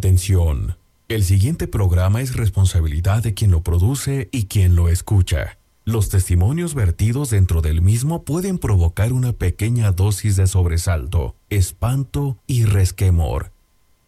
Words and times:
Atención. 0.00 0.78
El 1.08 1.24
siguiente 1.24 1.68
programa 1.68 2.22
es 2.22 2.34
responsabilidad 2.34 3.22
de 3.22 3.34
quien 3.34 3.50
lo 3.50 3.62
produce 3.62 4.30
y 4.32 4.46
quien 4.46 4.74
lo 4.74 4.88
escucha. 4.88 5.58
Los 5.84 6.08
testimonios 6.08 6.74
vertidos 6.74 7.28
dentro 7.28 7.60
del 7.60 7.82
mismo 7.82 8.22
pueden 8.22 8.56
provocar 8.56 9.12
una 9.12 9.34
pequeña 9.34 9.92
dosis 9.92 10.36
de 10.36 10.46
sobresalto, 10.46 11.36
espanto 11.50 12.38
y 12.46 12.64
resquemor. 12.64 13.52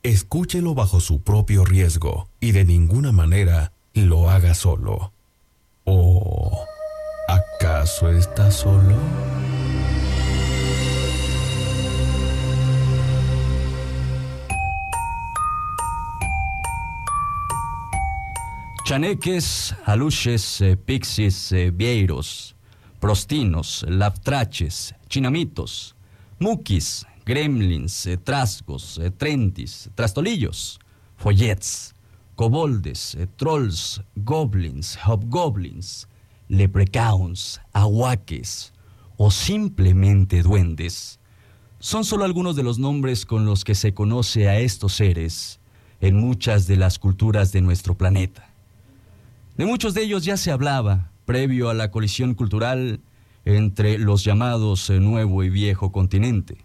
Escúchelo 0.03 0.75
bajo 0.75 0.99
su 0.99 1.21
propio 1.21 1.67
riesgo 1.67 2.27
y 2.41 2.53
de 2.53 2.65
ninguna 2.65 3.13
manera 3.13 3.75
lo 3.93 4.31
haga 4.31 4.55
solo. 4.55 5.13
¿O 5.85 6.65
acaso 7.29 8.09
está 8.09 8.51
solo? 8.51 8.97
Chaneques, 18.93 19.75
aluches, 19.87 20.61
eh, 20.61 20.77
pixis, 20.77 21.51
eh, 21.53 21.71
vieiros, 21.71 22.55
prostinos, 23.01 23.87
laptraches, 23.89 24.95
chinamitos, 25.09 25.97
muquis, 26.39 27.07
gremlins, 27.25 28.05
eh, 28.05 28.19
trasgos, 28.19 29.01
trentis, 29.17 29.89
trastolillos, 29.95 30.79
follets, 31.17 31.95
coboldes, 32.35 33.17
trolls, 33.37 34.03
goblins, 34.15 34.99
hobgoblins, 35.07 36.07
leprechauns, 36.49 37.63
aguaques 37.73 38.75
o 39.17 39.31
simplemente 39.31 40.43
duendes, 40.43 41.19
son 41.79 42.05
solo 42.05 42.27
algunos 42.27 42.57
de 42.57 42.63
los 42.63 42.79
nombres 42.79 43.25
con 43.25 43.47
los 43.47 43.65
que 43.65 43.75
se 43.75 43.95
conoce 43.95 44.51
a 44.51 44.59
estos 44.59 44.93
seres 44.93 45.61
en 46.03 46.17
muchas 46.17 46.67
de 46.67 46.77
las 46.77 46.99
culturas 46.99 47.53
de 47.53 47.63
nuestro 47.63 47.97
planeta. 47.97 48.52
De 49.57 49.67
muchos 49.67 49.93
de 49.93 50.03
ellos 50.03 50.25
ya 50.25 50.39
se 50.39 50.51
hablaba, 50.51 51.11
previo 51.27 51.69
a 51.69 51.75
la 51.75 51.91
colisión 51.91 52.35
cultural 52.35 53.01
entre 53.45 53.99
los 53.99 54.25
llamados 54.25 54.89
eh, 54.89 54.99
Nuevo 54.99 55.45
y 55.45 55.51
Viejo 55.51 55.93
Continente. 55.93 56.65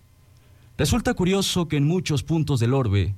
Resulta 0.77 1.13
curioso 1.13 1.67
que 1.67 1.75
en 1.75 1.85
muchos 1.85 2.23
puntos 2.23 2.61
del 2.61 2.73
orbe 2.73 3.13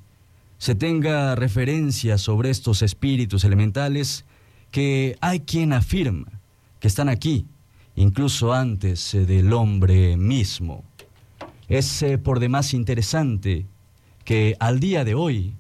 se 0.58 0.74
tenga 0.74 1.36
referencia 1.36 2.18
sobre 2.18 2.50
estos 2.50 2.82
espíritus 2.82 3.44
elementales 3.44 4.26
que 4.72 5.18
hay 5.22 5.42
quien 5.42 5.72
afirma 5.74 6.42
que 6.80 6.88
están 6.88 7.08
aquí, 7.08 7.46
incluso 7.96 8.54
antes 8.54 9.14
eh, 9.14 9.28
del 9.28 9.54
hombre 9.54 10.18
mismo. 10.18 10.84
Es 11.68 12.02
eh, 12.02 12.18
por 12.18 12.40
demás 12.40 12.74
interesante 12.74 13.68
que 14.26 14.56
al 14.60 14.80
día 14.80 15.06
de 15.06 15.14
hoy, 15.14 15.54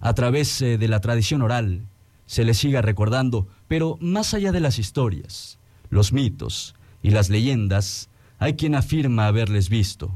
a 0.00 0.14
través 0.14 0.60
de 0.60 0.88
la 0.88 1.00
tradición 1.00 1.42
oral, 1.42 1.89
se 2.30 2.44
les 2.44 2.58
siga 2.58 2.80
recordando, 2.80 3.48
pero 3.66 3.98
más 4.00 4.34
allá 4.34 4.52
de 4.52 4.60
las 4.60 4.78
historias, 4.78 5.58
los 5.88 6.12
mitos 6.12 6.76
y 7.02 7.10
las 7.10 7.28
leyendas, 7.28 8.08
hay 8.38 8.54
quien 8.54 8.76
afirma 8.76 9.26
haberles 9.26 9.68
visto, 9.68 10.12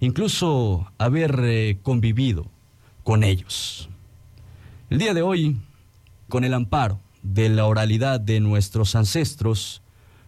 incluso 0.00 0.90
haber 0.98 1.38
eh, 1.44 1.78
convivido 1.80 2.50
con 3.04 3.22
ellos. 3.22 3.88
El 4.90 4.98
día 4.98 5.14
de 5.14 5.22
hoy, 5.22 5.56
con 6.28 6.42
el 6.42 6.52
amparo 6.54 6.98
de 7.22 7.48
la 7.48 7.66
oralidad 7.66 8.18
de 8.18 8.40
nuestros 8.40 8.96
ancestros, 8.96 9.82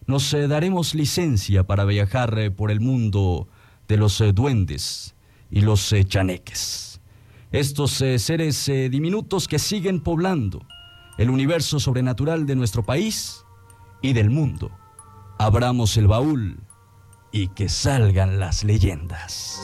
nos 0.07 0.33
eh, 0.33 0.47
daremos 0.47 0.95
licencia 0.95 1.65
para 1.67 1.83
viajar 1.83 2.39
eh, 2.39 2.49
por 2.49 2.71
el 2.71 2.79
mundo 2.79 3.49
de 3.89 3.97
los 3.97 4.23
duendes 4.33 5.15
y 5.51 5.59
los 5.59 5.93
chaneques. 6.07 7.01
Estos 7.51 7.91
seres 7.91 8.71
diminutos 8.89 9.49
que 9.49 9.59
siguen 9.59 9.99
poblando 9.99 10.65
el 11.17 11.29
universo 11.29 11.79
sobrenatural 11.79 12.45
de 12.45 12.55
nuestro 12.55 12.83
país 12.83 13.45
y 14.01 14.13
del 14.13 14.29
mundo. 14.29 14.71
Abramos 15.37 15.97
el 15.97 16.07
baúl 16.07 16.59
y 17.31 17.49
que 17.49 17.69
salgan 17.69 18.39
las 18.39 18.63
leyendas. 18.63 19.59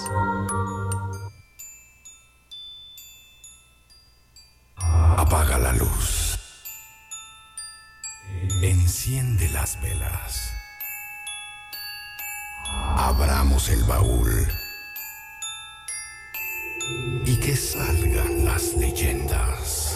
Apaga 4.77 5.57
la 5.57 5.73
luz. 5.73 6.37
Enciende 8.61 9.49
las 9.49 9.81
velas. 9.81 10.53
Abramos 12.97 13.69
el 13.69 13.83
baúl 13.83 14.47
y 17.25 17.37
que 17.37 17.55
salgan 17.55 18.45
las 18.45 18.75
leyendas. 18.75 19.90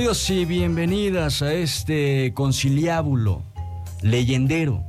Bienvenidos 0.00 0.30
y 0.30 0.44
bienvenidas 0.46 1.42
a 1.42 1.52
este 1.52 2.32
conciliábulo 2.32 3.42
leyendero 4.00 4.82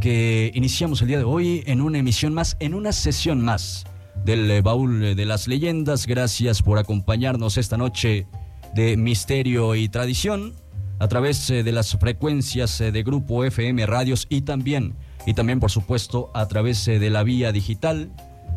que 0.00 0.52
iniciamos 0.54 1.02
el 1.02 1.08
día 1.08 1.18
de 1.18 1.24
hoy 1.24 1.64
en 1.66 1.80
una 1.80 1.98
emisión 1.98 2.32
más, 2.32 2.56
en 2.60 2.74
una 2.74 2.92
sesión 2.92 3.40
más 3.40 3.82
del 4.24 4.48
eh, 4.48 4.62
baúl 4.62 5.16
de 5.16 5.26
las 5.26 5.48
leyendas. 5.48 6.06
Gracias 6.06 6.62
por 6.62 6.78
acompañarnos 6.78 7.56
esta 7.58 7.76
noche 7.76 8.28
de 8.72 8.96
misterio 8.96 9.74
y 9.74 9.88
tradición 9.88 10.54
a 11.00 11.08
través 11.08 11.50
eh, 11.50 11.64
de 11.64 11.72
las 11.72 11.96
frecuencias 11.96 12.80
eh, 12.80 12.92
de 12.92 13.02
Grupo 13.02 13.44
FM 13.44 13.84
Radios 13.86 14.28
y 14.28 14.42
también, 14.42 14.94
y 15.26 15.34
también 15.34 15.58
por 15.58 15.72
supuesto 15.72 16.30
a 16.34 16.46
través 16.46 16.86
de 16.86 17.10
la 17.10 17.24
vía 17.24 17.50
digital 17.50 18.12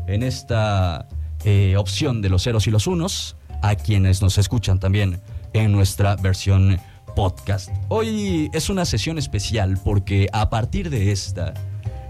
en 0.06 0.22
esta 0.22 1.08
opción 1.78 2.22
de 2.22 2.30
los 2.30 2.44
ceros 2.44 2.68
y 2.68 2.72
los 2.72 2.86
unos 2.86 3.38
a 3.64 3.74
quienes 3.74 4.22
nos 4.22 4.38
escuchan 4.38 4.80
también 4.80 5.20
en 5.56 5.72
nuestra 5.72 6.18
versión 6.18 6.80
podcast. 7.16 7.70
Hoy 7.88 8.50
es 8.54 8.70
una 8.70 8.84
sesión 8.84 9.18
especial 9.18 9.80
porque 9.82 10.28
a 10.34 10.50
partir 10.50 10.90
de 10.90 11.14
esta 11.14 11.54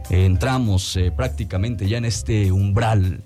entramos 0.10 0.98
eh, 0.98 1.12
prácticamente 1.16 1.88
ya 1.88 2.00
en 2.00 2.06
este 2.06 2.52
umbral 2.52 3.24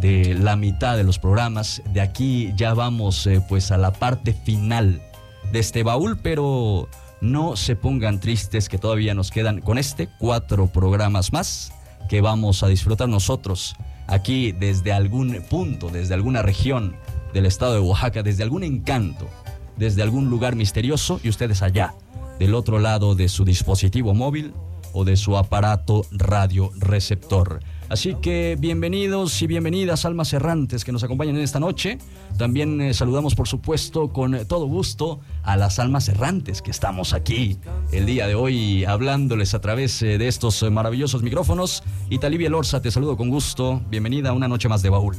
de 0.00 0.34
la 0.34 0.54
mitad 0.54 0.96
de 0.96 1.02
los 1.02 1.18
programas. 1.18 1.82
De 1.92 2.00
aquí 2.00 2.52
ya 2.56 2.72
vamos 2.72 3.26
eh, 3.26 3.42
pues 3.48 3.72
a 3.72 3.78
la 3.78 3.92
parte 3.92 4.32
final 4.32 5.02
de 5.50 5.58
este 5.58 5.82
baúl, 5.82 6.18
pero 6.22 6.88
no 7.20 7.56
se 7.56 7.74
pongan 7.74 8.20
tristes 8.20 8.68
que 8.68 8.78
todavía 8.78 9.12
nos 9.14 9.32
quedan 9.32 9.60
con 9.60 9.76
este 9.76 10.08
cuatro 10.20 10.68
programas 10.68 11.32
más 11.32 11.72
que 12.08 12.20
vamos 12.20 12.62
a 12.62 12.68
disfrutar 12.68 13.08
nosotros 13.08 13.74
aquí 14.06 14.52
desde 14.52 14.92
algún 14.92 15.42
punto, 15.50 15.88
desde 15.88 16.14
alguna 16.14 16.42
región 16.42 16.94
del 17.34 17.44
estado 17.44 17.74
de 17.74 17.80
Oaxaca, 17.80 18.22
desde 18.22 18.44
algún 18.44 18.62
encanto 18.62 19.28
desde 19.78 20.02
algún 20.02 20.28
lugar 20.30 20.56
misterioso 20.56 21.20
y 21.22 21.28
ustedes 21.28 21.62
allá, 21.62 21.94
del 22.38 22.54
otro 22.54 22.78
lado 22.78 23.14
de 23.14 23.28
su 23.28 23.44
dispositivo 23.44 24.14
móvil 24.14 24.52
o 24.92 25.04
de 25.04 25.16
su 25.16 25.36
aparato 25.36 26.04
radio 26.10 26.70
receptor. 26.78 27.60
Así 27.88 28.16
que 28.20 28.56
bienvenidos 28.58 29.40
y 29.40 29.46
bienvenidas 29.46 30.04
almas 30.04 30.34
errantes 30.34 30.84
que 30.84 30.92
nos 30.92 31.04
acompañan 31.04 31.36
en 31.36 31.42
esta 31.42 31.58
noche. 31.58 31.98
También 32.36 32.80
eh, 32.82 32.92
saludamos 32.92 33.34
por 33.34 33.48
supuesto 33.48 34.12
con 34.12 34.46
todo 34.46 34.66
gusto 34.66 35.20
a 35.42 35.56
las 35.56 35.78
almas 35.78 36.08
errantes 36.08 36.60
que 36.60 36.70
estamos 36.70 37.14
aquí 37.14 37.58
el 37.90 38.04
día 38.04 38.26
de 38.26 38.34
hoy 38.34 38.84
hablándoles 38.84 39.54
a 39.54 39.60
través 39.60 40.02
eh, 40.02 40.18
de 40.18 40.28
estos 40.28 40.62
eh, 40.62 40.68
maravillosos 40.68 41.22
micrófonos. 41.22 41.82
Y 42.10 42.18
Talibia 42.18 42.50
Lorza, 42.50 42.82
te 42.82 42.90
saludo 42.90 43.16
con 43.16 43.30
gusto. 43.30 43.80
Bienvenida 43.88 44.30
a 44.30 44.32
una 44.34 44.48
noche 44.48 44.68
más 44.68 44.82
de 44.82 44.90
baúl. 44.90 45.16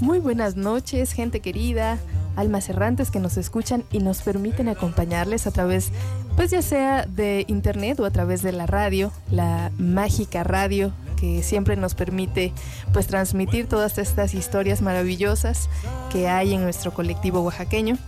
Muy 0.00 0.20
buenas 0.20 0.56
noches, 0.56 1.12
gente 1.12 1.40
querida 1.40 1.98
almas 2.36 2.68
errantes 2.68 3.10
que 3.10 3.18
nos 3.18 3.36
escuchan 3.36 3.82
y 3.90 3.98
nos 3.98 4.22
permiten 4.22 4.68
acompañarles 4.68 5.48
a 5.48 5.50
través, 5.50 5.90
pues 6.36 6.52
ya 6.52 6.62
sea 6.62 7.04
de 7.04 7.44
internet 7.48 7.98
o 7.98 8.04
a 8.04 8.10
través 8.12 8.42
de 8.42 8.52
la 8.52 8.66
radio, 8.66 9.10
la 9.32 9.72
mágica 9.76 10.44
radio 10.44 10.92
que 11.16 11.42
siempre 11.42 11.74
nos 11.74 11.94
permite 11.94 12.52
pues 12.92 13.08
transmitir 13.08 13.66
todas 13.66 13.98
estas 13.98 14.34
historias 14.34 14.82
maravillosas 14.82 15.68
que 16.12 16.28
hay 16.28 16.54
en 16.54 16.62
nuestro 16.62 16.94
colectivo 16.94 17.40
oaxaqueño. 17.40 17.98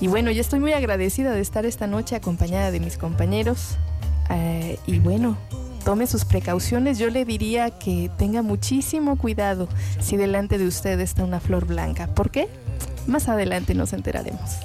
Y 0.00 0.06
bueno, 0.06 0.30
yo 0.30 0.40
estoy 0.40 0.60
muy 0.60 0.72
agradecida 0.72 1.32
de 1.32 1.40
estar 1.40 1.66
esta 1.66 1.86
noche 1.86 2.16
acompañada 2.16 2.70
de 2.70 2.80
mis 2.80 2.96
compañeros. 2.96 3.76
Eh, 4.30 4.78
y 4.86 4.98
bueno, 4.98 5.36
tome 5.88 6.06
sus 6.06 6.26
precauciones. 6.26 6.98
Yo 6.98 7.08
le 7.08 7.24
diría 7.24 7.70
que 7.70 8.10
tenga 8.18 8.42
muchísimo 8.42 9.16
cuidado 9.16 9.70
si 10.00 10.18
delante 10.18 10.58
de 10.58 10.66
usted 10.66 11.00
está 11.00 11.24
una 11.24 11.40
flor 11.40 11.64
blanca. 11.64 12.08
¿Por 12.08 12.30
qué? 12.30 12.46
Más 13.06 13.26
adelante 13.26 13.74
nos 13.74 13.94
enteraremos. 13.94 14.58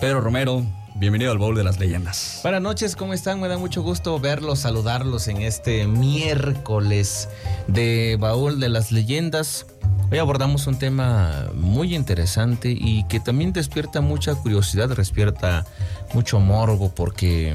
Pedro 0.00 0.20
Romero, 0.20 0.64
bienvenido 0.96 1.30
al 1.30 1.38
Baúl 1.38 1.54
de 1.54 1.62
las 1.62 1.78
Leyendas. 1.78 2.40
Buenas 2.42 2.62
noches, 2.62 2.96
¿cómo 2.96 3.14
están? 3.14 3.40
Me 3.40 3.46
da 3.46 3.58
mucho 3.58 3.80
gusto 3.82 4.18
verlos, 4.18 4.58
saludarlos 4.58 5.28
en 5.28 5.36
este 5.36 5.86
miércoles 5.86 7.28
de 7.68 8.16
Baúl 8.18 8.58
de 8.58 8.70
las 8.70 8.90
Leyendas. 8.90 9.66
Hoy 10.10 10.18
abordamos 10.18 10.66
un 10.66 10.76
tema 10.76 11.46
muy 11.54 11.94
interesante 11.94 12.76
y 12.76 13.04
que 13.04 13.20
también 13.20 13.52
despierta 13.52 14.00
mucha 14.00 14.34
curiosidad, 14.34 14.88
despierta 14.88 15.64
mucho 16.12 16.40
morbo 16.40 16.92
porque 16.92 17.54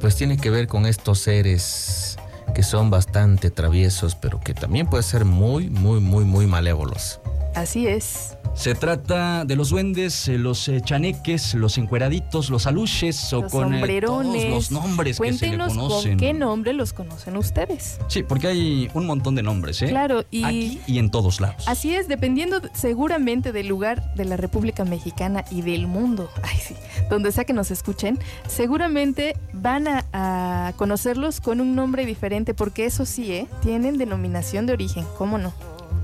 pues 0.00 0.16
tiene 0.16 0.36
que 0.36 0.50
ver 0.50 0.66
con 0.66 0.86
estos 0.86 1.20
seres 1.20 2.16
que 2.54 2.62
son 2.62 2.90
bastante 2.90 3.50
traviesos, 3.50 4.14
pero 4.14 4.40
que 4.40 4.54
también 4.54 4.86
pueden 4.86 5.04
ser 5.04 5.24
muy, 5.24 5.70
muy, 5.70 6.00
muy, 6.00 6.24
muy 6.24 6.46
malévolos. 6.46 7.20
Así 7.54 7.86
es. 7.86 8.36
Se 8.54 8.74
trata 8.74 9.44
de 9.44 9.56
los 9.56 9.70
duendes, 9.70 10.28
eh, 10.28 10.36
los 10.36 10.68
eh, 10.68 10.80
chaneques, 10.84 11.54
los 11.54 11.78
encueraditos, 11.78 12.50
los 12.50 12.66
aluches 12.66 13.32
o 13.32 13.46
con 13.46 13.72
eh, 13.74 14.00
todos 14.00 14.26
los 14.26 14.70
nombres 14.70 15.20
que 15.20 15.32
se 15.32 15.46
le 15.46 15.56
conocen. 15.56 16.12
¿Con 16.12 16.18
qué 16.18 16.32
nombre 16.32 16.72
los 16.72 16.92
conocen 16.92 17.36
ustedes? 17.36 17.98
Sí, 18.08 18.22
porque 18.22 18.48
hay 18.48 18.90
un 18.92 19.06
montón 19.06 19.34
de 19.36 19.42
nombres, 19.42 19.80
¿eh? 19.82 19.88
Claro, 19.88 20.24
y 20.30 20.44
aquí 20.44 20.80
y 20.86 20.98
en 20.98 21.10
todos 21.10 21.40
lados. 21.40 21.66
Así 21.68 21.94
es, 21.94 22.08
dependiendo 22.08 22.60
seguramente 22.74 23.52
del 23.52 23.68
lugar 23.68 24.14
de 24.14 24.24
la 24.24 24.36
República 24.36 24.84
Mexicana 24.84 25.44
y 25.50 25.62
del 25.62 25.86
mundo, 25.86 26.28
ay 26.42 26.58
sí, 26.58 26.74
donde 27.08 27.32
sea 27.32 27.44
que 27.44 27.52
nos 27.52 27.70
escuchen, 27.70 28.18
seguramente 28.48 29.36
van 29.52 29.86
a, 29.86 30.06
a 30.12 30.72
conocerlos 30.76 31.40
con 31.40 31.60
un 31.60 31.74
nombre 31.74 32.04
diferente, 32.04 32.52
porque 32.52 32.84
eso 32.84 33.06
sí, 33.06 33.32
¿eh? 33.32 33.46
Tienen 33.62 33.96
denominación 33.96 34.66
de 34.66 34.72
origen, 34.72 35.06
¿cómo 35.16 35.38
no? 35.38 35.54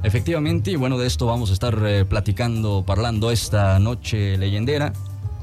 Efectivamente, 0.02 0.70
y 0.70 0.76
bueno, 0.76 0.98
de 0.98 1.06
esto 1.06 1.26
vamos 1.26 1.50
a 1.50 1.52
estar 1.52 1.76
eh, 1.84 2.04
platicando, 2.04 2.84
parlando 2.86 3.30
esta 3.30 3.78
noche 3.78 4.36
leyendera, 4.38 4.92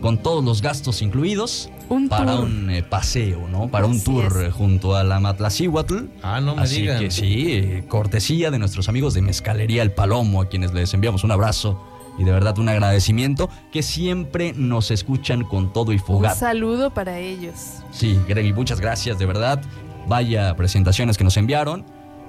con 0.01 0.19
todos 0.19 0.45
los 0.45 0.63
gastos 0.63 1.03
incluidos. 1.03 1.71
Un 1.89 2.09
para 2.09 2.37
tour. 2.37 2.45
un 2.45 2.71
eh, 2.71 2.83
paseo, 2.83 3.49
¿no? 3.49 3.69
Para 3.69 3.87
un 3.87 4.03
tour 4.03 4.45
es. 4.47 4.55
junto 4.55 4.97
a 4.97 5.05
la 5.05 5.21
Matlacihuatl. 5.21 6.07
Ah, 6.23 6.41
no 6.41 6.57
me 6.57 6.63
Así 6.63 6.83
digan. 6.83 7.01
que 7.01 7.11
sí, 7.11 7.83
cortesía 7.89 8.51
de 8.51 8.59
nuestros 8.59 8.89
amigos 8.89 9.15
de 9.15 9.23
Mezcalería 9.23 9.83
El 9.83 9.91
Palomo, 9.93 10.41
a 10.43 10.49
quienes 10.49 10.73
les 10.73 10.95
enviamos 10.95 11.23
un 11.25 11.33
abrazo 11.33 11.79
y 12.19 12.25
de 12.25 12.33
verdad 12.33 12.59
un 12.59 12.69
agradecimiento, 12.69 13.49
que 13.73 13.83
siempre 13.83 14.53
nos 14.57 14.91
escuchan 14.91 15.45
con 15.45 15.73
todo 15.73 15.93
y 15.93 15.97
Un 15.97 16.03
fogata. 16.03 16.35
saludo 16.35 16.91
para 16.91 17.19
ellos. 17.19 17.55
Sí, 17.91 18.19
Greg, 18.29 18.55
muchas 18.55 18.81
gracias, 18.81 19.19
de 19.19 19.27
verdad. 19.27 19.61
Vaya 20.09 20.55
presentaciones 20.57 21.17
que 21.17 21.25
nos 21.25 21.37
enviaron. 21.37 21.85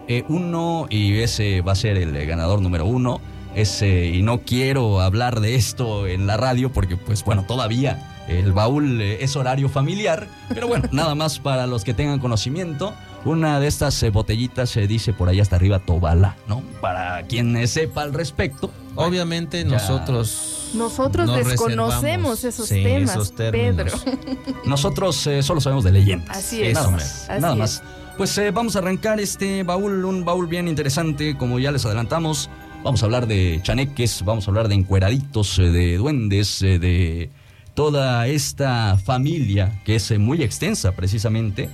Eh, 0.07 0.23
uno, 0.29 0.87
y 0.89 1.19
ese 1.19 1.61
va 1.61 1.71
a 1.71 1.75
ser 1.75 1.97
el 1.97 2.15
eh, 2.15 2.25
ganador 2.25 2.61
número 2.61 2.85
uno. 2.85 3.19
Ese, 3.55 4.07
y 4.07 4.23
no 4.23 4.39
quiero 4.39 4.99
hablar 5.01 5.39
de 5.39 5.55
esto 5.55 6.07
en 6.07 6.25
la 6.25 6.37
radio 6.37 6.71
porque, 6.71 6.97
pues 6.97 7.23
bueno, 7.23 7.43
todavía 7.43 8.09
el 8.27 8.51
baúl 8.51 8.99
eh, 9.01 9.23
es 9.23 9.35
horario 9.35 9.69
familiar. 9.69 10.27
Pero 10.49 10.67
bueno, 10.67 10.87
nada 10.91 11.13
más 11.15 11.39
para 11.39 11.67
los 11.67 11.83
que 11.83 11.93
tengan 11.93 12.19
conocimiento. 12.19 12.93
Una 13.25 13.59
de 13.59 13.67
estas 13.67 14.01
eh, 14.03 14.09
botellitas 14.09 14.69
se 14.69 14.87
dice 14.87 15.13
por 15.13 15.29
ahí 15.29 15.39
hasta 15.39 15.55
arriba 15.55 15.79
Tobala, 15.79 16.35
¿no? 16.47 16.61
Para 16.81 17.21
quien 17.23 17.67
sepa 17.67 18.01
al 18.01 18.13
respecto. 18.13 18.71
Obviamente 18.95 19.63
Ya. 19.63 19.69
nosotros... 19.69 20.71
Nosotros 20.73 21.27
no 21.27 21.35
desconocemos 21.35 22.43
esos 22.43 22.67
sí, 22.67 22.81
temas, 22.83 23.11
esos 23.11 23.35
términos. 23.35 24.03
Nosotros 24.65 25.27
eh, 25.27 25.43
solo 25.43 25.61
sabemos 25.61 25.83
de 25.83 25.91
leyendas. 25.91 26.35
Así 26.35 26.63
es. 26.63 26.73
Nada 26.73 26.87
Eso 26.87 26.91
más. 26.91 27.29
Así 27.29 27.41
nada 27.41 27.53
es. 27.53 27.59
más. 27.59 27.83
Pues 28.17 28.35
eh, 28.39 28.49
vamos 28.49 28.75
a 28.75 28.79
arrancar 28.79 29.19
este 29.19 29.61
baúl, 29.63 30.03
un 30.03 30.25
baúl 30.25 30.47
bien 30.47 30.67
interesante, 30.67 31.37
como 31.37 31.59
ya 31.59 31.71
les 31.71 31.85
adelantamos. 31.85 32.49
Vamos 32.83 33.01
a 33.01 33.05
hablar 33.05 33.27
de 33.27 33.61
chaneques, 33.63 34.25
vamos 34.25 34.45
a 34.45 34.51
hablar 34.51 34.67
de 34.67 34.75
encueraditos, 34.75 35.57
eh, 35.57 35.69
de 35.69 35.95
duendes, 35.95 36.61
eh, 36.61 36.79
de 36.79 37.29
toda 37.75 38.27
esta 38.27 38.97
familia 38.97 39.81
que 39.85 39.95
es 39.95 40.11
eh, 40.11 40.17
muy 40.17 40.43
extensa 40.43 40.91
precisamente, 40.91 41.69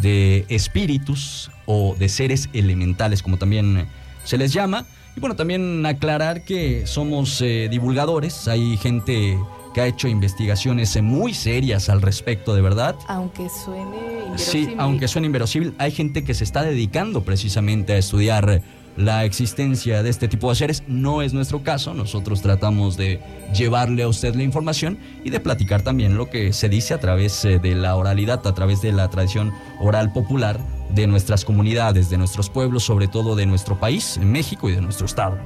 de 0.00 0.44
espíritus 0.48 1.52
o 1.64 1.94
de 1.96 2.08
seres 2.08 2.48
elementales, 2.52 3.22
como 3.22 3.36
también 3.36 3.86
se 4.24 4.36
les 4.36 4.52
llama. 4.52 4.84
Y 5.18 5.20
bueno, 5.20 5.34
también 5.34 5.84
aclarar 5.84 6.44
que 6.44 6.86
somos 6.86 7.40
eh, 7.40 7.66
divulgadores, 7.68 8.46
hay 8.46 8.76
gente 8.76 9.36
que 9.74 9.80
ha 9.80 9.86
hecho 9.88 10.06
investigaciones 10.06 10.94
eh, 10.94 11.02
muy 11.02 11.34
serias 11.34 11.88
al 11.88 12.02
respecto, 12.02 12.54
de 12.54 12.62
verdad. 12.62 12.94
Aunque 13.08 13.48
suene 13.48 13.96
Sí, 14.36 14.58
inverosímil. 14.58 14.76
aunque 14.80 15.08
suene 15.08 15.26
inverosímil, 15.26 15.74
hay 15.78 15.90
gente 15.90 16.22
que 16.22 16.34
se 16.34 16.44
está 16.44 16.62
dedicando 16.62 17.22
precisamente 17.24 17.94
a 17.94 17.98
estudiar 17.98 18.62
la 18.96 19.24
existencia 19.24 20.04
de 20.04 20.10
este 20.10 20.28
tipo 20.28 20.50
de 20.50 20.54
seres. 20.54 20.84
No 20.86 21.20
es 21.20 21.34
nuestro 21.34 21.64
caso, 21.64 21.94
nosotros 21.94 22.40
tratamos 22.40 22.96
de 22.96 23.18
llevarle 23.52 24.04
a 24.04 24.08
usted 24.08 24.36
la 24.36 24.44
información 24.44 24.98
y 25.24 25.30
de 25.30 25.40
platicar 25.40 25.82
también 25.82 26.16
lo 26.16 26.30
que 26.30 26.52
se 26.52 26.68
dice 26.68 26.94
a 26.94 27.00
través 27.00 27.44
eh, 27.44 27.58
de 27.58 27.74
la 27.74 27.96
oralidad, 27.96 28.46
a 28.46 28.54
través 28.54 28.82
de 28.82 28.92
la 28.92 29.10
tradición 29.10 29.52
oral 29.80 30.12
popular 30.12 30.60
de 30.90 31.06
nuestras 31.06 31.44
comunidades, 31.44 32.10
de 32.10 32.18
nuestros 32.18 32.50
pueblos, 32.50 32.84
sobre 32.84 33.08
todo 33.08 33.36
de 33.36 33.46
nuestro 33.46 33.78
país, 33.78 34.16
en 34.16 34.32
México 34.32 34.68
y 34.68 34.74
de 34.74 34.80
nuestro 34.80 35.06
estado, 35.06 35.38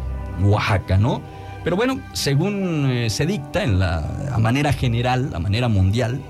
Oaxaca, 0.42 0.96
¿no? 0.96 1.20
Pero 1.64 1.76
bueno, 1.76 2.00
según 2.12 2.90
eh, 2.90 3.10
se 3.10 3.24
dicta 3.26 3.62
en 3.62 3.78
la 3.78 4.32
a 4.32 4.38
manera 4.38 4.72
general, 4.72 5.30
a 5.34 5.38
manera 5.38 5.68
mundial, 5.68 6.20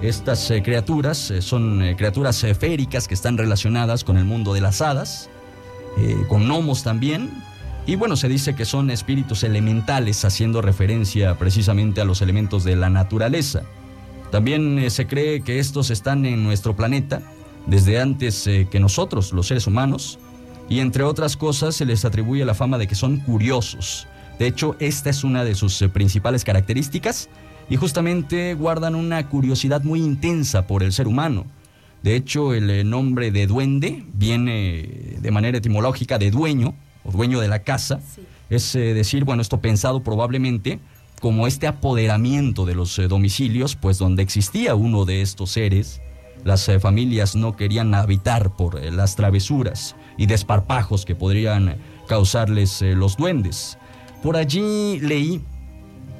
estas 0.00 0.50
eh, 0.50 0.62
criaturas 0.62 1.30
eh, 1.30 1.42
son 1.42 1.94
criaturas 1.96 2.46
féricas 2.58 3.06
que 3.08 3.14
están 3.14 3.36
relacionadas 3.36 4.04
con 4.04 4.16
el 4.16 4.24
mundo 4.24 4.54
de 4.54 4.60
las 4.60 4.80
hadas, 4.80 5.28
con 6.28 6.46
gnomos 6.46 6.84
también. 6.84 7.30
Y 7.84 7.96
bueno, 7.96 8.16
se 8.16 8.28
dice 8.28 8.54
que 8.54 8.64
son 8.64 8.90
espíritus 8.90 9.42
elementales, 9.42 10.24
haciendo 10.24 10.62
referencia 10.62 11.36
precisamente 11.36 12.00
a 12.00 12.04
los 12.04 12.22
elementos 12.22 12.62
de 12.62 12.76
la 12.76 12.88
naturaleza. 12.88 13.62
También 14.30 14.90
se 14.90 15.06
cree 15.06 15.40
que 15.40 15.58
estos 15.58 15.90
están 15.90 16.24
en 16.24 16.44
nuestro 16.44 16.76
planeta 16.76 17.22
desde 17.68 18.00
antes 18.00 18.46
eh, 18.46 18.66
que 18.70 18.80
nosotros, 18.80 19.32
los 19.32 19.46
seres 19.46 19.66
humanos, 19.66 20.18
y 20.68 20.80
entre 20.80 21.04
otras 21.04 21.36
cosas 21.36 21.76
se 21.76 21.84
les 21.84 22.04
atribuye 22.04 22.44
la 22.44 22.54
fama 22.54 22.78
de 22.78 22.86
que 22.86 22.94
son 22.94 23.18
curiosos. 23.18 24.06
De 24.38 24.46
hecho, 24.46 24.76
esta 24.78 25.10
es 25.10 25.22
una 25.22 25.44
de 25.44 25.54
sus 25.54 25.80
eh, 25.82 25.88
principales 25.88 26.44
características 26.44 27.28
y 27.68 27.76
justamente 27.76 28.54
guardan 28.54 28.94
una 28.94 29.28
curiosidad 29.28 29.82
muy 29.82 30.00
intensa 30.00 30.66
por 30.66 30.82
el 30.82 30.92
ser 30.92 31.06
humano. 31.06 31.44
De 32.02 32.16
hecho, 32.16 32.54
el 32.54 32.70
eh, 32.70 32.84
nombre 32.84 33.30
de 33.30 33.46
duende 33.46 34.04
viene 34.14 35.16
de 35.20 35.30
manera 35.30 35.58
etimológica 35.58 36.18
de 36.18 36.30
dueño 36.30 36.74
o 37.04 37.12
dueño 37.12 37.40
de 37.40 37.48
la 37.48 37.60
casa. 37.60 38.00
Es 38.48 38.72
decir, 38.72 39.24
bueno, 39.24 39.42
esto 39.42 39.60
pensado 39.60 40.02
probablemente 40.02 40.78
como 41.20 41.46
este 41.46 41.66
apoderamiento 41.66 42.64
de 42.64 42.74
los 42.74 42.98
domicilios, 43.08 43.76
pues 43.76 43.98
donde 43.98 44.22
existía 44.22 44.74
uno 44.74 45.04
de 45.04 45.20
estos 45.20 45.50
seres, 45.50 46.00
las 46.44 46.70
familias 46.80 47.36
no 47.36 47.56
querían 47.56 47.94
habitar 47.94 48.56
por 48.56 48.82
las 48.92 49.16
travesuras 49.16 49.96
y 50.16 50.26
desparpajos 50.26 51.04
que 51.04 51.14
podrían 51.14 51.76
causarles 52.06 52.82
los 52.82 53.16
duendes. 53.16 53.78
Por 54.22 54.36
allí 54.36 54.98
leí 55.00 55.42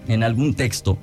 en 0.06 0.22
algún 0.22 0.54
texto 0.54 0.98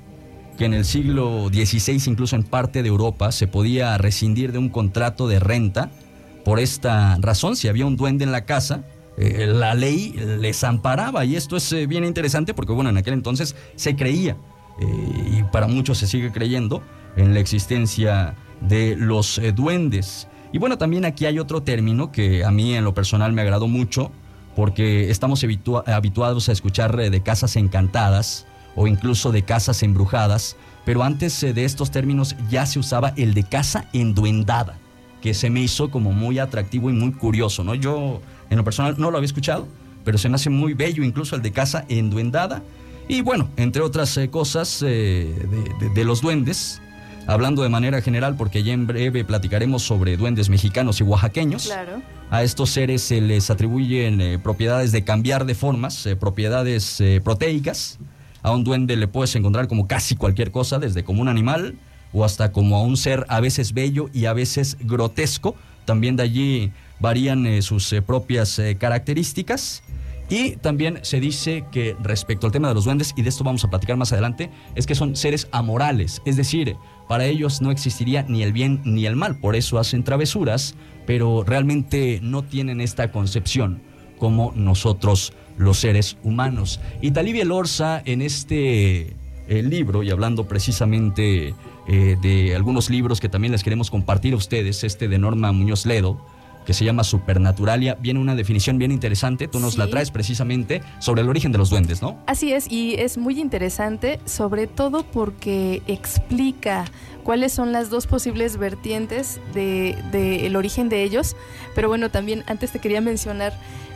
que 0.58 0.66
en 0.66 0.74
el 0.74 0.86
siglo 0.86 1.50
XVI, 1.50 2.02
incluso 2.10 2.36
en 2.36 2.44
parte 2.44 2.82
de 2.82 2.90
Europa, 2.90 3.32
se 3.32 3.48
podía 3.48 3.98
rescindir 3.98 4.52
de 4.52 4.58
un 4.58 4.70
contrato 4.70 5.28
de 5.28 5.40
renta. 5.40 5.92
Por 6.44 6.60
esta 6.60 7.18
razón, 7.20 7.56
si 7.56 7.68
había 7.68 7.86
un 7.86 7.98
duende 7.98 8.24
en 8.24 8.32
la 8.32 8.46
casa, 8.46 8.86
eh, 9.18 9.48
la 9.48 9.74
ley 9.74 10.14
les 10.40 10.64
amparaba. 10.64 11.26
Y 11.26 11.36
esto 11.36 11.58
es 11.58 11.72
eh, 11.74 11.88
bien 11.88 12.06
interesante 12.06 12.54
porque, 12.54 12.74
bueno, 12.74 12.90
en 12.90 12.98
aquel 12.98 13.14
entonces 13.14 13.56
se 13.76 13.96
creía, 13.96 14.38
eh, 14.80 15.40
y 15.40 15.44
para 15.52 15.68
muchos 15.68 15.98
se 15.98 16.08
sigue 16.08 16.32
creyendo, 16.32 16.82
en 17.18 17.34
la 17.34 17.40
existencia 17.40 18.36
de 18.62 18.96
los 18.98 19.42
duendes. 19.56 20.28
Y 20.52 20.58
bueno, 20.58 20.78
también 20.78 21.06
aquí 21.06 21.26
hay 21.26 21.40
otro 21.40 21.64
término 21.64 22.12
que 22.12 22.44
a 22.44 22.52
mí 22.52 22.76
en 22.76 22.84
lo 22.84 22.94
personal 22.94 23.34
me 23.34 23.42
agradó 23.42 23.68
mucho, 23.68 24.12
porque 24.56 25.10
estamos 25.10 25.44
habituados 25.86 26.50
a 26.50 26.52
escuchar 26.52 26.96
de 26.96 27.22
casas 27.22 27.56
encantadas, 27.56 28.46
o 28.76 28.88
incluso 28.88 29.32
de 29.32 29.44
casas 29.44 29.82
embrujadas, 29.84 30.58
pero 30.86 31.04
antes 31.04 31.42
eh, 31.44 31.54
de 31.54 31.66
estos 31.66 31.92
términos 31.92 32.36
ya 32.50 32.66
se 32.66 32.80
usaba 32.80 33.14
el 33.16 33.34
de 33.34 33.44
casa 33.44 33.86
enduendada, 33.94 34.78
que 35.22 35.34
se 35.34 35.50
me 35.50 35.62
hizo 35.62 35.90
como 35.90 36.12
muy 36.12 36.40
atractivo 36.40 36.90
y 36.90 36.94
muy 36.94 37.14
curioso, 37.14 37.64
¿no? 37.64 37.74
Yo 37.74 38.22
en 38.50 38.58
lo 38.58 38.64
personal 38.64 38.96
no 38.98 39.12
lo 39.12 39.18
había 39.18 39.26
escuchado, 39.26 39.68
pero 40.04 40.18
se 40.18 40.30
me 40.30 40.36
hace 40.36 40.50
muy 40.50 40.74
bello 40.74 41.04
incluso 41.04 41.36
el 41.36 41.42
de 41.42 41.52
casa 41.52 41.86
enduendada. 41.90 42.62
Y 43.08 43.22
bueno, 43.22 43.50
entre 43.56 43.82
otras 43.82 44.16
eh, 44.18 44.30
cosas 44.30 44.84
eh, 44.86 45.34
de, 45.94 46.04
los 46.04 46.22
duendes, 46.22 46.82
hablando 47.28 47.64
de 47.64 47.70
manera 47.70 48.02
general, 48.02 48.36
porque 48.36 48.64
ya 48.64 48.74
en 48.74 48.88
breve 48.88 49.24
platicaremos 49.24 49.84
sobre 49.84 50.18
duendes 50.18 50.50
mexicanos 50.50 51.00
y 51.00 51.04
oaxaqueños. 51.04 51.66
Claro. 51.66 52.02
A 52.30 52.44
estos 52.44 52.70
seres 52.72 53.02
se 53.02 53.22
les 53.22 53.50
atribuyen 53.50 54.42
propiedades 54.42 54.92
de 54.92 55.04
cambiar 55.04 55.46
de 55.46 55.56
formas, 55.56 56.08
propiedades 56.20 57.02
proteicas, 57.24 58.00
a 58.46 58.52
un 58.52 58.64
duende 58.64 58.96
le 58.96 59.08
puedes 59.08 59.36
encontrar 59.36 59.68
como 59.68 59.88
casi 59.88 60.16
cualquier 60.16 60.52
cosa, 60.52 60.78
desde 60.78 61.04
como 61.04 61.20
un 61.20 61.30
animal 61.30 61.80
o 62.14 62.24
hasta 62.24 62.52
como 62.52 62.78
a 62.78 62.84
un 62.84 62.96
ser 62.96 63.26
a 63.28 63.40
veces 63.40 63.74
bello 63.74 64.08
y 64.14 64.26
a 64.26 64.34
veces 64.34 64.78
grotesco. 64.82 65.56
También 65.86 66.16
de 66.16 66.24
allí 66.24 66.72
varían 67.00 67.48
eh, 67.48 67.64
sus 67.64 67.92
eh, 67.92 68.04
propias 68.04 68.60
eh, 68.60 68.78
características. 68.80 69.82
Y 70.30 70.56
también 70.56 71.00
se 71.04 71.20
dice 71.20 71.66
que 71.72 71.96
respecto 72.02 72.48
al 72.48 72.54
tema 72.54 72.68
de 72.68 72.74
los 72.74 72.86
duendes, 72.86 73.14
y 73.16 73.22
de 73.22 73.30
esto 73.30 73.44
vamos 73.44 73.64
a 73.64 73.70
platicar 73.70 73.96
más 73.96 74.12
adelante, 74.12 74.50
es 74.74 74.88
que 74.88 74.96
son 74.96 75.16
seres 75.16 75.48
amorales, 75.52 76.22
es 76.26 76.36
decir, 76.36 76.78
para 77.08 77.26
ellos 77.26 77.62
no 77.62 77.70
existiría 77.70 78.24
ni 78.24 78.42
el 78.42 78.52
bien 78.52 78.82
ni 78.86 79.06
el 79.06 79.16
mal, 79.16 79.40
por 79.40 79.56
eso 79.56 79.78
hacen 79.78 80.04
travesuras, 80.04 80.76
pero 81.06 81.44
realmente 81.44 82.20
no 82.24 82.44
tienen 82.44 82.82
esta 82.82 83.12
concepción 83.12 83.82
como 84.18 84.52
nosotros 84.56 85.34
los 85.58 85.78
seres 85.78 86.18
humanos. 86.24 86.80
Y 87.02 87.12
Talibia 87.12 87.46
Lorza 87.46 88.02
en 88.06 88.22
este 88.24 89.14
eh, 89.48 89.62
libro, 89.62 90.02
y 90.02 90.10
hablando 90.10 90.48
precisamente 90.48 91.54
eh, 91.88 92.18
de 92.22 92.56
algunos 92.56 92.90
libros 92.90 93.20
que 93.20 93.30
también 93.30 93.52
les 93.52 93.64
queremos 93.64 93.92
compartir 93.92 94.34
a 94.34 94.38
ustedes, 94.38 94.84
este 94.84 95.08
de 95.08 95.20
Norma 95.20 95.52
Muñoz 95.52 95.86
Ledo, 95.86 96.26
que 96.66 96.74
se 96.74 96.84
llama 96.84 97.04
Supernaturalia, 97.04 97.96
viene 97.96 98.20
una 98.20 98.36
definición 98.36 98.78
bien 98.78 98.92
interesante, 98.92 99.48
tú 99.48 99.60
nos 99.60 99.78
la 99.78 99.88
traes 99.88 100.12
precisamente 100.12 100.82
sobre 101.00 101.22
el 101.22 101.30
origen 101.30 101.52
de 101.52 101.58
los 101.58 101.70
duendes, 101.70 102.02
¿no? 102.02 102.18
Así 102.26 102.52
es, 102.52 102.70
y 102.70 102.96
es 102.96 103.18
muy 103.18 103.40
interesante, 103.40 104.20
sobre 104.26 104.68
todo 104.68 105.04
porque 105.04 105.82
explica 105.88 106.86
cuáles 107.24 107.54
son 107.54 107.72
las 107.72 107.90
dos 107.90 108.08
posibles 108.08 108.58
vertientes 108.58 109.40
del 109.54 109.96
de, 110.12 110.48
el 110.48 110.56
origen 110.56 110.90
de 110.90 111.04
ellos, 111.04 111.36
pero 111.74 111.88
bueno, 111.88 112.10
también 112.10 112.44
antes 112.48 112.72
te 112.72 112.80
quería 112.80 113.02
mencionar 113.02 113.54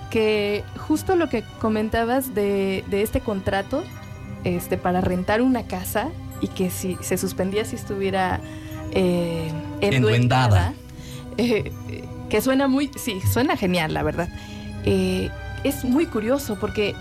que 0.09 0.63
justo 0.87 1.15
lo 1.15 1.29
que 1.29 1.43
comentabas 1.59 2.33
de, 2.33 2.83
este 2.91 3.19
contrato 3.19 3.83
este, 4.43 4.77
para 4.77 5.01
rentar 5.01 5.41
una 5.41 5.63
casa 5.63 6.09
y 6.41 6.47
que 6.47 6.69
si 6.69 6.97
se 7.01 7.17
suspendía 7.17 7.65
si 7.65 7.75
estuviera 7.75 8.39
eh, 8.91 9.51
enduendada, 9.81 10.73
eh, 11.37 11.71
que 12.29 12.41
suena 12.41 12.67
muy, 12.67 12.89
sí, 12.95 13.19
suena 13.31 13.57
genial, 13.57 13.93
la 13.93 14.03
verdad. 14.03 14.29
Eh, 14.85 15.29
es 15.63 15.83
muy 15.83 16.05
curioso 16.05 16.57
porque 16.59 16.95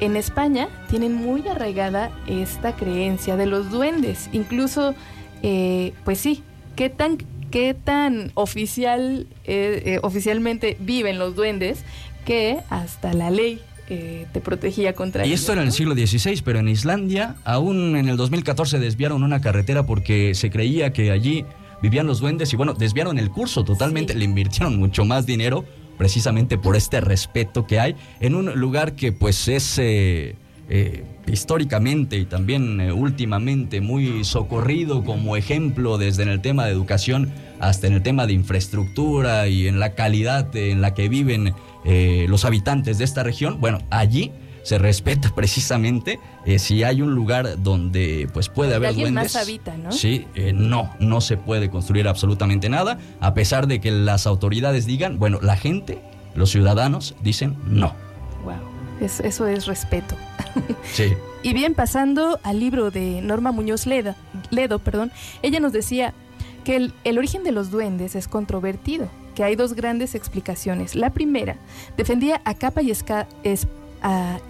en 0.00 0.16
España 0.16 0.68
tienen 0.88 1.14
muy 1.14 1.46
arraigada 1.48 2.10
esta 2.26 2.76
creencia 2.76 3.36
de 3.36 3.46
los 3.46 3.70
duendes. 3.70 4.28
Incluso, 4.32 4.94
eh, 5.42 5.92
pues 6.04 6.18
sí, 6.18 6.42
¿qué 6.76 6.90
tan, 6.90 7.18
qué 7.50 7.74
tan 7.74 8.30
oficial, 8.34 9.26
oficialmente 10.02 10.76
viven 10.80 11.18
los 11.18 11.34
duendes 11.34 11.84
que 12.24 12.58
hasta 12.70 13.12
la 13.12 13.30
ley 13.30 13.60
eh, 13.86 14.26
te 14.32 14.40
protegía 14.40 14.94
contra 14.94 15.26
Y 15.26 15.34
esto 15.34 15.52
era 15.52 15.60
en 15.60 15.66
el 15.66 15.72
siglo 15.74 15.94
XVI, 15.94 16.40
pero 16.42 16.58
en 16.58 16.68
Islandia 16.68 17.36
aún 17.44 17.96
en 17.96 18.08
el 18.08 18.16
2014 18.16 18.78
desviaron 18.78 19.22
una 19.22 19.42
carretera 19.42 19.84
porque 19.84 20.34
se 20.34 20.48
creía 20.48 20.94
que 20.94 21.10
allí 21.10 21.44
vivían 21.84 22.06
los 22.06 22.18
duendes 22.18 22.50
y 22.50 22.56
bueno, 22.56 22.72
desviaron 22.72 23.18
el 23.18 23.30
curso 23.30 23.62
totalmente, 23.62 24.14
le 24.14 24.24
invirtieron 24.24 24.78
mucho 24.78 25.04
más 25.04 25.26
dinero 25.26 25.66
precisamente 25.98 26.56
por 26.56 26.76
este 26.76 27.02
respeto 27.02 27.66
que 27.66 27.78
hay 27.78 27.94
en 28.20 28.34
un 28.34 28.58
lugar 28.58 28.94
que 28.94 29.12
pues 29.12 29.48
es 29.48 29.78
eh, 29.78 30.34
eh, 30.70 31.04
históricamente 31.26 32.16
y 32.16 32.24
también 32.24 32.80
últimamente 32.90 33.82
muy 33.82 34.24
socorrido 34.24 35.04
como 35.04 35.36
ejemplo 35.36 35.98
desde 35.98 36.22
en 36.22 36.30
el 36.30 36.40
tema 36.40 36.64
de 36.64 36.72
educación 36.72 37.30
hasta 37.60 37.86
en 37.86 37.92
el 37.92 38.02
tema 38.02 38.26
de 38.26 38.32
infraestructura 38.32 39.46
y 39.46 39.68
en 39.68 39.78
la 39.78 39.94
calidad 39.94 40.56
en 40.56 40.80
la 40.80 40.94
que 40.94 41.10
viven 41.10 41.52
eh, 41.84 42.24
los 42.30 42.46
habitantes 42.46 42.96
de 42.96 43.04
esta 43.04 43.22
región, 43.22 43.60
bueno, 43.60 43.80
allí 43.90 44.32
se 44.64 44.78
respeta 44.78 45.30
precisamente 45.34 46.18
eh, 46.44 46.58
si 46.58 46.82
hay 46.82 47.02
un 47.02 47.14
lugar 47.14 47.62
donde 47.62 48.28
pues 48.32 48.48
puede 48.48 48.74
haber 48.74 48.88
alguien 48.88 49.14
duendes. 49.14 49.34
Más 49.34 49.42
habita, 49.42 49.76
¿no? 49.76 49.92
Sí, 49.92 50.26
eh, 50.34 50.52
no, 50.52 50.92
no 50.98 51.20
se 51.20 51.36
puede 51.36 51.70
construir 51.70 52.08
absolutamente 52.08 52.68
nada, 52.68 52.98
a 53.20 53.34
pesar 53.34 53.68
de 53.68 53.80
que 53.80 53.92
las 53.92 54.26
autoridades 54.26 54.86
digan, 54.86 55.20
bueno, 55.20 55.38
la 55.40 55.56
gente, 55.56 56.00
los 56.34 56.50
ciudadanos 56.50 57.14
dicen 57.22 57.56
no. 57.66 57.94
Wow, 58.42 58.54
eso 59.00 59.46
es 59.46 59.66
respeto. 59.66 60.16
Sí. 60.92 61.14
y 61.42 61.52
bien, 61.52 61.74
pasando 61.74 62.38
al 62.44 62.60
libro 62.60 62.90
de 62.90 63.20
Norma 63.20 63.50
Muñoz 63.50 63.86
Ledo, 63.86 64.14
Ledo 64.50 64.78
perdón, 64.78 65.10
ella 65.42 65.58
nos 65.58 65.72
decía 65.72 66.14
que 66.62 66.76
el, 66.76 66.94
el 67.02 67.18
origen 67.18 67.42
de 67.42 67.50
los 67.50 67.70
duendes 67.70 68.14
es 68.14 68.28
controvertido 68.28 69.08
que 69.34 69.44
hay 69.44 69.56
dos 69.56 69.74
grandes 69.74 70.14
explicaciones. 70.14 70.94
La 70.94 71.10
primera, 71.10 71.56
defendía 71.96 72.40
a 72.44 72.54
capa 72.54 72.82
y, 72.82 72.92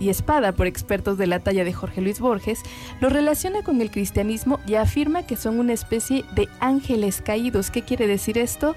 y 0.01 0.09
espada 0.09 0.53
por 0.53 0.67
expertos 0.67 1.19
de 1.19 1.27
la 1.27 1.41
talla 1.41 1.65
de 1.65 1.73
Jorge 1.73 2.01
Luis 2.01 2.21
Borges, 2.21 2.61
lo 3.01 3.09
relaciona 3.09 3.63
con 3.63 3.81
el 3.81 3.91
cristianismo 3.91 4.61
y 4.67 4.75
afirma 4.75 5.25
que 5.25 5.37
son 5.37 5.61
una 5.61 5.73
especie 5.73 6.25
de 6.35 6.49
ángeles 6.61 7.21
caídos. 7.21 7.71
¿Qué 7.71 7.83
quiere 7.83 8.07
decir 8.07 8.39
esto? 8.39 8.75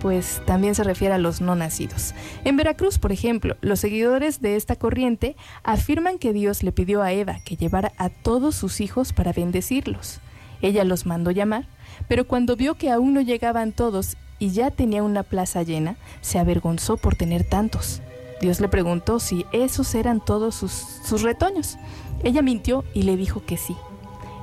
pues 0.00 0.40
también 0.46 0.74
se 0.74 0.82
refiere 0.82 1.14
a 1.14 1.18
los 1.18 1.40
no 1.40 1.54
nacidos. 1.54 2.14
En 2.44 2.56
Veracruz, 2.56 2.98
por 2.98 3.12
ejemplo, 3.12 3.56
los 3.60 3.80
seguidores 3.80 4.40
de 4.40 4.56
esta 4.56 4.74
corriente 4.74 5.36
afirman 5.62 6.18
que 6.18 6.32
Dios 6.32 6.62
le 6.62 6.72
pidió 6.72 7.02
a 7.02 7.12
Eva 7.12 7.38
que 7.44 7.56
llevara 7.56 7.92
a 7.98 8.08
todos 8.08 8.54
sus 8.54 8.80
hijos 8.80 9.12
para 9.12 9.32
bendecirlos. 9.32 10.20
Ella 10.62 10.84
los 10.84 11.06
mandó 11.06 11.30
llamar, 11.30 11.66
pero 12.08 12.26
cuando 12.26 12.56
vio 12.56 12.74
que 12.76 12.90
aún 12.90 13.14
no 13.14 13.20
llegaban 13.20 13.72
todos 13.72 14.16
y 14.38 14.50
ya 14.50 14.70
tenía 14.70 15.02
una 15.02 15.22
plaza 15.22 15.62
llena, 15.62 15.96
se 16.22 16.38
avergonzó 16.38 16.96
por 16.96 17.14
tener 17.14 17.44
tantos. 17.44 18.00
Dios 18.40 18.60
le 18.60 18.68
preguntó 18.68 19.20
si 19.20 19.44
esos 19.52 19.94
eran 19.94 20.20
todos 20.20 20.54
sus, 20.54 21.22
retoños. 21.22 21.76
Ella 22.24 22.42
mintió 22.42 22.84
y 22.94 23.02
le 23.02 23.16
dijo 23.16 23.42
que 23.44 23.56
sí. 23.56 23.76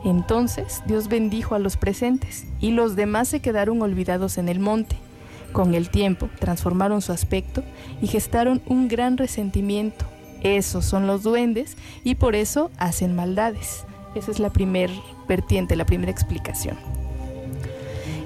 Entonces 0.04 0.84
Dios 0.86 1.08
bendijo 1.08 1.56
a 1.56 1.60
los 1.60 1.78
presentes 1.78 2.46
y 2.60 2.72
los 2.72 2.96
demás 2.96 3.28
se 3.28 3.40
quedaron 3.40 3.82
olvidados 3.82 4.38
en 4.38 4.50
el 4.50 4.60
monte. 4.60 4.98
Con 5.52 5.74
el 5.74 5.90
tiempo 5.90 6.30
transformaron 6.40 7.02
su 7.02 7.12
aspecto 7.12 7.64
y 8.02 8.08
gestaron 8.08 8.62
un 8.68 8.88
gran 8.88 9.18
resentimiento. 9.18 10.06
Esos 10.44 10.86
son 10.86 11.08
los 11.08 11.24
duendes 11.24 11.76
y 12.04 12.16
por 12.16 12.36
eso 12.36 12.70
hacen 12.78 13.16
maldades. 13.16 13.86
Esa 14.14 14.32
es 14.32 14.40
la 14.40 14.52
primer 14.52 14.92
vertiente, 15.28 15.76
la 15.76 15.86
primera 15.86 16.12
explicación. 16.12 16.97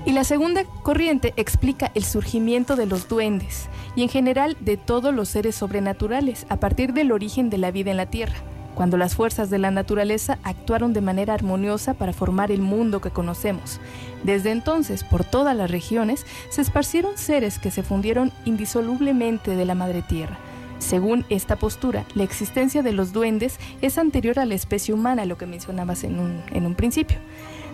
Y 0.04 0.14
la 0.14 0.24
segunda 0.24 0.64
corriente 0.82 1.34
explica 1.38 1.92
el 1.94 2.04
surgimiento 2.04 2.76
de 2.76 2.88
los 2.88 3.08
duendes 3.08 3.70
y 3.96 4.02
en 4.02 4.10
general 4.10 4.58
de 4.60 4.78
todos 4.78 5.14
los 5.14 5.30
seres 5.30 5.56
sobrenaturales 5.56 6.48
a 6.50 6.58
partir 6.58 6.94
del 6.94 7.12
origen 7.12 7.50
de 7.52 7.60
la 7.60 7.72
vida 7.72 7.92
en 7.92 7.98
la 7.98 8.08
Tierra. 8.08 8.36
cuando 8.74 8.98
las 8.98 9.16
fuerzas 9.16 9.50
de 9.50 9.60
la 9.60 9.70
naturaleza 9.70 10.40
actuaron 10.44 10.94
de 10.94 11.02
manera 11.02 11.34
armoniosa 11.34 11.94
para 11.94 12.14
formar 12.14 12.52
el 12.52 12.62
mundo 12.62 13.02
que 13.02 13.12
conocemos. 13.12 13.80
Desde 14.24 14.52
entonces, 14.52 15.04
por 15.04 15.24
todas 15.24 15.56
las 15.56 15.70
regiones, 15.70 16.26
se 16.50 16.62
esparcieron 16.62 17.18
seres 17.18 17.60
que 17.60 17.70
se 17.70 17.84
fundieron 17.84 18.32
indisolublemente 18.46 19.56
de 19.56 19.66
la 19.66 19.76
Madre 19.76 20.02
Tierra. 20.02 20.38
Según 20.80 21.26
esta 21.30 21.58
postura, 21.58 22.06
la 22.16 22.24
existencia 22.24 22.82
de 22.82 22.92
los 22.92 23.14
duendes 23.14 23.60
es 23.82 23.98
anterior 23.98 24.40
a 24.40 24.46
la 24.46 24.56
especie 24.56 24.94
humana, 24.94 25.26
lo 25.26 25.38
que 25.38 25.46
mencionabas 25.46 26.04
en 26.04 26.20
un, 26.20 26.42
en 26.52 26.66
un 26.66 26.74
principio. 26.74 27.18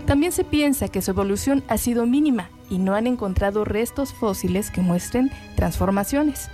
También 0.08 0.32
se 0.32 0.44
piensa 0.44 0.88
que 0.88 1.04
su 1.04 1.12
evolución 1.12 1.64
ha 1.68 1.78
sido 1.78 2.08
mínima 2.08 2.50
y 2.70 2.80
no 2.80 2.96
han 2.96 3.06
encontrado 3.06 3.66
restos 3.66 4.14
fósiles 4.14 4.72
que 4.72 4.82
muestren 4.82 5.30
transformaciones 5.56 6.50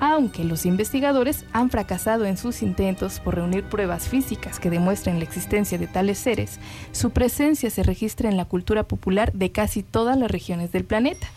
aunque 0.00 0.44
los 0.44 0.66
investigadores 0.66 1.44
han 1.52 1.70
fracasado 1.70 2.24
en 2.24 2.38
sus 2.38 2.62
intentos 2.62 3.20
por 3.20 3.36
reunir 3.36 3.64
pruebas 3.64 4.08
físicas 4.08 4.58
que 4.58 4.70
demuestren 4.70 5.18
la 5.18 5.24
existencia 5.24 5.78
de 5.78 5.86
tales 5.86 6.18
seres, 6.18 6.58
su 6.90 7.10
presencia 7.10 7.70
se 7.70 7.82
registra 7.82 8.30
en 8.30 8.38
la 8.38 8.46
cultura 8.46 8.84
popular 8.84 9.32
de 9.34 9.52
casi 9.52 9.82
todas 9.82 10.16
las 10.16 10.30
regiones 10.30 10.72
del 10.72 10.84
planeta. 10.84 11.28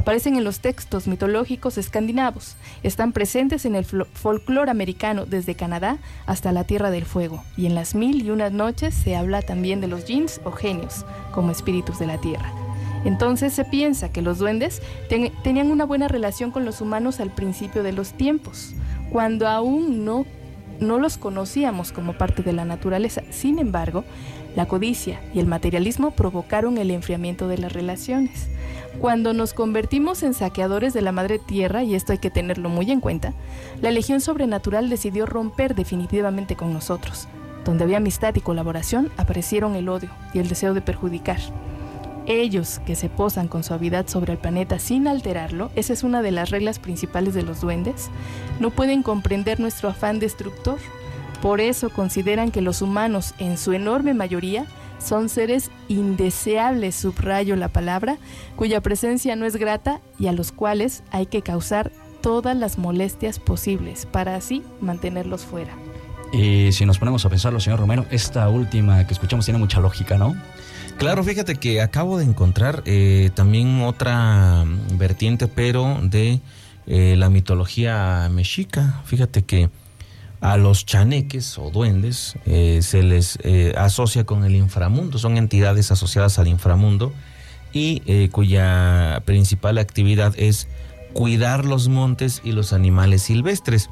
Aparecen 0.00 0.34
en 0.36 0.44
los 0.44 0.60
textos 0.60 1.06
mitológicos 1.06 1.76
escandinavos, 1.76 2.56
están 2.82 3.12
presentes 3.12 3.66
en 3.66 3.74
el 3.74 3.84
folclore 3.84 4.70
americano 4.70 5.26
desde 5.26 5.54
Canadá 5.54 5.98
hasta 6.24 6.52
la 6.52 6.64
Tierra 6.64 6.90
del 6.90 7.04
Fuego, 7.04 7.44
y 7.58 7.66
en 7.66 7.74
las 7.74 7.94
mil 7.94 8.24
y 8.24 8.30
unas 8.30 8.50
noches 8.50 8.94
se 8.94 9.14
habla 9.14 9.42
también 9.42 9.82
de 9.82 9.88
los 9.88 10.06
jinns 10.06 10.40
o 10.44 10.52
genios, 10.52 11.04
como 11.32 11.52
espíritus 11.52 11.98
de 11.98 12.06
la 12.06 12.18
Tierra. 12.18 12.50
Entonces 13.04 13.52
se 13.52 13.66
piensa 13.66 14.10
que 14.10 14.22
los 14.22 14.38
duendes 14.38 14.80
tenían 15.42 15.70
una 15.70 15.84
buena 15.84 16.08
relación 16.08 16.50
con 16.50 16.64
los 16.64 16.80
humanos 16.80 17.20
al 17.20 17.28
principio 17.28 17.82
de 17.82 17.92
los 17.92 18.14
tiempos, 18.14 18.72
cuando 19.12 19.48
aún 19.48 20.06
no, 20.06 20.24
no 20.80 20.98
los 20.98 21.18
conocíamos 21.18 21.92
como 21.92 22.14
parte 22.14 22.42
de 22.42 22.54
la 22.54 22.64
naturaleza. 22.64 23.20
Sin 23.28 23.58
embargo, 23.58 24.04
la 24.56 24.66
codicia 24.66 25.20
y 25.34 25.40
el 25.40 25.46
materialismo 25.46 26.10
provocaron 26.10 26.78
el 26.78 26.90
enfriamiento 26.90 27.48
de 27.48 27.58
las 27.58 27.72
relaciones. 27.72 28.48
Cuando 29.00 29.32
nos 29.32 29.54
convertimos 29.54 30.22
en 30.22 30.34
saqueadores 30.34 30.92
de 30.92 31.02
la 31.02 31.12
madre 31.12 31.38
tierra, 31.38 31.82
y 31.82 31.94
esto 31.94 32.12
hay 32.12 32.18
que 32.18 32.30
tenerlo 32.30 32.68
muy 32.68 32.90
en 32.90 33.00
cuenta, 33.00 33.32
la 33.80 33.90
legión 33.90 34.20
sobrenatural 34.20 34.90
decidió 34.90 35.26
romper 35.26 35.74
definitivamente 35.74 36.56
con 36.56 36.72
nosotros. 36.72 37.28
Donde 37.64 37.84
había 37.84 37.98
amistad 37.98 38.34
y 38.34 38.40
colaboración, 38.40 39.10
aparecieron 39.16 39.76
el 39.76 39.88
odio 39.88 40.10
y 40.34 40.38
el 40.38 40.48
deseo 40.48 40.74
de 40.74 40.80
perjudicar. 40.80 41.38
Ellos 42.26 42.80
que 42.84 42.96
se 42.96 43.08
posan 43.08 43.48
con 43.48 43.64
suavidad 43.64 44.06
sobre 44.06 44.32
el 44.32 44.38
planeta 44.38 44.78
sin 44.78 45.08
alterarlo, 45.08 45.70
esa 45.74 45.92
es 45.92 46.02
una 46.02 46.22
de 46.22 46.30
las 46.30 46.50
reglas 46.50 46.78
principales 46.78 47.34
de 47.34 47.42
los 47.42 47.60
duendes, 47.60 48.10
no 48.58 48.70
pueden 48.70 49.02
comprender 49.02 49.60
nuestro 49.60 49.88
afán 49.88 50.18
destructor. 50.18 50.78
Por 51.42 51.60
eso 51.60 51.90
consideran 51.90 52.50
que 52.50 52.60
los 52.60 52.82
humanos, 52.82 53.34
en 53.38 53.56
su 53.56 53.72
enorme 53.72 54.14
mayoría, 54.14 54.66
son 54.98 55.28
seres 55.28 55.70
indeseables, 55.88 56.94
subrayo 56.94 57.56
la 57.56 57.68
palabra, 57.68 58.18
cuya 58.56 58.80
presencia 58.80 59.36
no 59.36 59.46
es 59.46 59.56
grata 59.56 60.00
y 60.18 60.26
a 60.26 60.32
los 60.32 60.52
cuales 60.52 61.02
hay 61.10 61.26
que 61.26 61.42
causar 61.42 61.90
todas 62.20 62.56
las 62.56 62.76
molestias 62.76 63.38
posibles 63.38 64.06
para 64.06 64.36
así 64.36 64.62
mantenerlos 64.80 65.46
fuera. 65.46 65.72
Y 66.32 66.70
si 66.72 66.86
nos 66.86 66.98
ponemos 66.98 67.24
a 67.24 67.30
pensarlo, 67.30 67.58
señor 67.58 67.80
Romero, 67.80 68.06
esta 68.10 68.48
última 68.48 69.06
que 69.06 69.14
escuchamos 69.14 69.46
tiene 69.46 69.58
mucha 69.58 69.80
lógica, 69.80 70.16
¿no? 70.16 70.36
Claro, 70.98 71.24
fíjate 71.24 71.56
que 71.56 71.80
acabo 71.80 72.18
de 72.18 72.24
encontrar 72.24 72.82
eh, 72.84 73.30
también 73.34 73.80
otra 73.82 74.64
vertiente, 74.92 75.48
pero 75.48 75.98
de 76.02 76.40
eh, 76.86 77.14
la 77.16 77.30
mitología 77.30 78.28
mexica. 78.30 79.00
Fíjate 79.06 79.42
que 79.42 79.70
a 80.40 80.56
los 80.56 80.86
chaneques 80.86 81.58
o 81.58 81.70
duendes 81.70 82.34
eh, 82.46 82.80
se 82.82 83.02
les 83.02 83.38
asocia 83.76 84.24
con 84.24 84.44
el 84.44 84.56
inframundo, 84.56 85.18
son 85.18 85.36
entidades 85.36 85.90
asociadas 85.92 86.38
al 86.38 86.48
inframundo 86.48 87.12
y 87.72 88.28
cuya 88.28 89.22
principal 89.26 89.78
actividad 89.78 90.34
es 90.36 90.66
cuidar 91.12 91.64
los 91.64 91.88
montes 91.88 92.40
y 92.44 92.52
los 92.52 92.72
animales 92.72 93.22
silvestres. 93.22 93.90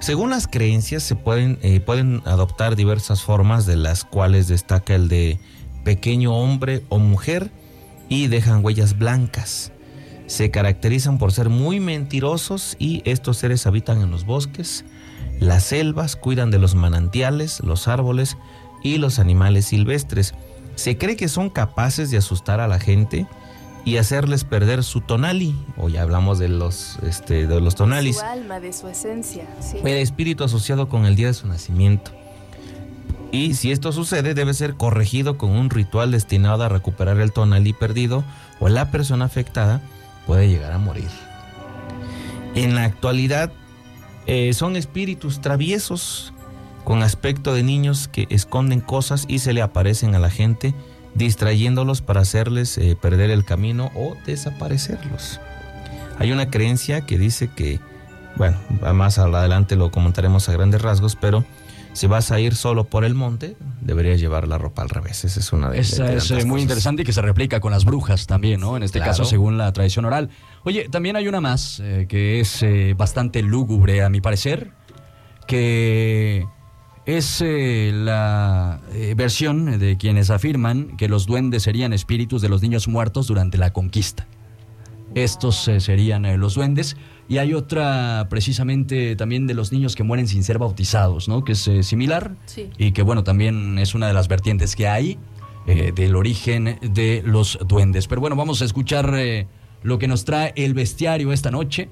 Según 0.00 0.30
las 0.30 0.46
creencias, 0.46 1.02
se 1.02 1.16
pueden, 1.16 1.58
pueden 1.84 2.22
adoptar 2.24 2.76
diversas 2.76 3.22
formas, 3.22 3.66
de 3.66 3.76
las 3.76 4.04
cuales 4.04 4.46
destaca 4.46 4.94
el 4.94 5.08
de 5.08 5.40
pequeño 5.84 6.36
hombre 6.36 6.84
o 6.90 6.98
mujer 6.98 7.50
y 8.08 8.26
dejan 8.26 8.64
huellas 8.64 8.98
blancas. 8.98 9.72
Se 10.26 10.50
caracterizan 10.50 11.18
por 11.18 11.32
ser 11.32 11.48
muy 11.48 11.80
mentirosos 11.80 12.76
y 12.78 13.02
estos 13.04 13.38
seres 13.38 13.66
habitan 13.66 14.02
en 14.02 14.10
los 14.10 14.24
bosques, 14.24 14.84
las 15.40 15.64
selvas, 15.64 16.16
cuidan 16.16 16.50
de 16.50 16.58
los 16.58 16.74
manantiales, 16.74 17.60
los 17.60 17.88
árboles 17.88 18.36
y 18.82 18.98
los 18.98 19.18
animales 19.18 19.66
silvestres. 19.66 20.34
Se 20.74 20.98
cree 20.98 21.16
que 21.16 21.28
son 21.28 21.50
capaces 21.50 22.10
de 22.10 22.18
asustar 22.18 22.60
a 22.60 22.68
la 22.68 22.78
gente 22.78 23.26
y 23.84 23.96
hacerles 23.96 24.44
perder 24.44 24.84
su 24.84 25.00
tonali, 25.00 25.56
o 25.76 25.88
ya 25.88 26.02
hablamos 26.02 26.38
de 26.38 26.48
los, 26.48 26.98
este, 27.02 27.46
de 27.46 27.60
los 27.60 27.74
tonalis. 27.74 28.18
Su 28.18 28.24
alma, 28.24 28.60
de 28.60 28.72
su 28.72 28.88
esencia. 28.88 29.46
El 29.72 29.96
espíritu 29.96 30.44
asociado 30.44 30.88
con 30.88 31.06
el 31.06 31.16
día 31.16 31.28
de 31.28 31.34
su 31.34 31.46
nacimiento. 31.46 32.10
Y 33.30 33.54
si 33.54 33.72
esto 33.72 33.92
sucede, 33.92 34.34
debe 34.34 34.54
ser 34.54 34.74
corregido 34.74 35.36
con 35.36 35.50
un 35.50 35.70
ritual 35.70 36.10
destinado 36.10 36.64
a 36.64 36.68
recuperar 36.68 37.18
el 37.20 37.32
tonalí 37.32 37.72
perdido 37.72 38.24
o 38.58 38.68
la 38.68 38.90
persona 38.90 39.26
afectada 39.26 39.80
puede 40.26 40.48
llegar 40.48 40.72
a 40.72 40.78
morir. 40.78 41.08
En 42.54 42.74
la 42.74 42.84
actualidad 42.84 43.52
eh, 44.28 44.52
son 44.52 44.76
espíritus 44.76 45.40
traviesos 45.40 46.34
con 46.84 47.02
aspecto 47.02 47.54
de 47.54 47.62
niños 47.62 48.08
que 48.08 48.26
esconden 48.28 48.80
cosas 48.80 49.24
y 49.26 49.38
se 49.38 49.54
le 49.54 49.62
aparecen 49.62 50.14
a 50.14 50.18
la 50.18 50.28
gente 50.28 50.74
distrayéndolos 51.14 52.02
para 52.02 52.20
hacerles 52.20 52.76
eh, 52.76 52.94
perder 53.00 53.30
el 53.30 53.46
camino 53.46 53.90
o 53.94 54.16
desaparecerlos. 54.26 55.40
Hay 56.18 56.30
una 56.30 56.50
creencia 56.50 57.06
que 57.06 57.16
dice 57.16 57.48
que, 57.48 57.80
bueno, 58.36 58.58
más 58.92 59.18
adelante 59.18 59.76
lo 59.76 59.90
comentaremos 59.90 60.46
a 60.48 60.52
grandes 60.52 60.82
rasgos, 60.82 61.16
pero 61.16 61.44
si 61.98 62.06
vas 62.06 62.30
a 62.30 62.38
ir 62.38 62.54
solo 62.54 62.84
por 62.84 63.04
el 63.04 63.16
monte, 63.16 63.56
deberías 63.80 64.20
llevar 64.20 64.46
la 64.46 64.56
ropa 64.56 64.82
al 64.82 64.88
revés. 64.88 65.24
Esa 65.24 65.40
es 65.40 65.52
una 65.52 65.68
de, 65.68 65.80
Esa 65.80 66.12
es 66.12 66.30
eh, 66.30 66.44
muy 66.44 66.62
interesante 66.62 67.02
y 67.02 67.04
que 67.04 67.12
se 67.12 67.20
replica 67.20 67.58
con 67.58 67.72
las 67.72 67.84
brujas 67.84 68.28
también, 68.28 68.60
¿no? 68.60 68.76
En 68.76 68.84
este 68.84 69.00
caso, 69.00 69.24
según 69.24 69.58
la 69.58 69.72
tradición 69.72 70.04
oral. 70.04 70.30
Oye, 70.62 70.88
también 70.88 71.16
hay 71.16 71.26
una 71.26 71.40
más 71.40 71.80
eh, 71.80 72.06
que 72.08 72.38
es 72.38 72.62
eh, 72.62 72.94
bastante 72.96 73.42
lúgubre, 73.42 74.04
a 74.04 74.10
mi 74.10 74.20
parecer, 74.20 74.70
que 75.48 76.46
es 77.04 77.42
la 77.42 78.80
versión 79.16 79.78
de 79.80 79.96
quienes 79.96 80.30
afirman 80.30 80.96
que 80.96 81.08
los 81.08 81.26
duendes 81.26 81.64
serían 81.64 81.92
espíritus 81.92 82.42
de 82.42 82.48
los 82.48 82.62
niños 82.62 82.86
muertos 82.86 83.26
durante 83.26 83.58
la 83.58 83.72
conquista. 83.72 84.28
Estos 85.14 85.68
serían 85.78 86.38
los 86.38 86.54
duendes. 86.54 86.96
Y 87.28 87.38
hay 87.38 87.52
otra 87.52 88.26
precisamente 88.30 89.14
también 89.14 89.46
de 89.46 89.54
los 89.54 89.70
niños 89.70 89.94
que 89.94 90.02
mueren 90.02 90.26
sin 90.26 90.42
ser 90.42 90.58
bautizados, 90.58 91.28
¿no? 91.28 91.44
Que 91.44 91.52
es 91.52 91.68
eh, 91.68 91.82
similar 91.82 92.34
y 92.78 92.92
que 92.92 93.02
bueno, 93.02 93.22
también 93.22 93.78
es 93.78 93.94
una 93.94 94.08
de 94.08 94.14
las 94.14 94.28
vertientes 94.28 94.74
que 94.74 94.88
hay 94.88 95.18
eh, 95.68 95.92
del 95.94 96.16
origen 96.16 96.78
de 96.80 97.22
los 97.26 97.58
duendes. 97.66 98.08
Pero 98.08 98.22
bueno, 98.22 98.36
vamos 98.36 98.62
a 98.62 98.64
escuchar 98.64 99.12
eh, 99.18 99.46
lo 99.82 99.98
que 99.98 100.08
nos 100.08 100.24
trae 100.24 100.54
el 100.56 100.72
bestiario 100.72 101.30
esta 101.30 101.50
noche. 101.50 101.90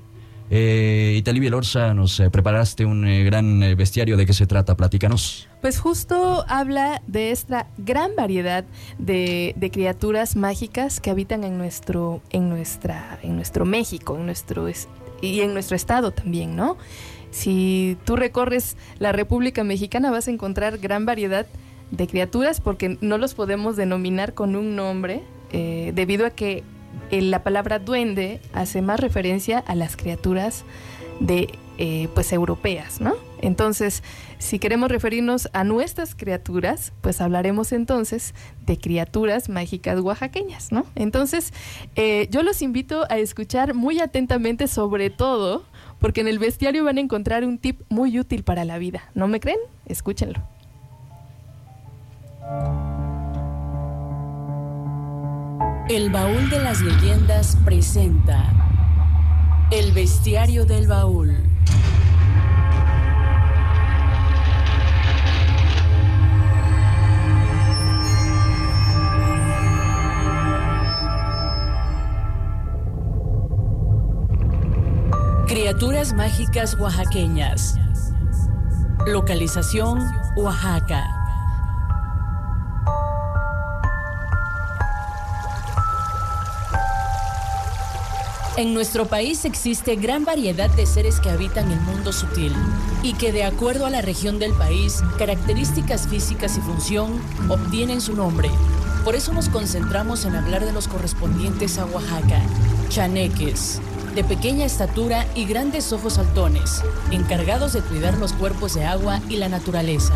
Eh, 0.49 1.17
Itali 1.19 1.47
Lorza, 1.51 1.93
nos 1.93 2.23
preparaste 2.33 2.87
un 2.87 3.03
gran 3.27 3.61
bestiario. 3.77 4.17
¿De 4.17 4.25
qué 4.25 4.33
se 4.33 4.47
trata? 4.47 4.79
Platícanos. 4.79 5.47
Pues 5.61 5.79
justo 5.79 6.47
habla 6.49 7.03
de 7.07 7.33
esta 7.33 7.67
gran 7.77 8.13
variedad 8.17 8.65
de, 8.97 9.53
de, 9.59 9.71
criaturas 9.71 10.37
mágicas 10.37 10.99
que 10.99 11.11
habitan 11.11 11.45
en 11.45 11.59
nuestro, 11.59 12.23
en 12.31 12.49
nuestra, 12.49 13.19
en 13.23 13.37
nuestro 13.37 13.67
México, 13.67 14.17
en 14.17 14.25
nuestro 14.25 14.69
y 15.21 15.41
en 15.41 15.55
nuestro 15.55 15.77
estado 15.77 16.11
también, 16.11 16.57
¿no? 16.57 16.77
Si 17.31 17.99
tú 18.05 18.17
recorres 18.17 18.77
la 18.99 19.13
República 19.13 19.65
Mexicana 19.65 20.11
vas 20.11 20.29
a 20.29 20.31
encontrar 20.31 20.79
gran 20.79 21.05
variedad 21.05 21.47
de 21.91 22.07
criaturas 22.07 22.61
porque 22.61 22.99
no 23.01 23.19
los 23.19 23.35
podemos 23.35 23.77
denominar 23.77 24.35
con 24.35 24.57
un 24.57 24.75
nombre 24.75 25.23
eh, 25.53 25.93
debido 25.95 26.27
a 26.27 26.31
que 26.31 26.65
la 27.11 27.43
palabra 27.43 27.79
duende 27.79 28.41
hace 28.53 28.83
más 28.83 29.01
referencia 29.01 29.59
a 29.59 29.75
las 29.75 29.97
criaturas 29.97 30.65
de 31.21 31.51
eh, 31.79 32.09
pues 32.15 32.33
europeas, 32.33 33.01
¿no? 33.01 33.15
Entonces, 33.41 34.03
si 34.39 34.59
queremos 34.59 34.91
referirnos 34.91 35.49
a 35.53 35.65
nuestras 35.65 36.15
criaturas, 36.15 36.93
pues 37.01 37.21
hablaremos 37.21 37.73
entonces 37.73 38.35
de 38.67 38.79
criaturas 38.79 39.49
mágicas 39.49 40.01
oaxaqueñas, 40.01 40.73
¿no? 40.73 40.87
Entonces, 40.95 41.53
eh, 41.95 42.29
yo 42.31 42.43
los 42.43 42.63
invito 42.63 43.05
a 43.11 43.19
escuchar 43.19 43.75
muy 43.75 44.01
atentamente 44.01 44.69
sobre 44.69 45.11
todo, 45.11 45.65
porque 45.99 46.21
en 46.21 46.29
el 46.29 46.39
bestiario 46.39 46.85
van 46.85 46.99
a 46.99 47.01
encontrar 47.01 47.45
un 47.45 47.59
tip 47.59 47.81
muy 47.89 48.19
útil 48.19 48.45
para 48.45 48.65
la 48.65 48.79
vida. 48.79 49.11
¿No 49.15 49.29
me 49.29 49.41
creen? 49.41 49.59
Escúchenlo. 49.87 50.43
El 55.89 56.11
baúl 56.11 56.51
de 56.51 56.61
las 56.61 56.81
leyendas 56.81 57.57
presenta 57.65 58.53
el 59.71 59.93
bestiario 59.93 60.65
del 60.65 60.87
baúl. 60.87 61.37
Mágicas 76.15 76.77
oaxaqueñas. 76.79 77.77
Localización 79.07 80.01
Oaxaca. 80.35 81.05
En 88.57 88.75
nuestro 88.75 89.07
país 89.07 89.45
existe 89.45 89.95
gran 89.97 90.25
variedad 90.25 90.69
de 90.71 90.85
seres 90.85 91.21
que 91.21 91.31
habitan 91.31 91.71
el 91.71 91.81
mundo 91.81 92.13
sutil 92.13 92.53
y 93.03 93.15
que 93.15 93.31
de 93.31 93.45
acuerdo 93.45 93.87
a 93.87 93.91
la 93.91 94.03
región 94.03 94.39
del 94.39 94.53
país, 94.53 95.03
características 95.17 96.09
físicas 96.09 96.57
y 96.57 96.61
función 96.61 97.21
obtienen 97.49 98.01
su 98.01 98.17
nombre. 98.17 98.51
Por 99.05 99.15
eso 99.15 99.33
nos 99.33 99.49
concentramos 99.49 100.25
en 100.25 100.35
hablar 100.35 100.65
de 100.65 100.73
los 100.73 100.89
correspondientes 100.89 101.79
a 101.79 101.87
Oaxaca, 101.87 102.41
chaneques, 102.89 103.81
de 104.17 104.25
pequeña 104.25 104.65
estatura 104.65 105.27
y 105.35 105.45
grandes 105.45 105.93
ojos 105.93 106.15
saltones, 106.15 106.83
encargados 107.11 107.75
de 107.75 107.83
cuidar 107.83 108.17
los 108.17 108.33
cuerpos 108.33 108.75
de 108.75 108.87
agua 108.87 109.21
y 109.29 109.37
la 109.37 109.51
naturaleza. 109.51 110.15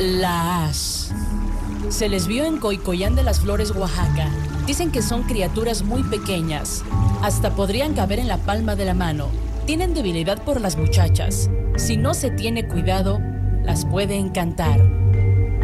Las. 0.00 1.12
Se 1.90 2.08
les 2.08 2.26
vio 2.26 2.46
en 2.46 2.56
Coicoyán 2.56 3.14
de 3.14 3.22
las 3.22 3.40
Flores, 3.40 3.72
Oaxaca. 3.72 4.30
Dicen 4.66 4.90
que 4.90 5.02
son 5.02 5.24
criaturas 5.24 5.82
muy 5.82 6.02
pequeñas, 6.02 6.82
hasta 7.22 7.54
podrían 7.54 7.92
caber 7.92 8.20
en 8.20 8.28
la 8.28 8.38
palma 8.38 8.74
de 8.74 8.86
la 8.86 8.94
mano. 8.94 9.28
Tienen 9.66 9.92
debilidad 9.92 10.42
por 10.42 10.58
las 10.58 10.78
muchachas. 10.78 11.50
Si 11.76 11.98
no 11.98 12.14
se 12.14 12.30
tiene 12.30 12.66
cuidado, 12.66 13.20
las 13.62 13.84
puede 13.84 14.16
encantar. 14.16 14.80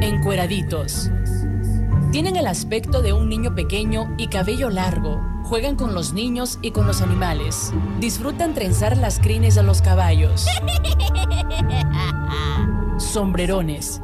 Encueraditos. 0.03 1.11
Tienen 2.13 2.37
el 2.37 2.47
aspecto 2.47 3.01
de 3.01 3.15
un 3.15 3.31
niño 3.31 3.55
pequeño 3.55 4.15
y 4.19 4.27
cabello 4.27 4.69
largo. 4.69 5.19
Juegan 5.45 5.77
con 5.77 5.95
los 5.95 6.13
niños 6.13 6.59
y 6.61 6.73
con 6.73 6.87
los 6.87 7.01
animales. 7.01 7.73
Disfrutan 8.01 8.53
trenzar 8.53 8.99
las 8.99 9.19
crines 9.19 9.57
a 9.57 9.63
los 9.63 9.81
caballos. 9.81 10.45
Sombrerones. 12.99 14.03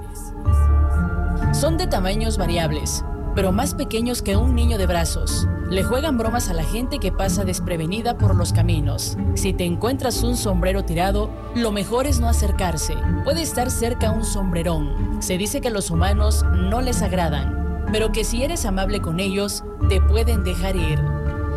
Son 1.52 1.76
de 1.76 1.86
tamaños 1.86 2.38
variables, 2.38 3.04
pero 3.34 3.52
más 3.52 3.74
pequeños 3.74 4.22
que 4.22 4.38
un 4.38 4.54
niño 4.54 4.78
de 4.78 4.86
brazos. 4.86 5.46
Le 5.68 5.82
juegan 5.82 6.16
bromas 6.16 6.48
a 6.48 6.54
la 6.54 6.64
gente 6.64 7.00
que 7.00 7.12
pasa 7.12 7.44
desprevenida 7.44 8.16
por 8.16 8.34
los 8.34 8.54
caminos. 8.54 9.18
Si 9.34 9.52
te 9.52 9.66
encuentras 9.66 10.22
un 10.22 10.38
sombrero 10.38 10.82
tirado, 10.82 11.28
lo 11.54 11.72
mejor 11.72 12.06
es 12.06 12.20
no 12.20 12.28
acercarse. 12.30 12.94
Puede 13.22 13.42
estar 13.42 13.70
cerca 13.70 14.12
un 14.12 14.24
sombrerón. 14.24 15.18
Se 15.20 15.36
dice 15.36 15.60
que 15.60 15.68
los 15.68 15.90
humanos 15.90 16.46
no 16.54 16.80
les 16.80 17.02
agradan, 17.02 17.57
pero 17.92 18.12
que 18.12 18.24
si 18.24 18.42
eres 18.42 18.64
amable 18.64 19.00
con 19.00 19.20
ellos, 19.20 19.64
te 19.88 20.00
pueden 20.00 20.44
dejar 20.44 20.76
ir. 20.76 21.00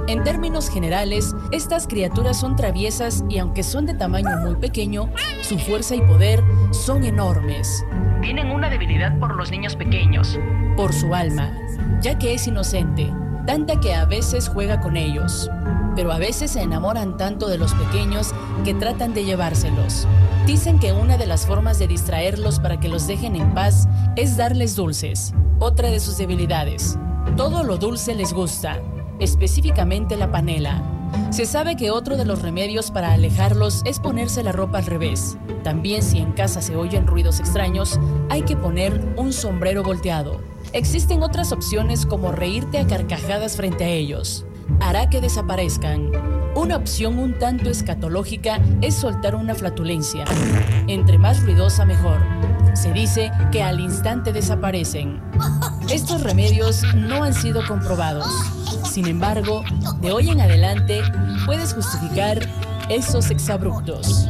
En 0.07 0.23
términos 0.23 0.69
generales, 0.69 1.35
estas 1.51 1.87
criaturas 1.87 2.39
son 2.39 2.55
traviesas 2.55 3.23
y 3.29 3.37
aunque 3.37 3.63
son 3.63 3.85
de 3.85 3.93
tamaño 3.93 4.37
muy 4.41 4.55
pequeño, 4.55 5.09
su 5.41 5.59
fuerza 5.59 5.95
y 5.95 6.01
poder 6.01 6.43
son 6.71 7.03
enormes. 7.03 7.85
Tienen 8.21 8.51
una 8.51 8.69
debilidad 8.69 9.17
por 9.19 9.35
los 9.35 9.51
niños 9.51 9.75
pequeños, 9.75 10.39
por 10.75 10.91
su 10.93 11.13
alma, 11.13 11.51
ya 12.01 12.17
que 12.17 12.33
es 12.33 12.47
inocente, 12.47 13.13
tanta 13.45 13.79
que 13.79 13.93
a 13.93 14.05
veces 14.05 14.49
juega 14.49 14.79
con 14.79 14.97
ellos, 14.97 15.49
pero 15.95 16.11
a 16.11 16.17
veces 16.17 16.51
se 16.51 16.61
enamoran 16.61 17.17
tanto 17.17 17.47
de 17.47 17.57
los 17.57 17.73
pequeños 17.73 18.33
que 18.63 18.73
tratan 18.73 19.13
de 19.13 19.25
llevárselos. 19.25 20.07
Dicen 20.45 20.79
que 20.79 20.93
una 20.93 21.17
de 21.17 21.27
las 21.27 21.45
formas 21.45 21.79
de 21.79 21.87
distraerlos 21.87 22.59
para 22.59 22.79
que 22.79 22.89
los 22.89 23.07
dejen 23.07 23.35
en 23.35 23.53
paz 23.53 23.87
es 24.15 24.37
darles 24.37 24.75
dulces, 24.75 25.33
otra 25.59 25.89
de 25.89 25.99
sus 25.99 26.17
debilidades. 26.17 26.97
Todo 27.37 27.63
lo 27.63 27.77
dulce 27.77 28.15
les 28.15 28.33
gusta, 28.33 28.81
específicamente 29.19 30.17
la 30.17 30.31
panela. 30.31 30.81
Se 31.29 31.45
sabe 31.45 31.75
que 31.75 31.91
otro 31.91 32.17
de 32.17 32.25
los 32.25 32.41
remedios 32.41 32.89
para 32.89 33.13
alejarlos 33.13 33.81
es 33.85 33.99
ponerse 33.99 34.43
la 34.43 34.51
ropa 34.51 34.79
al 34.79 34.85
revés. 34.85 35.37
También 35.63 36.03
si 36.03 36.19
en 36.19 36.31
casa 36.31 36.61
se 36.61 36.75
oyen 36.75 37.05
ruidos 37.05 37.39
extraños, 37.39 37.99
hay 38.29 38.43
que 38.43 38.55
poner 38.55 39.13
un 39.17 39.33
sombrero 39.33 39.83
volteado. 39.83 40.41
Existen 40.73 41.21
otras 41.21 41.51
opciones 41.51 42.05
como 42.05 42.31
reírte 42.31 42.79
a 42.79 42.87
carcajadas 42.87 43.57
frente 43.57 43.83
a 43.83 43.89
ellos. 43.89 44.45
Hará 44.79 45.09
que 45.09 45.21
desaparezcan. 45.21 46.11
Una 46.55 46.75
opción 46.75 47.17
un 47.19 47.37
tanto 47.39 47.69
escatológica 47.69 48.59
es 48.81 48.95
soltar 48.95 49.35
una 49.35 49.55
flatulencia. 49.55 50.25
Entre 50.87 51.17
más 51.17 51.43
ruidosa 51.43 51.85
mejor. 51.85 52.19
Se 52.73 52.91
dice 52.91 53.31
que 53.51 53.63
al 53.63 53.79
instante 53.79 54.33
desaparecen. 54.33 55.21
Estos 55.89 56.23
remedios 56.23 56.83
no 56.95 57.23
han 57.23 57.33
sido 57.33 57.65
comprobados. 57.67 58.27
Sin 58.89 59.07
embargo, 59.07 59.63
de 60.01 60.11
hoy 60.11 60.29
en 60.29 60.41
adelante 60.41 61.01
puedes 61.45 61.73
justificar 61.73 62.39
esos 62.89 63.29
exabruptos. 63.29 64.27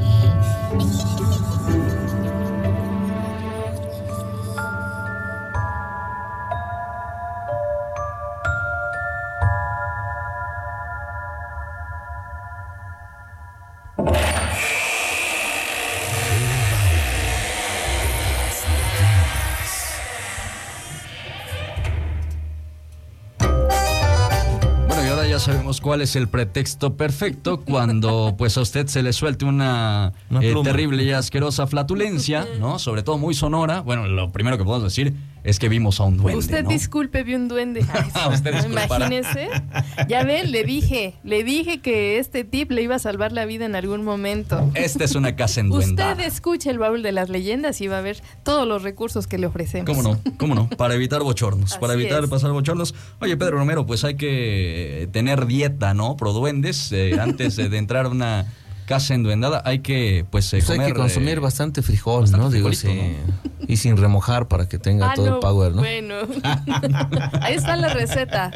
Cuál 25.82 26.02
es 26.02 26.16
el 26.16 26.28
pretexto 26.28 26.96
perfecto 26.96 27.62
cuando 27.62 28.36
pues 28.38 28.58
a 28.58 28.62
usted 28.62 28.88
se 28.88 29.04
le 29.04 29.14
suelte 29.14 29.46
una, 29.46 30.14
eh, 30.42 30.56
terrible 30.64 31.04
y 31.04 31.12
asquerosa 31.12 31.68
flatulencia, 31.68 32.48
¿no? 32.60 32.80
Sobre 32.80 33.04
todo 33.04 33.18
muy 33.18 33.34
sonora. 33.34 33.82
Bueno, 33.82 34.08
lo 34.08 34.32
primero 34.32 34.58
que 34.58 34.64
podemos 34.64 34.84
decir 34.84 35.14
es 35.44 35.60
que 35.60 35.70
vimos 35.70 36.00
a 36.00 36.04
un 36.04 36.18
duende. 36.18 36.38
Usted 36.38 36.66
disculpe, 36.66 37.24
vi 37.24 37.36
un 37.36 37.48
duende. 37.48 37.82
usted 38.34 38.66
Imagínese. 38.66 39.50
Ya 40.08 40.24
ven, 40.24 40.52
le 40.52 40.64
dije, 40.64 41.16
le 41.24 41.44
dije 41.44 41.80
que 41.80 42.20
este 42.20 42.44
tip 42.44 42.72
le 42.72 42.84
iba 42.84 42.96
a 42.96 43.00
salvar 43.00 43.32
la 43.32 43.46
vida 43.46 43.66
en 43.66 43.76
algún 43.76 44.04
momento. 44.04 44.72
Esta 44.76 45.04
es 45.04 45.16
una 45.16 45.36
casa 45.36 45.62
en 45.62 45.72
Usted 45.72 46.20
escucha 46.20 46.70
el 46.70 46.78
baúl 46.78 47.02
de 47.02 47.12
las 47.12 47.30
leyendas 47.30 47.82
y 47.82 47.88
va 47.88 48.00
a 48.00 48.02
ver 48.02 48.22
todos 48.44 48.68
los 48.68 48.84
recursos 48.84 49.28
que 49.28 49.38
le 49.38 49.48
ofrecemos. 49.48 49.86
¿Cómo 49.86 50.04
no? 50.04 50.20
¿Cómo 50.38 50.56
no? 50.56 50.70
Para 50.70 50.96
evitar 50.96 51.22
bochornos, 51.24 51.78
para 51.78 51.94
evitar 51.94 52.28
pasar 52.28 52.52
bochornos. 52.52 52.94
Oye, 53.20 53.38
Pedro 53.38 53.58
Romero, 53.58 53.86
pues 53.86 54.04
hay 54.04 54.16
que 54.16 55.10
tener 55.12 55.46
dieta, 55.46 55.94
¿no? 55.94 56.18
Pro 56.18 56.34
duendes 56.34 56.92
eh, 56.92 57.18
antes 57.20 57.56
de 57.56 57.78
entrar 57.78 58.06
a 58.06 58.10
una 58.10 58.46
casa 58.86 59.14
enduendada, 59.14 59.62
hay 59.66 59.80
que 59.80 60.26
pues, 60.30 60.54
eh, 60.54 60.62
pues 60.66 60.80
hay 60.80 60.88
que 60.88 60.94
consumir 60.94 61.38
eh, 61.38 61.40
bastante 61.40 61.82
frijol, 61.82 62.30
¿no? 62.32 62.50
Digo, 62.50 62.72
sí. 62.74 63.16
Y 63.68 63.78
sin 63.78 63.96
remojar 63.96 64.48
para 64.48 64.68
que 64.68 64.80
tenga 64.80 65.12
ah, 65.12 65.14
todo 65.16 65.36
el 65.36 65.40
power, 65.40 65.72
¿no? 65.72 65.82
Bueno. 65.82 66.16
Ahí 67.42 67.56
está 67.56 67.76
la 67.78 67.94
receta. 67.94 68.52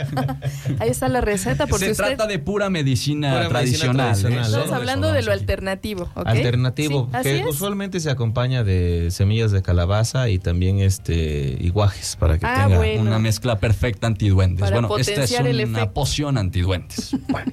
Ahí 0.79 0.89
está 0.89 1.07
la 1.07 1.21
receta 1.21 1.67
porque 1.67 1.85
Se 1.85 1.95
trata 1.95 2.27
de 2.27 2.39
pura 2.39 2.69
medicina 2.69 3.47
tradicional. 3.47 4.15
¿eh? 4.25 4.41
Estamos 4.41 4.71
hablando 4.71 5.11
de 5.11 5.21
lo 5.21 5.31
alternativo, 5.31 6.09
Alternativo, 6.15 7.09
que 7.23 7.45
usualmente 7.47 7.99
se 7.99 8.09
acompaña 8.09 8.63
de 8.63 9.09
semillas 9.11 9.51
de 9.51 9.61
calabaza 9.61 10.29
y 10.29 10.39
también 10.39 10.79
este 10.79 11.57
iguajes 11.59 12.15
para 12.19 12.38
que 12.38 12.45
ah, 12.45 12.67
tenga 12.67 13.01
una 13.01 13.19
mezcla 13.19 13.59
perfecta 13.59 14.07
antiduendes. 14.07 14.69
bueno, 14.71 14.97
esta 14.97 15.23
es 15.23 15.39
una 15.39 15.91
poción 15.91 16.38
antiduendes. 16.38 17.15
bueno. 17.29 17.51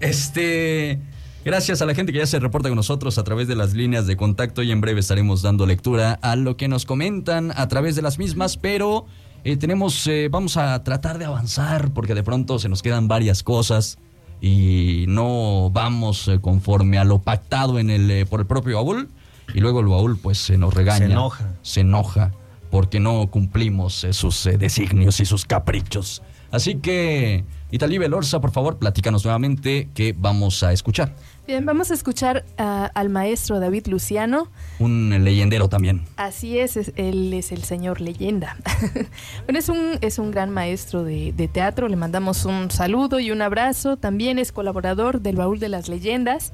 Este 0.00 1.00
Gracias 1.44 1.82
a 1.82 1.86
la 1.86 1.94
gente 1.94 2.10
que 2.10 2.20
ya 2.20 2.26
se 2.26 2.40
reporta 2.40 2.70
con 2.70 2.76
nosotros 2.76 3.18
a 3.18 3.22
través 3.22 3.46
de 3.48 3.54
las 3.54 3.74
líneas 3.74 4.06
de 4.06 4.16
contacto 4.16 4.62
y 4.62 4.72
en 4.72 4.80
breve 4.80 5.00
estaremos 5.00 5.42
dando 5.42 5.66
lectura 5.66 6.18
a 6.22 6.36
lo 6.36 6.56
que 6.56 6.68
nos 6.68 6.86
comentan 6.86 7.52
a 7.54 7.68
través 7.68 7.94
de 7.96 8.00
las 8.00 8.18
mismas, 8.18 8.56
pero 8.56 9.04
eh, 9.44 9.58
tenemos, 9.58 10.06
eh, 10.06 10.28
vamos 10.30 10.56
a 10.56 10.82
tratar 10.84 11.18
de 11.18 11.26
avanzar 11.26 11.92
porque 11.92 12.14
de 12.14 12.22
pronto 12.22 12.58
se 12.58 12.70
nos 12.70 12.80
quedan 12.80 13.08
varias 13.08 13.42
cosas 13.42 13.98
y 14.40 15.04
no 15.06 15.68
vamos 15.70 16.28
eh, 16.28 16.38
conforme 16.40 16.96
a 16.96 17.04
lo 17.04 17.18
pactado 17.18 17.78
en 17.78 17.90
el, 17.90 18.26
por 18.26 18.40
el 18.40 18.46
propio 18.46 18.76
baúl 18.76 19.10
y 19.52 19.60
luego 19.60 19.80
el 19.80 19.86
baúl 19.86 20.16
pues 20.16 20.38
se 20.38 20.56
nos 20.56 20.72
regaña. 20.72 21.06
Se 21.06 21.12
enoja. 21.12 21.54
Se 21.60 21.80
enoja 21.80 22.32
porque 22.70 23.00
no 23.00 23.26
cumplimos 23.26 24.06
sus 24.12 24.48
designios 24.58 25.20
y 25.20 25.26
sus 25.26 25.44
caprichos. 25.44 26.22
Así 26.54 26.76
que, 26.76 27.44
Italí 27.74 27.98
Belorza, 27.98 28.40
por 28.40 28.52
favor, 28.52 28.78
platícanos 28.78 29.24
nuevamente 29.24 29.88
qué 29.94 30.14
vamos 30.16 30.62
a 30.62 30.72
escuchar. 30.72 31.12
Bien, 31.44 31.66
vamos 31.66 31.90
a 31.90 31.94
escuchar 31.94 32.44
al 32.56 33.08
maestro 33.08 33.58
David 33.58 33.88
Luciano. 33.88 34.46
Un 34.78 35.24
leyendero 35.24 35.68
también. 35.68 36.04
Así 36.16 36.56
es, 36.56 36.76
él 36.94 37.34
es 37.34 37.50
el 37.50 37.64
señor 37.64 38.00
leyenda. 38.00 38.56
bueno, 39.44 39.58
es 39.58 39.68
un, 39.68 39.98
es 40.02 40.20
un 40.20 40.30
gran 40.30 40.50
maestro 40.50 41.02
de, 41.02 41.32
de, 41.32 41.48
teatro, 41.48 41.88
le 41.88 41.96
mandamos 41.96 42.44
un 42.44 42.70
saludo 42.70 43.18
y 43.18 43.32
un 43.32 43.42
abrazo. 43.42 43.96
También 43.96 44.38
es 44.38 44.52
colaborador 44.52 45.20
del 45.20 45.34
Baúl 45.34 45.58
de 45.58 45.68
las 45.68 45.88
Leyendas. 45.88 46.52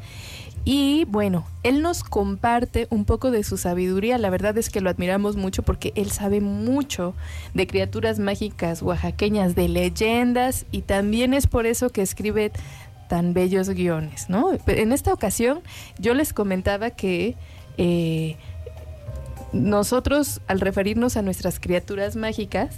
Y 0.65 1.07
bueno, 1.07 1.47
él 1.63 1.81
nos 1.81 2.05
comparte 2.05 2.87
un 2.91 3.07
poco 3.07 3.31
de 3.31 3.45
su 3.45 3.57
sabiduría. 3.57 4.19
La 4.19 4.29
verdad 4.29 4.59
es 4.59 4.69
que 4.69 4.83
lo 4.83 4.91
admiramos 4.91 5.37
mucho 5.37 5.63
porque 5.63 5.93
él 5.95 6.11
sabe 6.11 6.43
mucho 6.43 7.15
de 7.55 7.67
criaturas 7.67 8.19
mágicas 8.19 8.83
oaxaqueñas, 8.83 9.55
de 9.55 9.69
leyendas, 9.69 10.67
y 10.71 10.83
también 10.83 11.10
es 11.15 11.47
por 11.47 11.67
eso 11.67 11.91
que 11.91 12.03
escribe 12.03 12.53
tan 13.09 13.35
bellos 13.35 13.69
guiones, 13.69 14.29
¿no? 14.29 14.51
En 14.67 14.93
esta 14.93 15.13
ocasión 15.13 15.61
yo 15.99 16.15
les 16.15 16.33
comentaba 16.33 16.91
que 16.91 17.37
eh, 17.77 18.37
nosotros 19.53 20.41
al 20.47 20.61
referirnos 20.61 21.17
a 21.17 21.23
nuestras 21.23 21.59
criaturas 21.59 22.15
mágicas, 22.15 22.77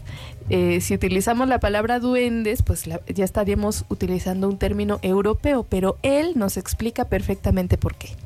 eh, 0.48 0.80
si 0.80 0.94
utilizamos 0.94 1.48
la 1.48 1.60
palabra 1.60 1.98
duendes, 1.98 2.62
pues 2.62 2.84
ya 2.84 3.24
estaríamos 3.24 3.84
utilizando 3.90 4.48
un 4.48 4.58
término 4.58 4.98
europeo, 5.02 5.66
pero 5.68 5.98
él 6.02 6.32
nos 6.34 6.56
explica 6.56 7.04
perfectamente 7.04 7.76
por 7.76 7.94
qué. 7.94 8.16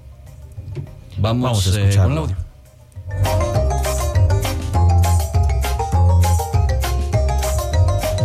Vamos, 1.19 1.67
a 1.67 1.81
escuchar 1.81 2.11
el 2.11 2.19
audio. 2.19 2.37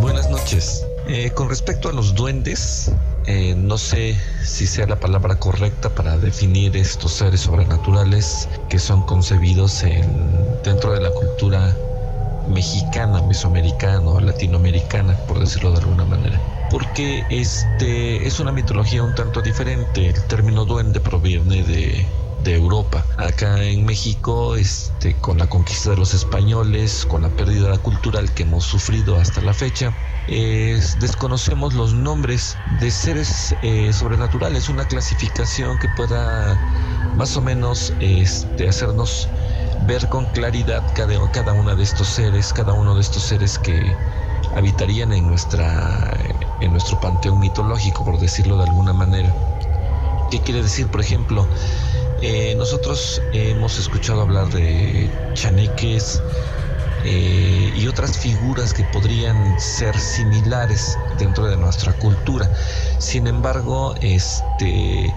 Buenas 0.02 0.30
noches. 0.30 0.86
Eh, 1.14 1.30
con 1.32 1.50
respecto 1.50 1.90
a 1.90 1.92
los 1.92 2.16
duendes, 2.16 2.90
eh, 3.26 3.54
no 3.58 3.78
sé 3.78 4.18
si 4.46 4.66
sea 4.66 4.88
la 4.88 4.98
palabra 4.98 5.38
correcta 5.38 5.90
para 5.90 6.18
definir 6.18 6.78
estos 6.78 7.12
seres 7.12 7.42
sobrenaturales 7.42 8.48
que 8.70 8.80
son 8.80 9.02
concebidos 9.06 9.84
en, 9.84 10.08
dentro 10.64 10.94
de 10.94 11.02
la 11.02 11.12
cultura 11.12 11.76
mexicana, 12.48 13.22
mesoamericana 13.24 14.10
o 14.10 14.22
latinoamericana, 14.22 15.18
por 15.28 15.40
decirlo 15.40 15.74
de 15.74 15.80
alguna 15.80 16.06
manera. 16.06 16.40
Porque 16.70 17.26
este 17.30 18.26
es 18.26 18.40
una 18.40 18.54
mitología 18.54 19.04
un 19.04 19.14
tanto 19.14 19.42
diferente. 19.42 20.08
El 20.08 20.24
término 20.28 20.64
duende 20.64 21.02
proviene 21.02 21.62
de, 21.64 22.06
de 22.44 22.56
Europa. 22.56 23.06
Acá 23.18 23.62
en 23.64 23.86
México, 23.86 24.56
este, 24.56 25.16
con 25.16 25.38
la 25.38 25.48
conquista 25.48 25.92
de 25.92 25.98
los 25.98 26.14
españoles, 26.14 27.06
con 27.08 27.22
la 27.22 27.30
pérdida 27.30 27.78
cultural 27.80 28.32
que 28.34 28.44
hemos 28.44 28.64
sufrido 28.64 29.18
hasta 29.18 29.42
la 29.42 29.54
fecha, 29.54 29.94
desconocemos 30.28 31.74
los 31.74 31.94
nombres 31.94 32.58
de 32.80 32.92
seres 32.92 33.56
eh, 33.62 33.92
sobrenaturales, 33.92 34.70
una 34.70 34.88
clasificación 34.88 35.78
que 35.80 35.90
pueda 35.90 36.58
más 37.18 37.36
o 37.36 37.42
menos 37.42 37.94
este, 38.00 38.70
hacernos 38.70 39.28
ver 39.86 40.08
con 40.10 40.26
claridad 40.28 40.84
cada, 40.96 41.14
cada 41.32 41.54
uno 41.54 41.76
de 41.76 41.84
estos 41.84 42.08
seres, 42.08 42.54
cada 42.54 42.74
uno 42.74 42.96
de 42.96 43.02
estos 43.02 43.24
seres 43.24 43.58
que 43.60 43.96
habitarían 44.56 45.12
en, 45.12 45.28
nuestra, 45.28 46.14
en 46.62 46.72
nuestro 46.72 47.00
panteón 47.00 47.40
mitológico, 47.40 48.06
por 48.06 48.20
decirlo 48.20 48.58
de 48.58 48.64
alguna 48.64 48.94
manera. 48.94 49.34
¿Qué 50.32 50.40
quiere 50.40 50.64
decir? 50.64 50.88
Por 50.88 51.02
ejemplo, 51.02 51.46
eh, 52.22 52.56
nosotros 52.56 53.22
hemos 53.34 53.78
escuchado 53.78 54.22
hablar 54.22 54.48
de 54.48 55.10
chaneques, 55.34 56.22
eh, 57.04 57.74
y 57.76 57.88
otras 57.88 58.18
figuras 58.18 58.74
que 58.74 58.86
podrían 58.86 59.60
ser 59.60 60.00
similares 60.00 60.98
dentro 61.18 61.48
de 61.48 61.58
nuestra 61.58 61.92
cultura. 61.94 62.50
Sin 63.00 63.28
embargo, 63.28 63.94
este, 64.02 65.08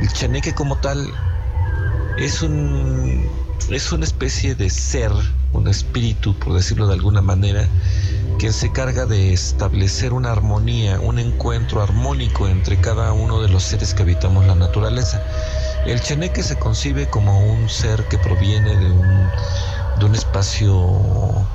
el 0.00 0.12
chaneque 0.12 0.54
como 0.54 0.74
tal 0.76 1.08
es 2.18 2.42
un 2.42 3.30
es 3.70 3.92
una 3.92 4.04
especie 4.04 4.54
de 4.54 4.70
ser, 4.70 5.12
un 5.52 5.68
espíritu, 5.68 6.38
por 6.38 6.54
decirlo 6.54 6.86
de 6.86 6.94
alguna 6.94 7.22
manera, 7.22 7.66
que 8.38 8.52
se 8.52 8.72
carga 8.72 9.06
de 9.06 9.32
establecer 9.32 10.12
una 10.12 10.32
armonía, 10.32 10.98
un 11.00 11.18
encuentro 11.18 11.82
armónico 11.82 12.48
entre 12.48 12.80
cada 12.80 13.12
uno 13.12 13.40
de 13.40 13.48
los 13.48 13.62
seres 13.62 13.94
que 13.94 14.02
habitamos 14.02 14.46
la 14.46 14.54
naturaleza. 14.54 15.22
El 15.86 16.00
chaneque 16.00 16.42
se 16.42 16.58
concibe 16.58 17.08
como 17.08 17.40
un 17.40 17.68
ser 17.68 18.04
que 18.08 18.18
proviene 18.18 18.76
de 18.76 18.90
un 18.90 19.28
de 19.98 20.06
un 20.06 20.14
espacio 20.14 21.46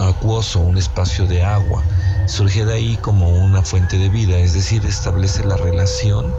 acuoso, 0.00 0.60
un 0.60 0.78
espacio 0.78 1.26
de 1.26 1.42
agua. 1.42 1.82
Surge 2.26 2.64
de 2.64 2.74
ahí 2.74 2.96
como 2.98 3.28
una 3.28 3.62
fuente 3.62 3.98
de 3.98 4.08
vida, 4.08 4.36
es 4.38 4.54
decir, 4.54 4.84
establece 4.84 5.44
la 5.44 5.56
relación 5.56 6.32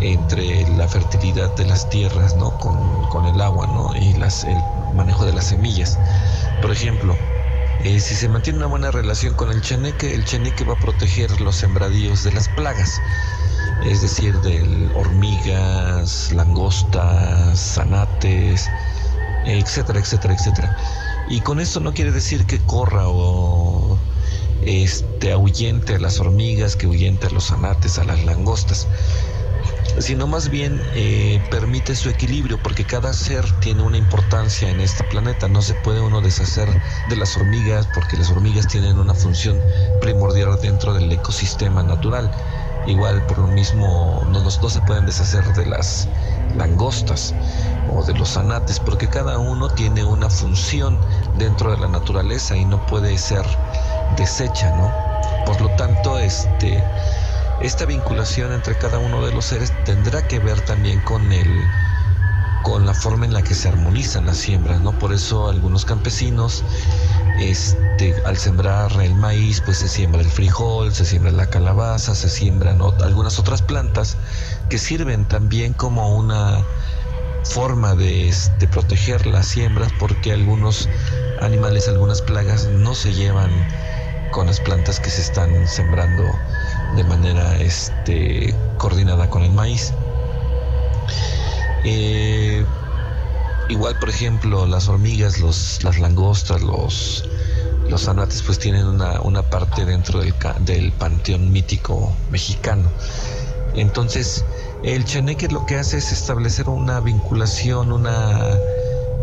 entre 0.00 0.68
la 0.76 0.86
fertilidad 0.88 1.54
de 1.56 1.66
las 1.66 1.88
tierras 1.88 2.36
¿no? 2.36 2.56
con, 2.58 3.26
el 3.26 3.40
agua 3.40 3.66
¿no? 3.66 3.94
y 3.96 4.12
las, 4.14 4.44
el 4.44 4.58
manejo 4.94 5.24
de 5.24 5.32
las 5.32 5.46
semillas. 5.46 5.98
Por 6.60 6.70
ejemplo, 6.70 7.16
eh, 7.84 8.00
si 8.00 8.14
se 8.14 8.28
mantiene 8.28 8.58
una 8.58 8.66
buena 8.66 8.90
relación 8.90 9.34
con 9.34 9.50
el 9.50 9.60
chaneque, 9.62 10.14
el 10.14 10.24
chaneque 10.24 10.64
va 10.64 10.74
a 10.74 10.78
proteger 10.78 11.40
los 11.40 11.56
sembradíos 11.56 12.24
de 12.24 12.32
las 12.32 12.48
plagas, 12.50 13.00
es 13.84 14.02
decir, 14.02 14.34
de 14.40 14.90
hormigas, 14.94 16.32
langostas, 16.32 17.58
zanates, 17.58 18.68
etcétera, 19.44 20.00
etcétera, 20.00 20.34
etcétera. 20.34 20.76
Y 21.28 21.40
con 21.40 21.60
esto 21.60 21.80
no 21.80 21.92
quiere 21.92 22.12
decir 22.12 22.46
que 22.46 22.58
corra 22.60 23.08
o 23.08 23.98
este, 24.64 25.32
ahuyente 25.32 25.94
a 25.94 25.98
las 25.98 26.18
hormigas, 26.20 26.76
que 26.76 26.86
ahuyente 26.86 27.26
a 27.26 27.30
los 27.30 27.50
anates, 27.50 27.98
a 27.98 28.04
las 28.04 28.24
langostas, 28.24 28.86
sino 29.98 30.26
más 30.26 30.50
bien 30.50 30.80
eh, 30.94 31.40
permite 31.50 31.94
su 31.94 32.08
equilibrio, 32.08 32.58
porque 32.62 32.84
cada 32.84 33.12
ser 33.12 33.44
tiene 33.60 33.82
una 33.82 33.96
importancia 33.96 34.68
en 34.68 34.80
este 34.80 35.04
planeta. 35.04 35.48
No 35.48 35.62
se 35.62 35.74
puede 35.74 36.00
uno 36.00 36.20
deshacer 36.20 36.68
de 37.08 37.16
las 37.16 37.36
hormigas, 37.36 37.86
porque 37.88 38.16
las 38.16 38.30
hormigas 38.30 38.66
tienen 38.66 38.98
una 38.98 39.14
función 39.14 39.60
primordial 40.00 40.58
dentro 40.60 40.92
del 40.94 41.10
ecosistema 41.10 41.82
natural. 41.82 42.30
Igual 42.86 43.26
por 43.26 43.38
lo 43.38 43.48
mismo 43.48 44.22
no, 44.30 44.40
no 44.40 44.50
se 44.70 44.80
pueden 44.82 45.06
deshacer 45.06 45.44
de 45.54 45.66
las 45.66 46.08
langostas 46.56 47.34
o 47.92 48.04
de 48.04 48.14
los 48.14 48.36
anates, 48.36 48.78
porque 48.78 49.08
cada 49.08 49.38
uno 49.38 49.68
tiene 49.70 50.04
una 50.04 50.30
función 50.30 50.98
dentro 51.36 51.70
de 51.70 51.78
la 51.78 51.88
naturaleza 51.88 52.56
y 52.56 52.64
no 52.64 52.84
puede 52.86 53.16
ser 53.18 53.44
deshecha, 54.16 54.70
¿no? 54.76 54.92
Por 55.44 55.60
lo 55.60 55.68
tanto, 55.76 56.18
este, 56.18 56.82
esta 57.60 57.86
vinculación 57.86 58.52
entre 58.52 58.76
cada 58.76 58.98
uno 58.98 59.24
de 59.24 59.32
los 59.32 59.46
seres 59.46 59.72
tendrá 59.84 60.26
que 60.26 60.38
ver 60.38 60.60
también 60.62 61.00
con 61.00 61.32
el 61.32 61.48
con 62.62 62.84
la 62.84 62.94
forma 62.94 63.24
en 63.24 63.32
la 63.32 63.42
que 63.42 63.54
se 63.54 63.68
armonizan 63.68 64.26
las 64.26 64.38
siembras, 64.38 64.80
¿no? 64.80 64.90
Por 64.98 65.12
eso 65.12 65.48
algunos 65.48 65.84
campesinos, 65.84 66.64
este, 67.38 68.12
al 68.24 68.36
sembrar 68.36 68.90
el 69.00 69.14
maíz, 69.14 69.60
pues 69.64 69.78
se 69.78 69.88
siembra 69.88 70.20
el 70.20 70.28
frijol, 70.28 70.92
se 70.92 71.04
siembra 71.04 71.30
la 71.30 71.46
calabaza, 71.46 72.16
se 72.16 72.28
siembran 72.28 72.80
algunas 73.04 73.38
otras 73.38 73.62
plantas 73.62 74.16
que 74.68 74.78
sirven 74.78 75.26
también 75.26 75.74
como 75.74 76.16
una 76.16 76.64
forma 77.44 77.94
de, 77.94 78.34
de 78.58 78.66
proteger 78.66 79.26
las 79.26 79.46
siembras 79.46 79.92
porque 80.00 80.32
algunos 80.32 80.88
animales, 81.40 81.86
algunas 81.86 82.20
plagas 82.20 82.66
no 82.66 82.96
se 82.96 83.12
llevan 83.12 83.50
con 84.30 84.46
las 84.46 84.60
plantas 84.60 85.00
que 85.00 85.10
se 85.10 85.22
están 85.22 85.66
sembrando 85.66 86.24
de 86.96 87.04
manera 87.04 87.56
este, 87.58 88.54
coordinada 88.78 89.28
con 89.28 89.42
el 89.42 89.52
maíz. 89.52 89.92
Eh, 91.84 92.64
igual, 93.68 93.98
por 93.98 94.08
ejemplo, 94.08 94.66
las 94.66 94.88
hormigas, 94.88 95.38
los, 95.38 95.82
las 95.84 95.98
langostas, 95.98 96.62
los, 96.62 97.24
los 97.88 98.10
pues 98.44 98.58
tienen 98.58 98.86
una, 98.86 99.20
una 99.20 99.42
parte 99.42 99.84
dentro 99.84 100.20
del, 100.20 100.34
del 100.60 100.92
panteón 100.92 101.52
mítico 101.52 102.12
mexicano. 102.30 102.90
Entonces, 103.74 104.44
el 104.82 105.04
chaneque 105.04 105.48
lo 105.48 105.66
que 105.66 105.76
hace 105.76 105.98
es 105.98 106.12
establecer 106.12 106.68
una 106.68 107.00
vinculación, 107.00 107.92
una 107.92 108.40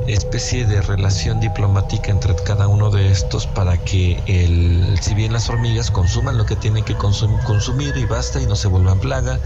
especie 0.08 0.66
de 0.66 0.82
relación 0.82 1.39
diplomática 1.39 2.12
entre 2.12 2.36
cada 2.44 2.68
uno 2.68 2.89
de 2.89 3.12
estos 3.12 3.48
para 3.48 3.78
que 3.78 4.22
el, 4.28 5.00
si 5.02 5.13
bien 5.13 5.34
las 5.34 5.50
hormigas 5.50 5.92
consuman 5.92 6.38
lo 6.38 6.46
que 6.46 6.56
tienen 6.56 6.84
que 6.84 6.96
consumir 6.96 7.96
y 7.98 8.06
basta 8.06 8.42
y 8.42 8.46
no 8.46 8.56
se 8.56 8.68
vuelvan 8.68 9.00
plaga, 9.00 9.39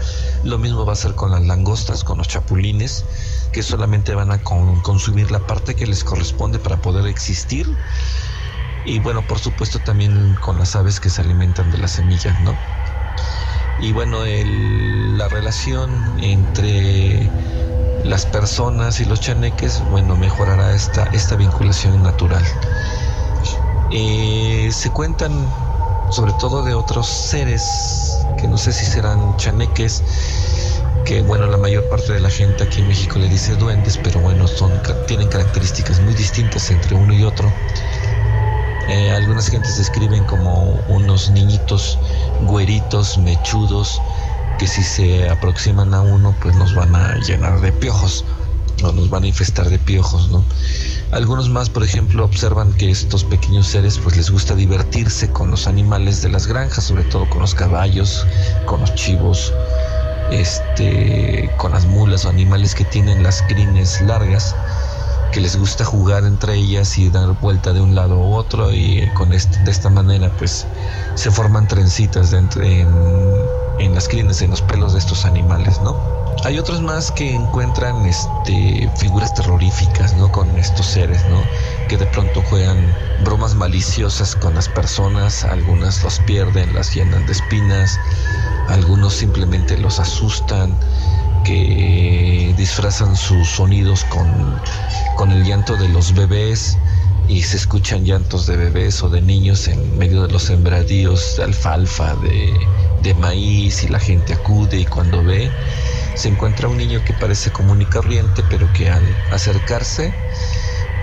lo 0.44 0.58
mismo 0.58 0.84
va 0.84 0.94
a 0.94 0.96
ser 0.96 1.14
con 1.14 1.30
las 1.30 1.42
langostas, 1.44 2.04
con 2.04 2.18
los 2.18 2.28
chapulines, 2.28 3.04
que 3.52 3.62
solamente 3.62 4.14
van 4.14 4.30
a 4.30 4.42
consumir 4.42 5.30
la 5.30 5.40
parte 5.40 5.74
que 5.74 5.86
les 5.86 6.02
corresponde 6.04 6.58
para 6.58 6.76
poder 6.76 7.06
existir. 7.06 7.66
Y 8.84 8.98
bueno, 9.00 9.22
por 9.22 9.38
supuesto 9.38 9.78
también 9.80 10.34
con 10.40 10.58
las 10.58 10.74
aves 10.76 11.00
que 11.00 11.10
se 11.10 11.20
alimentan 11.20 11.70
de 11.70 11.78
las 11.78 11.92
semillas, 11.92 12.40
¿no? 12.40 12.56
Y 13.80 13.92
bueno, 13.92 14.24
la 14.24 15.28
relación 15.28 16.18
entre 16.20 17.30
las 18.04 18.26
personas 18.26 19.00
y 19.00 19.04
los 19.04 19.20
chaneques, 19.20 19.82
bueno, 19.90 20.16
mejorará 20.16 20.74
esta, 20.74 21.04
esta 21.12 21.36
vinculación 21.36 22.02
natural. 22.02 22.44
Eh, 23.90 24.68
se 24.72 24.90
cuentan 24.90 25.32
sobre 26.10 26.32
todo 26.34 26.62
de 26.62 26.74
otros 26.74 27.06
seres, 27.06 28.18
que 28.38 28.48
no 28.48 28.56
sé 28.56 28.72
si 28.72 28.86
serán 28.86 29.36
chaneques, 29.36 30.02
que 31.04 31.22
bueno, 31.22 31.46
la 31.46 31.56
mayor 31.56 31.84
parte 31.88 32.12
de 32.12 32.20
la 32.20 32.30
gente 32.30 32.64
aquí 32.64 32.80
en 32.80 32.88
México 32.88 33.18
le 33.18 33.28
dice 33.28 33.56
duendes, 33.56 33.98
pero 34.02 34.20
bueno, 34.20 34.46
son, 34.46 34.72
tienen 35.06 35.28
características 35.28 36.00
muy 36.00 36.14
distintas 36.14 36.70
entre 36.70 36.94
uno 36.94 37.12
y 37.12 37.24
otro. 37.24 37.52
Eh, 38.88 39.10
algunas 39.10 39.48
gentes 39.48 39.76
describen 39.76 40.24
como 40.24 40.80
unos 40.88 41.30
niñitos 41.30 41.98
güeritos, 42.42 43.18
mechudos, 43.18 44.00
que 44.58 44.66
si 44.66 44.82
se 44.82 45.28
aproximan 45.28 45.94
a 45.94 46.00
uno 46.00 46.34
pues 46.42 46.54
nos 46.56 46.74
van 46.74 46.94
a 46.94 47.16
llenar 47.18 47.60
de 47.60 47.72
piojos. 47.72 48.24
o 48.82 48.92
nos 48.92 49.10
van 49.10 49.24
a 49.24 49.26
infestar 49.26 49.68
de 49.68 49.78
piojos, 49.78 50.30
¿no? 50.30 50.44
Algunos 51.10 51.48
más, 51.48 51.68
por 51.68 51.82
ejemplo, 51.82 52.24
observan 52.24 52.72
que 52.74 52.90
estos 52.90 53.24
pequeños 53.24 53.66
seres 53.66 53.98
pues 53.98 54.16
les 54.16 54.30
gusta 54.30 54.54
divertirse 54.54 55.30
con 55.30 55.50
los 55.50 55.66
animales 55.66 56.22
de 56.22 56.28
las 56.28 56.46
granjas, 56.46 56.84
sobre 56.84 57.02
todo 57.04 57.28
con 57.30 57.40
los 57.40 57.54
caballos, 57.54 58.24
con 58.66 58.80
los 58.80 58.94
chivos, 58.94 59.52
este, 60.30 61.50
con 61.56 61.72
las 61.72 61.86
mulas 61.86 62.24
o 62.24 62.28
animales 62.28 62.74
que 62.74 62.84
tienen 62.84 63.22
las 63.22 63.42
crines 63.42 64.00
largas, 64.02 64.54
que 65.32 65.40
les 65.40 65.56
gusta 65.56 65.84
jugar 65.84 66.24
entre 66.24 66.54
ellas 66.54 66.98
y 66.98 67.08
dar 67.10 67.32
vuelta 67.40 67.72
de 67.72 67.80
un 67.80 67.94
lado 67.94 68.14
a 68.14 68.26
otro 68.36 68.72
y 68.72 69.08
con 69.14 69.30
de 69.30 69.36
esta 69.66 69.90
manera 69.90 70.30
pues 70.38 70.66
se 71.14 71.30
forman 71.30 71.66
trencitas 71.66 72.30
dentro, 72.30 72.62
en, 72.62 72.88
en 73.78 73.94
las 73.94 74.08
crines, 74.08 74.42
en 74.42 74.50
los 74.50 74.62
pelos 74.62 74.92
de 74.92 74.98
estos 74.98 75.24
animales, 75.24 75.80
¿no? 75.82 75.96
Hay 76.44 76.58
otros 76.58 76.80
más 76.80 77.10
que 77.10 77.34
encuentran 77.34 78.06
este, 78.06 78.88
figuras 78.96 79.34
terroríficas, 79.34 80.16
¿no? 80.16 80.30
Con 80.30 80.56
estos 80.56 80.86
seres, 80.86 81.20
¿no? 81.30 81.42
Que 81.88 81.96
de 81.96 82.06
pronto 82.06 82.42
juegan 82.42 82.94
bromas 83.24 83.54
maliciosas 83.54 84.36
con 84.36 84.54
las 84.54 84.68
personas, 84.68 85.44
algunas 85.44 86.02
los 86.04 86.20
pierden, 86.20 86.74
las 86.74 86.94
llenan 86.94 87.26
de 87.26 87.32
espinas, 87.32 87.98
algunos 88.68 89.14
simplemente 89.14 89.76
los 89.78 89.98
asustan, 89.98 90.74
que 91.44 92.54
disfrazan 92.56 93.16
sus 93.16 93.48
sonidos 93.48 94.04
con, 94.04 94.60
con 95.16 95.32
el 95.32 95.44
llanto 95.44 95.76
de 95.76 95.88
los 95.88 96.14
bebés 96.14 96.76
y 97.28 97.42
se 97.42 97.58
escuchan 97.58 98.04
llantos 98.04 98.46
de 98.46 98.56
bebés 98.56 99.02
o 99.02 99.08
de 99.08 99.20
niños 99.20 99.68
en 99.68 99.98
medio 99.98 100.22
de 100.22 100.32
los 100.32 100.44
sembradíos 100.44 101.36
de 101.36 101.44
alfalfa, 101.44 102.14
de, 102.16 102.52
de 103.02 103.14
maíz 103.14 103.84
y 103.84 103.88
la 103.88 104.00
gente 104.00 104.32
acude 104.32 104.80
y 104.80 104.84
cuando 104.86 105.22
ve 105.22 105.50
se 106.14 106.28
encuentra 106.28 106.68
un 106.68 106.78
niño 106.78 107.04
que 107.04 107.12
parece 107.12 107.52
común 107.52 107.80
y 107.80 107.86
corriente, 107.86 108.42
pero 108.50 108.72
que 108.72 108.90
al 108.90 109.04
acercarse, 109.30 110.12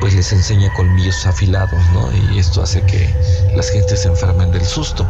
pues 0.05 0.13
les 0.13 0.31
enseña 0.33 0.71
colmillos 0.73 1.25
afilados, 1.25 1.83
¿no? 1.91 2.07
Y 2.31 2.37
esto 2.37 2.61
hace 2.61 2.79
que 2.83 3.11
las 3.55 3.71
gentes 3.71 4.01
se 4.01 4.07
enfermen 4.07 4.51
del 4.51 4.63
susto. 4.63 5.03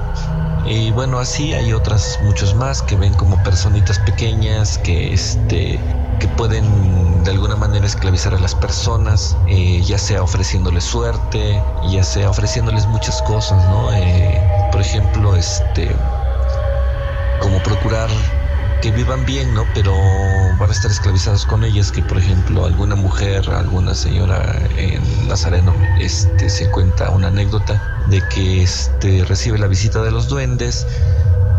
Y 0.66 0.90
bueno, 0.92 1.20
así 1.20 1.54
hay 1.54 1.74
otras, 1.74 2.18
muchos 2.24 2.56
más 2.56 2.82
que 2.82 2.96
ven 2.96 3.14
como 3.16 3.36
personitas 3.44 4.00
pequeñas 4.00 4.78
que, 4.78 5.14
este, 5.14 5.78
que 6.22 6.28
pueden 6.38 7.26
de 7.26 7.32
alguna 7.32 7.58
manera 7.58 7.86
esclavizar 7.86 8.36
a 8.36 8.40
las 8.40 8.56
personas, 8.56 9.36
eh, 9.50 9.82
ya 9.82 9.98
sea 9.98 10.24
ofreciéndoles 10.24 10.86
suerte, 10.86 11.62
ya 11.90 12.02
sea 12.02 12.30
ofreciéndoles 12.30 12.88
muchas 12.88 13.22
cosas, 13.24 13.62
¿no? 13.68 13.92
Eh, 13.92 14.42
por 14.72 14.80
ejemplo, 14.80 15.36
este, 15.36 15.94
como 17.42 17.62
procurar 17.64 18.10
vivan 18.92 19.26
bien, 19.26 19.54
¿no? 19.54 19.66
Pero 19.74 19.94
van 20.60 20.70
a 20.70 20.74
estar 20.74 20.92
esclavizados 20.92 21.46
con 21.46 21.64
ellas, 21.64 21.92
que 21.92 22.02
por 22.02 22.18
ejemplo 22.18 22.66
alguna 22.66 22.96
mujer, 22.96 23.50
alguna 23.50 23.96
señora 23.96 24.60
en 24.78 25.28
Nazareno, 25.28 25.74
este, 26.00 26.50
se 26.50 26.70
cuenta 26.72 27.10
una 27.10 27.28
anécdota 27.28 27.82
de 28.08 28.22
que 28.30 28.64
este, 28.64 29.24
recibe 29.26 29.58
la 29.58 29.68
visita 29.68 30.04
de 30.04 30.12
los 30.12 30.28
duendes 30.28 30.86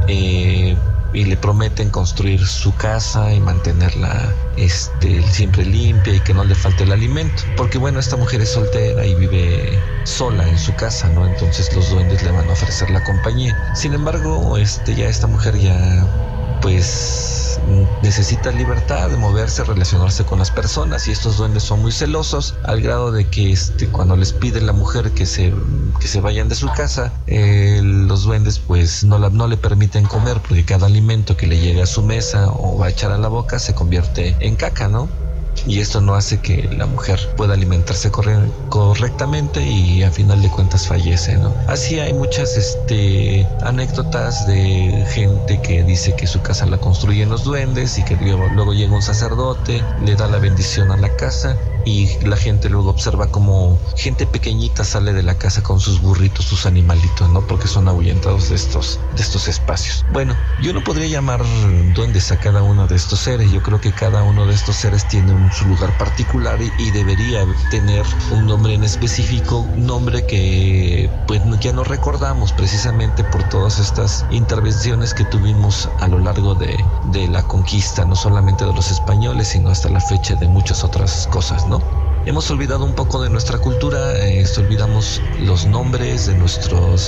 eh, 0.08 0.76
y 1.12 1.24
le 1.24 1.36
prometen 1.36 1.90
construir 1.90 2.46
su 2.46 2.74
casa 2.74 3.32
y 3.32 3.40
mantenerla 3.40 4.32
este, 4.56 5.22
siempre 5.22 5.64
limpia 5.64 6.14
y 6.14 6.20
que 6.20 6.34
no 6.34 6.44
le 6.44 6.54
falte 6.54 6.84
el 6.84 6.92
alimento. 6.92 7.42
Porque 7.56 7.78
bueno, 7.78 7.98
esta 7.98 8.16
mujer 8.16 8.42
es 8.42 8.50
soltera 8.50 9.04
y 9.04 9.14
vive 9.14 9.80
sola 10.04 10.46
en 10.48 10.58
su 10.58 10.74
casa, 10.74 11.08
¿no? 11.08 11.26
Entonces 11.26 11.74
los 11.74 11.90
duendes 11.90 12.22
le 12.22 12.30
van 12.30 12.48
a 12.48 12.52
ofrecer 12.52 12.90
la 12.90 13.02
compañía. 13.02 13.56
Sin 13.74 13.94
embargo, 13.94 14.56
este, 14.58 14.94
ya 14.94 15.08
esta 15.08 15.26
mujer 15.26 15.56
ya 15.58 16.06
pues 16.66 17.60
necesita 18.02 18.50
libertad 18.50 19.08
de 19.08 19.16
moverse, 19.16 19.62
relacionarse 19.62 20.24
con 20.24 20.40
las 20.40 20.50
personas 20.50 21.06
y 21.06 21.12
estos 21.12 21.36
duendes 21.36 21.62
son 21.62 21.80
muy 21.80 21.92
celosos 21.92 22.56
al 22.64 22.80
grado 22.80 23.12
de 23.12 23.28
que 23.28 23.52
este, 23.52 23.86
cuando 23.86 24.16
les 24.16 24.32
pide 24.32 24.60
la 24.60 24.72
mujer 24.72 25.12
que 25.12 25.26
se, 25.26 25.54
que 26.00 26.08
se 26.08 26.20
vayan 26.20 26.48
de 26.48 26.56
su 26.56 26.66
casa, 26.72 27.12
eh, 27.28 27.80
los 27.84 28.24
duendes 28.24 28.58
pues 28.58 29.04
no, 29.04 29.16
la, 29.16 29.30
no 29.30 29.46
le 29.46 29.56
permiten 29.56 30.06
comer 30.06 30.40
porque 30.40 30.64
cada 30.64 30.88
alimento 30.88 31.36
que 31.36 31.46
le 31.46 31.60
llegue 31.60 31.82
a 31.82 31.86
su 31.86 32.02
mesa 32.02 32.50
o 32.50 32.76
va 32.76 32.86
a 32.86 32.90
echar 32.90 33.12
a 33.12 33.18
la 33.18 33.28
boca 33.28 33.60
se 33.60 33.72
convierte 33.72 34.34
en 34.40 34.56
caca, 34.56 34.88
¿no? 34.88 35.08
Y 35.66 35.80
esto 35.80 36.00
no 36.00 36.14
hace 36.14 36.40
que 36.40 36.68
la 36.76 36.86
mujer 36.86 37.20
pueda 37.36 37.54
alimentarse 37.54 38.10
correctamente 38.10 39.62
y 39.62 40.02
a 40.02 40.10
final 40.10 40.42
de 40.42 40.48
cuentas 40.48 40.86
fallece, 40.86 41.36
¿no? 41.36 41.54
Así 41.66 41.98
hay 41.98 42.12
muchas 42.12 42.56
este, 42.56 43.46
anécdotas 43.62 44.46
de 44.46 45.04
gente 45.12 45.60
que 45.62 45.82
dice 45.82 46.14
que 46.14 46.26
su 46.26 46.42
casa 46.42 46.66
la 46.66 46.78
construyen 46.78 47.28
los 47.28 47.44
duendes 47.44 47.98
y 47.98 48.04
que 48.04 48.16
luego, 48.16 48.72
llega 48.72 48.94
un 48.94 49.02
sacerdote, 49.02 49.82
le 50.04 50.14
da 50.14 50.28
la 50.28 50.38
bendición 50.38 50.90
a 50.90 50.96
la 50.96 51.14
casa 51.16 51.56
y 51.84 52.18
la 52.24 52.36
gente 52.36 52.68
luego 52.68 52.90
observa 52.90 53.28
como 53.28 53.78
gente 53.96 54.26
pequeñita 54.26 54.82
sale 54.84 55.12
de 55.12 55.22
la 55.22 55.38
casa 55.38 55.62
con 55.62 55.78
sus 55.78 56.00
burritos, 56.02 56.44
sus 56.44 56.66
animalitos, 56.66 57.30
¿no? 57.30 57.46
Porque 57.46 57.68
son 57.68 57.86
ahuyentados 57.86 58.48
de 58.48 58.56
estos, 58.56 58.98
de 59.14 59.22
estos 59.22 59.46
espacios. 59.46 60.04
Bueno, 60.12 60.34
yo 60.60 60.72
no 60.72 60.82
podría 60.82 61.06
llamar 61.06 61.44
duendes 61.94 62.32
a 62.32 62.40
cada 62.40 62.62
uno 62.64 62.88
de 62.88 62.96
estos 62.96 63.20
seres. 63.20 63.52
Yo 63.52 63.62
creo 63.62 63.80
que 63.80 63.92
cada 63.92 64.24
uno 64.24 64.46
de 64.46 64.54
estos 64.54 64.74
seres 64.74 65.06
tiene 65.06 65.32
un, 65.32 65.45
su 65.52 65.66
lugar 65.66 65.96
particular 65.98 66.58
y, 66.60 66.90
debería 66.90 67.44
tener 67.70 68.04
un 68.30 68.46
nombre 68.46 68.74
en 68.74 68.84
específico, 68.84 69.66
nombre 69.76 70.24
que 70.24 71.10
pues 71.26 71.42
ya 71.60 71.72
no 71.72 71.84
recordamos 71.84 72.52
precisamente 72.52 73.22
por 73.24 73.48
todas 73.48 73.78
estas 73.78 74.24
intervenciones 74.30 75.12
que 75.12 75.24
tuvimos 75.24 75.88
a 76.00 76.08
lo 76.08 76.18
largo 76.18 76.54
de, 76.54 76.76
de 77.04 77.28
la 77.28 77.42
conquista, 77.42 78.04
no 78.04 78.16
solamente 78.16 78.64
de 78.64 78.72
los 78.72 78.90
españoles, 78.90 79.48
sino 79.48 79.70
hasta 79.70 79.88
la 79.90 80.00
fecha 80.00 80.34
de 80.36 80.48
muchas 80.48 80.84
otras 80.84 81.26
cosas, 81.26 81.66
¿no? 81.66 81.80
Hemos 82.26 82.50
olvidado 82.50 82.84
un 82.84 82.92
poco 82.92 83.22
de 83.22 83.30
nuestra 83.30 83.56
cultura, 83.58 84.16
eh, 84.16 84.44
olvidamos 84.58 85.22
los 85.42 85.64
nombres 85.64 86.26
de 86.26 86.34
nuestros 86.34 87.00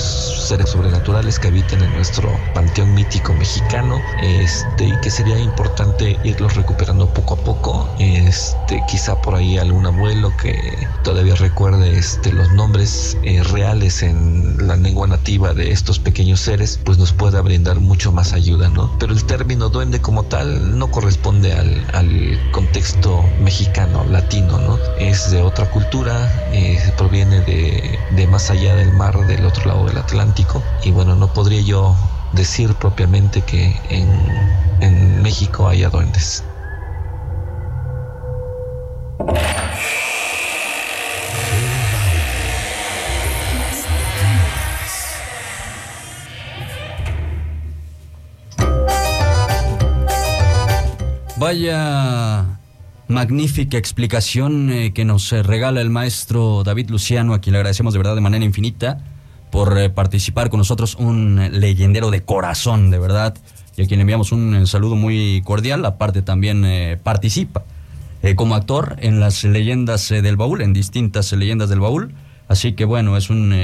seres 0.47 0.69
sobrenaturales 0.69 1.37
que 1.37 1.49
habitan 1.49 1.83
en 1.83 1.93
nuestro 1.93 2.29
panteón 2.53 2.93
mítico 2.93 3.33
mexicano, 3.33 3.99
este, 4.21 4.87
y 4.87 5.01
que 5.01 5.11
sería 5.11 5.37
importante 5.37 6.17
irlos 6.23 6.55
recuperando 6.55 7.13
poco 7.13 7.33
a 7.33 7.37
poco. 7.37 7.89
Este, 7.99 8.81
quizá 8.87 9.21
por 9.21 9.35
ahí 9.35 9.57
algún 9.57 9.85
abuelo 9.87 10.31
que 10.41 10.87
todavía 11.03 11.35
recuerde 11.35 11.97
este, 11.97 12.31
los 12.31 12.49
nombres 12.53 13.17
eh, 13.23 13.43
reales 13.43 14.01
en 14.03 14.67
la 14.67 14.77
lengua 14.77 15.05
nativa 15.07 15.53
de 15.53 15.71
estos 15.71 15.99
pequeños 15.99 16.39
seres, 16.39 16.79
pues 16.85 16.97
nos 16.97 17.11
pueda 17.11 17.41
brindar 17.41 17.81
mucho 17.81 18.13
más 18.13 18.31
ayuda, 18.31 18.69
¿no? 18.69 18.95
Pero 18.99 19.11
el 19.11 19.25
término 19.25 19.67
duende 19.67 19.99
como 19.99 20.23
tal 20.23 20.79
no 20.79 20.89
corresponde 20.91 21.51
al, 21.51 21.85
al 21.93 22.39
contexto 22.51 23.21
mexicano, 23.41 24.05
latino, 24.05 24.57
¿no? 24.59 24.77
Es 25.09 25.31
de 25.31 25.41
otra 25.41 25.65
cultura, 25.65 26.31
eh, 26.51 26.79
proviene 26.97 27.41
de, 27.41 27.97
de 28.11 28.27
más 28.27 28.51
allá 28.51 28.75
del 28.75 28.93
mar, 28.93 29.17
del 29.25 29.43
otro 29.45 29.65
lado 29.65 29.85
del 29.85 29.97
Atlántico. 29.97 30.61
Y 30.83 30.91
bueno, 30.91 31.15
no 31.15 31.33
podría 31.33 31.61
yo 31.61 31.95
decir 32.33 32.75
propiamente 32.75 33.41
que 33.41 33.75
en, 33.89 34.09
en 34.81 35.21
México 35.21 35.67
haya 35.67 35.89
duendes. 35.89 36.43
Vaya 51.37 52.58
magnífica 53.09 53.75
explicación 53.75 54.69
eh, 54.69 54.93
que 54.93 55.03
nos 55.03 55.33
eh, 55.33 55.41
regala 55.41 55.81
el 55.81 55.89
maestro 55.89 56.63
David 56.63 56.91
Luciano, 56.91 57.33
a 57.33 57.41
quien 57.41 57.53
le 57.53 57.57
agradecemos 57.57 57.91
de 57.91 57.97
verdad 57.97 58.13
de 58.13 58.21
manera 58.21 58.45
infinita 58.45 58.99
por 59.49 59.79
eh, 59.79 59.89
participar 59.89 60.51
con 60.51 60.59
nosotros, 60.59 60.93
un 60.93 61.41
leyendero 61.51 62.11
de 62.11 62.21
corazón, 62.21 62.91
de 62.91 62.99
verdad, 62.99 63.35
y 63.75 63.81
a 63.81 63.87
quien 63.87 63.99
enviamos 63.99 64.31
un 64.31 64.67
saludo 64.67 64.95
muy 64.95 65.41
cordial, 65.43 65.83
aparte 65.85 66.21
también 66.21 66.99
participa 67.01 67.63
como 68.35 68.53
actor 68.53 68.97
en 68.99 69.19
las 69.21 69.43
leyendas 69.43 70.09
del 70.09 70.35
baúl, 70.35 70.61
en 70.61 70.73
distintas 70.73 71.31
leyendas 71.31 71.69
del 71.69 71.79
baúl, 71.79 72.13
así 72.49 72.73
que 72.73 72.83
bueno, 72.83 73.15
es 73.15 73.29
un 73.29 73.55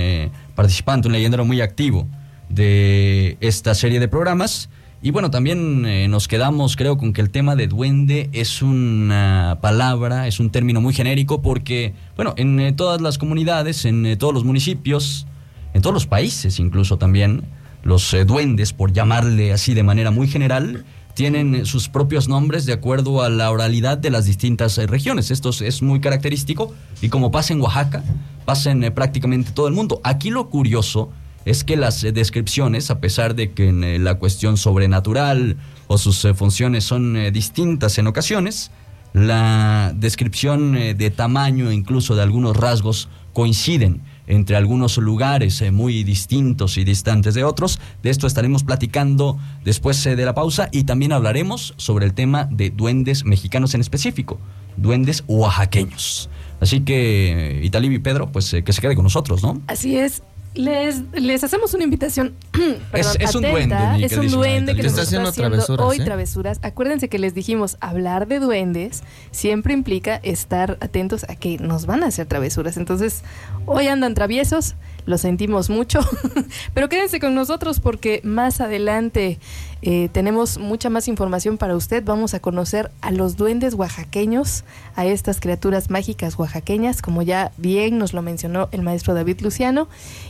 participante, 0.56 1.10
un 1.10 1.14
leyendero 1.14 1.44
muy 1.44 1.60
activo 1.60 2.08
de 2.50 3.38
esta 3.42 3.76
serie 3.76 4.00
de 4.00 4.08
programas. 4.08 4.70
Y 5.06 5.12
bueno, 5.12 5.30
también 5.30 5.86
eh, 5.86 6.08
nos 6.08 6.28
quedamos, 6.28 6.76
creo, 6.76 6.98
con 6.98 7.14
que 7.14 7.22
el 7.22 7.30
tema 7.30 7.56
de 7.56 7.68
duende 7.68 8.28
es 8.34 8.64
una 8.64 9.60
palabra, 9.62 10.26
es 10.26 10.40
un 10.40 10.50
término 10.50 10.82
muy 10.82 10.96
genérico 10.96 11.44
porque, 11.44 11.94
bueno, 12.16 12.34
en 12.38 12.60
eh, 12.60 12.74
todas 12.74 13.02
las 13.02 13.20
comunidades, 13.20 13.86
en 13.86 14.04
eh, 14.08 14.18
todos 14.18 14.34
los 14.34 14.44
municipios, 14.46 15.28
en 15.76 15.84
todos 15.84 15.94
los 15.94 16.08
países 16.08 16.60
incluso 16.60 16.98
también, 16.98 17.44
los 17.84 18.16
duendes, 18.26 18.74
por 18.74 18.94
llamarle 18.94 19.54
así 19.54 19.76
de 19.76 19.84
manera 19.84 20.10
muy 20.10 20.28
general, 20.28 20.86
tienen 21.14 21.68
sus 21.68 21.88
propios 21.88 22.28
nombres 22.28 22.66
de 22.66 22.74
acuerdo 22.74 23.22
a 23.22 23.30
la 23.30 23.52
oralidad 23.52 24.00
de 24.00 24.10
las 24.10 24.26
distintas 24.26 24.76
regiones. 24.88 25.30
Esto 25.30 25.52
es 25.52 25.84
muy 25.84 26.00
característico 26.00 26.74
y 27.04 27.10
como 27.10 27.30
pasa 27.30 27.54
en 27.54 27.62
Oaxaca, 27.62 28.04
pasa 28.44 28.72
en 28.72 28.92
prácticamente 28.92 29.52
todo 29.52 29.68
el 29.68 29.76
mundo. 29.76 30.02
Aquí 30.04 30.32
lo 30.32 30.50
curioso 30.50 31.12
es 31.46 31.64
que 31.64 31.78
las 31.78 32.04
eh, 32.04 32.12
descripciones, 32.12 32.92
a 32.92 33.00
pesar 33.00 33.36
de 33.36 33.52
que 33.52 33.70
eh, 33.70 34.00
la 34.00 34.16
cuestión 34.16 34.58
sobrenatural 34.58 35.58
o 35.88 35.98
sus 35.98 36.26
eh, 36.26 36.34
funciones 36.34 36.84
son 36.84 37.32
distintas 37.32 37.98
en 37.98 38.08
ocasiones, 38.08 38.72
La 39.14 39.94
descripción 39.96 40.74
de 40.74 41.10
tamaño, 41.10 41.72
incluso 41.72 42.18
de 42.18 42.22
algunos 42.22 42.58
rasgos, 42.58 43.08
coinciden 43.32 44.02
entre 44.28 44.58
algunos 44.58 44.98
lugares 44.98 45.64
muy 45.72 46.04
distintos 46.04 46.78
y 46.78 46.84
distantes 46.84 47.34
de 47.34 47.46
otros. 47.46 47.80
De 48.04 48.10
esto 48.10 48.28
estaremos 48.28 48.66
platicando 48.66 49.38
después 49.64 50.04
de 50.04 50.26
la 50.26 50.34
pausa 50.34 50.68
y 50.74 50.84
también 50.84 51.14
hablaremos 51.14 51.76
sobre 51.78 52.06
el 52.06 52.14
tema 52.14 52.50
de 52.52 52.72
duendes 52.72 53.24
mexicanos 53.24 53.74
en 53.74 53.80
específico, 53.80 54.38
duendes 54.76 55.24
oaxaqueños. 55.28 56.30
Así 56.60 56.82
que, 56.82 57.62
Italí 57.64 57.88
y 57.96 58.00
Pedro, 58.00 58.34
pues 58.34 58.54
que 58.66 58.74
se 58.74 58.82
quede 58.82 58.96
con 58.96 59.04
nosotros, 59.04 59.42
¿no? 59.42 59.62
Así 59.68 59.96
es. 59.96 60.24
Les, 60.56 61.04
les 61.14 61.44
hacemos 61.44 61.74
una 61.74 61.84
invitación. 61.84 62.34
es, 62.94 63.36
un 63.36 63.42
duende. 63.42 63.76
es 64.00 64.18
un 64.18 64.30
duende 64.30 64.76
que 64.76 64.84
nos 64.84 64.94
está 64.94 65.04
haciendo, 65.04 65.32
travesuras, 65.32 65.86
hoy 65.86 65.98
¿eh? 65.98 66.06
travesuras. 66.06 66.60
Acuérdense 66.64 67.10
que 67.10 67.20
les 67.20 67.34
dijimos, 67.34 67.78
hablar 67.82 68.28
de 68.28 68.40
duendes 68.40 69.04
siempre 69.32 69.74
implica 69.74 70.16
estar 70.24 70.78
atentos 70.80 71.26
a 71.26 71.36
que 71.36 71.58
nos 71.58 71.86
van 71.86 72.04
a 72.04 72.08
hacer 72.08 72.26
travesuras. 72.26 72.78
Entonces, 72.78 73.24
hoy 73.66 73.88
andan 73.88 74.14
traviesos, 74.14 74.76
lo 75.06 75.18
sentimos 75.18 75.70
mucho, 75.70 76.00
pero 76.74 76.90
quédense 76.90 77.20
con 77.20 77.36
nosotros 77.36 77.80
porque 77.80 78.22
más 78.24 78.62
adelante 78.62 79.40
eh, 79.82 80.10
tenemos 80.12 80.58
mucha 80.58 80.90
más 80.90 81.08
información 81.08 81.58
para 81.58 81.76
usted. 81.76 82.04
Vamos 82.04 82.34
a 82.34 82.40
conocer 82.40 82.92
a 83.02 83.12
los 83.12 83.38
duendes 83.38 83.76
oaxaqueños, 83.76 84.64
a 84.96 85.06
estas 85.06 85.40
criaturas 85.40 85.90
mágicas 85.90 86.38
oaxaqueñas, 86.40 87.02
como 87.02 87.22
ya 87.22 87.52
bien 87.58 87.98
nos 87.98 88.14
lo 88.14 88.22
mencionó 88.22 88.70
el 88.72 88.82
maestro 88.82 89.14
David 89.14 89.42
Luciano. 89.42 89.88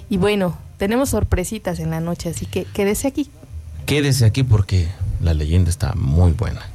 Y 0.09 0.17
bueno, 0.17 0.57
tenemos 0.77 1.09
sorpresitas 1.09 1.79
en 1.79 1.89
la 1.89 2.01
noche, 2.01 2.29
así 2.29 2.45
que 2.45 2.65
quédese 2.65 3.07
aquí. 3.07 3.29
Quédese 3.85 4.25
aquí 4.25 4.43
porque 4.43 4.87
la 5.21 5.33
leyenda 5.33 5.69
está 5.69 5.93
muy 5.95 6.33
buena. 6.33 6.74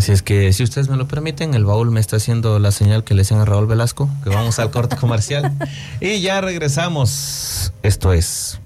Así 0.00 0.12
es 0.12 0.22
que, 0.22 0.50
si 0.54 0.62
ustedes 0.62 0.88
me 0.88 0.96
lo 0.96 1.06
permiten, 1.06 1.52
el 1.52 1.66
baúl 1.66 1.90
me 1.90 2.00
está 2.00 2.16
haciendo 2.16 2.58
la 2.58 2.72
señal 2.72 3.04
que 3.04 3.12
le 3.12 3.20
hacían 3.20 3.40
a 3.40 3.44
Raúl 3.44 3.66
Velasco, 3.66 4.08
que 4.24 4.30
vamos 4.30 4.58
al 4.58 4.70
corte 4.70 4.96
comercial. 4.96 5.52
y 6.00 6.22
ya 6.22 6.40
regresamos. 6.40 7.74
Esto 7.82 8.14
es 8.14 8.60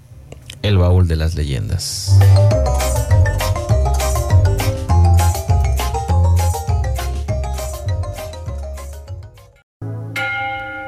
el 0.62 0.78
baúl 0.78 1.09
de 1.09 1.16
las 1.16 1.35
leyendas. 1.35 2.16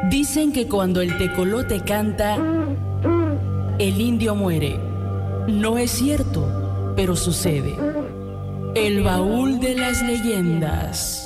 Dicen 0.09 0.53
que 0.53 0.68
cuando 0.68 1.01
el 1.01 1.18
tecolote 1.18 1.80
canta, 1.80 2.36
el 3.80 4.01
indio 4.01 4.36
muere. 4.36 4.78
No 5.49 5.76
es 5.76 5.90
cierto, 5.90 6.94
pero 6.94 7.16
sucede. 7.16 7.95
El 8.77 9.03
baúl 9.03 9.59
de 9.59 9.74
las 9.74 10.03
leyendas. 10.03 11.26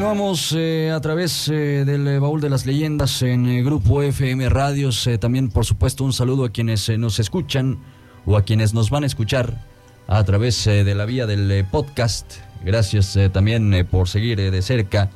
Continuamos 0.00 0.54
eh, 0.56 0.90
a 0.90 1.00
través 1.02 1.46
eh, 1.48 1.84
del 1.84 2.08
eh, 2.08 2.18
baúl 2.18 2.40
de 2.40 2.48
las 2.48 2.64
leyendas 2.64 3.20
en 3.20 3.46
eh, 3.46 3.62
Grupo 3.62 4.00
FM 4.00 4.48
Radios. 4.48 5.06
También, 5.20 5.50
por 5.50 5.66
supuesto, 5.66 6.04
un 6.04 6.14
saludo 6.14 6.46
a 6.46 6.48
quienes 6.48 6.88
nos 6.98 7.18
escuchan 7.18 7.78
o 8.24 8.38
a 8.38 8.42
quienes 8.42 8.72
nos 8.72 8.88
van 8.88 9.02
a 9.02 9.06
escuchar 9.06 9.62
a 10.06 10.24
través 10.24 10.64
de 10.64 10.94
la 10.94 11.04
vía 11.04 11.26
del 11.26 11.66
podcast. 11.70 12.36
Gracias 12.64 13.18
también 13.30 13.86
por 13.90 14.08
seguir 14.08 14.38
de 14.50 14.62
cerca 14.62 15.10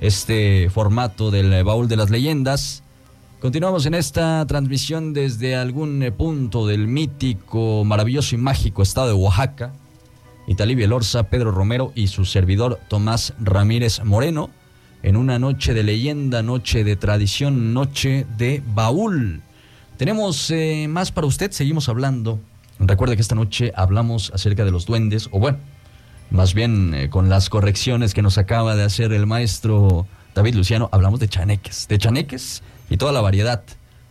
este 0.00 0.70
formato 0.70 1.30
del 1.30 1.62
baúl 1.62 1.86
de 1.86 1.96
las 1.96 2.08
leyendas. 2.08 2.82
Continuamos 3.40 3.84
en 3.84 3.92
esta 3.92 4.46
transmisión 4.46 5.12
desde 5.12 5.54
algún 5.54 6.14
punto 6.16 6.66
del 6.66 6.88
mítico, 6.88 7.84
maravilloso 7.84 8.36
y 8.36 8.38
mágico 8.38 8.82
estado 8.82 9.08
de 9.08 9.12
Oaxaca. 9.12 9.74
Italí 10.50 10.74
Bielorza, 10.74 11.22
Pedro 11.30 11.52
Romero 11.52 11.92
y 11.94 12.08
su 12.08 12.24
servidor 12.24 12.80
Tomás 12.88 13.34
Ramírez 13.38 14.02
Moreno 14.02 14.50
en 15.04 15.16
una 15.16 15.38
noche 15.38 15.74
de 15.74 15.84
leyenda, 15.84 16.42
noche 16.42 16.82
de 16.82 16.96
tradición, 16.96 17.72
noche 17.72 18.26
de 18.36 18.60
baúl. 18.74 19.42
Tenemos 19.96 20.50
eh, 20.50 20.88
más 20.88 21.12
para 21.12 21.28
usted, 21.28 21.52
seguimos 21.52 21.88
hablando. 21.88 22.40
Recuerde 22.80 23.14
que 23.14 23.22
esta 23.22 23.36
noche 23.36 23.70
hablamos 23.76 24.32
acerca 24.34 24.64
de 24.64 24.72
los 24.72 24.86
duendes, 24.86 25.28
o 25.30 25.38
bueno, 25.38 25.58
más 26.32 26.52
bien 26.52 26.94
eh, 26.94 27.10
con 27.10 27.28
las 27.28 27.48
correcciones 27.48 28.12
que 28.12 28.20
nos 28.20 28.36
acaba 28.36 28.74
de 28.74 28.82
hacer 28.82 29.12
el 29.12 29.28
maestro 29.28 30.08
David 30.34 30.56
Luciano, 30.56 30.88
hablamos 30.90 31.20
de 31.20 31.28
chaneques, 31.28 31.86
de 31.86 31.96
chaneques 31.98 32.64
y 32.90 32.96
toda 32.96 33.12
la 33.12 33.20
variedad 33.20 33.62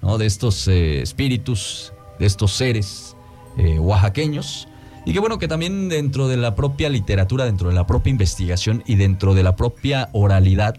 de 0.01 0.25
estos 0.25 0.69
eh, 0.69 1.01
espíritus, 1.01 1.91
de 2.17 2.27
estos 2.27 2.53
seres 2.53 3.17
oaxaqueños. 3.57 4.68
Y 5.09 5.13
que 5.13 5.19
bueno 5.19 5.39
que 5.39 5.47
también 5.47 5.89
dentro 5.89 6.27
de 6.27 6.37
la 6.37 6.53
propia 6.53 6.87
literatura, 6.87 7.45
dentro 7.45 7.69
de 7.69 7.73
la 7.73 7.87
propia 7.87 8.11
investigación 8.11 8.83
y 8.85 8.93
dentro 8.93 9.33
de 9.33 9.41
la 9.41 9.55
propia 9.55 10.07
oralidad 10.13 10.75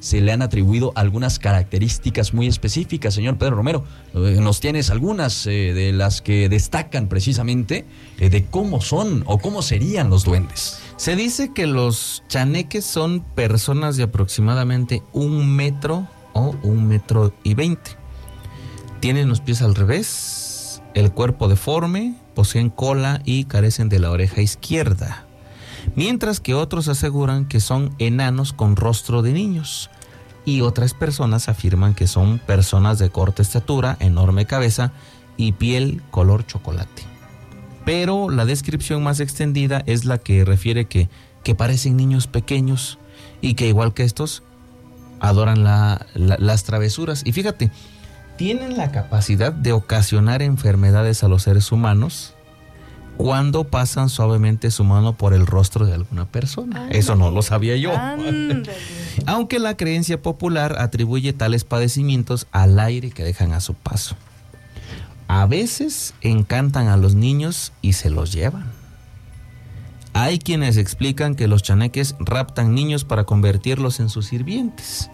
se 0.00 0.20
le 0.20 0.32
han 0.32 0.42
atribuido 0.42 0.92
algunas 0.96 1.38
características 1.38 2.34
muy 2.34 2.46
específicas, 2.46 3.14
señor 3.14 3.38
Pedro 3.38 3.56
Romero. 3.56 3.86
Eh, 4.12 4.36
Nos 4.38 4.60
tienes 4.60 4.90
algunas 4.90 5.46
eh, 5.46 5.72
de 5.72 5.92
las 5.92 6.20
que 6.20 6.50
destacan 6.50 7.08
precisamente 7.08 7.86
eh, 8.18 8.28
de 8.28 8.44
cómo 8.44 8.82
son 8.82 9.22
o 9.24 9.38
cómo 9.38 9.62
serían 9.62 10.10
los 10.10 10.24
duendes. 10.24 10.78
Se 10.98 11.16
dice 11.16 11.54
que 11.54 11.66
los 11.66 12.22
chaneques 12.28 12.84
son 12.84 13.24
personas 13.34 13.96
de 13.96 14.02
aproximadamente 14.02 15.02
un 15.14 15.56
metro 15.56 16.06
o 16.34 16.54
un 16.62 16.86
metro 16.86 17.32
y 17.44 17.54
veinte. 17.54 17.92
Tienen 19.00 19.30
los 19.30 19.40
pies 19.40 19.62
al 19.62 19.74
revés, 19.74 20.39
el 20.94 21.12
cuerpo 21.12 21.48
deforme, 21.48 22.14
poseen 22.34 22.70
cola 22.70 23.20
y 23.24 23.44
carecen 23.44 23.88
de 23.88 23.98
la 23.98 24.10
oreja 24.10 24.40
izquierda. 24.40 25.24
Mientras 25.96 26.40
que 26.40 26.54
otros 26.54 26.88
aseguran 26.88 27.46
que 27.46 27.60
son 27.60 27.94
enanos 27.98 28.52
con 28.52 28.76
rostro 28.76 29.22
de 29.22 29.32
niños. 29.32 29.90
Y 30.46 30.62
otras 30.62 30.94
personas 30.94 31.48
afirman 31.48 31.94
que 31.94 32.06
son 32.06 32.38
personas 32.38 32.98
de 32.98 33.10
corta 33.10 33.42
estatura, 33.42 33.96
enorme 34.00 34.46
cabeza 34.46 34.92
y 35.36 35.52
piel 35.52 36.02
color 36.10 36.46
chocolate. 36.46 37.02
Pero 37.84 38.30
la 38.30 38.44
descripción 38.46 39.02
más 39.02 39.20
extendida 39.20 39.82
es 39.86 40.04
la 40.06 40.18
que 40.18 40.44
refiere 40.44 40.86
que, 40.86 41.08
que 41.44 41.54
parecen 41.54 41.96
niños 41.96 42.26
pequeños 42.26 42.98
y 43.42 43.54
que 43.54 43.68
igual 43.68 43.92
que 43.92 44.02
estos 44.04 44.42
adoran 45.20 45.62
la- 45.62 46.06
la- 46.14 46.38
las 46.38 46.64
travesuras. 46.64 47.22
Y 47.24 47.32
fíjate, 47.32 47.70
tienen 48.40 48.78
la 48.78 48.90
capacidad 48.90 49.52
de 49.52 49.74
ocasionar 49.74 50.40
enfermedades 50.40 51.22
a 51.22 51.28
los 51.28 51.42
seres 51.42 51.72
humanos 51.72 52.32
cuando 53.18 53.64
pasan 53.64 54.08
suavemente 54.08 54.70
su 54.70 54.82
mano 54.82 55.14
por 55.14 55.34
el 55.34 55.46
rostro 55.46 55.84
de 55.84 55.92
alguna 55.92 56.24
persona. 56.24 56.88
Eso 56.88 57.16
no 57.16 57.30
lo 57.30 57.42
sabía 57.42 57.76
yo. 57.76 57.92
Aunque 59.26 59.58
la 59.58 59.76
creencia 59.76 60.22
popular 60.22 60.76
atribuye 60.78 61.34
tales 61.34 61.64
padecimientos 61.64 62.46
al 62.50 62.80
aire 62.80 63.10
que 63.10 63.24
dejan 63.24 63.52
a 63.52 63.60
su 63.60 63.74
paso. 63.74 64.16
A 65.28 65.44
veces 65.44 66.14
encantan 66.22 66.88
a 66.88 66.96
los 66.96 67.14
niños 67.14 67.74
y 67.82 67.92
se 67.92 68.08
los 68.08 68.32
llevan. 68.32 68.72
Hay 70.14 70.38
quienes 70.38 70.78
explican 70.78 71.34
que 71.34 71.46
los 71.46 71.62
chaneques 71.62 72.16
raptan 72.18 72.74
niños 72.74 73.04
para 73.04 73.24
convertirlos 73.24 74.00
en 74.00 74.08
sus 74.08 74.28
sirvientes. 74.28 75.10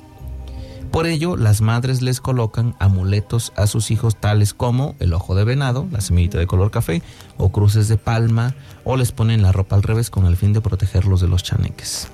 Por 0.97 1.07
ello, 1.07 1.37
las 1.37 1.61
madres 1.61 2.01
les 2.01 2.23
colocan 2.23 2.75
amuletos 2.79 3.53
a 3.55 3.67
sus 3.67 3.91
hijos 3.91 4.17
tales 4.17 4.55
como 4.55 4.95
el 4.99 5.13
ojo 5.13 5.35
de 5.35 5.45
venado, 5.45 5.87
la 5.93 6.01
semillita 6.01 6.39
de 6.39 6.47
color 6.47 6.71
café, 6.71 7.03
o 7.37 7.53
cruces 7.53 7.89
de 7.89 7.99
palma, 7.99 8.55
o 8.83 8.97
les 8.97 9.13
ponen 9.13 9.43
la 9.43 9.53
ropa 9.53 9.77
al 9.77 9.83
revés 9.83 10.09
con 10.09 10.25
el 10.25 10.39
fin 10.39 10.55
de 10.55 10.63
protegerlos 10.63 11.21
de 11.21 11.29
los 11.29 11.43
chaneques. 11.43 12.09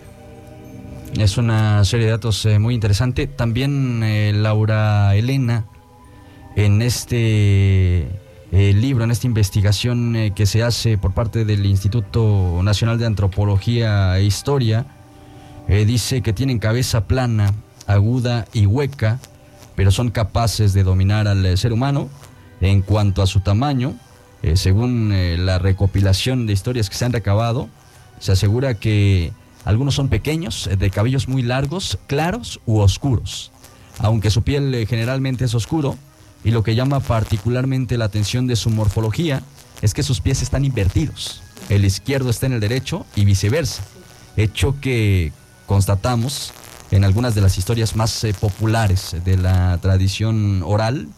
Es 1.16 1.38
una 1.38 1.84
serie 1.84 2.06
de 2.06 2.10
datos 2.10 2.44
eh, 2.44 2.58
muy 2.58 2.74
interesante. 2.74 3.28
También 3.28 4.02
eh, 4.02 4.32
Laura 4.34 5.14
Elena, 5.14 5.64
en 6.56 6.82
este 6.82 8.08
eh, 8.08 8.08
libro, 8.50 9.04
en 9.04 9.12
esta 9.12 9.28
investigación 9.28 10.32
que 10.34 10.44
se 10.44 10.64
hace 10.64 10.98
por 10.98 11.12
parte 11.12 11.44
del 11.44 11.66
Instituto 11.66 12.60
Nacional 12.64 12.98
de 12.98 13.06
Antropología 13.06 14.18
e 14.18 14.24
Historia, 14.24 14.86
dice 15.68 16.20
que 16.20 16.32
tienen 16.32 16.58
cabeza 16.58 17.06
plana, 17.06 17.54
aguda 17.86 18.46
y 18.52 18.66
hueca, 18.66 19.20
pero 19.74 19.90
son 19.90 20.10
capaces 20.10 20.72
de 20.72 20.84
dominar 20.84 21.28
al 21.28 21.44
eh, 21.44 21.56
ser 21.56 21.72
humano. 21.72 22.08
En 22.60 22.82
cuanto 22.82 23.22
a 23.22 23.26
su 23.26 23.40
tamaño, 23.40 23.94
eh, 24.42 24.56
según 24.56 25.10
eh, 25.12 25.36
la 25.36 25.58
recopilación 25.58 26.46
de 26.46 26.52
historias 26.52 26.88
que 26.88 26.96
se 26.96 27.04
han 27.04 27.12
recabado, 27.12 27.68
se 28.20 28.32
asegura 28.32 28.74
que 28.74 29.32
algunos 29.64 29.94
son 29.94 30.08
pequeños, 30.08 30.70
de 30.78 30.90
cabellos 30.90 31.26
muy 31.26 31.42
largos, 31.42 31.98
claros 32.06 32.60
u 32.66 32.78
oscuros. 32.78 33.50
Aunque 33.98 34.30
su 34.30 34.42
piel 34.42 34.86
generalmente 34.88 35.44
es 35.44 35.54
oscuro, 35.54 35.96
y 36.44 36.50
lo 36.50 36.62
que 36.62 36.74
llama 36.74 37.00
particularmente 37.00 37.98
la 37.98 38.06
atención 38.06 38.46
de 38.46 38.56
su 38.56 38.70
morfología 38.70 39.42
es 39.80 39.94
que 39.94 40.02
sus 40.02 40.20
pies 40.20 40.42
están 40.42 40.64
invertidos. 40.64 41.42
El 41.68 41.84
izquierdo 41.84 42.30
está 42.30 42.46
en 42.46 42.54
el 42.54 42.60
derecho 42.60 43.06
y 43.14 43.24
viceversa. 43.24 43.82
Hecho 44.36 44.76
que 44.80 45.32
constatamos 45.66 46.52
en 46.92 47.04
algunas 47.04 47.34
de 47.34 47.40
las 47.40 47.56
historias 47.56 47.96
más 47.96 48.24
populares 48.38 49.16
de 49.24 49.38
la 49.38 49.78
tradición 49.78 50.62
oral. 50.62 51.08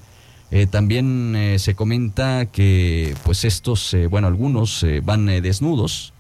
Eh, 0.52 0.66
también 0.68 1.34
eh, 1.34 1.58
se 1.58 1.74
comenta 1.74 2.46
que 2.46 3.14
pues 3.24 3.44
estos, 3.44 3.92
eh, 3.92 4.06
bueno, 4.06 4.28
algunos 4.28 4.86
van 5.02 5.26
desnudos, 5.26 6.12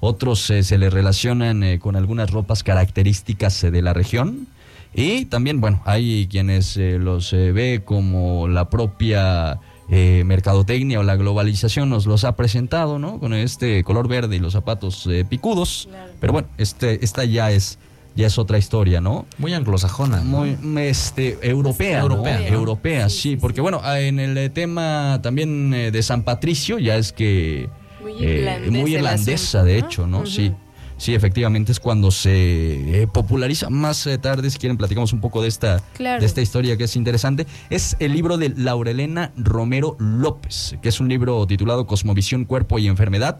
otros 0.00 0.40
se 0.40 0.78
les 0.78 0.92
relacionan 0.92 1.78
con 1.78 1.96
algunas 1.96 2.30
ropas 2.30 2.62
características 2.62 3.62
de 3.62 3.82
la 3.82 3.94
región. 3.94 4.46
Y 4.94 5.24
también, 5.24 5.60
bueno, 5.60 5.82
hay 5.86 6.28
quienes 6.30 6.76
los 6.76 7.32
ve 7.32 7.82
como 7.84 8.46
la 8.46 8.70
propia 8.70 9.58
mercadotecnia 9.88 11.00
o 11.00 11.02
la 11.02 11.16
globalización 11.16 11.90
nos 11.90 12.06
los 12.06 12.24
ha 12.24 12.36
presentado, 12.36 12.98
¿no? 12.98 13.18
Con 13.18 13.34
este 13.34 13.82
color 13.82 14.06
verde 14.06 14.36
y 14.36 14.38
los 14.38 14.52
zapatos 14.52 15.08
picudos, 15.28 15.88
pero 16.20 16.32
bueno, 16.32 16.48
este, 16.58 17.04
esta 17.04 17.24
ya 17.24 17.50
es 17.50 17.78
ya 18.18 18.26
es 18.26 18.36
otra 18.36 18.58
historia, 18.58 19.00
¿no? 19.00 19.26
Muy 19.38 19.54
anglosajona. 19.54 20.22
Muy 20.22 20.58
este, 20.78 21.38
europea. 21.40 22.00
Europea, 22.00 22.48
europea, 22.48 23.08
sí, 23.08 23.36
porque 23.36 23.60
bueno, 23.60 23.80
ah, 23.84 24.00
en 24.00 24.18
el 24.18 24.36
eh, 24.36 24.50
tema 24.50 25.20
también 25.22 25.72
eh, 25.72 25.92
de 25.92 26.02
San 26.02 26.24
Patricio 26.24 26.80
ya 26.80 26.96
es 26.96 27.12
que... 27.12 27.70
Muy, 28.02 28.14
eh, 28.20 28.88
irlandesa, 28.88 29.62
de 29.62 29.78
hecho, 29.78 30.08
¿no? 30.08 30.26
Sí. 30.26 30.52
Sí, 30.96 31.14
efectivamente 31.14 31.70
es 31.70 31.78
cuando 31.78 32.10
se 32.10 33.08
populariza. 33.12 33.70
Más 33.70 34.08
tarde, 34.20 34.50
si 34.50 34.58
quieren, 34.58 34.76
platicamos 34.76 35.12
un 35.12 35.20
poco 35.20 35.40
de 35.42 35.46
esta, 35.46 35.80
de 35.96 36.24
esta 36.26 36.40
historia 36.40 36.76
que 36.76 36.84
es 36.84 36.96
interesante. 36.96 37.46
Es 37.70 37.94
el 38.00 38.14
libro 38.14 38.36
de 38.36 38.48
Laurelena 38.48 39.30
Romero 39.36 39.96
López, 40.00 40.76
que 40.82 40.88
es 40.88 40.98
un 40.98 41.08
libro 41.08 41.46
titulado 41.46 41.86
Cosmovisión, 41.86 42.46
Cuerpo 42.46 42.80
y 42.80 42.88
Enfermedad 42.88 43.38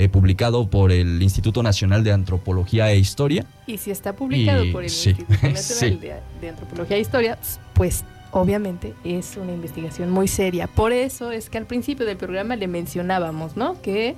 eh, 0.00 0.08
publicado 0.08 0.70
por 0.70 0.92
el 0.92 1.20
Instituto 1.20 1.60
Nacional 1.60 2.04
de 2.04 2.12
Antropología 2.12 2.88
e 2.92 2.98
Historia. 2.98 3.44
Y 3.66 3.78
si 3.78 3.90
está 3.90 4.14
publicado 4.14 4.64
por 4.70 4.84
el 4.84 4.90
Instituto 4.90 5.34
Nacional 5.42 6.22
de, 6.40 6.48
Antropología 6.48 6.96
e 6.96 7.00
Historia, 7.00 7.36
pues 7.74 8.04
obviamente 8.30 8.94
es 9.02 9.36
una 9.36 9.52
investigación 9.52 10.10
muy 10.10 10.28
seria. 10.28 10.68
Por 10.68 10.92
eso 10.92 11.32
es 11.32 11.50
que 11.50 11.58
al 11.58 11.66
principio 11.66 12.06
del 12.06 12.16
programa 12.16 12.54
le 12.54 12.68
mencionábamos, 12.68 13.56
¿no? 13.56 13.82
Que 13.82 14.14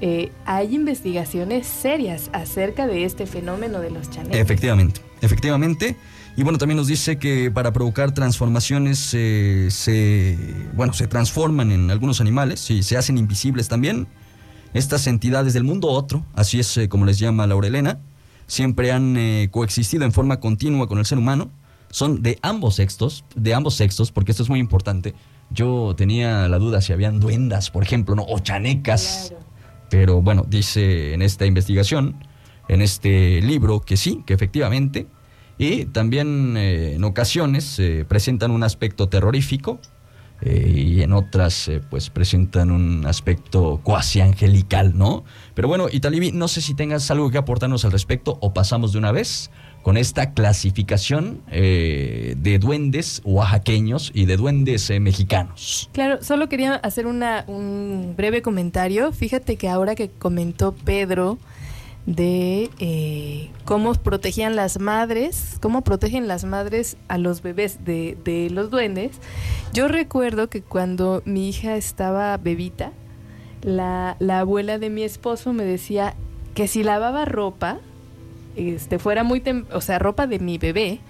eh, 0.00 0.30
hay 0.46 0.72
investigaciones 0.72 1.66
serias 1.66 2.30
acerca 2.32 2.86
de 2.86 3.04
este 3.04 3.26
fenómeno 3.26 3.80
de 3.80 3.90
los 3.90 4.10
chaneques. 4.10 4.38
Efectivamente, 4.40 5.00
efectivamente. 5.20 5.96
Y 6.36 6.44
bueno, 6.44 6.58
también 6.58 6.76
nos 6.76 6.86
dice 6.86 7.18
que 7.18 7.50
para 7.50 7.72
provocar 7.72 8.14
transformaciones 8.14 9.10
eh, 9.14 9.66
se, 9.72 10.38
bueno, 10.74 10.92
se 10.92 11.08
transforman 11.08 11.72
en 11.72 11.90
algunos 11.90 12.20
animales 12.20 12.70
y 12.70 12.84
se 12.84 12.96
hacen 12.96 13.18
invisibles 13.18 13.66
también. 13.66 14.06
Estas 14.74 15.06
entidades 15.06 15.54
del 15.54 15.62
mundo 15.62 15.88
otro, 15.88 16.26
así 16.34 16.58
es 16.58 16.76
eh, 16.76 16.88
como 16.88 17.06
les 17.06 17.20
llama 17.20 17.46
Laurelena, 17.46 18.00
siempre 18.48 18.90
han 18.90 19.16
eh, 19.16 19.48
coexistido 19.52 20.04
en 20.04 20.10
forma 20.10 20.40
continua 20.40 20.88
con 20.88 20.98
el 20.98 21.06
ser 21.06 21.16
humano. 21.16 21.52
Son 21.90 22.22
de 22.22 22.40
ambos 22.42 22.74
sexos, 22.74 23.24
de 23.36 23.54
ambos 23.54 23.76
sexos, 23.76 24.10
porque 24.10 24.32
esto 24.32 24.42
es 24.42 24.48
muy 24.48 24.58
importante. 24.58 25.14
Yo 25.50 25.94
tenía 25.96 26.48
la 26.48 26.58
duda 26.58 26.80
si 26.80 26.92
habían 26.92 27.20
duendas, 27.20 27.70
por 27.70 27.84
ejemplo, 27.84 28.16
¿no? 28.16 28.24
o 28.24 28.40
chanecas. 28.40 29.32
Pero 29.90 30.20
bueno, 30.20 30.44
dice 30.48 31.14
en 31.14 31.22
esta 31.22 31.46
investigación, 31.46 32.16
en 32.66 32.82
este 32.82 33.40
libro, 33.42 33.78
que 33.78 33.96
sí, 33.96 34.24
que 34.26 34.34
efectivamente. 34.34 35.06
Y 35.56 35.84
también 35.84 36.56
eh, 36.56 36.94
en 36.94 37.04
ocasiones 37.04 37.80
presentan 38.08 38.50
un 38.50 38.64
aspecto 38.64 39.08
terrorífico, 39.08 39.78
eh, 40.44 40.72
y 40.74 41.02
en 41.02 41.12
otras 41.12 41.68
eh, 41.68 41.80
pues 41.88 42.10
presentan 42.10 42.70
un 42.70 43.06
aspecto 43.06 43.80
cuasi 43.82 44.20
angelical, 44.20 44.96
¿no? 44.96 45.24
Pero 45.54 45.68
bueno, 45.68 45.86
Italibi, 45.90 46.32
no 46.32 46.48
sé 46.48 46.60
si 46.60 46.74
tengas 46.74 47.10
algo 47.10 47.30
que 47.30 47.38
aportarnos 47.38 47.84
al 47.84 47.92
respecto 47.92 48.36
o 48.40 48.52
pasamos 48.52 48.92
de 48.92 48.98
una 48.98 49.10
vez 49.10 49.50
con 49.82 49.96
esta 49.96 50.32
clasificación 50.32 51.42
eh, 51.50 52.34
de 52.38 52.58
duendes 52.58 53.22
oaxaqueños 53.24 54.10
y 54.14 54.26
de 54.26 54.36
duendes 54.36 54.90
mexicanos. 55.00 55.88
Claro, 55.92 56.22
solo 56.22 56.48
quería 56.48 56.74
hacer 56.76 57.06
una, 57.06 57.44
un 57.46 58.14
breve 58.16 58.42
comentario. 58.42 59.12
Fíjate 59.12 59.56
que 59.56 59.68
ahora 59.68 59.94
que 59.94 60.10
comentó 60.10 60.74
Pedro, 60.74 61.38
de 62.06 62.70
eh, 62.78 63.50
cómo 63.64 63.94
protegían 63.94 64.56
las 64.56 64.78
madres, 64.78 65.56
cómo 65.60 65.82
protegen 65.82 66.28
las 66.28 66.44
madres 66.44 66.96
a 67.08 67.18
los 67.18 67.42
bebés 67.42 67.84
de, 67.84 68.18
de, 68.24 68.50
los 68.50 68.70
duendes. 68.70 69.12
Yo 69.72 69.88
recuerdo 69.88 70.48
que 70.48 70.62
cuando 70.62 71.22
mi 71.24 71.48
hija 71.48 71.76
estaba 71.76 72.36
bebita, 72.36 72.92
la, 73.62 74.16
la 74.18 74.40
abuela 74.40 74.78
de 74.78 74.90
mi 74.90 75.02
esposo 75.02 75.52
me 75.52 75.64
decía 75.64 76.14
que 76.54 76.68
si 76.68 76.82
lavaba 76.82 77.24
ropa, 77.24 77.78
este 78.56 78.98
fuera 78.98 79.24
muy 79.24 79.42
o 79.72 79.80
sea 79.80 79.98
ropa 79.98 80.28
de 80.28 80.38
mi 80.38 80.58
bebé 80.58 81.00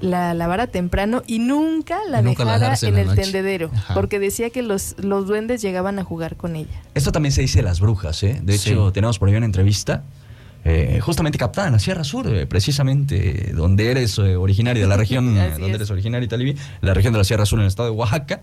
la 0.00 0.32
lavara 0.32 0.68
temprano 0.68 1.22
y 1.26 1.38
nunca 1.38 1.98
la 2.08 2.22
dejara 2.22 2.74
en, 2.80 2.96
el 2.96 3.14
tendedero 3.14 3.70
porque 3.92 4.18
decía 4.18 4.48
que 4.48 4.62
los, 4.62 4.94
los 4.98 5.26
duendes 5.26 5.60
llegaban 5.60 5.98
a 5.98 6.04
jugar 6.04 6.36
con 6.36 6.56
ella. 6.56 6.82
Esto 6.94 7.12
también 7.12 7.32
se 7.32 7.42
dice 7.42 7.58
de 7.58 7.64
las 7.64 7.80
brujas 7.80 8.22
eh 8.22 8.40
de 8.42 8.54
hecho 8.54 8.90
tenemos 8.92 9.18
por 9.18 9.28
ahí 9.28 9.34
una 9.34 9.44
entrevista 9.44 10.04
eh, 10.66 10.98
justamente 11.02 11.36
captada 11.36 11.66
en 11.66 11.74
la 11.74 11.78
Sierra 11.78 12.04
Sur, 12.04 12.26
eh, 12.26 12.46
precisamente 12.46 13.52
donde 13.54 13.90
eres 13.90 14.16
eh, 14.18 14.36
originario 14.36 14.82
de 14.82 14.88
la 14.88 14.96
región, 14.96 15.34
donde 15.58 15.74
eres 15.74 15.90
originario, 15.90 16.26
Talibi, 16.26 16.56
la 16.80 16.94
región 16.94 17.12
de 17.12 17.18
la 17.18 17.24
Sierra 17.24 17.44
Sur 17.44 17.58
en 17.58 17.64
el 17.64 17.68
estado 17.68 17.90
de 17.90 17.94
Oaxaca, 17.94 18.40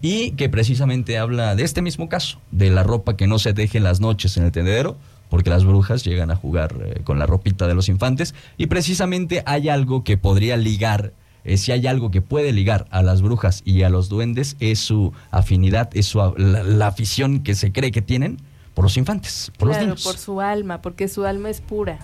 y 0.00 0.32
que 0.32 0.48
precisamente 0.48 1.18
habla 1.18 1.54
de 1.54 1.62
este 1.62 1.80
mismo 1.80 2.08
caso, 2.08 2.40
de 2.50 2.70
la 2.70 2.82
ropa 2.82 3.16
que 3.16 3.28
no 3.28 3.38
se 3.38 3.52
deje 3.52 3.78
en 3.78 3.84
las 3.84 4.00
noches 4.00 4.36
en 4.36 4.42
el 4.42 4.50
tendedero, 4.50 4.96
porque 5.30 5.50
las 5.50 5.64
brujas 5.64 6.04
llegan 6.04 6.32
a 6.32 6.36
jugar 6.36 6.74
con 7.04 7.20
la 7.20 7.26
ropita 7.26 7.68
de 7.68 7.74
los 7.74 7.88
infantes, 7.88 8.34
y 8.58 8.66
precisamente 8.66 9.44
hay 9.46 9.68
algo 9.68 10.02
que 10.02 10.16
podría 10.16 10.56
ligar 10.56 11.12
si 11.56 11.72
hay 11.72 11.88
algo 11.88 12.12
que 12.12 12.22
puede 12.22 12.52
ligar 12.52 12.86
a 12.90 13.02
las 13.02 13.20
brujas 13.20 13.62
y 13.64 13.82
a 13.82 13.88
los 13.88 14.08
duendes 14.08 14.56
es 14.60 14.78
su 14.78 15.12
afinidad, 15.32 15.90
es 15.92 16.06
su, 16.06 16.20
la, 16.36 16.86
afición 16.86 17.40
que 17.40 17.56
se 17.56 17.72
cree 17.72 17.90
que 17.90 18.00
tienen 18.00 18.38
por 18.74 18.84
los 18.84 18.96
infantes, 18.96 19.52
por 19.58 19.68
los 19.68 19.78
niños. 19.78 20.02
por 20.02 20.16
su 20.16 20.40
alma, 20.40 20.80
porque 20.82 21.08
su 21.08 21.24
alma 21.24 21.50
es 21.50 21.60
pura. 21.60 21.98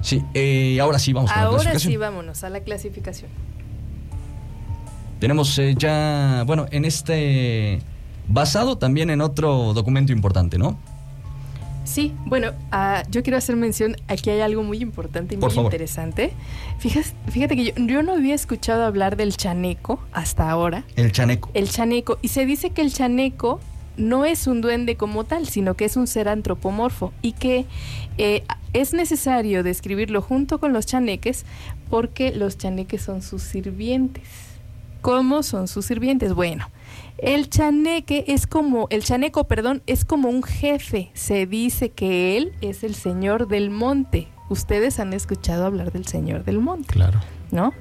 Sí, 0.00 0.24
eh, 0.34 0.78
ahora 0.80 0.98
sí 0.98 1.12
vamos 1.12 1.30
a 1.30 1.34
la 1.34 1.50
clasificación. 1.50 1.72
Ahora 1.72 1.78
sí 1.80 1.96
vámonos 1.96 2.44
a 2.44 2.50
la 2.50 2.60
clasificación. 2.60 3.30
Tenemos 5.18 5.58
eh, 5.58 5.74
ya, 5.76 6.44
bueno, 6.46 6.66
en 6.70 6.84
este, 6.84 7.80
basado 8.28 8.78
también 8.78 9.10
en 9.10 9.20
otro 9.20 9.72
documento 9.74 10.12
importante, 10.12 10.58
¿no? 10.58 10.78
Sí, 11.82 12.14
bueno, 12.26 12.52
ah, 12.70 13.02
yo 13.10 13.22
quiero 13.22 13.38
hacer 13.38 13.56
mención, 13.56 13.96
aquí 14.08 14.28
hay 14.28 14.40
algo 14.40 14.62
muy 14.62 14.78
importante 14.78 15.34
y 15.34 15.38
muy 15.38 15.52
interesante. 15.54 16.32
Fíjate, 16.78 17.08
fíjate 17.30 17.56
que 17.56 17.64
yo, 17.64 17.72
yo, 17.76 18.02
no 18.02 18.12
había 18.12 18.34
escuchado 18.34 18.84
hablar 18.84 19.16
del 19.16 19.34
chaneco 19.36 19.98
hasta 20.12 20.50
ahora. 20.50 20.84
El 20.96 21.12
chaneco. 21.12 21.50
El 21.54 21.70
chaneco. 21.70 22.18
Y 22.20 22.28
se 22.28 22.44
dice 22.44 22.70
que 22.70 22.82
el 22.82 22.92
chaneco 22.92 23.58
no 23.98 24.24
es 24.24 24.46
un 24.46 24.60
duende 24.60 24.96
como 24.96 25.24
tal, 25.24 25.46
sino 25.48 25.74
que 25.74 25.84
es 25.84 25.96
un 25.96 26.06
ser 26.06 26.28
antropomorfo 26.28 27.12
y 27.20 27.32
que 27.32 27.66
eh, 28.16 28.44
es 28.72 28.94
necesario 28.94 29.62
describirlo 29.62 30.22
junto 30.22 30.58
con 30.58 30.72
los 30.72 30.86
chaneques 30.86 31.44
porque 31.90 32.32
los 32.32 32.56
chaneques 32.56 33.02
son 33.02 33.22
sus 33.22 33.42
sirvientes. 33.42 34.24
¿Cómo 35.02 35.42
son 35.42 35.68
sus 35.68 35.86
sirvientes? 35.86 36.34
Bueno, 36.34 36.68
el 37.18 37.50
chaneque 37.50 38.24
es 38.28 38.46
como, 38.46 38.86
el 38.90 39.04
chaneco, 39.04 39.44
perdón, 39.44 39.82
es 39.86 40.04
como 40.04 40.28
un 40.28 40.42
jefe. 40.42 41.10
Se 41.14 41.46
dice 41.46 41.90
que 41.90 42.36
él 42.36 42.52
es 42.60 42.84
el 42.84 42.94
señor 42.94 43.48
del 43.48 43.70
monte. 43.70 44.28
Ustedes 44.48 44.98
han 44.98 45.12
escuchado 45.12 45.66
hablar 45.66 45.92
del 45.92 46.06
señor 46.06 46.44
del 46.44 46.58
monte. 46.58 46.92
Claro. 46.92 47.20
¿No? 47.50 47.72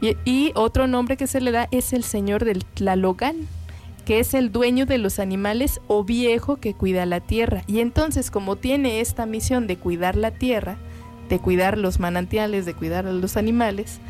Y, 0.00 0.16
y 0.24 0.52
otro 0.54 0.86
nombre 0.86 1.16
que 1.16 1.26
se 1.26 1.40
le 1.40 1.52
da 1.52 1.68
es 1.70 1.92
el 1.92 2.02
señor 2.04 2.44
del 2.44 2.64
Tlalogán 2.64 3.48
que 4.04 4.20
es 4.20 4.34
el 4.34 4.52
dueño 4.52 4.86
de 4.86 4.98
los 4.98 5.18
animales 5.18 5.80
o 5.86 6.04
viejo 6.04 6.56
que 6.56 6.74
cuida 6.74 7.06
la 7.06 7.20
tierra. 7.20 7.62
Y 7.66 7.80
entonces, 7.80 8.30
como 8.30 8.56
tiene 8.56 9.00
esta 9.00 9.26
misión 9.26 9.66
de 9.66 9.76
cuidar 9.76 10.16
la 10.16 10.32
tierra, 10.32 10.76
de 11.28 11.38
cuidar 11.38 11.78
los 11.78 12.00
manantiales, 12.00 12.66
de 12.66 12.74
cuidar 12.74 13.06
a 13.06 13.12
los 13.12 13.36
animales, 13.36 14.00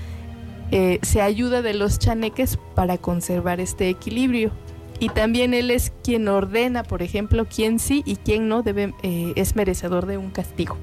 eh, 0.70 0.98
se 1.02 1.20
ayuda 1.20 1.60
de 1.62 1.74
los 1.74 1.98
chaneques 1.98 2.58
para 2.74 2.98
conservar 2.98 3.60
este 3.60 3.88
equilibrio. 3.88 4.50
Y 4.98 5.08
también 5.08 5.52
él 5.52 5.70
es 5.70 5.92
quien 6.02 6.28
ordena, 6.28 6.84
por 6.84 7.02
ejemplo, 7.02 7.46
quién 7.46 7.78
sí 7.78 8.02
y 8.06 8.16
quién 8.16 8.48
no 8.48 8.62
debe, 8.62 8.94
eh, 9.02 9.32
es 9.36 9.56
merecedor 9.56 10.06
de 10.06 10.16
un 10.16 10.30
castigo. 10.30 10.78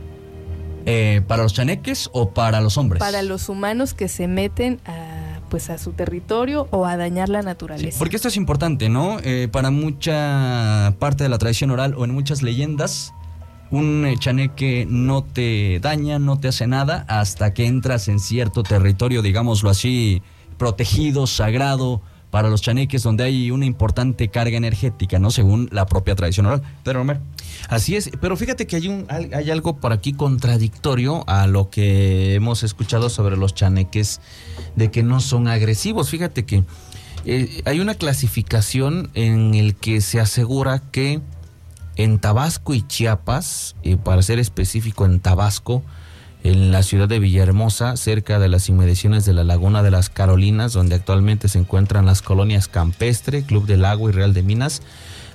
Eh, 0.85 1.21
¿Para 1.27 1.43
los 1.43 1.53
chaneques 1.53 2.09
o 2.13 2.31
para 2.31 2.61
los 2.61 2.77
hombres? 2.77 2.99
Para 2.99 3.21
los 3.21 3.49
humanos 3.49 3.93
que 3.93 4.07
se 4.07 4.27
meten 4.27 4.79
a, 4.85 5.18
pues 5.49 5.69
a 5.69 5.77
su 5.77 5.91
territorio 5.91 6.67
o 6.71 6.85
a 6.85 6.97
dañar 6.97 7.29
la 7.29 7.41
naturaleza. 7.41 7.99
porque 7.99 8.15
esto 8.15 8.27
es 8.27 8.37
importante, 8.37 8.89
¿no? 8.89 9.19
Eh, 9.23 9.49
para 9.51 9.71
mucha 9.71 10.95
parte 10.99 11.23
de 11.23 11.29
la 11.29 11.37
tradición 11.37 11.71
oral 11.71 11.95
o 11.97 12.05
en 12.05 12.11
muchas 12.11 12.41
leyendas, 12.41 13.13
un 13.71 14.07
chaneque 14.19 14.87
no 14.89 15.23
te 15.23 15.79
daña, 15.79 16.19
no 16.19 16.39
te 16.39 16.47
hace 16.47 16.67
nada 16.67 17.05
hasta 17.07 17.53
que 17.53 17.65
entras 17.65 18.07
en 18.07 18.19
cierto 18.19 18.63
territorio, 18.63 19.21
digámoslo 19.21 19.69
así, 19.69 20.21
protegido, 20.57 21.27
sagrado, 21.27 22.01
para 22.31 22.49
los 22.49 22.61
chaneques 22.61 23.03
donde 23.03 23.23
hay 23.23 23.51
una 23.51 23.65
importante 23.65 24.29
carga 24.29 24.57
energética, 24.57 25.19
¿no? 25.19 25.31
Según 25.31 25.69
la 25.71 25.85
propia 25.85 26.15
tradición 26.15 26.45
oral. 26.45 26.61
Pedro 26.83 26.99
Romero. 26.99 27.19
Así 27.67 27.95
es, 27.95 28.11
pero 28.21 28.37
fíjate 28.37 28.67
que 28.67 28.75
hay, 28.75 28.87
un, 28.87 29.07
hay 29.09 29.49
algo 29.51 29.77
por 29.77 29.93
aquí 29.93 30.13
contradictorio 30.13 31.23
a 31.27 31.47
lo 31.47 31.69
que 31.69 32.35
hemos 32.35 32.63
escuchado 32.63 33.09
sobre 33.09 33.37
los 33.37 33.53
chaneques 33.53 34.21
de 34.75 34.91
que 34.91 35.03
no 35.03 35.19
son 35.19 35.47
agresivos. 35.47 36.09
Fíjate 36.09 36.45
que 36.45 36.63
eh, 37.25 37.61
hay 37.65 37.79
una 37.79 37.95
clasificación 37.95 39.09
en 39.13 39.55
el 39.55 39.75
que 39.75 40.01
se 40.01 40.19
asegura 40.19 40.79
que 40.91 41.21
en 41.95 42.19
Tabasco 42.19 42.73
y 42.73 42.81
Chiapas, 42.81 43.75
y 43.83 43.97
para 43.97 44.21
ser 44.21 44.39
específico 44.39 45.05
en 45.05 45.19
Tabasco, 45.19 45.83
en 46.43 46.71
la 46.71 46.83
ciudad 46.83 47.09
de 47.09 47.19
Villahermosa, 47.19 47.97
cerca 47.97 48.39
de 48.39 48.47
las 48.47 48.69
inmediaciones 48.69 49.25
de 49.25 49.33
la 49.33 49.43
Laguna 49.43 49.83
de 49.83 49.91
las 49.91 50.09
Carolinas, 50.09 50.73
donde 50.73 50.95
actualmente 50.95 51.49
se 51.49 51.59
encuentran 51.59 52.05
las 52.05 52.21
colonias 52.21 52.67
Campestre, 52.67 53.43
Club 53.43 53.65
del 53.65 53.85
Agua 53.85 54.09
y 54.09 54.13
Real 54.13 54.33
de 54.33 54.43
Minas, 54.43 54.81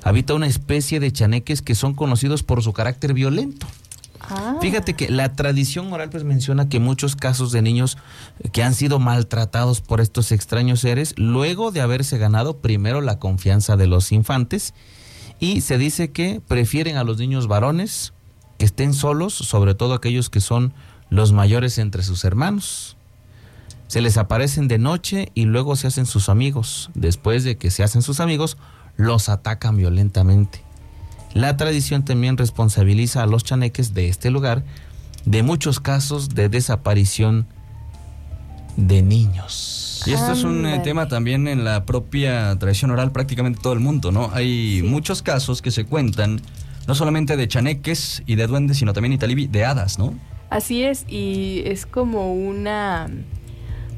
habita 0.03 0.35
una 0.35 0.47
especie 0.47 1.01
de 1.01 1.13
chaneques 1.13 1.63
que 1.63 1.75
son 1.75 1.95
conocidos 1.95 2.43
por 2.43 2.63
su 2.63 2.73
carácter 2.73 3.15
violento. 3.15 3.67
Ah. 4.21 4.57
Fíjate 4.61 4.95
que 4.95 5.11
la 5.11 5.35
tradición 5.35 5.93
oral 5.93 6.09
pues 6.09 6.25
menciona 6.25 6.69
que 6.69 6.81
muchos 6.81 7.17
casos 7.17 7.53
de 7.53 7.61
niños 7.61 7.99
que 8.53 8.63
han 8.63 8.75
sido 8.75 8.99
maltratados 8.99 9.83
por 9.83 10.01
estos 10.01 10.33
extraños 10.33 10.81
seres, 10.81 11.15
luego 11.19 11.71
de 11.71 11.83
haberse 11.83 12.17
ganado 12.17 12.59
primero 12.59 13.03
la 13.03 13.19
confianza 13.19 13.77
de 13.77 13.87
los 13.87 14.13
infantes, 14.13 14.73
y 15.41 15.61
se 15.61 15.77
dice 15.77 16.11
que 16.11 16.41
prefieren 16.47 16.97
a 16.97 17.05
los 17.05 17.19
niños 17.19 17.49
varones 17.49 18.15
que 18.59 18.65
estén 18.65 18.95
solos, 18.95 19.35
sobre 19.35 19.75
todo 19.75 19.95
aquellos 19.95 20.31
que 20.31 20.41
son 20.41 20.73
los 21.15 21.33
mayores 21.33 21.79
entre 21.79 22.03
sus 22.03 22.25
hermanos. 22.25 22.97
Se 23.87 24.01
les 24.01 24.17
aparecen 24.17 24.67
de 24.67 24.79
noche 24.79 25.31
y 25.35 25.45
luego 25.45 25.77
se 25.77 25.87
hacen 25.87 26.07
sus 26.07 26.29
amigos. 26.29 26.91
Después 26.95 27.45
de 27.45 27.57
que 27.57 27.71
se 27.71 27.85
hacen 27.85 28.03
sus 28.03 28.19
amigos, 28.19 28.57
los 28.97 29.29
atacan 29.29 29.77
violentamente. 29.77 30.63
La 31.33 31.57
tradición 31.57 32.05
también 32.05 32.37
responsabiliza 32.37 33.23
a 33.23 33.27
los 33.27 33.45
chaneques 33.45 33.95
de 33.95 34.09
este 34.09 34.31
lugar 34.31 34.65
de 35.25 35.43
muchos 35.43 35.81
casos 35.81 36.31
de 36.31 36.49
desaparición 36.49 37.47
de 38.77 39.03
niños. 39.03 40.03
Y 40.07 40.13
esto 40.13 40.33
es 40.33 40.43
un 40.43 40.67
eh, 40.67 40.81
tema 40.81 41.07
también 41.07 41.47
en 41.47 41.65
la 41.65 41.87
propia 41.87 42.57
tradición 42.59 42.91
oral 42.91 43.13
prácticamente 43.13 43.61
todo 43.63 43.73
el 43.73 43.81
mundo, 43.81 44.11
¿no? 44.11 44.31
Hay 44.33 44.83
muchos 44.85 45.23
casos 45.23 45.63
que 45.63 45.71
se 45.71 45.85
cuentan, 45.85 46.43
no 46.89 46.95
solamente 46.95 47.37
de 47.37 47.47
chaneques 47.49 48.23
y 48.27 48.35
de 48.35 48.47
duendes, 48.49 48.79
sino 48.79 48.93
también 48.93 49.13
Italibi, 49.13 49.47
de 49.47 49.65
hadas, 49.65 49.99
¿no? 49.99 50.15
Así 50.55 50.85
es, 50.85 51.05
y 51.09 51.63
es 51.65 51.85
como 51.85 52.33
una 52.33 53.09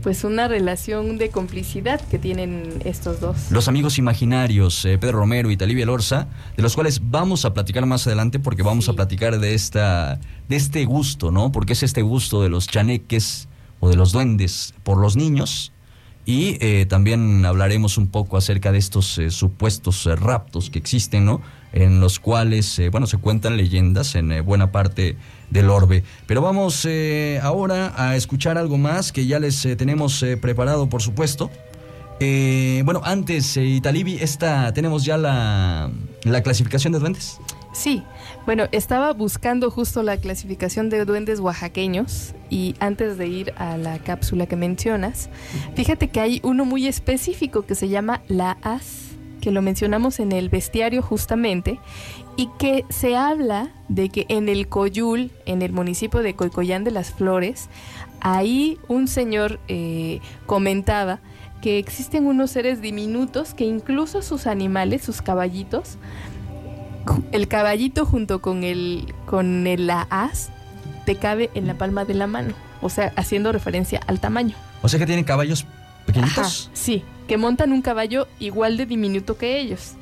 pues 0.02 0.24
una 0.24 0.48
relación 0.48 1.18
de 1.18 1.28
complicidad 1.28 2.00
que 2.00 2.18
tienen 2.18 2.80
estos 2.86 3.20
dos. 3.20 3.50
Los 3.50 3.68
amigos 3.68 3.98
imaginarios, 3.98 4.82
eh, 4.86 4.96
Pedro 4.96 5.18
Romero 5.18 5.50
y 5.50 5.58
Talibia 5.58 5.84
Lorza, 5.84 6.28
de 6.56 6.62
los 6.62 6.74
cuales 6.74 7.10
vamos 7.10 7.44
a 7.44 7.52
platicar 7.52 7.84
más 7.84 8.06
adelante 8.06 8.38
porque 8.38 8.62
vamos 8.62 8.88
a 8.88 8.94
platicar 8.94 9.38
de 9.38 9.52
esta 9.52 10.18
de 10.48 10.56
este 10.56 10.86
gusto, 10.86 11.30
¿no? 11.30 11.52
Porque 11.52 11.74
es 11.74 11.82
este 11.82 12.00
gusto 12.00 12.42
de 12.42 12.48
los 12.48 12.68
chaneques 12.68 13.48
o 13.80 13.90
de 13.90 13.96
los 13.96 14.12
duendes 14.12 14.72
por 14.82 14.96
los 14.96 15.14
niños. 15.14 15.72
Y 16.24 16.56
eh, 16.64 16.86
también 16.86 17.44
hablaremos 17.44 17.98
un 17.98 18.06
poco 18.06 18.38
acerca 18.38 18.72
de 18.72 18.78
estos 18.78 19.18
eh, 19.18 19.30
supuestos 19.30 20.06
raptos 20.06 20.70
que 20.70 20.78
existen, 20.78 21.26
¿no? 21.26 21.42
En 21.72 22.00
los 22.00 22.20
cuales, 22.20 22.80
bueno, 22.90 23.06
se 23.06 23.18
cuentan 23.18 23.56
leyendas 23.56 24.14
en 24.14 24.44
buena 24.44 24.72
parte 24.72 25.16
del 25.50 25.70
orbe. 25.70 26.02
Pero 26.26 26.42
vamos 26.42 26.84
eh, 26.84 27.40
ahora 27.42 27.92
a 27.96 28.16
escuchar 28.16 28.58
algo 28.58 28.78
más 28.78 29.12
que 29.12 29.26
ya 29.26 29.38
les 29.38 29.64
eh, 29.64 29.76
tenemos 29.76 30.22
eh, 30.22 30.36
preparado, 30.36 30.88
por 30.88 31.02
supuesto. 31.02 31.50
bueno, 32.18 33.00
antes, 33.04 33.56
Italibi, 33.56 34.18
esta, 34.20 34.72
¿tenemos 34.72 35.04
ya 35.04 35.16
la, 35.18 35.90
la 36.24 36.42
clasificación 36.42 36.92
de 36.92 36.98
duendes? 36.98 37.38
Sí, 37.72 38.02
bueno, 38.46 38.68
estaba 38.72 39.12
buscando 39.12 39.70
justo 39.70 40.02
la 40.02 40.16
clasificación 40.16 40.88
de 40.88 41.04
duendes 41.04 41.40
oaxaqueños 41.40 42.34
y 42.48 42.74
antes 42.80 43.18
de 43.18 43.26
ir 43.26 43.52
a 43.58 43.76
la 43.76 43.98
cápsula 43.98 44.46
que 44.46 44.56
mencionas, 44.56 45.28
fíjate 45.74 46.08
que 46.08 46.20
hay 46.20 46.40
uno 46.42 46.64
muy 46.64 46.86
específico 46.86 47.66
que 47.66 47.74
se 47.74 47.90
llama 47.90 48.22
la 48.28 48.56
as, 48.62 49.05
que 49.46 49.52
lo 49.52 49.62
mencionamos 49.62 50.18
en 50.18 50.32
el 50.32 50.48
bestiario 50.48 51.02
justamente, 51.02 51.78
y 52.36 52.48
que 52.58 52.84
se 52.88 53.14
habla 53.14 53.70
de 53.86 54.08
que 54.08 54.26
en 54.28 54.48
el 54.48 54.66
Coyul, 54.66 55.30
en 55.44 55.62
el 55.62 55.70
municipio 55.72 56.18
de 56.18 56.34
Coicoyán 56.34 56.82
de 56.82 56.90
las 56.90 57.12
Flores, 57.12 57.68
ahí 58.20 58.76
un 58.88 59.06
señor 59.06 59.60
eh, 59.68 60.18
comentaba 60.46 61.20
que 61.62 61.78
existen 61.78 62.26
unos 62.26 62.50
seres 62.50 62.80
diminutos 62.80 63.54
que 63.54 63.62
incluso 63.62 64.20
sus 64.20 64.48
animales, 64.48 65.04
sus 65.04 65.22
caballitos, 65.22 65.96
el 67.30 67.46
caballito 67.46 68.04
junto 68.04 68.42
con 68.42 68.64
el 68.64 69.14
con 69.26 69.68
el 69.68 69.88
as 69.88 70.50
te 71.04 71.14
cabe 71.14 71.50
en 71.54 71.68
la 71.68 71.78
palma 71.78 72.04
de 72.04 72.14
la 72.14 72.26
mano, 72.26 72.52
o 72.82 72.88
sea, 72.88 73.12
haciendo 73.14 73.52
referencia 73.52 74.00
al 74.08 74.18
tamaño. 74.18 74.56
O 74.82 74.88
sea 74.88 74.98
que 74.98 75.06
tienen 75.06 75.24
caballos 75.24 75.66
sí, 76.72 77.04
que 77.28 77.36
montan 77.36 77.72
un 77.72 77.82
caballo 77.82 78.28
igual 78.38 78.76
de 78.76 78.86
diminuto 78.86 79.36
que 79.36 79.58
ellos. 79.58 79.94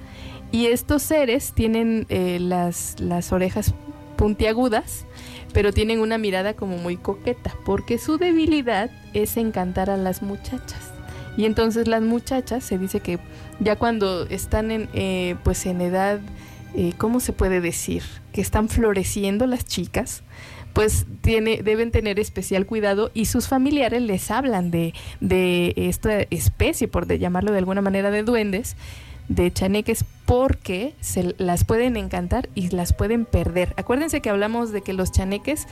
Y 0.53 0.67
estos 0.67 1.03
seres 1.03 1.53
tienen 1.53 2.07
eh, 2.09 2.39
las, 2.41 3.01
las 3.01 3.33
orejas 3.33 3.75
puntiagudas, 4.17 5.05
pero 5.53 5.73
tienen 5.73 6.01
una 6.01 6.19
mirada 6.19 6.55
como 6.55 6.79
muy 6.79 6.97
coqueta, 6.97 7.55
porque 7.65 7.99
su 7.99 8.19
debilidad 8.19 8.91
es 9.15 9.37
encantar 9.37 9.91
a 9.91 9.97
las 9.97 10.23
muchachas. 10.23 10.93
Y 11.37 11.47
entonces 11.47 11.89
las 11.89 12.03
muchachas 12.03 12.63
se 12.65 12.79
dice 12.79 13.01
que 13.01 13.19
ya 13.61 13.77
cuando 13.77 14.27
están 14.27 14.71
en, 14.71 14.89
eh, 14.95 15.37
pues 15.43 15.67
en 15.67 15.81
edad, 15.81 16.21
eh, 16.75 16.93
¿cómo 16.97 17.21
se 17.21 17.33
puede 17.33 17.61
decir? 17.61 18.03
Que 18.33 18.41
están 18.41 18.69
floreciendo 18.69 19.47
las 19.47 19.65
chicas, 19.65 20.23
pues 20.75 21.07
tiene, 21.23 21.63
deben 21.63 21.91
tener 21.91 22.21
especial 22.21 22.67
cuidado 22.67 23.11
y 23.15 23.27
sus 23.27 23.49
familiares 23.49 24.03
les 24.03 24.31
hablan 24.31 24.71
de, 24.71 24.93
de 25.21 25.73
esta 25.77 26.21
especie, 26.31 26.89
por 26.89 27.07
de 27.07 27.19
llamarlo 27.19 27.53
de 27.53 27.59
alguna 27.59 27.81
manera, 27.81 28.11
de 28.11 28.25
duendes, 28.25 28.77
de 29.29 29.51
chaneques 29.53 30.05
porque 30.27 30.95
se 31.01 31.35
las 31.39 31.65
pueden 31.65 31.97
encantar 31.97 32.49
y 32.55 32.69
las 32.71 32.93
pueden 32.93 33.25
perder. 33.25 33.73
Acuérdense 33.77 34.21
que 34.21 34.31
hablamos 34.31 34.73
de 34.73 34.83
que 34.83 34.93
los 34.93 35.13
chaneques 35.13 35.67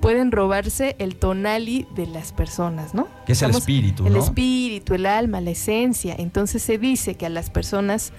pueden 0.00 0.32
robarse 0.32 0.96
el 0.98 1.16
tonali 1.16 1.86
de 1.94 2.06
las 2.06 2.32
personas, 2.32 2.94
¿no? 2.94 3.06
Que 3.26 3.32
es 3.32 3.42
el 3.42 3.50
espíritu, 3.50 4.06
El 4.06 4.16
espíritu, 4.16 4.94
el 4.94 5.06
alma, 5.06 5.40
la 5.40 5.50
esencia. 5.50 6.14
Entonces 6.18 6.62
se 6.62 6.78
dice 6.78 7.16
que 7.16 7.26
a 7.26 7.28
las 7.28 7.50
personas 7.50 8.12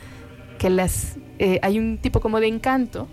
que 0.60 0.70
las 0.70 1.16
eh, 1.40 1.60
hay 1.64 1.80
un 1.80 1.98
tipo 1.98 2.20
como 2.20 2.40
de 2.40 2.48
encanto, 2.48 3.08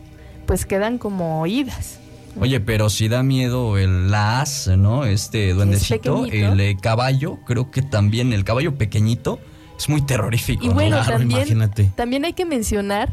pues 0.46 0.66
quedan 0.66 0.98
como 0.98 1.40
oídas. 1.40 2.00
Oye, 2.38 2.60
pero 2.60 2.90
si 2.90 3.08
da 3.08 3.22
miedo 3.22 3.78
el 3.78 4.14
as, 4.14 4.68
¿no? 4.68 5.04
Este 5.04 5.54
duendecito, 5.54 6.26
el 6.26 6.60
eh, 6.60 6.76
caballo, 6.80 7.38
creo 7.46 7.70
que 7.70 7.82
también 7.82 8.32
el 8.32 8.44
caballo 8.44 8.76
pequeñito 8.76 9.38
es 9.78 9.88
muy 9.88 10.02
terrorífico. 10.02 10.64
Y 10.64 10.68
bueno, 10.68 11.02
también, 11.04 11.70
también 11.94 12.24
hay 12.24 12.32
que 12.34 12.44
mencionar 12.44 13.10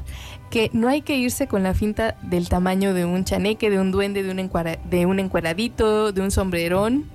que 0.49 0.69
no 0.73 0.87
hay 0.87 1.01
que 1.01 1.17
irse 1.17 1.47
con 1.47 1.63
la 1.63 1.73
finta 1.73 2.15
del 2.21 2.49
tamaño 2.49 2.93
de 2.93 3.05
un 3.05 3.23
chaneque, 3.23 3.69
de 3.69 3.79
un 3.79 3.91
duende, 3.91 4.23
de 4.23 4.31
un, 4.31 4.51
de 4.89 5.05
un 5.05 5.19
encueradito, 5.19 6.11
de 6.11 6.21
un 6.21 6.31
sombrerón, 6.31 7.05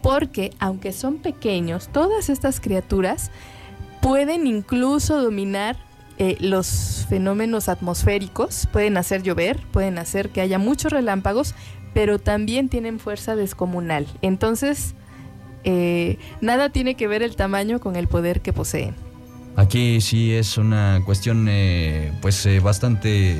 porque 0.00 0.52
aunque 0.58 0.92
son 0.92 1.18
pequeños, 1.18 1.88
todas 1.92 2.30
estas 2.30 2.60
criaturas 2.60 3.30
pueden 4.00 4.46
incluso 4.46 5.20
dominar 5.20 5.76
eh, 6.18 6.36
los 6.40 7.06
fenómenos 7.08 7.68
atmosféricos, 7.68 8.68
pueden 8.72 8.96
hacer 8.96 9.22
llover, 9.22 9.58
pueden 9.70 9.98
hacer 9.98 10.30
que 10.30 10.40
haya 10.40 10.58
muchos 10.58 10.92
relámpagos, 10.92 11.54
pero 11.94 12.18
también 12.18 12.68
tienen 12.68 12.98
fuerza 12.98 13.36
descomunal. 13.36 14.06
Entonces, 14.22 14.94
eh, 15.64 16.18
nada 16.40 16.70
tiene 16.70 16.94
que 16.94 17.06
ver 17.08 17.22
el 17.22 17.36
tamaño 17.36 17.78
con 17.78 17.96
el 17.96 18.08
poder 18.08 18.40
que 18.40 18.52
poseen. 18.54 18.94
Aquí 19.56 20.00
sí 20.00 20.32
es 20.32 20.56
una 20.56 21.02
cuestión 21.04 21.46
eh, 21.48 22.12
pues 22.22 22.46
eh, 22.46 22.60
bastante 22.60 23.36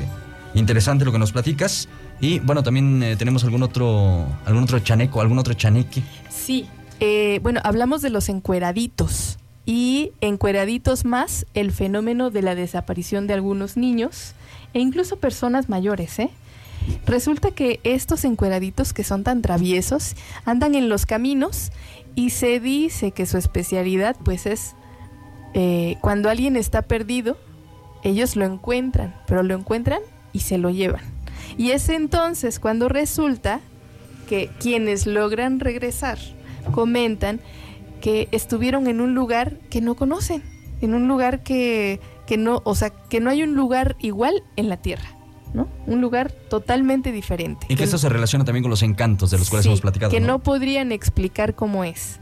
interesante 0.53 1.05
lo 1.05 1.11
que 1.11 1.17
nos 1.17 1.31
platicas. 1.31 1.87
Y 2.21 2.39
bueno, 2.39 2.61
también 2.61 3.15
tenemos 3.17 3.45
algún 3.45 3.63
otro, 3.63 4.27
algún 4.45 4.63
otro 4.63 4.77
chaneco, 4.79 5.21
algún 5.21 5.39
otro 5.39 5.53
chaneque. 5.55 6.03
Sí, 6.29 6.67
bueno, 7.41 7.61
hablamos 7.63 8.01
de 8.01 8.09
los 8.09 8.27
encueraditos. 8.27 9.38
Y 9.69 10.13
encueraditos 10.19 11.05
más 11.05 11.45
el 11.53 11.71
fenómeno 11.71 12.31
de 12.31 12.41
la 12.41 12.55
desaparición 12.55 13.27
de 13.27 13.35
algunos 13.35 13.77
niños 13.77 14.33
e 14.73 14.79
incluso 14.79 15.17
personas 15.17 15.69
mayores, 15.69 16.17
¿eh? 16.17 16.31
Resulta 17.05 17.51
que 17.51 17.79
estos 17.83 18.25
encueraditos 18.25 18.93
que 18.93 19.03
son 19.03 19.23
tan 19.23 19.43
traviesos 19.43 20.15
andan 20.43 20.73
en 20.73 20.89
los 20.89 21.05
caminos 21.05 21.71
y 22.15 22.31
se 22.31 22.59
dice 22.59 23.11
que 23.11 23.27
su 23.27 23.37
especialidad 23.37 24.15
pues 24.25 24.47
es 24.47 24.73
eh, 25.53 25.97
cuando 26.01 26.31
alguien 26.31 26.55
está 26.55 26.81
perdido, 26.81 27.37
ellos 28.03 28.35
lo 28.35 28.45
encuentran, 28.45 29.13
pero 29.27 29.43
lo 29.43 29.53
encuentran 29.53 30.01
y 30.33 30.39
se 30.39 30.57
lo 30.57 30.71
llevan. 30.71 31.03
Y 31.59 31.73
es 31.73 31.89
entonces 31.89 32.59
cuando 32.59 32.89
resulta 32.89 33.59
que 34.27 34.49
quienes 34.59 35.05
logran 35.05 35.59
regresar 35.59 36.17
comentan 36.71 37.39
que 37.99 38.27
estuvieron 38.31 38.87
en 38.87 39.01
un 39.01 39.13
lugar 39.13 39.57
que 39.69 39.81
no 39.81 39.95
conocen, 39.95 40.43
en 40.81 40.93
un 40.93 41.07
lugar 41.07 41.43
que, 41.43 41.99
que 42.25 42.37
no, 42.37 42.61
o 42.65 42.75
sea, 42.75 42.89
que 42.89 43.19
no 43.19 43.29
hay 43.29 43.43
un 43.43 43.55
lugar 43.55 43.95
igual 43.99 44.43
en 44.55 44.69
la 44.69 44.77
Tierra. 44.77 45.15
¿no? 45.53 45.67
Un 45.87 46.01
lugar 46.01 46.31
totalmente 46.31 47.11
diferente. 47.11 47.65
Y 47.69 47.75
que, 47.75 47.83
eso 47.83 47.97
se 47.97 48.09
relaciona 48.09 48.45
también 48.45 48.63
con 48.63 48.69
los 48.69 48.83
encantos 48.83 49.31
de 49.31 49.39
los 49.39 49.49
cuales 49.49 49.65
hemos 49.65 49.81
platicado. 49.81 50.11
Que 50.11 50.19
¿no? 50.19 50.39
podrían 50.39 50.91
explicar 50.91 51.55
cómo 51.55 51.83
es, 51.83 52.19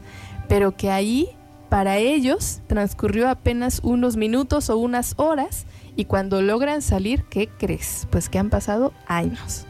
pero 0.48 0.76
que 0.76 0.90
ahí, 0.90 1.28
para 1.68 1.98
ellos, 1.98 2.60
transcurrió 2.66 3.28
apenas 3.28 3.80
unos 3.82 4.16
minutos 4.16 4.70
o 4.70 4.78
unas 4.78 5.14
horas 5.18 5.66
y 5.94 6.06
cuando 6.06 6.40
logran 6.40 6.80
salir, 6.80 7.24
¿qué 7.24 7.48
crees? 7.48 8.06
Pues 8.10 8.28
que 8.28 8.38
han 8.38 8.50
pasado 8.50 8.92
años. 9.06 9.66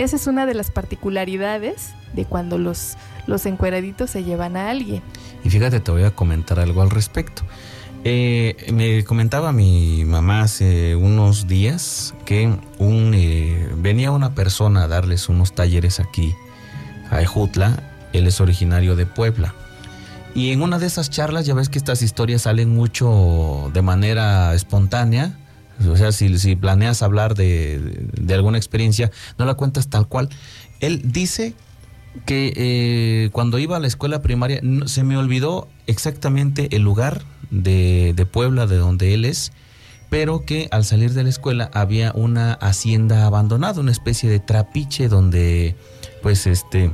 Esa 0.00 0.16
es 0.16 0.26
una 0.26 0.46
de 0.46 0.54
las 0.54 0.70
particularidades 0.70 1.90
de 2.14 2.24
cuando 2.24 2.56
los, 2.56 2.96
los 3.26 3.44
encueraditos 3.44 4.08
se 4.08 4.24
llevan 4.24 4.56
a 4.56 4.70
alguien. 4.70 5.02
Y 5.44 5.50
fíjate, 5.50 5.78
te 5.78 5.90
voy 5.90 6.04
a 6.04 6.12
comentar 6.12 6.58
algo 6.58 6.80
al 6.80 6.88
respecto. 6.88 7.42
Eh, 8.04 8.56
me 8.72 9.04
comentaba 9.04 9.52
mi 9.52 10.06
mamá 10.06 10.40
hace 10.40 10.96
unos 10.96 11.48
días 11.48 12.14
que 12.24 12.50
un, 12.78 13.12
eh, 13.14 13.68
venía 13.76 14.10
una 14.10 14.34
persona 14.34 14.84
a 14.84 14.88
darles 14.88 15.28
unos 15.28 15.54
talleres 15.54 16.00
aquí 16.00 16.34
a 17.10 17.20
Ejutla. 17.20 17.82
Él 18.14 18.26
es 18.26 18.40
originario 18.40 18.96
de 18.96 19.04
Puebla. 19.04 19.54
Y 20.34 20.52
en 20.52 20.62
una 20.62 20.78
de 20.78 20.86
esas 20.86 21.10
charlas, 21.10 21.44
ya 21.44 21.52
ves 21.52 21.68
que 21.68 21.76
estas 21.76 22.00
historias 22.00 22.40
salen 22.42 22.74
mucho 22.74 23.70
de 23.74 23.82
manera 23.82 24.54
espontánea. 24.54 25.36
O 25.88 25.96
sea, 25.96 26.12
si, 26.12 26.56
planeas 26.56 27.02
hablar 27.02 27.34
de, 27.34 28.08
de, 28.12 28.34
alguna 28.34 28.58
experiencia, 28.58 29.10
no 29.38 29.44
la 29.44 29.54
cuentas 29.54 29.88
tal 29.88 30.08
cual. 30.08 30.28
Él 30.80 31.02
dice 31.04 31.54
que 32.26 32.52
eh, 32.56 33.30
cuando 33.32 33.58
iba 33.58 33.76
a 33.76 33.80
la 33.80 33.86
escuela 33.86 34.20
primaria 34.20 34.60
se 34.86 35.04
me 35.04 35.16
olvidó 35.16 35.68
exactamente 35.86 36.74
el 36.74 36.82
lugar 36.82 37.22
de, 37.50 38.12
de, 38.16 38.26
Puebla, 38.26 38.66
de 38.66 38.76
donde 38.76 39.14
él 39.14 39.24
es, 39.24 39.52
pero 40.10 40.44
que 40.44 40.68
al 40.72 40.84
salir 40.84 41.12
de 41.12 41.22
la 41.22 41.28
escuela 41.28 41.70
había 41.72 42.12
una 42.14 42.54
hacienda 42.54 43.26
abandonada, 43.26 43.80
una 43.80 43.92
especie 43.92 44.28
de 44.28 44.40
trapiche 44.40 45.08
donde 45.08 45.76
pues 46.22 46.46
este 46.46 46.90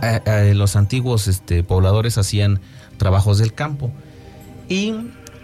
a 0.00 0.42
los 0.54 0.76
antiguos 0.76 1.26
este, 1.26 1.64
pobladores 1.64 2.16
hacían 2.16 2.60
trabajos 2.96 3.38
del 3.38 3.52
campo. 3.52 3.92
Y 4.68 4.94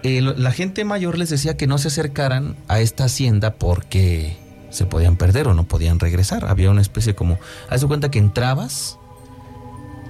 eh, 0.07 0.21
la 0.23 0.53
gente 0.53 0.85
mayor 0.85 1.19
les 1.19 1.31
decía 1.31 1.57
que 1.57 1.67
no 1.67 1.79
se 1.79 1.89
acercaran 1.89 2.55
a 2.69 2.79
esta 2.79 3.05
hacienda 3.05 3.55
porque 3.55 4.37
se 4.71 4.87
podían 4.87 5.17
perder 5.17 5.49
o 5.49 5.55
no 5.55 5.65
podían 5.65 5.99
regresar. 5.99 6.45
Había 6.45 6.71
una 6.71 6.81
especie 6.81 7.17
como, 7.17 7.39
haz 7.69 7.81
de 7.81 7.89
cuenta 7.89 8.09
que 8.09 8.21
entrabas 8.21 8.99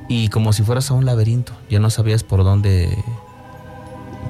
y 0.09 0.29
como 0.29 0.53
si 0.53 0.63
fueras 0.63 0.91
a 0.91 0.95
un 0.95 1.07
laberinto, 1.07 1.55
ya 1.71 1.81
no 1.81 1.89
sabías 1.89 2.25
por 2.25 2.45
dónde 2.45 2.95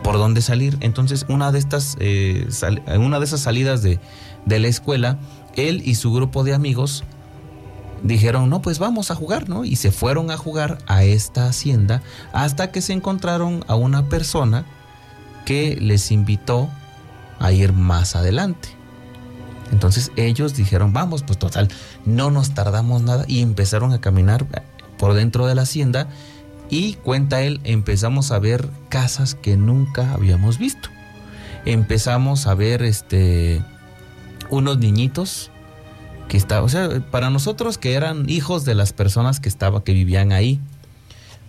por 0.05 0.19
dónde 0.19 0.41
salir. 0.41 0.77
Entonces, 0.83 1.27
una 1.29 1.51
de 1.51 1.59
estas 1.59 1.97
eh, 1.99 2.47
sal, 2.51 2.83
una 2.97 3.19
de 3.19 3.25
esas 3.25 3.41
salidas 3.41 3.83
de, 3.83 3.99
de 4.45 4.61
la 4.61 4.69
escuela, 4.69 5.19
él 5.57 5.83
y 5.85 5.97
su 5.97 6.13
grupo 6.13 6.45
de 6.45 6.55
amigos 6.55 7.03
dijeron, 8.05 8.49
no, 8.49 8.63
pues 8.63 8.79
vamos 8.79 9.11
a 9.11 9.17
jugar, 9.17 9.49
¿no? 9.49 9.65
Y 9.65 9.75
se 9.75 9.91
fueron 9.91 10.31
a 10.31 10.37
jugar 10.37 10.79
a 10.87 11.03
esta 11.03 11.49
hacienda 11.49 12.03
hasta 12.33 12.71
que 12.71 12.83
se 12.83 12.93
encontraron 12.93 13.65
a 13.67 13.75
una 13.75 14.09
persona 14.09 14.65
que 15.47 15.79
les 15.81 16.11
invitó 16.11 16.69
a 17.39 17.53
ir 17.53 17.73
más 17.73 18.15
adelante. 18.17 18.69
Entonces 19.73 20.13
ellos 20.17 20.55
dijeron, 20.55 20.93
vamos, 20.93 21.23
pues 21.23 21.39
total, 21.39 21.69
no 22.05 22.31
nos 22.31 22.53
tardamos 22.53 23.03
nada 23.03 23.25
y 23.27 23.41
empezaron 23.41 23.93
a 23.93 24.01
caminar 24.01 24.47
por 24.99 25.15
dentro 25.15 25.47
de 25.47 25.55
la 25.55 25.63
hacienda 25.63 26.09
y 26.69 26.95
cuenta 26.95 27.43
él, 27.43 27.61
empezamos 27.65 28.33
a 28.33 28.39
ver 28.39 28.69
casas 28.89 29.35
que 29.35 29.57
nunca 29.57 30.13
habíamos 30.13 30.59
visto. 30.59 30.89
Empezamos 31.65 32.47
a 32.47 32.55
ver 32.55 32.83
este 32.83 33.63
unos 34.51 34.79
niñitos 34.79 35.51
que 36.29 36.37
estaban, 36.37 36.65
o 36.65 36.69
sea, 36.69 37.01
para 37.11 37.31
nosotros 37.31 37.79
que 37.79 37.95
eran 37.95 38.29
hijos 38.29 38.65
de 38.65 38.75
las 38.75 38.93
personas 38.93 39.41
que 39.41 39.49
estaban 39.49 39.83
que 39.83 39.93
vivían 39.93 40.33
ahí. 40.33 40.61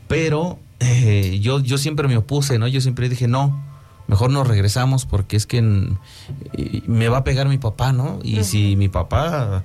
Pero 0.07 0.59
eh, 0.79 1.39
yo 1.41 1.59
yo 1.59 1.77
siempre 1.77 2.07
me 2.07 2.17
opuse, 2.17 2.57
¿no? 2.59 2.67
Yo 2.67 2.81
siempre 2.81 3.09
dije, 3.09 3.27
"No, 3.27 3.66
mejor 4.07 4.31
nos 4.31 4.47
regresamos 4.47 5.05
porque 5.05 5.35
es 5.35 5.45
que 5.45 5.61
me 5.61 7.09
va 7.09 7.19
a 7.19 7.23
pegar 7.23 7.47
mi 7.47 7.57
papá, 7.57 7.93
¿no? 7.93 8.19
Y 8.23 8.35
uh 8.35 8.39
-huh. 8.39 8.43
si 8.43 8.75
mi 8.75 8.89
papá 8.89 9.63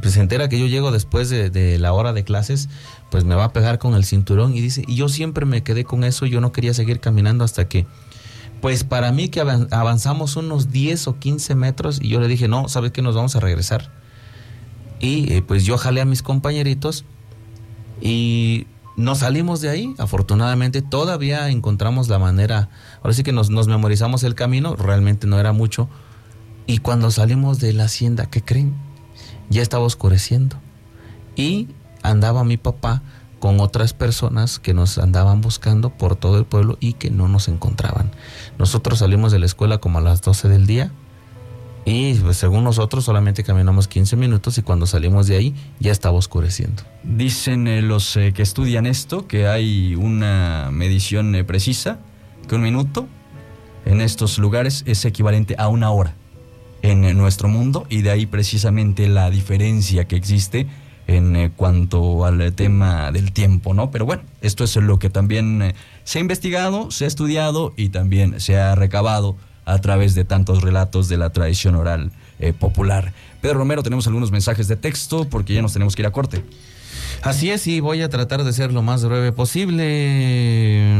pues, 0.00 0.14
se 0.14 0.20
entera 0.20 0.48
que 0.48 0.58
yo 0.58 0.66
llego 0.66 0.92
después 0.92 1.28
de, 1.28 1.50
de, 1.50 1.78
la 1.78 1.92
hora 1.92 2.12
de 2.12 2.24
clases, 2.24 2.68
pues 3.10 3.24
me 3.24 3.34
va 3.34 3.44
a 3.44 3.52
pegar 3.52 3.78
con 3.78 3.94
el 3.94 4.04
cinturón 4.04 4.54
y 4.54 4.60
dice, 4.60 4.84
y 4.86 4.94
yo 4.94 5.08
siempre 5.08 5.46
me 5.46 5.62
quedé 5.62 5.84
con 5.84 6.04
eso, 6.04 6.26
yo 6.26 6.40
no 6.40 6.52
quería 6.52 6.74
seguir 6.74 7.00
caminando 7.00 7.44
hasta 7.44 7.68
que, 7.68 7.86
pues 8.60 8.84
para 8.84 9.10
mí 9.10 9.28
que 9.28 9.40
avanzamos 9.40 10.36
unos 10.36 10.70
10 10.70 11.08
o 11.08 11.18
15 11.18 11.54
metros 11.56 11.98
y 12.00 12.08
yo 12.08 12.20
le 12.20 12.28
dije, 12.28 12.46
no, 12.46 12.68
¿sabes 12.68 12.92
qué? 12.92 13.02
Nos 13.02 13.16
vamos 13.16 13.34
a 13.34 13.40
regresar. 13.40 13.90
Y 15.00 15.32
eh, 15.32 15.42
pues 15.42 15.64
yo 15.64 15.76
jalé 15.78 16.00
a 16.00 16.04
mis 16.04 16.22
compañeritos 16.22 17.04
y 18.00 18.66
nos 18.96 19.18
salimos 19.18 19.60
de 19.60 19.70
ahí. 19.70 19.94
Afortunadamente 19.98 20.82
todavía 20.82 21.48
encontramos 21.48 22.08
la 22.08 22.18
manera, 22.18 22.68
ahora 23.02 23.14
sí 23.14 23.22
que 23.22 23.32
nos, 23.32 23.50
nos, 23.50 23.68
memorizamos 23.68 24.22
el 24.24 24.34
camino, 24.34 24.76
realmente 24.76 25.26
no 25.26 25.38
era 25.38 25.52
mucho. 25.52 25.88
Y 26.66 26.78
cuando 26.78 27.10
salimos 27.10 27.58
de 27.58 27.72
la 27.72 27.84
hacienda, 27.84 28.26
¿qué 28.26 28.42
creen? 28.42 28.74
Ya 29.50 29.62
estaba 29.62 29.84
oscureciendo. 29.84 30.56
Y 31.34 31.68
andaba 32.02 32.44
mi 32.44 32.56
papá 32.56 33.02
con 33.38 33.58
otras 33.60 33.92
personas 33.92 34.60
que 34.60 34.72
nos 34.72 34.98
andaban 34.98 35.40
buscando 35.40 35.90
por 35.90 36.14
todo 36.14 36.38
el 36.38 36.44
pueblo 36.44 36.76
y 36.78 36.92
que 36.92 37.10
no 37.10 37.26
nos 37.26 37.48
encontraban. 37.48 38.12
Nosotros 38.58 39.00
salimos 39.00 39.32
de 39.32 39.40
la 39.40 39.46
escuela 39.46 39.78
como 39.78 39.98
a 39.98 40.02
las 40.02 40.22
12 40.22 40.48
del 40.48 40.66
día 40.66 40.92
y 41.84 42.14
pues, 42.14 42.36
según 42.36 42.64
nosotros 42.64 43.04
solamente 43.04 43.42
caminamos 43.42 43.88
15 43.88 44.16
minutos 44.16 44.56
y 44.58 44.62
cuando 44.62 44.86
salimos 44.86 45.26
de 45.26 45.36
ahí 45.36 45.54
ya 45.80 45.90
estaba 45.90 46.16
oscureciendo. 46.16 46.82
Dicen 47.02 47.66
eh, 47.66 47.82
los 47.82 48.16
eh, 48.16 48.32
que 48.32 48.42
estudian 48.42 48.86
esto 48.86 49.26
que 49.26 49.48
hay 49.48 49.96
una 49.96 50.70
medición 50.72 51.34
eh, 51.34 51.44
precisa, 51.44 51.98
que 52.48 52.54
un 52.54 52.62
minuto 52.62 53.08
en 53.84 54.00
estos 54.00 54.38
lugares 54.38 54.84
es 54.86 55.04
equivalente 55.04 55.56
a 55.58 55.68
una 55.68 55.90
hora 55.90 56.14
en 56.82 57.16
nuestro 57.16 57.48
mundo 57.48 57.86
y 57.88 58.02
de 58.02 58.10
ahí 58.10 58.26
precisamente 58.26 59.08
la 59.08 59.30
diferencia 59.30 60.06
que 60.06 60.16
existe 60.16 60.66
en 61.06 61.50
cuanto 61.50 62.24
al 62.24 62.52
tema 62.54 63.12
del 63.12 63.32
tiempo, 63.32 63.72
¿no? 63.72 63.92
Pero 63.92 64.04
bueno, 64.04 64.22
esto 64.40 64.64
es 64.64 64.74
lo 64.76 64.98
que 64.98 65.08
también 65.08 65.74
se 66.02 66.18
ha 66.18 66.20
investigado, 66.20 66.90
se 66.90 67.04
ha 67.04 67.08
estudiado 67.08 67.72
y 67.76 67.90
también 67.90 68.40
se 68.40 68.56
ha 68.56 68.74
recabado 68.74 69.36
a 69.64 69.78
través 69.80 70.14
de 70.14 70.24
tantos 70.24 70.62
relatos 70.62 71.08
de 71.08 71.16
la 71.16 71.30
tradición 71.30 71.74
oral 71.74 72.10
eh, 72.38 72.52
popular. 72.52 73.12
Pedro 73.40 73.58
Romero, 73.58 73.82
tenemos 73.82 74.06
algunos 74.06 74.30
mensajes 74.30 74.68
de 74.68 74.76
texto 74.76 75.28
porque 75.28 75.54
ya 75.54 75.62
nos 75.62 75.72
tenemos 75.72 75.94
que 75.94 76.02
ir 76.02 76.06
a 76.06 76.12
corte. 76.12 76.44
Así 77.22 77.50
es, 77.50 77.66
y 77.68 77.78
voy 77.78 78.02
a 78.02 78.08
tratar 78.08 78.42
de 78.42 78.52
ser 78.52 78.72
lo 78.72 78.82
más 78.82 79.04
breve 79.04 79.30
posible. 79.30 80.92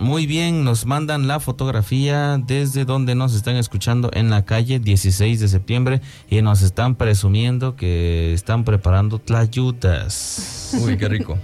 Muy 0.00 0.26
bien, 0.26 0.64
nos 0.64 0.86
mandan 0.86 1.26
la 1.26 1.40
fotografía 1.40 2.38
desde 2.38 2.84
donde 2.84 3.16
nos 3.16 3.34
están 3.34 3.56
escuchando 3.56 4.10
en 4.12 4.30
la 4.30 4.44
calle 4.44 4.78
16 4.78 5.40
de 5.40 5.48
septiembre 5.48 6.00
y 6.30 6.42
nos 6.42 6.62
están 6.62 6.94
presumiendo 6.94 7.74
que 7.74 8.32
están 8.32 8.64
preparando 8.64 9.18
tlayudas. 9.18 10.76
Uy, 10.80 10.96
qué 10.96 11.08
rico. 11.08 11.38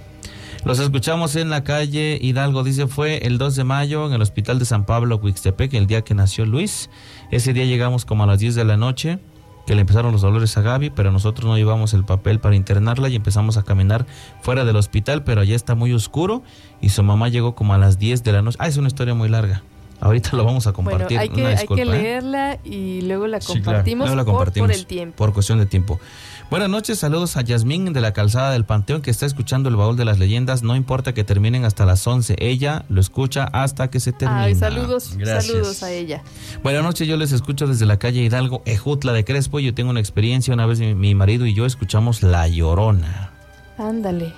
Los 0.63 0.79
escuchamos 0.79 1.35
en 1.35 1.49
la 1.49 1.63
calle 1.63 2.19
Hidalgo, 2.21 2.63
dice, 2.63 2.87
fue 2.87 3.25
el 3.25 3.37
2 3.39 3.55
de 3.55 3.63
mayo 3.63 4.05
en 4.05 4.13
el 4.13 4.21
hospital 4.21 4.59
de 4.59 4.65
San 4.65 4.85
Pablo, 4.85 5.19
Huixtepec, 5.21 5.73
el 5.73 5.87
día 5.87 6.03
que 6.03 6.13
nació 6.13 6.45
Luis. 6.45 6.89
Ese 7.31 7.51
día 7.53 7.65
llegamos 7.65 8.05
como 8.05 8.23
a 8.23 8.27
las 8.27 8.39
10 8.39 8.53
de 8.55 8.63
la 8.65 8.77
noche 8.77 9.17
que 9.65 9.73
le 9.75 9.81
empezaron 9.81 10.11
los 10.11 10.21
dolores 10.21 10.55
a 10.57 10.61
Gaby, 10.61 10.91
pero 10.91 11.11
nosotros 11.11 11.45
no 11.47 11.57
llevamos 11.57 11.93
el 11.93 12.03
papel 12.03 12.39
para 12.39 12.55
internarla 12.55 13.09
y 13.09 13.15
empezamos 13.15 13.57
a 13.57 13.63
caminar 13.63 14.05
fuera 14.41 14.63
del 14.65 14.75
hospital, 14.75 15.23
pero 15.23 15.41
allá 15.41 15.55
está 15.55 15.73
muy 15.75 15.93
oscuro 15.93 16.43
y 16.79 16.89
su 16.89 17.01
mamá 17.03 17.29
llegó 17.29 17.55
como 17.55 17.73
a 17.73 17.77
las 17.79 17.97
10 17.97 18.23
de 18.23 18.31
la 18.31 18.41
noche. 18.43 18.57
Ah, 18.59 18.67
es 18.67 18.77
una 18.77 18.87
historia 18.87 19.13
muy 19.15 19.29
larga. 19.29 19.63
Ahorita 19.99 20.35
lo 20.35 20.43
vamos 20.43 20.65
a 20.65 20.73
compartir. 20.73 21.05
Bueno, 21.17 21.21
hay 21.21 21.29
que, 21.29 21.41
Una 21.41 21.49
hay 21.49 21.55
disculpa, 21.57 21.83
que 21.83 21.89
¿eh? 21.89 21.91
leerla 21.91 22.59
y 22.63 23.01
luego 23.01 23.27
la 23.27 23.39
Sí, 23.39 23.47
claro. 23.53 23.63
compartimos, 23.65 24.07
Luego 24.07 24.15
la 24.17 24.23
por- 24.25 24.33
compartimos 24.33 24.67
por 24.69 24.75
el 24.75 24.85
tiempo. 24.87 25.15
por 25.15 25.31
cuestión 25.33 25.59
de 25.59 25.65
tiempo. 25.67 25.99
Buenas 26.51 26.67
noches, 26.67 26.99
saludos 26.99 27.37
a 27.37 27.43
Yasmín 27.43 27.93
de 27.93 28.01
la 28.01 28.11
Calzada 28.11 28.51
del 28.51 28.65
Panteón 28.65 29.01
que 29.01 29.09
está 29.09 29.25
escuchando 29.25 29.69
el 29.69 29.77
baúl 29.77 29.95
de 29.95 30.03
las 30.03 30.19
leyendas. 30.19 30.63
No 30.63 30.75
importa 30.75 31.13
que 31.13 31.23
terminen 31.23 31.63
hasta 31.63 31.85
las 31.85 32.05
11, 32.05 32.35
ella 32.39 32.83
lo 32.89 32.99
escucha 32.99 33.45
hasta 33.45 33.89
que 33.89 34.01
se 34.01 34.11
termine. 34.11 34.41
Ay, 34.41 34.55
saludos, 34.55 35.15
Gracias. 35.15 35.45
saludos 35.45 35.81
a 35.81 35.93
ella. 35.93 36.23
Buenas 36.61 36.83
noches, 36.83 37.07
yo 37.07 37.15
les 37.15 37.31
escucho 37.31 37.67
desde 37.67 37.85
la 37.85 37.95
calle 37.95 38.21
Hidalgo, 38.21 38.63
Ejutla 38.65 39.13
de 39.13 39.23
Crespo. 39.23 39.61
Yo 39.61 39.73
tengo 39.73 39.91
una 39.91 40.01
experiencia, 40.01 40.53
una 40.53 40.65
vez 40.65 40.81
mi, 40.81 40.93
mi 40.93 41.15
marido 41.15 41.45
y 41.45 41.53
yo 41.53 41.65
escuchamos 41.65 42.21
La 42.21 42.49
Llorona. 42.49 43.31
Ándale, 43.77 44.33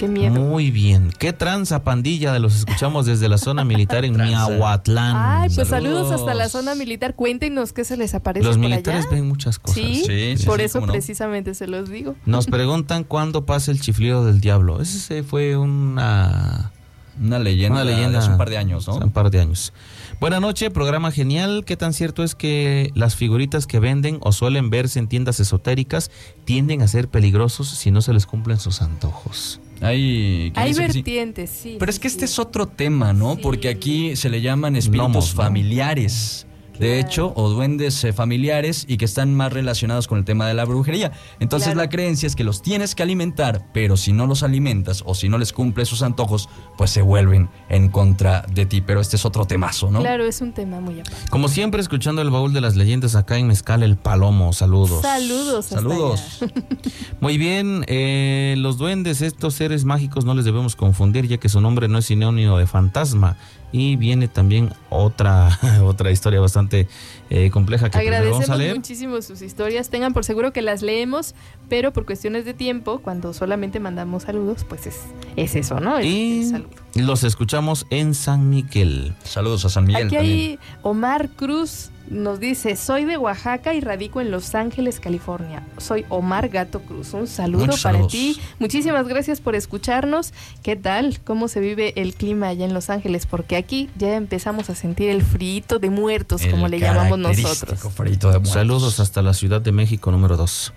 qué 0.00 0.08
miedo. 0.08 0.34
Muy 0.40 0.70
bien. 0.70 1.10
¿Qué 1.18 1.32
tranza 1.32 1.84
pandilla 1.84 2.32
de 2.32 2.40
los 2.40 2.56
escuchamos 2.56 3.06
desde 3.06 3.28
la 3.28 3.38
zona 3.38 3.64
militar 3.64 4.04
en. 4.04 4.16
Miahuatlán? 4.16 5.14
Ay, 5.16 5.50
pues 5.54 5.68
Saludos. 5.68 6.08
saludos 6.08 6.20
hasta 6.20 6.34
la 6.34 6.48
zona 6.48 6.74
militar. 6.74 7.14
Cuéntenos 7.14 7.72
qué 7.72 7.84
se 7.84 7.96
les 7.96 8.14
aparece 8.14 8.46
Los 8.46 8.56
por 8.56 8.64
militares 8.64 9.06
allá. 9.06 9.14
ven 9.16 9.28
muchas 9.28 9.58
cosas. 9.58 9.76
Sí, 9.76 10.02
Sí, 10.06 10.34
sí, 10.38 10.46
por 10.46 10.58
sí, 10.58 10.64
eso 10.64 10.80
no. 10.80 10.86
precisamente 10.86 11.54
se 11.54 11.66
los 11.66 11.88
digo. 11.90 12.16
Nos 12.26 12.46
preguntan 12.48 13.04
cuándo 13.04 13.44
pasa 13.46 13.70
el 13.70 13.80
chiflido 13.80 14.24
del 14.24 14.40
diablo. 14.40 14.80
Ese 14.80 15.22
fue 15.22 15.56
una, 15.56 16.72
Una 17.20 17.38
leyenda, 17.38 17.82
una 17.82 17.84
leyenda 17.90 18.18
hace 18.20 18.30
un 18.30 18.38
par 18.38 18.48
de 18.50 18.56
años, 18.58 18.86
¿no? 18.88 18.94
hace 18.94 19.04
Un 19.04 19.10
par 19.12 19.30
de 19.30 19.40
años. 19.40 19.72
Buenas 20.20 20.40
noches, 20.40 20.70
programa 20.70 21.10
genial. 21.12 21.64
¿Qué 21.66 21.76
tan 21.76 21.92
cierto 21.94 22.22
es 22.24 22.34
que 22.34 22.90
las 22.94 23.16
figuritas 23.16 23.66
que 23.66 23.78
venden 23.80 24.18
o 24.22 24.32
suelen 24.32 24.68
verse 24.70 24.98
en 24.98 25.08
tiendas 25.08 25.40
esotéricas 25.40 26.10
tienden 26.44 26.82
a 26.82 26.88
ser 26.88 27.08
peligrosos 27.08 27.68
si 27.68 27.90
no 27.90 28.00
se 28.02 28.12
les 28.12 28.26
cumplen 28.26 28.58
sus 28.58 28.82
antojos? 28.82 29.60
Hay, 29.80 30.52
Hay 30.54 30.74
sí. 30.74 30.80
vertientes, 30.80 31.50
sí. 31.50 31.76
Pero 31.78 31.90
sí, 31.90 31.96
es 31.96 32.00
que 32.00 32.08
este 32.08 32.24
es 32.26 32.38
otro 32.38 32.66
tema, 32.66 33.12
¿no? 33.12 33.36
Sí. 33.36 33.40
Porque 33.42 33.68
aquí 33.68 34.16
se 34.16 34.28
le 34.28 34.40
llaman 34.40 34.76
espíritus 34.76 35.32
familiares. 35.32 36.46
De 36.80 36.86
Claro. 36.88 37.00
hecho, 37.08 37.32
o 37.36 37.48
duendes 37.50 38.02
eh, 38.04 38.12
familiares 38.12 38.84
y 38.88 38.96
que 38.96 39.04
están 39.04 39.34
más 39.34 39.52
relacionados 39.52 40.08
con 40.08 40.18
el 40.18 40.24
tema 40.24 40.46
de 40.48 40.54
la 40.54 40.64
brujería. 40.64 41.12
Entonces 41.38 41.68
Claro. 41.68 41.80
la 41.82 41.88
creencia 41.90 42.26
es 42.26 42.34
que 42.34 42.42
los 42.42 42.62
tienes 42.62 42.94
que 42.94 43.02
alimentar, 43.02 43.66
pero 43.72 43.96
si 43.96 44.12
no 44.12 44.26
los 44.26 44.42
alimentas 44.42 45.02
o 45.06 45.14
si 45.14 45.28
no 45.28 45.36
les 45.38 45.52
cumples 45.52 45.88
sus 45.88 46.02
antojos, 46.02 46.48
pues 46.78 46.90
se 46.90 47.02
vuelven 47.02 47.50
en 47.68 47.88
contra 47.90 48.46
de 48.52 48.64
ti. 48.66 48.80
Pero 48.80 49.00
este 49.00 49.16
es 49.16 49.24
otro 49.26 49.44
temazo, 49.44 49.90
¿no? 49.90 50.00
Claro, 50.00 50.24
es 50.24 50.40
un 50.40 50.52
tema 50.52 50.80
muy 50.80 51.00
aparte. 51.00 51.16
Como 51.30 51.48
siempre, 51.48 51.80
escuchando 51.82 52.22
el 52.22 52.30
baúl 52.30 52.52
de 52.54 52.60
las 52.62 52.76
leyendas 52.76 53.14
acá 53.14 53.36
en 53.36 53.46
Mezcal 53.46 53.82
el 53.82 53.96
Palomo. 53.96 54.52
Saludos. 54.54 55.02
Saludos. 55.02 55.66
Saludos. 55.66 56.38
allá. 56.42 56.52
Muy 57.20 57.36
bien, 57.36 57.84
eh, 57.88 58.54
los 58.56 58.78
duendes, 58.78 59.20
estos 59.20 59.52
seres 59.54 59.84
mágicos, 59.84 60.24
no 60.24 60.34
les 60.34 60.46
debemos 60.46 60.76
confundir, 60.76 61.28
ya 61.28 61.36
que 61.36 61.50
su 61.50 61.60
nombre 61.60 61.88
no 61.88 61.98
es 61.98 62.06
sinónimo 62.06 62.56
de 62.56 62.66
fantasma. 62.66 63.36
Y 63.72 63.96
viene 63.96 64.26
también 64.28 64.72
otra, 64.88 65.58
otra 65.84 66.10
historia 66.10 66.40
bastante 66.40 66.88
eh, 67.30 67.50
compleja 67.50 67.88
que 67.88 67.98
primero 67.98 68.16
vamos 68.16 68.26
a 68.26 68.34
Agradecemos 68.54 68.58
leer. 68.58 68.74
muchísimo 68.76 69.22
sus 69.22 69.42
historias. 69.42 69.90
Tengan 69.90 70.12
por 70.12 70.24
seguro 70.24 70.52
que 70.52 70.60
las 70.62 70.82
leemos, 70.82 71.34
pero 71.68 71.92
por 71.92 72.04
cuestiones 72.04 72.44
de 72.44 72.54
tiempo, 72.54 72.98
cuando 73.00 73.32
solamente 73.32 73.78
mandamos 73.78 74.24
saludos, 74.24 74.64
pues 74.68 74.86
es, 74.86 74.96
es 75.36 75.54
eso, 75.54 75.78
¿no? 75.80 75.98
El 75.98 76.06
Y 76.06 76.44
saludo. 76.44 76.70
los 76.96 77.22
escuchamos 77.24 77.86
en 77.90 78.14
San 78.14 78.50
Miguel. 78.50 79.14
Saludos 79.22 79.64
a 79.64 79.68
San 79.68 79.84
Miguel 79.86 80.06
Aquí 80.08 80.16
también. 80.16 80.36
hay 80.36 80.58
Omar 80.82 81.28
Cruz 81.30 81.90
nos 82.10 82.40
dice, 82.40 82.74
soy 82.74 83.04
de 83.04 83.16
Oaxaca 83.16 83.72
y 83.72 83.80
radico 83.80 84.20
en 84.20 84.30
Los 84.32 84.54
Ángeles, 84.56 84.98
California. 84.98 85.62
Soy 85.78 86.04
Omar 86.08 86.48
Gato 86.48 86.80
Cruz. 86.80 87.14
Un 87.14 87.28
saludo 87.28 87.66
Muchos 87.66 87.82
para 87.82 87.94
saludos. 87.94 88.12
ti. 88.12 88.38
Muchísimas 88.58 89.06
gracias 89.06 89.40
por 89.40 89.54
escucharnos. 89.54 90.34
¿Qué 90.62 90.74
tal? 90.74 91.20
¿Cómo 91.24 91.46
se 91.46 91.60
vive 91.60 91.92
el 91.96 92.14
clima 92.14 92.48
allá 92.48 92.64
en 92.64 92.74
Los 92.74 92.90
Ángeles? 92.90 93.26
Porque 93.26 93.56
aquí 93.56 93.88
ya 93.96 94.16
empezamos 94.16 94.68
a 94.70 94.74
sentir 94.74 95.08
el 95.08 95.22
frito 95.22 95.78
de 95.78 95.88
muertos, 95.88 96.42
como 96.50 96.66
le 96.68 96.80
llamamos 96.80 97.18
nosotros. 97.18 97.80
frito 97.94 98.26
de 98.28 98.34
muertos. 98.34 98.52
Saludos 98.54 98.98
hasta 99.00 99.22
la 99.22 99.32
Ciudad 99.32 99.60
de 99.60 99.70
México 99.70 100.10
número 100.10 100.36
2. 100.36 100.72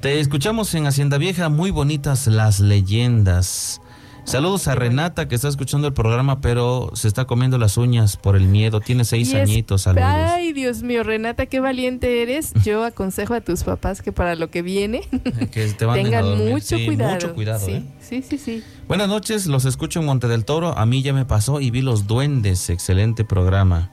Te 0.00 0.20
escuchamos 0.20 0.74
en 0.74 0.86
Hacienda 0.86 1.16
Vieja, 1.16 1.48
muy 1.48 1.70
bonitas 1.70 2.26
las 2.26 2.60
leyendas. 2.60 3.80
Saludos 4.26 4.66
a 4.66 4.74
Renata 4.74 5.28
que 5.28 5.36
está 5.36 5.46
escuchando 5.46 5.86
el 5.86 5.94
programa, 5.94 6.40
pero 6.40 6.90
se 6.94 7.06
está 7.06 7.26
comiendo 7.26 7.58
las 7.58 7.76
uñas 7.76 8.16
por 8.16 8.34
el 8.36 8.48
miedo. 8.48 8.80
Tiene 8.80 9.04
seis 9.04 9.28
es- 9.32 9.34
añitos, 9.36 9.82
saludos. 9.82 10.04
Ay, 10.08 10.52
Dios 10.52 10.82
mío, 10.82 11.04
Renata, 11.04 11.46
qué 11.46 11.60
valiente 11.60 12.22
eres. 12.22 12.52
Yo 12.64 12.84
aconsejo 12.84 13.34
a 13.34 13.40
tus 13.40 13.62
papás 13.62 14.02
que 14.02 14.10
para 14.10 14.34
lo 14.34 14.50
que 14.50 14.62
viene 14.62 15.02
Que 15.52 15.68
te 15.68 15.86
manden 15.86 16.06
a 16.14 16.22
tengan 16.22 16.48
mucho 16.48 16.76
Sí, 16.76 16.86
cuidado. 16.86 17.14
Mucho 17.14 17.34
cuidado, 17.34 17.64
sí, 17.64 17.72
¿eh? 17.72 17.82
sí, 18.00 18.22
sí, 18.28 18.36
sí. 18.38 18.64
Buenas 18.88 19.08
noches, 19.08 19.46
los 19.46 19.64
escucho 19.64 20.00
en 20.00 20.06
Monte 20.06 20.26
del 20.26 20.44
Toro. 20.44 20.76
A 20.76 20.86
mí 20.86 21.02
ya 21.02 21.12
me 21.12 21.24
pasó 21.24 21.60
y 21.60 21.70
vi 21.70 21.80
los 21.80 22.08
duendes. 22.08 22.68
Excelente 22.68 23.24
programa. 23.24 23.90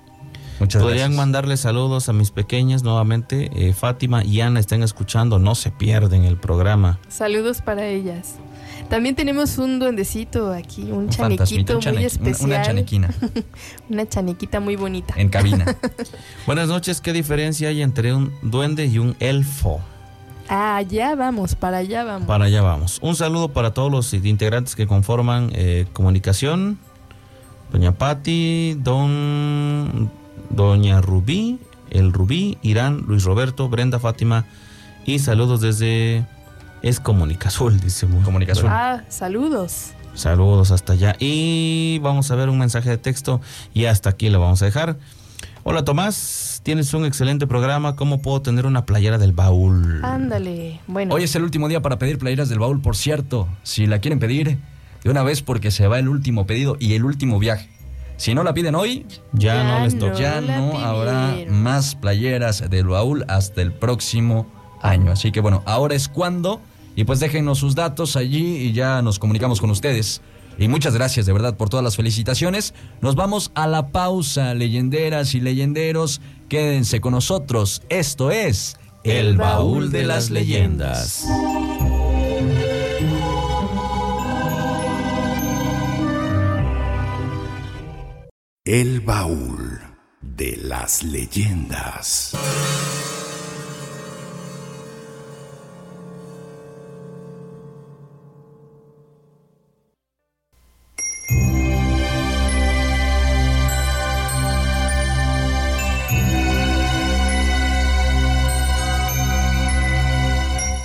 Muchas 0.60 0.82
Podrían 0.82 1.12
gracias. 1.12 1.18
mandarle 1.18 1.58
saludos 1.58 2.10
a 2.10 2.14
mis 2.14 2.32
pequeñas 2.32 2.82
nuevamente. 2.84 3.52
Eh, 3.56 3.74
Fátima 3.74 4.24
y 4.24 4.42
Ana 4.42 4.60
están 4.60 4.82
escuchando. 4.82 5.38
No 5.38 5.54
se 5.54 5.70
pierden 5.72 6.24
el 6.24 6.38
programa. 6.38 7.00
Saludos 7.08 7.62
para 7.62 7.86
ellas. 7.88 8.36
También 8.94 9.16
tenemos 9.16 9.58
un 9.58 9.80
duendecito 9.80 10.54
aquí, 10.54 10.84
un, 10.84 11.06
Un 11.06 11.10
chanequito 11.10 11.74
un 11.80 11.84
muy 11.84 11.84
chanequi- 11.84 12.06
especial. 12.06 12.46
Una 12.48 12.62
chanequina 12.62 13.10
Una 13.89 14.08
chanequita 14.08 14.60
muy 14.60 14.76
bonita. 14.76 15.16
en 15.18 15.30
cabina. 15.30 15.66
Buenas 16.46 16.68
noches. 16.68 17.02
¿Qué 17.02 17.12
diferencia 17.12 17.70
hay 17.70 17.82
entre 17.82 18.14
un 18.14 18.32
duende 18.44 18.86
y 18.86 19.00
un 19.00 19.16
elfo? 19.20 19.82
Ah, 20.48 20.76
allá 20.76 21.16
vamos, 21.16 21.56
para 21.56 21.78
allá 21.78 22.04
vamos. 22.04 22.28
Para 22.28 22.46
allá 22.46 22.62
vamos. 22.62 23.00
Un 23.02 23.16
saludo 23.16 23.50
para 23.50 23.74
todos 23.74 23.91
los 23.91 24.14
integrantes 24.14 24.76
que 24.76 24.86
conforman 24.86 25.50
eh, 25.56 25.88
comunicación. 25.94 26.78
Doña 27.72 27.94
Patti, 27.94 28.76
don, 28.78 30.12
Doña 30.52 31.02
Rubí, 31.02 31.58
el 31.89 32.14
Rubí, 32.14 32.60
Irán, 32.62 33.06
Luis 33.08 33.24
Roberto, 33.24 33.70
Brenda, 33.70 33.98
Fátima. 33.98 34.46
Y 35.08 35.18
saludos 35.18 35.62
desde 35.62 36.28
Es 36.84 37.00
Comunica 37.00 37.48
Azul, 37.48 37.80
dice. 37.80 38.06
muy- 38.06 38.24
Comunica 38.24 38.52
Azul. 38.52 38.68
Ah, 38.70 39.04
saludos. 39.10 39.94
Saludos 40.14 40.70
hasta 40.72 40.94
allá. 40.94 41.16
Y 41.20 41.98
vamos 42.04 42.30
a 42.30 42.36
ver 42.36 42.50
un 42.50 42.60
mensaje 42.60 42.90
de 42.90 42.98
texto 42.98 43.42
y 43.74 43.86
hasta 43.86 44.10
aquí 44.12 44.30
lo 44.30 44.40
vamos 44.40 44.62
a 44.62 44.66
dejar. 44.66 44.98
Hola 45.64 45.86
Tomás, 45.86 46.60
tienes 46.64 46.94
un 46.94 47.06
excelente 47.06 47.48
programa. 47.48 47.96
¿Cómo 47.96 48.22
puedo 48.22 48.42
tener 48.42 48.66
una 48.66 48.86
playera 48.86 49.18
del 49.18 49.32
baúl? 49.32 50.04
Ándale. 50.04 50.82
Bueno, 50.88 51.16
Hoy 51.16 51.24
es 51.24 51.34
el 51.36 51.44
último 51.44 51.70
día 51.70 51.82
para 51.82 51.98
pedir 51.98 52.18
playeras 52.20 52.50
del 52.50 52.60
baúl, 52.60 52.82
por 52.82 52.96
cierto. 52.98 53.48
Si 53.64 53.88
la 53.88 54.00
quieren 54.00 54.20
pedir, 54.20 54.60
de 55.04 55.10
una 55.10 55.24
vez 55.24 55.42
porque 55.42 55.72
se 55.72 55.88
va 55.88 56.00
el 56.00 56.10
último 56.10 56.46
pedido 56.46 56.76
y 56.80 56.94
el 56.96 57.06
último 57.06 57.40
viaje. 57.40 57.70
Si 58.18 58.36
no 58.36 58.44
la 58.44 58.54
piden 58.54 58.76
hoy, 58.76 59.06
Ya, 59.32 59.56
Ya 59.56 59.64
no 59.64 59.84
les 59.86 59.96
no. 59.96 60.08
toca. 60.08 60.20
ya 60.20 60.42
no 60.42 60.78
habrá 60.80 61.34
más 61.50 61.96
playeras 61.96 62.70
del 62.70 62.88
baúl 62.88 63.26
hasta 63.30 63.62
el 63.62 63.72
próximo 63.74 64.46
año. 64.82 65.12
Así 65.14 65.32
que 65.32 65.40
bueno, 65.40 65.64
ahora 65.66 65.96
es 65.96 66.08
cuando. 66.10 66.62
Y 66.96 67.06
pues 67.06 67.20
déjenos 67.20 67.60
sus 67.60 67.76
datos 67.76 68.16
allí 68.16 68.58
y 68.58 68.74
ya 68.74 69.02
nos 69.02 69.20
comunicamos 69.20 69.60
con 69.60 69.70
ustedes. 69.70 70.22
Y 70.58 70.68
muchas 70.68 70.94
gracias 70.94 71.26
de 71.26 71.34
verdad 71.34 71.58
por 71.58 71.70
todas 71.70 71.84
las 71.84 71.96
felicitaciones. 71.96 72.74
Nos 73.02 73.16
vamos 73.16 73.52
a 73.56 73.68
la 73.68 73.88
pausa, 73.88 74.54
leyenderas 74.54 75.34
y 75.34 75.39
leyenderos. 75.39 76.22
Quédense 76.50 77.02
con 77.02 77.14
nosotros. 77.14 77.82
Esto 77.89 78.30
es 78.30 78.78
El 79.04 79.38
Baúl 79.38 79.91
de 79.91 80.04
las 80.06 80.30
Leyendas. 80.30 81.26
El 88.66 89.02
baúl 89.02 89.82
de 90.22 90.56
las 90.56 91.04
leyendas. 91.04 92.34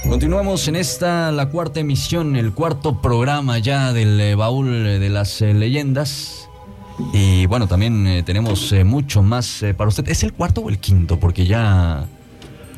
Continuamos 0.09 0.67
en 0.69 0.77
esta, 0.77 1.31
la 1.33 1.51
cuarta 1.51 1.81
emisión, 1.81 2.37
el 2.37 2.53
cuarto 2.53 3.01
programa 3.01 3.59
ya 3.59 3.93
del 3.93 4.19
eh, 4.21 4.35
baúl 4.35 4.87
eh, 4.87 4.99
de 4.99 5.09
las 5.11 5.43
eh, 5.43 5.53
leyendas. 5.53 6.49
Y 7.13 7.47
bueno, 7.47 7.69
también 7.69 8.07
eh, 8.07 8.23
tenemos 8.23 8.73
eh, 8.73 8.85
mucho 8.85 9.23
más 9.23 9.63
eh, 9.63 9.75
para 9.75 9.89
usted. 9.89 10.09
¿Es 10.09 10.23
el 10.23 10.33
cuarto 10.33 10.63
o 10.63 10.71
el 10.71 10.79
quinto? 10.79 11.21
Porque 11.21 11.47
ya 11.47 12.07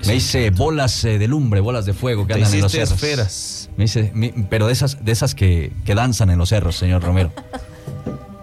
me 0.07 0.16
hice 0.16 0.51
bolas 0.51 1.05
eh, 1.05 1.18
de 1.18 1.28
lumbre, 1.28 1.61
bolas 1.61 1.87
de 1.87 1.95
fuego 1.95 2.26
que 2.26 2.35
Te 2.35 2.41
andan 2.41 2.53
en 2.55 2.61
los 2.62 2.72
cerros. 2.72 2.91
esferas. 2.93 3.70
Me 3.76 3.85
hice, 3.85 4.11
mi- 4.14 4.33
pero 4.51 4.66
de 4.66 4.72
esas, 4.72 5.03
de 5.05 5.12
esas 5.12 5.35
que, 5.35 5.72
que 5.85 5.95
danzan 5.95 6.31
en 6.31 6.39
los 6.39 6.49
cerros, 6.49 6.76
señor 6.76 7.03
Romero. 7.03 7.33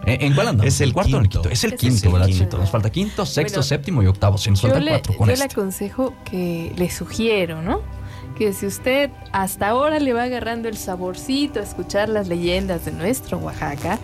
¿En, 0.06 0.34
cuál 0.34 0.48
andamos? 0.48 0.74
Es 0.74 0.80
el 0.80 0.94
cuarto 0.94 1.18
o 1.18 1.20
el 1.20 1.24
quinto. 1.28 1.42
quinto? 1.42 1.54
Es 1.54 1.64
el 1.66 1.74
Es 1.74 1.80
quinto, 1.82 2.08
el 2.08 2.14
¿verdad? 2.14 2.28
quinto. 2.28 2.58
Nos 2.58 2.70
falta 2.72 2.90
quinto, 2.90 3.26
sexto, 3.26 3.56
Bueno, 3.58 3.64
séptimo 3.64 4.02
y 4.04 4.08
octavo. 4.08 4.38
Se 4.38 4.50
nos 4.50 4.62
yo 4.62 4.70
falta 4.70 4.80
le, 4.84 4.92
cuatro 4.92 5.14
con 5.18 5.28
yo 5.28 5.36
le 5.36 5.44
este. 5.44 5.46
aconsejo 5.54 6.14
que 6.24 6.72
le 6.78 6.90
sugiero, 6.90 7.62
¿no? 7.62 7.82
Que 8.38 8.54
si 8.54 8.68
usted 8.68 9.10
hasta 9.32 9.70
ahora 9.70 10.00
le 10.00 10.14
va 10.14 10.24
agarrando 10.24 10.70
el 10.70 10.78
saborcito 10.78 11.60
a 11.60 11.64
escuchar 11.64 12.08
las 12.08 12.28
leyendas 12.28 12.86
de 12.86 12.92
nuestro 12.92 13.38
Oaxaca, 13.40 13.98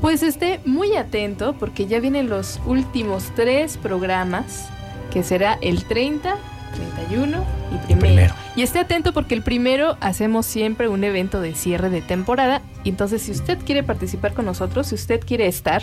Pues 0.00 0.22
esté 0.22 0.60
muy 0.64 0.94
atento 0.94 1.54
porque 1.58 1.86
ya 1.86 1.98
vienen 1.98 2.28
los 2.28 2.60
últimos 2.66 3.32
tres 3.34 3.76
programas, 3.76 4.68
que 5.10 5.24
será 5.24 5.58
el 5.60 5.84
30, 5.84 6.36
31 6.76 7.44
y 7.74 7.86
primero. 7.86 8.00
primero. 8.00 8.34
Y 8.54 8.62
esté 8.62 8.78
atento 8.78 9.12
porque 9.12 9.34
el 9.34 9.42
primero 9.42 9.96
hacemos 10.00 10.46
siempre 10.46 10.86
un 10.86 11.02
evento 11.02 11.40
de 11.40 11.54
cierre 11.54 11.90
de 11.90 12.00
temporada. 12.00 12.62
Entonces 12.84 13.22
si 13.22 13.32
usted 13.32 13.58
quiere 13.64 13.82
participar 13.82 14.34
con 14.34 14.44
nosotros, 14.44 14.86
si 14.86 14.94
usted 14.94 15.20
quiere 15.20 15.48
estar, 15.48 15.82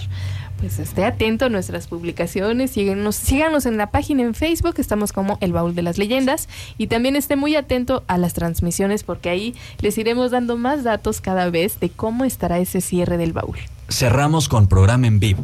pues 0.60 0.80
esté 0.80 1.04
atento 1.06 1.46
a 1.46 1.50
nuestras 1.50 1.88
publicaciones, 1.88 2.72
síganos, 2.72 3.16
síganos 3.16 3.66
en 3.66 3.78
la 3.78 3.92
página 3.92 4.24
en 4.24 4.34
Facebook, 4.34 4.76
estamos 4.78 5.12
como 5.14 5.38
El 5.42 5.52
Baúl 5.54 5.76
de 5.76 5.82
las 5.82 5.98
Leyendas. 5.98 6.48
Y 6.78 6.88
también 6.88 7.16
esté 7.16 7.36
muy 7.36 7.56
atento 7.56 8.04
a 8.08 8.18
las 8.18 8.34
transmisiones 8.34 9.04
porque 9.04 9.30
ahí 9.30 9.54
les 9.80 9.98
iremos 9.98 10.32
dando 10.32 10.58
más 10.58 10.84
datos 10.84 11.22
cada 11.22 11.50
vez 11.50 11.80
de 11.80 11.90
cómo 11.90 12.24
estará 12.26 12.58
ese 12.60 12.82
cierre 12.82 13.18
del 13.18 13.34
baúl. 13.34 13.58
Cerramos 13.90 14.48
con 14.50 14.68
programa 14.68 15.08
en 15.08 15.20
vivo. 15.20 15.44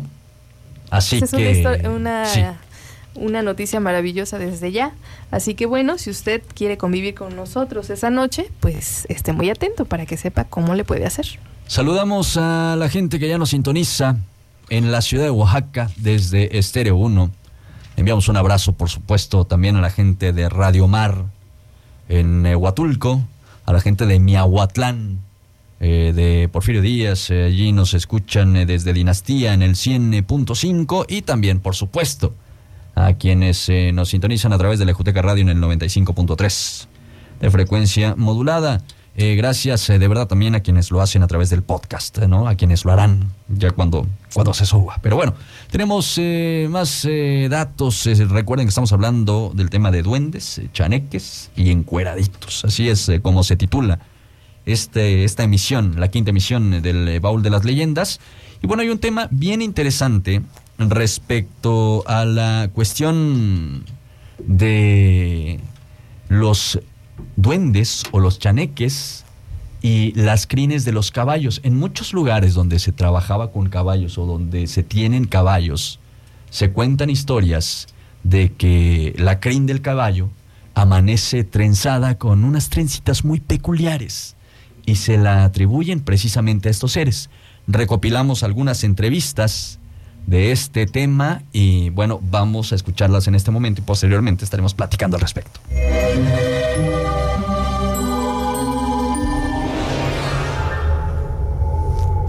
Así 0.89 1.17
Esa 1.17 1.25
es 1.25 1.33
una, 1.33 1.41
que. 1.43 1.61
histo- 1.83 1.95
una, 1.95 2.25
sí. 2.25 2.41
una 3.15 3.41
noticia 3.41 3.79
maravillosa 3.79 4.39
desde 4.39 4.71
ya. 4.71 4.93
Así 5.29 5.53
que 5.55 5.65
bueno, 5.65 5.97
si 5.97 6.09
usted 6.09 6.41
quiere 6.55 6.77
convivir 6.77 7.15
con 7.15 7.35
nosotros 7.35 7.89
esa 7.89 8.09
noche, 8.09 8.49
pues 8.59 9.05
esté 9.09 9.33
muy 9.33 9.49
atento 9.49 9.85
para 9.85 10.05
que 10.05 10.17
sepa 10.17 10.45
cómo 10.45 10.73
le 10.75 10.83
puede 10.83 11.05
hacer. 11.05 11.25
Saludamos 11.67 12.35
a 12.37 12.75
la 12.77 12.89
gente 12.89 13.19
que 13.19 13.29
ya 13.29 13.37
nos 13.37 13.51
sintoniza 13.51 14.17
en 14.71 14.89
la 14.89 15.01
ciudad 15.01 15.25
de 15.25 15.31
Oaxaca 15.31 15.91
desde 15.97 16.57
Estéreo 16.57 16.95
1. 16.95 17.29
Enviamos 17.97 18.29
un 18.29 18.37
abrazo, 18.37 18.71
por 18.71 18.89
supuesto, 18.89 19.43
también 19.43 19.75
a 19.75 19.81
la 19.81 19.89
gente 19.89 20.31
de 20.31 20.47
Radio 20.47 20.87
Mar 20.87 21.25
en 22.07 22.45
eh, 22.45 22.55
Huatulco, 22.55 23.21
a 23.65 23.73
la 23.73 23.81
gente 23.81 24.05
de 24.05 24.21
Miahuatlán, 24.21 25.19
eh, 25.81 26.13
de 26.15 26.47
Porfirio 26.47 26.81
Díaz. 26.81 27.29
eh, 27.31 27.43
allí 27.43 27.73
nos 27.73 27.93
escuchan 27.93 28.53
desde 28.65 28.93
Dinastía 28.93 29.53
en 29.53 29.61
el 29.61 29.75
100.5 29.75 31.05
y 31.09 31.23
también, 31.23 31.59
por 31.59 31.75
supuesto, 31.75 32.33
a 32.95 33.13
quienes 33.15 33.69
nos 33.93 34.09
sintonizan 34.09 34.53
a 34.53 34.57
través 34.57 34.79
de 34.79 34.85
la 34.85 34.93
Juteca 34.93 35.21
Radio 35.21 35.41
en 35.41 35.49
el 35.49 35.57
95.3 35.57 36.87
de 37.41 37.51
frecuencia 37.51 38.15
modulada. 38.15 38.81
Gracias 39.15 39.87
de 39.87 40.07
verdad 40.07 40.27
también 40.27 40.55
a 40.55 40.61
quienes 40.61 40.91
lo 40.91 41.01
hacen 41.01 41.23
a 41.23 41.27
través 41.27 41.49
del 41.49 41.61
podcast, 41.61 42.19
¿no? 42.19 42.47
A 42.47 42.55
quienes 42.55 42.85
lo 42.85 42.91
harán 42.91 43.31
ya 43.47 43.71
cuando, 43.71 44.07
cuando 44.33 44.53
se 44.53 44.65
suba. 44.65 44.99
Pero 45.01 45.15
bueno, 45.15 45.33
tenemos 45.69 46.15
eh, 46.17 46.67
más 46.69 47.05
eh, 47.05 47.47
datos. 47.49 48.05
Eh, 48.07 48.15
recuerden 48.25 48.67
que 48.67 48.69
estamos 48.69 48.91
hablando 48.93 49.51
del 49.53 49.69
tema 49.69 49.91
de 49.91 50.03
duendes, 50.03 50.57
eh, 50.57 50.69
chaneques 50.73 51.51
y 51.55 51.71
encueraditos. 51.71 52.65
Así 52.65 52.89
es 52.89 53.09
eh, 53.09 53.21
como 53.21 53.43
se 53.43 53.55
titula 53.55 53.99
este, 54.65 55.23
esta 55.23 55.43
emisión, 55.43 55.99
la 55.99 56.09
quinta 56.09 56.29
emisión 56.29 56.81
del 56.81 57.19
Baúl 57.19 57.43
de 57.43 57.49
las 57.49 57.65
Leyendas. 57.65 58.19
Y 58.61 58.67
bueno, 58.67 58.83
hay 58.83 58.89
un 58.89 58.99
tema 58.99 59.27
bien 59.31 59.61
interesante 59.61 60.41
respecto 60.77 62.03
a 62.07 62.25
la 62.25 62.69
cuestión 62.73 63.85
de 64.39 65.59
los 66.29 66.79
duendes 67.35 68.03
o 68.11 68.19
los 68.19 68.39
chaneques 68.39 69.20
y 69.81 70.13
las 70.13 70.47
crines 70.47 70.85
de 70.85 70.91
los 70.91 71.11
caballos. 71.11 71.59
En 71.63 71.77
muchos 71.77 72.13
lugares 72.13 72.53
donde 72.53 72.79
se 72.79 72.91
trabajaba 72.91 73.51
con 73.51 73.69
caballos 73.69 74.17
o 74.17 74.25
donde 74.25 74.67
se 74.67 74.83
tienen 74.83 75.25
caballos, 75.25 75.99
se 76.49 76.71
cuentan 76.71 77.09
historias 77.09 77.87
de 78.23 78.53
que 78.53 79.15
la 79.17 79.39
crin 79.39 79.65
del 79.65 79.81
caballo 79.81 80.29
amanece 80.73 81.43
trenzada 81.43 82.17
con 82.17 82.43
unas 82.43 82.69
trencitas 82.69 83.25
muy 83.25 83.39
peculiares 83.39 84.35
y 84.85 84.95
se 84.95 85.17
la 85.17 85.43
atribuyen 85.43 86.01
precisamente 86.01 86.69
a 86.69 86.71
estos 86.71 86.93
seres. 86.93 87.29
Recopilamos 87.67 88.43
algunas 88.43 88.83
entrevistas 88.83 89.79
de 90.27 90.51
este 90.51 90.85
tema 90.85 91.43
y 91.51 91.89
bueno, 91.89 92.19
vamos 92.21 92.71
a 92.71 92.75
escucharlas 92.75 93.27
en 93.27 93.35
este 93.35 93.51
momento 93.51 93.81
y 93.81 93.83
posteriormente 93.83 94.45
estaremos 94.45 94.73
platicando 94.73 95.17
al 95.17 95.21
respecto. 95.21 95.59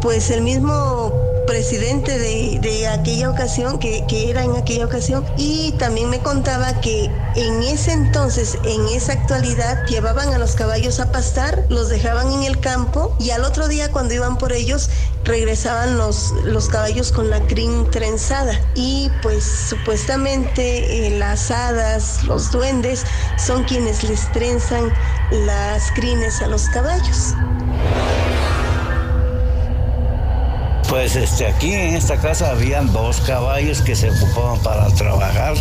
Pues 0.03 0.31
el 0.31 0.43
mismo 0.43 1.13
presidente 1.47 2.19
de, 2.19 2.59
de 2.61 2.89
aquella 2.89 3.31
ocasión, 3.31 3.79
que, 3.79 4.05
que 4.09 4.31
era 4.31 4.45
en 4.45 4.57
aquella 4.57 4.87
ocasión, 4.87 5.25
y 5.37 5.73
también 5.79 6.11
me 6.11 6.21
contaba 6.21 6.81
que 6.81 7.11
en 7.37 7.63
ese 7.63 7.93
entonces, 7.93 8.59
en 8.65 8.87
esa 8.89 9.13
actualidad, 9.13 9.87
llevaban 9.87 10.33
a 10.35 10.39
los 10.39 10.55
caballos 10.55 11.01
a 11.01 11.11
pastar, 11.13 11.65
los 11.69 11.89
dejaban 11.89 12.31
en 12.33 12.43
el 12.43 12.61
campo 12.61 13.17
y 13.19 13.31
al 13.31 13.45
otro 13.45 13.69
día 13.69 13.91
cuando 13.91 14.15
iban 14.15 14.39
por 14.39 14.53
ellos, 14.53 14.91
regresaban 15.25 15.99
los, 15.99 16.33
los 16.45 16.69
caballos 16.69 17.13
con 17.13 17.31
la 17.31 17.41
crin 17.47 17.91
trenzada. 17.91 18.61
Y 18.75 19.11
pues 19.23 19.45
supuestamente 19.45 21.07
eh, 21.07 21.19
las 21.19 21.51
hadas, 21.51 22.25
los 22.25 22.51
duendes, 22.51 23.05
son 23.37 23.65
quienes 23.65 24.03
les 24.05 24.31
trenzan 24.33 24.93
las 25.31 25.91
crines 25.93 26.43
a 26.43 26.49
los 26.49 26.69
caballos. 26.69 27.35
Pues 30.93 31.17
este, 31.17 31.47
aquí 31.47 31.73
en 31.73 31.95
esta 31.95 32.19
casa 32.19 32.51
habían 32.51 32.93
dos 32.93 33.23
caballos 33.23 33.81
que 33.81 33.97
se 33.97 34.11
ocupaban 34.11 34.59
para 34.59 34.89
trabajar 34.89 35.55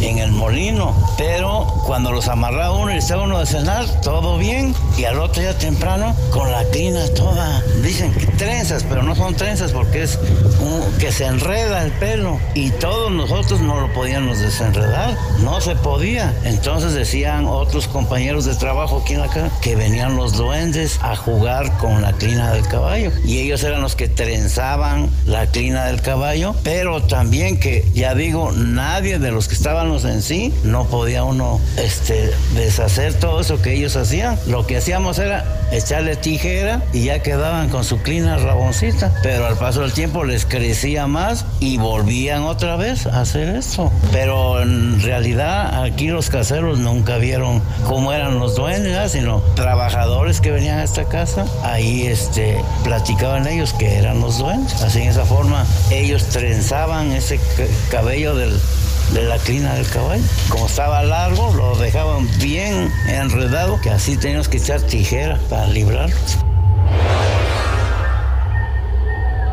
en 0.00 0.18
el 0.18 0.32
molino, 0.32 0.94
pero 1.16 1.66
cuando 1.86 2.12
los 2.12 2.28
amarraba 2.28 2.74
uno 2.74 2.94
y 2.94 2.98
estaba 2.98 3.22
uno 3.24 3.38
de 3.38 3.46
cenar, 3.46 3.84
todo 4.02 4.38
bien, 4.38 4.74
y 4.96 5.04
al 5.04 5.18
otro 5.18 5.42
día 5.42 5.56
temprano 5.58 6.14
con 6.30 6.50
la 6.50 6.64
crina 6.70 7.00
toda, 7.14 7.62
dicen 7.82 8.12
que 8.12 8.26
trenzas, 8.26 8.84
pero 8.88 9.02
no 9.02 9.14
son 9.14 9.34
trenzas 9.34 9.72
porque 9.72 10.02
es 10.02 10.18
un- 10.60 10.98
que 10.98 11.12
se 11.12 11.26
enreda 11.26 11.84
el 11.84 11.92
pelo, 11.92 12.38
y 12.54 12.70
todos 12.70 13.10
nosotros 13.10 13.60
no 13.60 13.80
lo 13.80 13.92
podíamos 13.92 14.38
desenredar, 14.38 15.16
no 15.40 15.60
se 15.60 15.74
podía. 15.76 16.34
Entonces 16.44 16.94
decían 16.94 17.46
otros 17.46 17.88
compañeros 17.88 18.44
de 18.44 18.54
trabajo 18.54 19.00
aquí 19.02 19.14
en 19.14 19.20
la 19.20 19.28
casa 19.28 19.50
que 19.60 19.76
venían 19.76 20.16
los 20.16 20.32
duendes 20.34 20.98
a 21.02 21.16
jugar 21.16 21.76
con 21.78 22.02
la 22.02 22.12
crina 22.12 22.52
del 22.52 22.66
caballo, 22.66 23.10
y 23.24 23.38
ellos 23.38 23.62
eran 23.64 23.80
los 23.80 23.96
que 23.96 24.08
trenzaban 24.08 25.10
la 25.26 25.46
crina 25.50 25.86
del 25.86 26.00
caballo, 26.02 26.54
pero 26.62 27.02
también 27.02 27.58
que, 27.60 27.84
ya 27.94 28.14
digo, 28.14 28.52
nadie 28.52 29.18
de 29.18 29.30
los 29.30 29.48
que 29.48 29.54
en 30.04 30.22
sí 30.22 30.52
no 30.64 30.84
podía 30.84 31.24
uno 31.24 31.60
este, 31.76 32.30
deshacer 32.54 33.14
todo 33.14 33.40
eso 33.40 33.60
que 33.62 33.74
ellos 33.74 33.96
hacían. 33.96 34.38
Lo 34.46 34.66
que 34.66 34.76
hacíamos 34.76 35.18
era 35.18 35.44
echarle 35.72 36.16
tijera 36.16 36.82
y 36.92 37.04
ya 37.04 37.22
quedaban 37.22 37.68
con 37.70 37.84
su 37.84 37.98
crina 37.98 38.36
raboncita, 38.38 39.12
pero 39.22 39.46
al 39.46 39.56
paso 39.56 39.80
del 39.82 39.92
tiempo 39.92 40.24
les 40.24 40.44
crecía 40.44 41.06
más 41.06 41.44
y 41.60 41.78
volvían 41.78 42.42
otra 42.42 42.76
vez 42.76 43.06
a 43.06 43.20
hacer 43.22 43.48
esto. 43.56 43.90
Pero 44.12 44.60
en 44.62 45.00
realidad 45.02 45.82
aquí 45.84 46.08
los 46.08 46.28
caseros 46.30 46.78
nunca 46.78 47.16
vieron 47.18 47.62
cómo 47.86 48.12
eran 48.12 48.38
los 48.38 48.54
¿verdad? 48.58 49.08
sino 49.08 49.40
trabajadores 49.54 50.40
que 50.40 50.50
venían 50.50 50.78
a 50.78 50.84
esta 50.84 51.04
casa, 51.04 51.46
ahí 51.62 52.06
este, 52.06 52.56
platicaban 52.84 53.46
ellos 53.46 53.72
que 53.72 53.96
eran 53.96 54.20
los 54.20 54.38
duendes. 54.38 54.82
Así 54.82 55.00
en 55.02 55.08
esa 55.08 55.24
forma 55.24 55.64
ellos 55.90 56.24
trenzaban 56.24 57.12
ese 57.12 57.38
ca- 57.38 57.64
cabello 57.90 58.34
del, 58.34 58.58
de 59.12 59.22
la 59.22 59.38
crina 59.38 59.74
del 59.74 59.88
caballo. 59.88 60.22
Como 60.48 60.66
estaba 60.66 61.02
largo, 61.02 61.52
lo 61.54 61.76
dejaban 61.76 62.28
bien 62.38 62.92
enredado, 63.08 63.80
que 63.80 63.90
así 63.90 64.16
teníamos 64.16 64.48
que 64.48 64.58
echar 64.58 64.80
tijera 64.82 65.38
para 65.48 65.66
librarlo. 65.68 66.16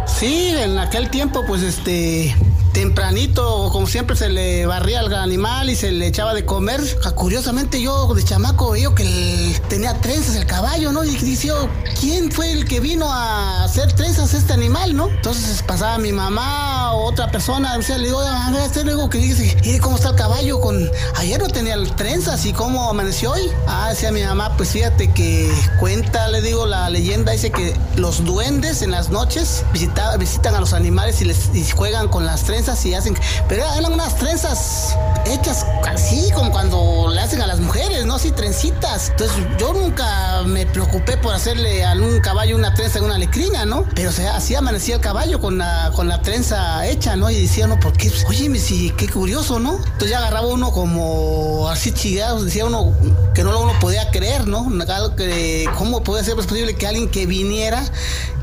Sí, 0.06 0.54
en 0.58 0.80
aquel 0.80 1.10
tiempo, 1.10 1.44
pues 1.46 1.62
este, 1.62 2.34
tempranito, 2.76 3.70
como 3.72 3.88
siempre, 3.88 4.18
se 4.18 4.28
le 4.28 4.66
barría 4.66 5.00
al 5.00 5.14
animal 5.16 5.70
y 5.70 5.78
se 5.78 5.92
le 5.94 6.08
echaba 6.08 6.34
de 6.34 6.46
comer. 6.46 6.82
Ah, 7.06 7.12
Curiosamente, 7.12 7.82
yo 7.82 8.14
de 8.14 8.22
chamaco 8.22 8.72
veo 8.72 8.94
que 8.94 9.56
tenía 9.70 9.94
trenzas 10.02 10.36
el 10.36 10.46
caballo, 10.46 10.92
¿no? 10.92 11.06
Y 11.06 11.16
dice, 11.16 11.48
yo, 11.48 11.70
¿quién 12.02 12.30
fue 12.34 12.52
el 12.52 12.66
que 12.66 12.82
vino 12.82 13.10
a 13.10 13.64
hacer 13.64 13.94
trenzas 13.94 14.34
este 14.34 14.52
animal, 14.52 14.94
no? 14.94 15.08
Entonces 15.08 15.64
pasaba 15.64 15.98
mi 16.00 16.12
mamá 16.12 16.92
o 16.94 17.06
otra 17.06 17.32
persona, 17.32 17.78
decía, 17.78 17.98
le 17.98 18.08
digo, 18.08 18.20
a 18.20 18.52
ver, 18.52 18.62
este 18.64 18.84
luego 18.84 19.10
que 19.10 19.20
dice, 19.20 19.56
¿y 19.64 19.80
cómo 19.80 19.96
está 19.96 20.10
el 20.10 20.16
caballo? 20.16 20.60
con 20.60 20.76
Ayer 21.16 21.40
no 21.42 21.48
tenía 21.48 21.78
trenzas 21.96 22.46
y 22.46 22.52
cómo 22.52 22.90
amaneció 22.90 23.32
hoy. 23.32 23.50
Ah, 23.68 23.88
decía 23.90 24.12
mi 24.12 24.22
mamá, 24.22 24.58
pues 24.58 24.70
fíjate 24.72 25.12
que 25.14 25.50
cuenta, 25.80 26.28
le 26.28 26.42
digo, 26.42 26.66
la 26.66 26.90
leyenda 26.90 27.32
dice 27.32 27.52
que 27.52 27.74
los 27.96 28.26
duendes 28.26 28.82
en 28.82 28.92
las 28.92 29.10
noches 29.10 29.64
visita- 29.72 30.18
visitan 30.18 30.56
a 30.56 30.60
los 30.60 30.74
animales 30.74 31.22
y 31.22 31.26
les 31.26 31.56
y 31.56 31.64
juegan 31.72 32.10
con 32.10 32.26
las 32.26 32.44
trenzas 32.44 32.65
y 32.66 32.96
hacen, 32.96 33.16
pero 33.48 33.64
eran 33.78 33.94
unas 33.94 34.16
trenzas 34.16 34.98
hechas 35.26 35.66
así 35.88 36.32
como 36.34 36.52
cuando 36.52 37.10
le 37.14 37.22
hacen 37.22 37.42
a 37.42 37.48
las 37.48 37.60
mujeres, 37.60 38.06
¿no? 38.06 38.16
Así 38.16 38.32
trencitas. 38.32 39.10
Entonces 39.10 39.38
yo 39.60 39.74
nunca 39.74 40.42
me 40.46 40.66
preocupé 40.66 41.18
por 41.18 41.34
hacerle 41.34 41.86
a 41.86 41.94
un 41.94 42.20
caballo 42.22 42.56
una 42.56 42.74
trenza 42.74 43.00
en 43.00 43.06
una 43.06 43.18
lecrina, 43.18 43.66
¿no? 43.66 43.86
Pero 43.94 44.10
o 44.10 44.30
así 44.34 44.56
amanecía 44.56 44.96
el 44.96 45.02
caballo 45.02 45.40
con 45.40 45.60
la, 45.60 45.92
con 45.96 46.08
la 46.08 46.22
trenza 46.22 46.86
hecha, 46.88 47.16
¿no? 47.16 47.30
Y 47.30 47.42
decía 47.42 47.66
uno, 47.66 47.80
¿por 47.80 47.94
qué? 47.94 48.12
Oye, 48.28 48.60
sí, 48.60 48.92
qué 48.98 49.08
curioso, 49.08 49.60
¿no? 49.60 49.76
Entonces 49.76 50.10
ya 50.10 50.20
agarraba 50.20 50.48
uno 50.48 50.72
como 50.72 51.70
así 51.70 51.92
chillado, 51.92 52.44
decía 52.44 52.66
uno 52.66 52.94
que 53.34 53.44
no 53.44 53.60
uno 53.60 53.74
podía 53.80 54.10
creer, 54.10 54.48
¿no? 54.48 54.68
Que, 55.16 55.70
¿Cómo 55.78 56.04
podía 56.04 56.24
ser 56.24 56.36
posible 56.36 56.76
que 56.76 56.88
alguien 56.88 57.10
que 57.10 57.26
viniera 57.26 57.84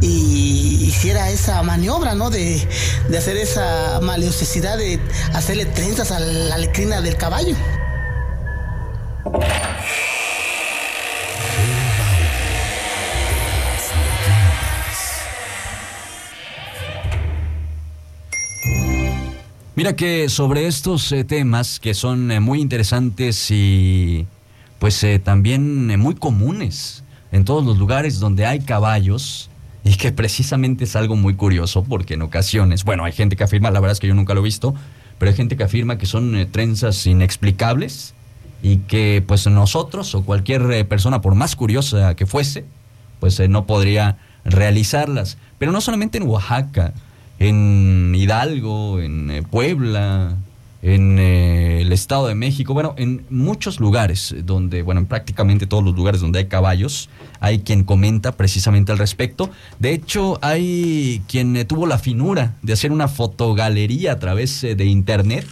y 0.00 0.84
hiciera 0.84 1.30
esa 1.30 1.62
maniobra, 1.62 2.14
¿no? 2.14 2.30
De, 2.30 2.68
de 3.08 3.18
hacer 3.18 3.36
esa 3.36 4.00
maliciosidad 4.12 4.76
de 4.76 5.00
hacerle 5.32 5.64
trenzas 5.64 6.12
a 6.12 6.20
la 6.20 6.58
lecrina 6.58 7.00
del 7.00 7.16
caballo. 7.16 7.56
Mira 19.74 19.96
que 19.96 20.28
sobre 20.28 20.66
estos 20.66 21.10
eh, 21.12 21.24
temas 21.24 21.80
que 21.80 21.94
son 21.94 22.30
eh, 22.30 22.40
muy 22.40 22.60
interesantes 22.60 23.50
y 23.50 24.26
pues 24.78 25.02
eh, 25.04 25.18
también 25.18 25.98
muy 25.98 26.14
comunes 26.14 27.02
en 27.32 27.46
todos 27.46 27.64
los 27.64 27.78
lugares 27.78 28.20
donde 28.20 28.44
hay 28.44 28.60
caballos 28.60 29.48
y 29.84 29.96
que 29.96 30.12
precisamente 30.12 30.84
es 30.84 30.96
algo 30.96 31.16
muy 31.16 31.34
curioso 31.34 31.84
porque 31.84 32.14
en 32.14 32.22
ocasiones, 32.22 32.84
bueno, 32.84 33.04
hay 33.04 33.12
gente 33.12 33.36
que 33.36 33.44
afirma, 33.44 33.70
la 33.70 33.80
verdad 33.80 33.92
es 33.92 34.00
que 34.00 34.08
yo 34.08 34.14
nunca 34.14 34.34
lo 34.34 34.40
he 34.40 34.44
visto, 34.44 34.74
pero 35.18 35.30
hay 35.30 35.36
gente 35.36 35.56
que 35.56 35.64
afirma 35.64 35.98
que 35.98 36.06
son 36.06 36.48
trenzas 36.50 37.06
inexplicables 37.06 38.14
y 38.62 38.78
que 38.78 39.22
pues 39.26 39.46
nosotros 39.46 40.14
o 40.14 40.24
cualquier 40.24 40.86
persona 40.88 41.20
por 41.20 41.34
más 41.34 41.56
curiosa 41.56 42.14
que 42.14 42.26
fuese, 42.26 42.64
pues 43.20 43.40
no 43.48 43.66
podría 43.66 44.18
realizarlas. 44.44 45.38
Pero 45.58 45.72
no 45.72 45.80
solamente 45.80 46.18
en 46.18 46.28
Oaxaca, 46.28 46.92
en 47.38 48.14
Hidalgo, 48.14 49.00
en 49.00 49.30
eh, 49.30 49.42
Puebla, 49.42 50.36
en 50.82 51.18
eh, 51.18 51.80
el 51.80 51.92
Estado 51.92 52.26
de 52.26 52.34
México, 52.34 52.74
bueno, 52.74 52.94
en 52.98 53.24
muchos 53.30 53.80
lugares 53.80 54.34
donde, 54.44 54.82
bueno, 54.82 55.00
en 55.00 55.06
prácticamente 55.06 55.66
todos 55.66 55.84
los 55.84 55.94
lugares 55.94 56.20
donde 56.20 56.40
hay 56.40 56.46
caballos, 56.46 57.08
hay 57.40 57.60
quien 57.60 57.84
comenta 57.84 58.32
precisamente 58.32 58.92
al 58.92 58.98
respecto. 58.98 59.50
De 59.78 59.92
hecho, 59.92 60.38
hay 60.42 61.22
quien 61.28 61.56
eh, 61.56 61.64
tuvo 61.64 61.86
la 61.86 61.98
finura 61.98 62.56
de 62.62 62.72
hacer 62.72 62.92
una 62.92 63.08
fotogalería 63.08 64.12
a 64.12 64.18
través 64.18 64.60
de 64.62 64.84
internet, 64.84 65.46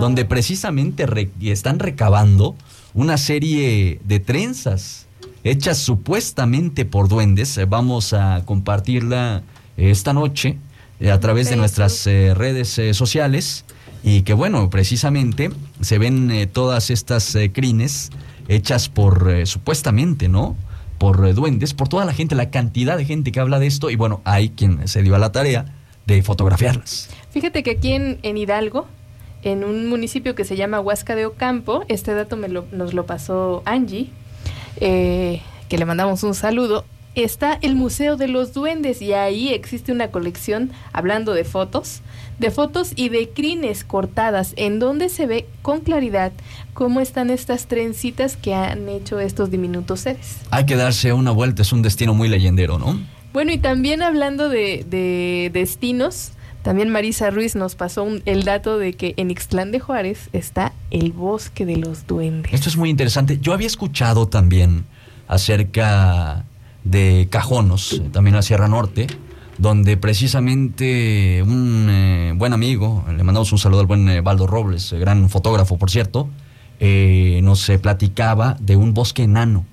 donde 0.00 0.24
precisamente 0.24 1.06
están 1.40 1.80
recabando 1.80 2.54
una 2.94 3.18
serie 3.18 4.00
de 4.04 4.20
trenzas 4.20 5.08
hechas 5.44 5.78
supuestamente 5.78 6.84
por 6.84 7.08
duendes. 7.08 7.58
Vamos 7.68 8.12
a 8.12 8.42
compartirla 8.44 9.42
esta 9.76 10.12
noche 10.12 10.58
eh, 11.00 11.10
a 11.10 11.20
través 11.20 11.50
de 11.50 11.56
nuestras 11.56 12.06
eh, 12.06 12.34
redes 12.34 12.78
eh, 12.78 12.94
sociales 12.94 13.64
y 14.02 14.22
que 14.22 14.34
bueno, 14.34 14.68
precisamente 14.70 15.50
se 15.80 15.98
ven 15.98 16.48
todas 16.52 16.90
estas 16.90 17.36
crines 17.52 18.10
hechas 18.48 18.88
por 18.88 19.46
supuestamente, 19.46 20.28
¿no? 20.28 20.56
Por 20.98 21.34
duendes, 21.34 21.74
por 21.74 21.88
toda 21.88 22.04
la 22.04 22.12
gente, 22.12 22.34
la 22.34 22.50
cantidad 22.50 22.96
de 22.96 23.04
gente 23.04 23.32
que 23.32 23.40
habla 23.40 23.58
de 23.58 23.66
esto 23.66 23.90
y 23.90 23.96
bueno, 23.96 24.20
hay 24.24 24.50
quien 24.50 24.86
se 24.88 25.02
dio 25.02 25.14
a 25.14 25.18
la 25.18 25.32
tarea 25.32 25.66
de 26.06 26.22
fotografiarlas. 26.22 27.10
Fíjate 27.30 27.62
que 27.62 27.72
aquí 27.72 27.92
en, 27.92 28.36
Hidalgo, 28.36 28.86
en 29.42 29.64
un 29.64 29.88
municipio 29.88 30.34
que 30.34 30.44
se 30.44 30.56
llama 30.56 30.80
Huasca 30.80 31.14
de 31.14 31.26
Ocampo, 31.26 31.84
este 31.88 32.14
dato 32.14 32.36
me 32.36 32.48
lo, 32.48 32.66
nos 32.72 32.94
lo 32.94 33.06
pasó 33.06 33.62
Angie, 33.64 34.10
que 34.78 35.40
le 35.70 35.84
mandamos 35.84 36.22
un 36.22 36.34
saludo 36.34 36.84
está 37.14 37.58
el 37.62 37.76
Museo 37.76 38.16
de 38.16 38.28
los 38.28 38.52
Duendes 38.52 39.02
y 39.02 39.12
ahí 39.12 39.50
existe 39.50 39.92
una 39.92 40.08
colección, 40.08 40.70
hablando 40.92 41.34
de 41.34 41.44
fotos, 41.44 42.00
de 42.38 42.50
fotos 42.50 42.92
y 42.96 43.08
de 43.08 43.28
crines 43.30 43.84
cortadas, 43.84 44.54
en 44.56 44.78
donde 44.78 45.08
se 45.08 45.26
ve 45.26 45.46
con 45.62 45.80
claridad 45.80 46.32
cómo 46.74 47.00
están 47.00 47.30
estas 47.30 47.66
trencitas 47.66 48.36
que 48.36 48.54
han 48.54 48.88
hecho 48.88 49.20
estos 49.20 49.50
diminutos 49.50 50.00
seres. 50.00 50.38
Hay 50.50 50.66
que 50.66 50.76
darse 50.76 51.12
una 51.12 51.30
vuelta, 51.30 51.62
es 51.62 51.72
un 51.72 51.82
destino 51.82 52.14
muy 52.14 52.28
leyendero, 52.28 52.78
¿no? 52.78 52.98
Bueno, 53.32 53.52
y 53.52 53.58
también 53.58 54.02
hablando 54.02 54.48
de, 54.48 55.50
destinos, 55.52 56.32
también 56.62 56.90
Marisa 56.90 57.30
Ruiz 57.30 57.56
nos 57.56 57.74
pasó 57.74 58.06
el 58.26 58.44
dato 58.44 58.78
de 58.78 58.92
que 58.92 59.14
en 59.16 59.30
Ixtlán 59.30 59.72
de 59.72 59.80
Juárez 59.80 60.28
está 60.32 60.72
el 60.90 61.12
bosque 61.12 61.64
de 61.64 61.76
los 61.76 62.06
duendes. 62.06 62.52
Esto 62.52 62.68
es 62.68 62.76
muy 62.76 62.90
interesante. 62.90 63.38
Yo 63.40 63.52
había 63.52 63.66
escuchado 63.66 64.28
también 64.28 64.84
acerca 65.28 66.44
de 66.84 67.28
Cajonos, 67.30 68.02
también 68.12 68.36
a 68.36 68.42
Sierra 68.42 68.68
Norte, 68.68 69.06
donde 69.58 69.96
precisamente 69.96 71.42
un 71.46 71.86
eh, 71.88 72.32
buen 72.36 72.52
amigo, 72.52 73.04
le 73.14 73.22
mandamos 73.22 73.52
un 73.52 73.58
saludo 73.58 73.80
al 73.80 73.86
buen 73.86 74.24
Valdo 74.24 74.44
eh, 74.44 74.48
Robles, 74.48 74.92
eh, 74.92 74.98
gran 74.98 75.28
fotógrafo 75.28 75.78
por 75.78 75.90
cierto, 75.90 76.28
nos 76.80 77.70
platicaba 77.80 78.56
de 78.58 78.74
un 78.74 78.92
bosque 78.92 79.22
enano, 79.22 79.64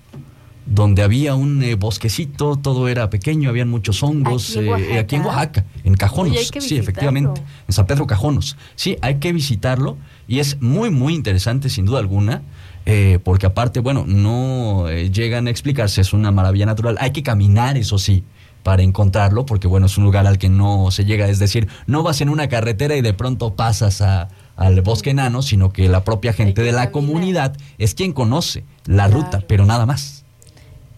donde 0.68 1.02
había 1.02 1.34
un 1.34 1.66
bosquecito, 1.80 2.56
todo 2.56 2.88
era 2.88 3.10
pequeño, 3.10 3.50
habían 3.50 3.68
muchos 3.68 4.04
hongos, 4.04 4.56
aquí 4.96 5.16
en 5.16 5.24
Oaxaca, 5.24 5.66
en, 5.84 5.96
Cajonos, 5.96 6.52
sí, 6.60 6.78
efectivamente, 6.78 7.42
en 7.68 7.74
San 7.74 7.88
Pedro 7.88 8.06
Cajonos. 8.06 8.58
Sí, 8.76 8.96
hay 9.02 9.16
que 9.16 9.34
visitarlo 9.34 9.98
y 10.28 10.38
es 10.38 10.62
muy, 10.62 10.92
muy 10.92 11.16
interesante 11.16 11.70
sin 11.70 11.86
duda 11.86 11.98
alguna. 11.98 12.44
Eh, 12.92 13.20
porque 13.24 13.46
aparte, 13.46 13.82
bueno, 13.82 14.04
no 14.08 14.90
eh, 14.90 15.12
llegan 15.12 15.46
a 15.46 15.52
explicarse, 15.52 16.02
es 16.02 16.12
una 16.12 16.32
maravilla 16.32 16.66
natural. 16.66 16.98
Hay 17.00 17.12
que 17.12 17.22
caminar, 17.22 17.78
eso 17.78 18.00
sí, 18.00 18.24
para 18.64 18.82
encontrarlo, 18.82 19.46
porque 19.46 19.68
bueno, 19.68 19.86
es 19.86 19.96
un 20.00 20.06
lugar 20.06 20.26
al 20.26 20.40
que 20.40 20.50
no 20.50 20.90
se 20.90 21.06
llega, 21.06 21.28
es 21.28 21.38
decir, 21.38 21.68
no 21.86 22.02
vas 22.02 22.20
en 22.22 22.30
una 22.30 22.50
carretera 22.50 22.96
y 22.96 23.02
de 23.02 23.14
pronto 23.14 23.54
pasas 23.54 24.02
al 24.02 24.82
bosque 24.82 25.12
enano, 25.12 25.44
sino 25.44 25.72
que 25.72 25.88
la 25.88 26.04
propia 26.04 26.34
gente 26.34 26.64
de 26.64 26.72
la 26.72 26.90
comunidad 26.90 27.56
es 27.78 27.94
quien 27.94 28.12
conoce 28.12 28.64
la 28.88 29.08
ruta, 29.08 29.44
pero 29.48 29.68
nada 29.68 29.86
más. 29.86 30.26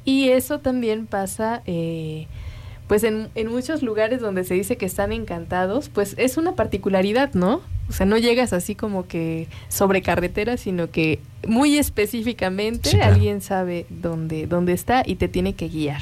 Y 0.05 0.29
eso 0.29 0.59
también 0.59 1.07
pasa... 1.07 1.61
Eh, 1.65 2.25
pues 2.91 3.05
en, 3.05 3.29
en, 3.35 3.47
muchos 3.47 3.83
lugares 3.83 4.19
donde 4.19 4.43
se 4.43 4.53
dice 4.53 4.75
que 4.75 4.85
están 4.85 5.13
encantados, 5.13 5.87
pues 5.87 6.13
es 6.17 6.35
una 6.35 6.57
particularidad, 6.57 7.33
¿no? 7.33 7.61
O 7.87 7.93
sea, 7.93 8.05
no 8.05 8.17
llegas 8.17 8.51
así 8.51 8.75
como 8.75 9.07
que 9.07 9.47
sobre 9.69 10.01
carretera, 10.01 10.57
sino 10.57 10.91
que 10.91 11.21
muy 11.47 11.77
específicamente 11.77 13.01
alguien 13.01 13.39
sabe 13.39 13.85
dónde, 13.89 14.45
dónde 14.45 14.73
está 14.73 15.03
y 15.05 15.15
te 15.15 15.29
tiene 15.29 15.53
que 15.53 15.69
guiar. 15.69 16.01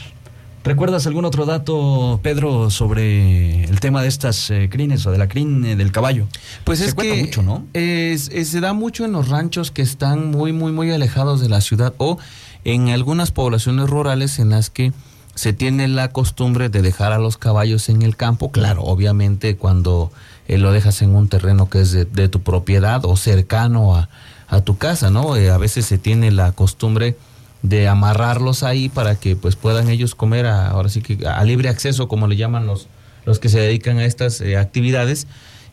¿Recuerdas 0.64 1.06
algún 1.06 1.26
otro 1.26 1.46
dato, 1.46 2.20
Pedro, 2.24 2.72
sobre 2.72 3.66
el 3.66 3.80
tema 3.80 4.02
de 4.02 4.08
estas 4.08 4.50
eh, 4.50 4.68
crines 4.72 5.06
o 5.06 5.12
de 5.12 5.20
la 5.20 5.28
crin 5.28 5.62
del 5.62 5.92
caballo? 5.92 6.26
Pues 6.64 6.82
es 6.82 6.96
que 6.96 7.24
mucho, 7.24 7.44
¿no? 7.44 7.68
se 7.76 8.60
da 8.62 8.74
mucho 8.74 9.06
en 9.06 9.12
los 9.12 9.30
ranchos 9.30 9.70
que 9.70 9.84
están 9.84 10.32
muy, 10.32 10.54
muy, 10.54 10.72
muy 10.72 10.90
alejados 10.90 11.40
de 11.40 11.50
la 11.50 11.62
ciudad 11.62 11.94
o 12.00 12.18
en 12.66 12.90
algunas 12.90 13.30
poblaciones 13.30 13.88
rurales 13.92 14.40
en 14.40 14.50
las 14.50 14.72
que 14.72 14.92
se 15.40 15.54
tiene 15.54 15.88
la 15.88 16.10
costumbre 16.10 16.68
de 16.68 16.82
dejar 16.82 17.14
a 17.14 17.18
los 17.18 17.38
caballos 17.38 17.88
en 17.88 18.02
el 18.02 18.18
campo, 18.18 18.52
claro, 18.52 18.84
obviamente 18.84 19.56
cuando 19.56 20.12
eh, 20.50 20.58
lo 20.58 20.74
dejas 20.74 21.02
en 21.02 21.16
un 21.16 21.30
terreno 21.30 21.70
que 21.70 21.80
es 21.80 21.94
de, 21.94 22.28
tu 22.28 22.42
propiedad 22.42 23.06
o 23.06 23.16
cercano 23.16 23.96
a, 23.96 24.10
tu 24.66 24.78
casa, 24.78 25.10
¿no? 25.10 25.38
Eh, 25.38 25.50
a 25.50 25.58
veces 25.58 25.86
se 25.86 25.98
tiene 25.98 26.32
la 26.32 26.52
costumbre 26.52 27.16
de 27.62 27.88
amarrarlos 27.88 28.64
ahí 28.64 28.90
para 28.90 29.16
que 29.16 29.38
pues 29.38 29.56
puedan 29.56 29.90
ellos 29.90 30.14
comer 30.14 30.46
a, 30.46 30.72
ahora 30.72 30.90
sí 30.90 31.02
que 31.02 31.26
a 31.26 31.42
libre 31.46 31.70
acceso, 31.70 32.10
como 32.10 32.28
le 32.28 32.36
llaman 32.36 32.68
los, 32.68 32.90
los 33.24 33.40
que 33.40 33.48
se 33.48 33.62
dedican 33.62 33.98
a 33.98 34.04
estas 34.04 34.42
eh, 34.42 34.58
actividades. 34.58 35.26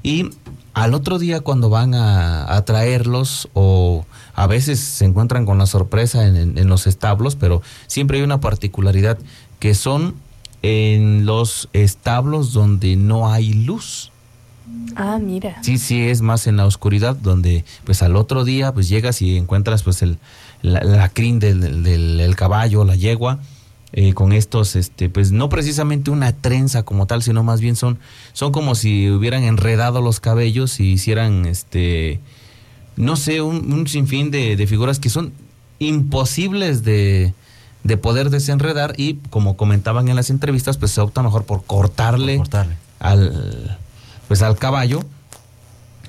Y 0.04 0.30
al 0.74 0.94
otro 0.94 1.18
día 1.18 1.40
cuando 1.40 1.70
van 1.70 1.94
a, 1.94 2.62
traerlos 2.64 3.48
o 3.54 4.06
a 4.36 4.46
veces 4.46 4.78
se 4.78 5.04
encuentran 5.06 5.44
con 5.44 5.58
la 5.58 5.66
sorpresa 5.66 6.26
en, 6.26 6.56
en, 6.56 6.68
los 6.68 6.86
establos, 6.86 7.34
pero 7.34 7.62
siempre 7.88 8.18
hay 8.18 8.22
una 8.22 8.38
particularidad 8.38 9.18
que 9.58 9.74
son 9.74 10.14
en 10.62 11.26
los 11.26 11.68
establos 11.72 12.52
donde 12.52 12.96
no 12.96 13.30
hay 13.30 13.52
luz. 13.52 14.10
Ah, 14.96 15.18
mira. 15.22 15.62
Sí, 15.62 15.78
sí, 15.78 16.00
es 16.00 16.22
más 16.22 16.46
en 16.46 16.56
la 16.56 16.66
oscuridad 16.66 17.14
donde 17.14 17.64
pues 17.84 18.02
al 18.02 18.16
otro 18.16 18.44
día 18.44 18.72
pues 18.72 18.88
llegas 18.88 19.22
y 19.22 19.36
encuentras 19.36 19.82
pues 19.82 20.02
el, 20.02 20.18
la, 20.62 21.08
crin 21.10 21.38
del, 21.38 21.82
del, 21.82 22.36
caballo, 22.36 22.84
la 22.84 22.96
yegua, 22.96 23.38
eh, 23.92 24.12
con 24.14 24.32
estos, 24.32 24.74
este, 24.74 25.08
pues 25.08 25.30
no 25.30 25.48
precisamente 25.48 26.10
una 26.10 26.32
trenza 26.32 26.82
como 26.82 27.06
tal, 27.06 27.22
sino 27.22 27.44
más 27.44 27.60
bien 27.60 27.76
son, 27.76 27.98
son 28.32 28.52
como 28.52 28.74
si 28.74 29.08
hubieran 29.10 29.44
enredado 29.44 30.00
los 30.00 30.18
cabellos 30.18 30.80
y 30.80 30.92
hicieran, 30.92 31.46
este, 31.46 32.20
no 32.96 33.16
sé, 33.16 33.42
un, 33.42 33.72
un 33.72 33.86
sinfín 33.86 34.30
de, 34.30 34.56
de 34.56 34.66
figuras 34.66 34.98
que 34.98 35.10
son 35.10 35.32
imposibles 35.78 36.82
de, 36.82 37.34
de 37.86 37.96
poder 37.96 38.30
desenredar 38.30 38.94
y 38.96 39.14
como 39.30 39.56
comentaban 39.56 40.08
en 40.08 40.16
las 40.16 40.30
entrevistas, 40.30 40.76
pues 40.76 40.90
se 40.90 41.00
opta 41.00 41.22
mejor 41.22 41.44
por 41.44 41.64
cortarle, 41.64 42.42
al 42.98 43.78
pues 44.28 44.42
al 44.42 44.58
caballo. 44.58 45.04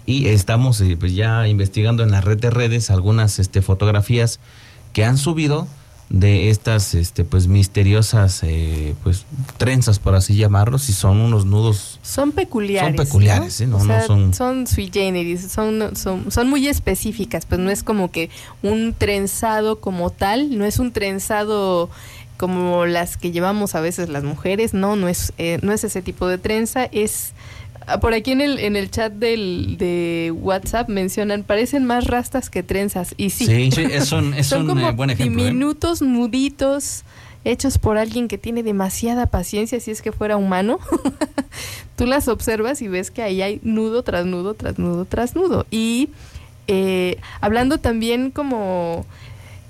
Y 0.06 0.28
estamos 0.28 0.80
eh, 0.82 0.96
pues 0.98 1.14
ya 1.14 1.48
investigando 1.48 2.02
en 2.02 2.12
la 2.12 2.22
red 2.22 2.40
de 2.40 2.50
redes 2.50 2.90
algunas 2.90 3.40
este, 3.40 3.62
fotografías 3.62 4.40
que 4.94 5.04
han 5.04 5.18
subido 5.18 5.68
de 6.10 6.50
estas 6.50 6.94
este 6.96 7.26
pues 7.26 7.48
misteriosas 7.48 8.42
eh, 8.44 8.96
pues 9.04 9.26
trenzas 9.58 10.00
por 10.00 10.16
así 10.16 10.38
llamarlos 10.38 10.88
y 10.88 10.94
son 10.94 11.20
unos 11.20 11.46
nudos 11.46 12.00
son 12.02 12.32
peculiares 12.32 12.96
son 12.96 13.06
peculiares 13.06 13.62
¿no? 13.68 13.78
¿eh? 13.94 14.04
son 14.08 14.34
son 14.34 14.68
sui 14.68 14.90
generis 14.92 15.52
son, 15.52 15.98
son 15.98 16.32
son 16.32 16.50
muy 16.50 16.68
específicas 16.68 17.46
pues 17.46 17.60
no 17.60 17.70
es 17.70 17.84
como 17.84 18.10
que 18.10 18.30
un 18.64 18.94
trenzado 18.98 19.82
como 19.82 20.10
tal 20.10 20.58
no 20.58 20.64
es 20.64 20.80
un 20.80 20.94
trenzado 20.94 21.90
como 22.38 22.86
las 22.86 23.18
que 23.18 23.32
llevamos 23.32 23.76
a 23.76 23.82
veces 23.82 24.10
las 24.10 24.24
mujeres, 24.24 24.74
no, 24.74 24.96
no 24.96 25.08
es, 25.08 25.34
eh, 25.40 25.60
no 25.64 25.74
es 25.74 25.84
ese 25.84 26.02
tipo 26.02 26.28
de 26.28 26.38
trenza, 26.38 26.86
es 26.92 27.34
por 28.02 28.14
aquí 28.14 28.32
en 28.32 28.42
el, 28.42 28.60
en 28.60 28.76
el 28.76 28.92
chat 28.92 29.14
del, 29.14 29.78
de 29.78 30.34
WhatsApp 30.36 30.90
mencionan, 30.90 31.44
parecen 31.44 31.86
más 31.86 32.06
rastas 32.06 32.50
que 32.50 32.62
trenzas. 32.62 33.14
Y 33.18 33.30
sí, 33.30 33.46
Sí, 33.46 33.72
sí, 33.72 33.82
es 33.92 34.12
un, 34.12 34.34
es 34.34 34.48
son 34.48 34.62
un 34.62 34.68
como 34.68 34.90
eh, 34.90 34.92
buen 34.92 35.10
ejemplo. 35.10 35.42
¿eh? 35.42 35.46
diminutos 35.46 36.02
nuditos 36.02 37.04
hechos 37.46 37.78
por 37.78 37.98
alguien 37.98 38.28
que 38.28 38.38
tiene 38.38 38.62
demasiada 38.62 39.28
paciencia, 39.28 39.80
si 39.80 39.92
es 39.92 40.02
que 40.02 40.12
fuera 40.12 40.36
humano. 40.36 40.80
Tú 41.96 42.06
las 42.06 42.28
observas 42.28 42.82
y 42.82 42.90
ves 42.90 43.10
que 43.10 43.24
ahí 43.24 43.42
hay 43.42 43.62
nudo 43.64 44.04
tras 44.04 44.26
nudo, 44.26 44.54
tras 44.54 44.78
nudo, 44.78 45.06
tras 45.06 45.36
nudo. 45.36 45.66
Y 45.72 46.10
eh, 46.68 47.18
hablando 47.40 47.78
también 47.78 48.32
como 48.32 49.06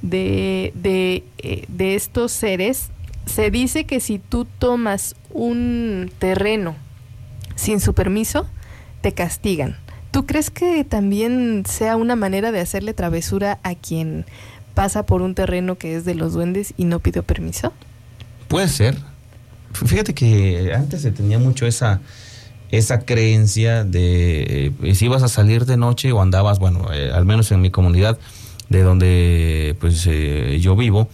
de, 0.01 0.71
de, 0.73 1.23
eh, 1.37 1.65
de 1.67 1.95
estos 1.95 2.31
seres, 2.31 2.89
se 3.27 3.51
dice 3.51 3.85
que 3.85 3.99
si 3.99 4.19
tú 4.19 4.45
tomas 4.57 5.15
un 5.31 6.11
terreno 6.17 6.75
sin 7.57 7.81
su 7.81 7.93
permiso, 7.93 8.47
te 9.01 9.11
castigan. 9.11 9.75
¿Tú 10.11 10.25
crees 10.25 10.49
que 10.49 10.85
también 10.85 11.63
sea 11.67 11.97
una 11.97 12.15
manera 12.15 12.53
de 12.53 12.61
hacerle 12.61 12.93
travesura 12.93 13.59
a 13.63 13.75
quien 13.75 14.25
pasa 14.73 15.05
por 15.05 15.21
un 15.21 15.35
terreno 15.35 15.77
que 15.77 15.95
es 15.95 16.05
de 16.05 16.15
los 16.15 16.33
duendes 16.33 16.73
y 16.77 16.85
no 16.85 16.99
pidió 16.99 17.23
permiso? 17.23 17.73
Puede 18.47 18.69
ser. 18.69 18.97
Fíjate 19.73 20.13
que 20.13 20.71
antes 20.73 21.01
se 21.01 21.11
tenía 21.11 21.39
mucho 21.39 21.65
esa, 21.65 21.99
esa 22.71 23.01
creencia 23.01 23.83
de 23.83 24.73
eh, 24.81 24.95
si 24.95 25.05
ibas 25.05 25.23
a 25.23 25.27
salir 25.27 25.65
de 25.65 25.77
noche 25.77 26.11
o 26.11 26.21
andabas, 26.21 26.59
bueno, 26.59 26.93
eh, 26.93 27.11
al 27.13 27.25
menos 27.25 27.51
en 27.51 27.61
mi 27.61 27.69
comunidad 27.69 28.17
de 28.69 28.81
donde 28.81 29.75
pues 29.79 30.05
eh, 30.07 30.57
yo 30.61 30.75
vivo, 30.75 31.09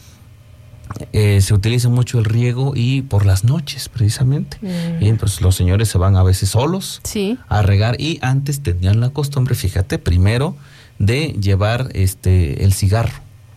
eh, 1.12 1.42
se 1.42 1.54
utiliza 1.54 1.90
mucho 1.90 2.20
el 2.20 2.26
riego 2.26 2.74
y 2.76 3.02
por 3.02 3.26
las 3.26 3.44
noches 3.44 3.90
precisamente. 3.90 4.58
Mm. 4.62 5.04
Y 5.04 5.10
entonces 5.10 5.42
los 5.42 5.56
señores 5.56 5.90
se 5.90 5.98
van 5.98 6.16
a 6.16 6.24
veces 6.24 6.50
solos 6.50 7.02
Sí. 7.04 7.38
a 7.50 7.62
regar 7.62 8.00
y 8.00 8.20
antes 8.22 8.62
tenían 8.62 9.00
la 9.00 9.10
costumbre, 9.10 9.56
fíjate, 9.56 9.98
primero 10.00 10.56
de 11.00 11.36
llevar 11.40 11.90
este 11.94 12.64
el 12.64 12.74
cigarro. 12.74 13.14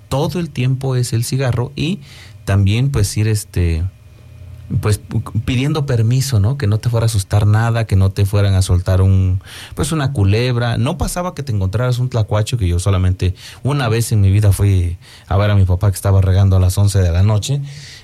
Todo 0.08 0.38
el 0.38 0.50
tiempo 0.50 0.96
es 0.96 1.12
el 1.12 1.24
cigarro 1.24 1.72
y 1.76 2.00
también 2.44 2.90
pues 2.90 3.16
ir 3.16 3.28
este 3.28 3.82
pues 4.80 5.00
pu- 5.00 5.22
pidiendo 5.44 5.86
permiso, 5.86 6.40
¿no? 6.40 6.58
Que 6.58 6.66
no 6.66 6.78
te 6.78 6.88
fuera 6.90 7.04
a 7.04 7.06
asustar 7.06 7.46
nada, 7.46 7.86
que 7.86 7.94
no 7.96 8.10
te 8.10 8.26
fueran 8.26 8.54
a 8.54 8.62
soltar 8.62 9.00
un 9.00 9.40
pues 9.74 9.92
una 9.92 10.12
culebra. 10.12 10.76
No 10.78 10.98
pasaba 10.98 11.34
que 11.34 11.42
te 11.42 11.52
encontraras 11.52 11.98
un 11.98 12.08
tlacuacho 12.08 12.58
que 12.58 12.66
yo 12.68 12.78
solamente 12.78 13.34
una 13.62 13.88
vez 13.88 14.10
en 14.12 14.20
mi 14.20 14.30
vida 14.30 14.52
fui 14.52 14.98
a 15.28 15.36
ver 15.36 15.50
a 15.50 15.54
mi 15.54 15.64
papá 15.64 15.90
que 15.90 15.96
estaba 15.96 16.20
regando 16.20 16.56
a 16.56 16.60
las 16.60 16.76
11 16.78 16.98
de 17.00 17.12
la 17.12 17.22
noche 17.22 17.60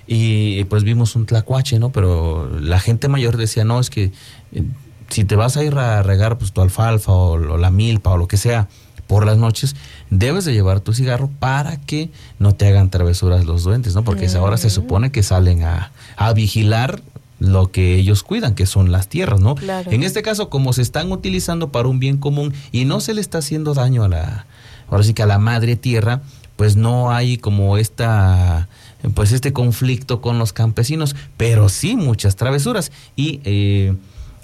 y 0.07 0.65
pues 0.65 0.85
vimos 0.85 1.17
un 1.17 1.27
tlacuache, 1.27 1.79
¿no? 1.79 1.91
Pero 1.91 2.49
la 2.61 2.79
gente 2.81 3.09
mayor 3.09 3.37
decía, 3.37 3.65
"No, 3.65 3.81
es 3.81 3.91
que 3.91 4.13
eh, 4.53 4.63
si 5.09 5.25
te 5.25 5.37
vas 5.37 5.57
a 5.57 5.65
ir 5.65 5.75
a 5.77 6.03
regar 6.03 6.39
pues 6.39 6.53
tu 6.53 6.61
alfalfa 6.63 7.13
o, 7.13 7.33
o 7.33 7.57
la 7.59 7.71
milpa 7.71 8.11
o 8.11 8.17
lo 8.17 8.29
que 8.29 8.37
sea 8.37 8.69
por 9.13 9.27
las 9.27 9.37
noches, 9.37 9.77
debes 10.09 10.47
de 10.47 10.55
llevar 10.55 10.81
tu 10.81 10.95
cigarro 10.95 11.29
para 11.39 11.77
que 11.77 12.09
no 12.39 12.55
te 12.55 12.67
hagan 12.67 12.89
travesuras 12.89 13.45
los 13.45 13.63
duendes, 13.63 13.95
¿no? 13.95 14.05
Porque 14.05 14.27
ahora 14.29 14.57
se 14.57 14.71
supone 14.71 15.13
que 15.13 15.23
salen 15.23 15.65
a, 15.65 15.93
a 16.17 16.33
vigilar 16.33 17.03
lo 17.39 17.71
que 17.71 17.97
ellos 17.97 18.23
cuidan, 18.23 18.55
que 18.55 18.65
son 18.65 18.91
las 18.91 19.09
tierras, 19.09 19.39
¿no? 19.39 19.55
Claro. 19.55 19.91
En 19.91 20.03
este 20.03 20.23
caso, 20.23 20.49
como 20.49 20.73
se 20.73 20.81
están 20.81 21.13
utilizando 21.13 21.71
para 21.71 21.89
un 21.89 21.99
bien 21.99 22.17
común 22.17 22.55
y 22.73 22.87
no 22.87 23.01
se 23.01 23.13
le 23.13 23.21
está 23.21 23.37
haciendo 23.37 23.75
daño 23.75 24.05
a 24.05 24.09
la, 24.09 24.47
ahora 24.89 25.05
sí 25.05 25.13
que 25.13 25.23
a 25.23 25.27
la 25.27 25.39
madre 25.39 25.77
tierra, 25.77 26.23
pues 26.57 26.77
no 26.77 27.13
hay 27.13 27.37
como 27.37 27.77
esta 27.77 28.67
pues 29.15 29.33
este 29.33 29.53
conflicto 29.53 30.23
con 30.23 30.39
los 30.39 30.55
campesinos, 30.55 31.17
pero 31.37 31.69
sí 31.69 31.97
muchas 31.97 32.37
travesuras 32.37 32.91
y 33.15 33.41
eh, 33.45 33.95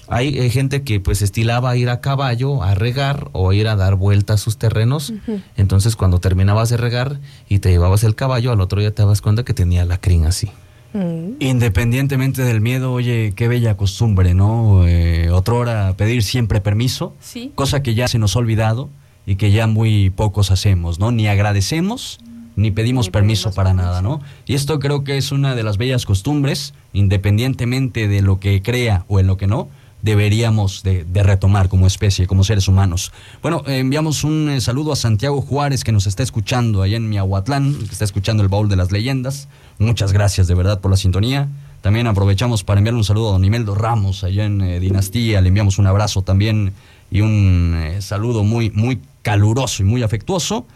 hay 0.08 0.38
eh, 0.38 0.50
gente 0.50 0.82
que 0.82 1.00
pues 1.00 1.22
estilaba 1.22 1.76
ir 1.76 1.90
a 1.90 2.00
caballo 2.00 2.62
a 2.62 2.74
regar 2.74 3.28
o 3.32 3.52
ir 3.52 3.68
a 3.68 3.76
dar 3.76 3.94
vuelta 3.94 4.34
a 4.34 4.36
sus 4.36 4.56
terrenos. 4.58 5.12
Entonces 5.56 5.96
cuando 5.96 6.18
terminabas 6.20 6.68
de 6.70 6.76
regar 6.76 7.20
y 7.48 7.58
te 7.58 7.70
llevabas 7.70 8.04
el 8.04 8.14
caballo, 8.14 8.52
al 8.52 8.60
otro 8.60 8.80
día 8.80 8.94
te 8.94 9.02
dabas 9.02 9.20
cuenta 9.20 9.44
que 9.44 9.54
tenía 9.54 9.84
la 9.84 9.98
crin 9.98 10.24
así. 10.26 10.50
Mm. 10.94 11.32
Independientemente 11.40 12.42
del 12.42 12.60
miedo, 12.62 12.92
oye, 12.92 13.32
qué 13.36 13.46
bella 13.48 13.76
costumbre, 13.76 14.32
¿no? 14.32 14.86
Eh, 14.86 15.30
otrora 15.30 15.94
pedir 15.98 16.22
siempre 16.22 16.60
permiso, 16.62 17.14
Sí. 17.20 17.52
cosa 17.54 17.82
que 17.82 17.94
ya 17.94 18.08
se 18.08 18.18
nos 18.18 18.36
ha 18.36 18.38
olvidado 18.38 18.88
y 19.26 19.36
que 19.36 19.50
ya 19.50 19.66
muy 19.66 20.08
pocos 20.08 20.50
hacemos, 20.50 20.98
¿no? 20.98 21.12
Ni 21.12 21.28
agradecemos 21.28 22.18
ni 22.56 22.72
pedimos 22.72 23.06
Ni 23.06 23.12
permiso 23.12 23.50
pedimos 23.50 23.54
para 23.56 23.68
permiso. 23.70 23.86
nada, 23.86 24.02
¿no? 24.02 24.20
Y 24.46 24.54
esto 24.54 24.80
creo 24.80 25.04
que 25.04 25.16
es 25.16 25.30
una 25.30 25.54
de 25.54 25.62
las 25.62 25.76
bellas 25.76 26.06
costumbres, 26.06 26.74
independientemente 26.92 28.08
de 28.08 28.22
lo 28.22 28.40
que 28.40 28.62
crea 28.62 29.04
o 29.08 29.20
en 29.20 29.26
lo 29.26 29.36
que 29.36 29.46
no, 29.46 29.68
deberíamos 30.02 30.82
de, 30.82 31.04
retomar 31.22 31.68
como 31.68 31.86
especie, 31.86 32.26
como 32.26 32.44
seres 32.44 32.68
humanos. 32.68 33.12
Bueno, 33.42 33.62
eh, 33.66 33.78
enviamos 33.78 34.24
un 34.24 34.48
eh, 34.48 34.60
saludo 34.60 34.92
a 34.92 34.96
Santiago 34.96 35.40
Juárez 35.40 35.84
que 35.84 35.92
nos 35.92 36.06
está 36.06 36.22
escuchando 36.22 36.82
allá 36.82 36.96
en 36.96 37.08
Miahuatlán, 37.08 37.74
que 37.74 37.92
está 37.92 38.04
escuchando 38.04 38.42
el 38.42 38.48
baúl 38.48 38.68
de 38.68 38.76
las 38.76 38.92
leyendas. 38.92 39.48
Muchas 39.78 40.12
gracias 40.12 40.46
de 40.46 40.54
verdad 40.54 40.80
por 40.80 40.90
la 40.90 40.96
sintonía. 40.96 41.48
También 41.80 42.06
aprovechamos 42.06 42.64
para 42.64 42.78
enviarle 42.78 42.98
un 42.98 43.04
saludo 43.04 43.30
a 43.30 43.32
don 43.32 43.44
Imeldo 43.44 43.74
Ramos 43.74 44.24
allá 44.24 44.44
en 44.44 44.60
eh, 44.60 44.80
Dinastía. 44.80 45.40
Le 45.40 45.48
enviamos 45.48 45.78
un 45.78 45.86
abrazo 45.86 46.22
también 46.22 46.72
y 47.10 47.20
un 47.20 47.76
saludo 48.00 48.44
muy, 48.44 48.70
muy 48.70 49.00
caluroso 49.22 49.82
y 49.82 49.86
muy 49.86 50.02
afectuoso. 50.02 50.66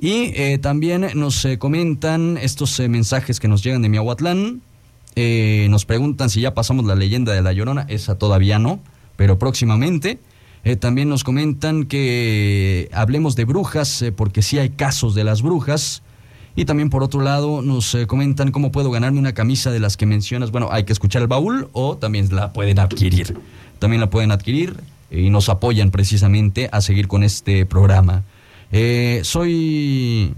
Y 0.00 0.58
también 0.58 1.06
nos 1.14 1.46
comentan 1.60 2.36
estos 2.36 2.80
mensajes 2.80 3.38
que 3.38 3.46
nos 3.46 3.62
llegan 3.62 3.82
de 3.82 3.88
Miahuatlán. 3.88 4.60
Eh, 5.14 5.66
nos 5.70 5.84
preguntan 5.84 6.30
si 6.30 6.40
ya 6.40 6.54
pasamos 6.54 6.84
la 6.84 6.94
leyenda 6.94 7.32
de 7.32 7.42
la 7.42 7.52
Llorona. 7.52 7.86
Esa 7.88 8.16
todavía 8.16 8.58
no, 8.58 8.80
pero 9.16 9.38
próximamente. 9.38 10.18
Eh, 10.64 10.76
también 10.76 11.08
nos 11.08 11.24
comentan 11.24 11.84
que 11.84 12.88
hablemos 12.92 13.34
de 13.34 13.44
brujas, 13.44 14.00
eh, 14.02 14.12
porque 14.12 14.42
sí 14.42 14.58
hay 14.58 14.70
casos 14.70 15.14
de 15.14 15.24
las 15.24 15.42
brujas. 15.42 16.02
Y 16.54 16.66
también 16.66 16.90
por 16.90 17.02
otro 17.02 17.22
lado 17.22 17.62
nos 17.62 17.96
comentan 18.06 18.52
cómo 18.52 18.72
puedo 18.72 18.90
ganarme 18.90 19.18
una 19.18 19.32
camisa 19.32 19.70
de 19.70 19.80
las 19.80 19.96
que 19.96 20.04
mencionas. 20.04 20.50
Bueno, 20.50 20.68
hay 20.70 20.84
que 20.84 20.92
escuchar 20.92 21.22
el 21.22 21.28
baúl 21.28 21.68
o 21.72 21.96
también 21.96 22.28
la 22.34 22.52
pueden 22.52 22.78
adquirir. 22.78 23.38
También 23.78 24.00
la 24.00 24.10
pueden 24.10 24.32
adquirir 24.32 24.76
y 25.10 25.30
nos 25.30 25.48
apoyan 25.48 25.90
precisamente 25.90 26.68
a 26.70 26.82
seguir 26.82 27.08
con 27.08 27.22
este 27.22 27.64
programa. 27.64 28.24
Soy 29.22 30.34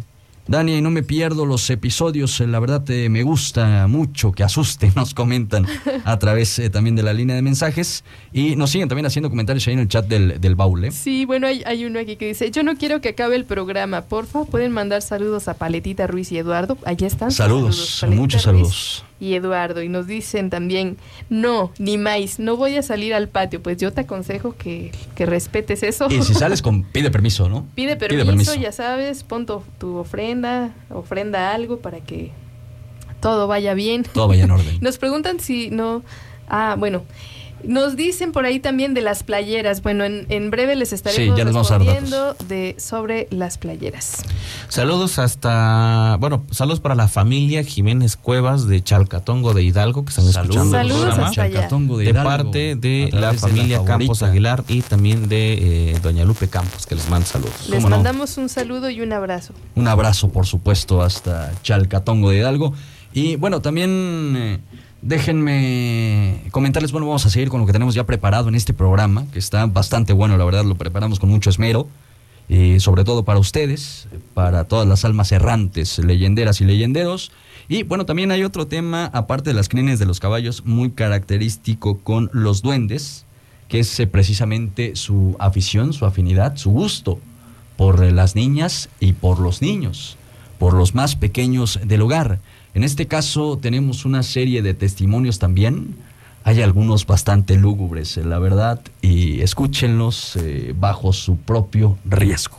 Dani 0.46 0.76
y 0.76 0.82
no 0.82 0.90
me 0.90 1.02
pierdo 1.02 1.46
los 1.46 1.68
episodios. 1.70 2.40
eh, 2.40 2.46
La 2.46 2.60
verdad 2.60 2.88
eh, 2.90 3.08
me 3.08 3.22
gusta 3.22 3.86
mucho 3.88 4.32
que 4.32 4.42
asusten, 4.42 4.92
nos 4.96 5.14
comentan 5.14 5.66
a 6.04 6.18
través 6.18 6.58
eh, 6.58 6.68
también 6.70 6.96
de 6.96 7.02
la 7.02 7.12
línea 7.12 7.34
de 7.34 7.42
mensajes. 7.42 8.04
Y 8.32 8.54
nos 8.56 8.70
siguen 8.70 8.88
también 8.88 9.06
haciendo 9.06 9.30
comentarios 9.30 9.66
ahí 9.66 9.74
en 9.74 9.80
el 9.80 9.88
chat 9.88 10.06
del, 10.06 10.40
del 10.40 10.54
baúl. 10.54 10.84
¿eh? 10.84 10.90
Sí, 10.92 11.24
bueno, 11.24 11.46
hay, 11.46 11.62
hay 11.64 11.84
uno 11.86 11.98
aquí 11.98 12.16
que 12.16 12.26
dice, 12.28 12.50
yo 12.50 12.62
no 12.62 12.76
quiero 12.76 13.00
que 13.00 13.10
acabe 13.10 13.36
el 13.36 13.44
programa, 13.46 14.02
porfa, 14.02 14.44
pueden 14.44 14.72
mandar 14.72 15.00
saludos 15.02 15.48
a 15.48 15.54
Paletita 15.54 16.06
Ruiz 16.06 16.30
y 16.32 16.38
Eduardo, 16.38 16.76
allí 16.84 17.06
están. 17.06 17.30
Saludos, 17.30 18.04
muchos 18.10 18.44
Ruiz 18.44 18.54
saludos. 18.54 19.04
Y 19.20 19.34
Eduardo, 19.34 19.82
y 19.82 19.88
nos 19.88 20.06
dicen 20.06 20.50
también, 20.50 20.96
no, 21.30 21.72
ni 21.78 21.98
más, 21.98 22.38
no 22.38 22.56
voy 22.56 22.76
a 22.76 22.82
salir 22.82 23.14
al 23.14 23.28
patio, 23.28 23.62
pues 23.62 23.76
yo 23.78 23.92
te 23.92 24.02
aconsejo 24.02 24.56
que, 24.56 24.90
que 25.14 25.24
respetes 25.24 25.82
eso. 25.82 26.08
Y 26.10 26.22
si 26.22 26.34
sales 26.34 26.62
con 26.62 26.82
pide 26.82 27.10
permiso, 27.10 27.48
¿no? 27.48 27.66
Pide 27.74 27.96
permiso, 27.96 28.54
ya 28.54 28.72
sabes, 28.72 29.22
pon 29.22 29.46
tu, 29.46 29.62
tu 29.78 29.96
ofrenda, 29.96 30.74
ofrenda 30.90 31.54
algo 31.54 31.78
para 31.78 32.00
que 32.00 32.32
todo 33.20 33.46
vaya 33.46 33.72
bien. 33.72 34.02
Todo 34.02 34.28
vaya 34.28 34.44
en 34.44 34.50
orden. 34.50 34.78
Nos 34.82 34.98
preguntan 34.98 35.40
si 35.40 35.70
no. 35.70 36.02
Ah, 36.46 36.76
bueno. 36.78 37.04
Nos 37.66 37.96
dicen 37.96 38.32
por 38.32 38.44
ahí 38.44 38.60
también 38.60 38.94
de 38.94 39.00
las 39.00 39.22
playeras. 39.22 39.82
Bueno, 39.82 40.04
en, 40.04 40.26
en 40.28 40.50
breve 40.50 40.76
les 40.76 40.92
estaremos 40.92 41.36
Sí, 41.36 41.42
respondiendo 41.44 42.34
de, 42.48 42.76
sobre 42.78 43.28
las 43.30 43.58
playeras. 43.58 44.22
Saludos 44.68 45.18
hasta, 45.18 46.16
bueno, 46.20 46.44
saludos 46.50 46.80
para 46.80 46.94
la 46.94 47.08
familia 47.08 47.62
Jiménez 47.64 48.16
Cuevas 48.16 48.66
de 48.66 48.82
Chalcatongo 48.82 49.54
de 49.54 49.62
Hidalgo 49.62 50.04
que 50.04 50.10
están 50.10 50.26
escuchando 50.26 50.62
el 50.78 50.88
Saludos 50.88 51.00
programa. 51.06 51.28
hasta 51.28 51.42
allá. 51.42 51.54
Chalcatongo 51.54 51.98
de, 51.98 52.04
Hidalgo, 52.04 52.30
parte 52.30 52.76
de 52.76 53.10
la 53.12 53.32
de 53.32 53.38
familia 53.38 53.78
la 53.78 53.84
Campos. 53.84 54.22
Aguilar 54.22 54.64
y 54.68 54.82
también 54.82 55.28
de 55.28 55.92
eh, 55.92 55.98
Doña 56.02 56.24
Lupe 56.24 56.48
Campos 56.48 56.86
que 56.86 56.94
les 56.94 57.08
manda 57.08 57.26
saludos. 57.26 57.68
Les 57.68 57.82
mandamos 57.84 58.36
un 58.38 58.48
saludo 58.48 58.90
y 58.90 59.00
un 59.00 59.12
abrazo. 59.12 59.54
Un 59.74 59.88
abrazo, 59.88 60.28
por 60.30 60.46
supuesto, 60.46 61.02
hasta 61.02 61.52
Chalcatongo 61.62 62.30
de 62.30 62.38
Hidalgo. 62.38 62.74
Y 63.12 63.36
bueno, 63.36 63.60
también 63.62 64.34
eh, 64.36 64.58
déjenme 65.04 66.40
comentarles, 66.50 66.90
bueno, 66.90 67.06
vamos 67.06 67.26
a 67.26 67.30
seguir 67.30 67.50
con 67.50 67.60
lo 67.60 67.66
que 67.66 67.72
tenemos 67.72 67.94
ya 67.94 68.04
preparado 68.04 68.48
en 68.48 68.54
este 68.54 68.72
programa, 68.72 69.26
que 69.32 69.38
está 69.38 69.66
bastante 69.66 70.12
bueno, 70.12 70.36
la 70.38 70.44
verdad, 70.44 70.64
lo 70.64 70.74
preparamos 70.74 71.20
con 71.20 71.28
mucho 71.28 71.50
esmero, 71.50 71.86
y 72.48 72.80
sobre 72.80 73.04
todo 73.04 73.24
para 73.24 73.38
ustedes, 73.38 74.08
para 74.32 74.64
todas 74.64 74.88
las 74.88 75.04
almas 75.04 75.30
errantes, 75.32 75.98
leyenderas 75.98 76.60
y 76.60 76.64
leyenderos. 76.64 77.32
Y 77.68 77.84
bueno, 77.84 78.04
también 78.04 78.30
hay 78.30 78.44
otro 78.44 78.66
tema, 78.66 79.06
aparte 79.06 79.50
de 79.50 79.54
las 79.54 79.68
crines 79.68 79.98
de 79.98 80.06
los 80.06 80.20
caballos, 80.20 80.64
muy 80.64 80.90
característico 80.90 81.98
con 81.98 82.30
los 82.32 82.60
duendes, 82.62 83.24
que 83.68 83.80
es 83.80 83.98
eh, 84.00 84.06
precisamente 84.06 84.96
su 84.96 85.36
afición, 85.38 85.92
su 85.92 86.04
afinidad, 86.04 86.56
su 86.56 86.70
gusto 86.70 87.18
por 87.76 88.04
eh, 88.04 88.12
las 88.12 88.34
niñas 88.34 88.90
y 89.00 89.12
por 89.12 89.38
los 89.38 89.62
niños. 89.62 90.16
por 90.58 90.72
los 90.72 90.94
más 90.94 91.16
pequeños 91.16 91.80
del 91.84 92.02
hogar. 92.02 92.38
En 92.74 92.82
este 92.82 93.06
caso 93.06 93.56
tenemos 93.56 94.04
una 94.04 94.24
serie 94.24 94.60
de 94.60 94.74
testimonios 94.74 95.38
también. 95.38 95.94
Hay 96.42 96.60
algunos 96.60 97.06
bastante 97.06 97.56
lúgubres, 97.56 98.16
la 98.16 98.40
verdad, 98.40 98.80
y 99.00 99.40
escúchenlos 99.40 100.36
eh, 100.36 100.74
bajo 100.76 101.12
su 101.12 101.36
propio 101.36 101.96
riesgo. 102.04 102.58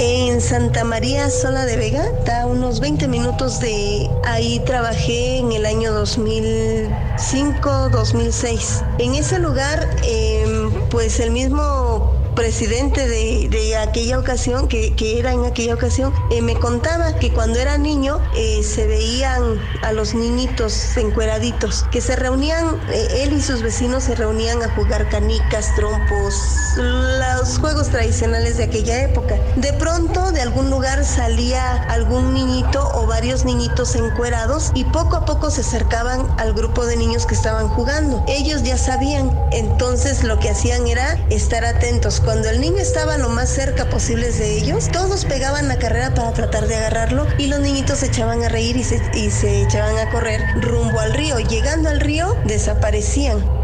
En 0.00 0.40
Santa 0.40 0.84
María 0.84 1.28
Sola 1.30 1.66
de 1.66 1.76
Vega, 1.76 2.04
está 2.20 2.42
a 2.42 2.46
unos 2.46 2.78
20 2.78 3.08
minutos 3.08 3.58
de 3.58 4.08
ahí 4.24 4.62
trabajé 4.64 5.38
en 5.38 5.50
el 5.50 5.66
año 5.66 5.92
2005-2006. 5.92 8.84
En 9.00 9.16
ese 9.16 9.40
lugar, 9.40 9.90
em, 10.04 10.67
pues 10.90 11.20
el 11.20 11.30
mismo 11.30 12.17
presidente 12.38 13.08
de, 13.08 13.76
aquella 13.76 14.16
ocasión, 14.16 14.68
que, 14.68 14.94
era 15.18 15.32
en 15.32 15.44
aquella 15.44 15.74
ocasión, 15.74 16.14
eh, 16.30 16.40
me 16.40 16.54
contaba 16.54 17.16
que 17.16 17.32
cuando 17.32 17.58
era 17.58 17.76
niño 17.78 18.20
eh, 18.36 18.62
se 18.62 18.86
veían 18.86 19.60
a 19.82 19.92
los 19.92 20.14
niñitos 20.14 20.96
encueraditos, 20.96 21.84
que 21.90 22.00
se 22.00 22.14
reunían, 22.14 22.80
eh, 22.92 23.24
él 23.24 23.32
y 23.32 23.42
sus 23.42 23.60
vecinos 23.62 24.04
se 24.04 24.14
reunían 24.14 24.62
a 24.62 24.72
jugar 24.76 25.08
canicas, 25.08 25.74
trompos, 25.74 26.34
los 26.76 27.58
juegos 27.58 27.88
tradicionales 27.88 28.56
de 28.56 28.64
aquella 28.64 29.02
época. 29.02 29.34
De 29.56 29.72
pronto, 29.72 30.30
de 30.30 30.40
algún 30.40 30.70
lugar 30.70 31.04
salía 31.04 31.82
algún 31.90 32.34
niñito 32.34 32.88
o 32.94 33.06
varios 33.06 33.44
niñitos 33.44 33.96
encuerados 33.96 34.70
y 34.74 34.84
poco 34.84 35.16
a 35.16 35.24
poco 35.24 35.50
se 35.50 35.62
acercaban 35.62 36.28
al 36.38 36.52
grupo 36.52 36.86
de 36.86 36.96
niños 36.96 37.26
que 37.26 37.34
estaban 37.34 37.68
jugando. 37.68 38.24
Ellos 38.28 38.62
ya 38.62 38.78
sabían, 38.78 39.36
entonces 39.50 40.22
lo 40.22 40.38
que 40.38 40.50
hacían 40.50 40.86
era 40.86 41.18
estar 41.30 41.64
atentos 41.64 42.20
cuando 42.28 42.50
el 42.50 42.60
niño 42.60 42.76
estaba 42.76 43.16
lo 43.16 43.30
más 43.30 43.48
cerca 43.48 43.88
posible 43.88 44.30
de 44.30 44.58
ellos, 44.58 44.90
todos 44.92 45.24
pegaban 45.24 45.66
la 45.66 45.78
carrera 45.78 46.12
para 46.12 46.34
tratar 46.34 46.68
de 46.68 46.76
agarrarlo 46.76 47.26
y 47.38 47.46
los 47.46 47.58
niñitos 47.60 48.00
se 48.00 48.08
echaban 48.08 48.44
a 48.44 48.50
reír 48.50 48.76
y 48.76 48.84
se, 48.84 49.00
y 49.14 49.30
se 49.30 49.62
echaban 49.62 49.96
a 49.96 50.10
correr 50.10 50.44
rumbo 50.60 51.00
al 51.00 51.14
río. 51.14 51.38
Llegando 51.38 51.88
al 51.88 52.00
río, 52.00 52.36
desaparecían. 52.44 53.57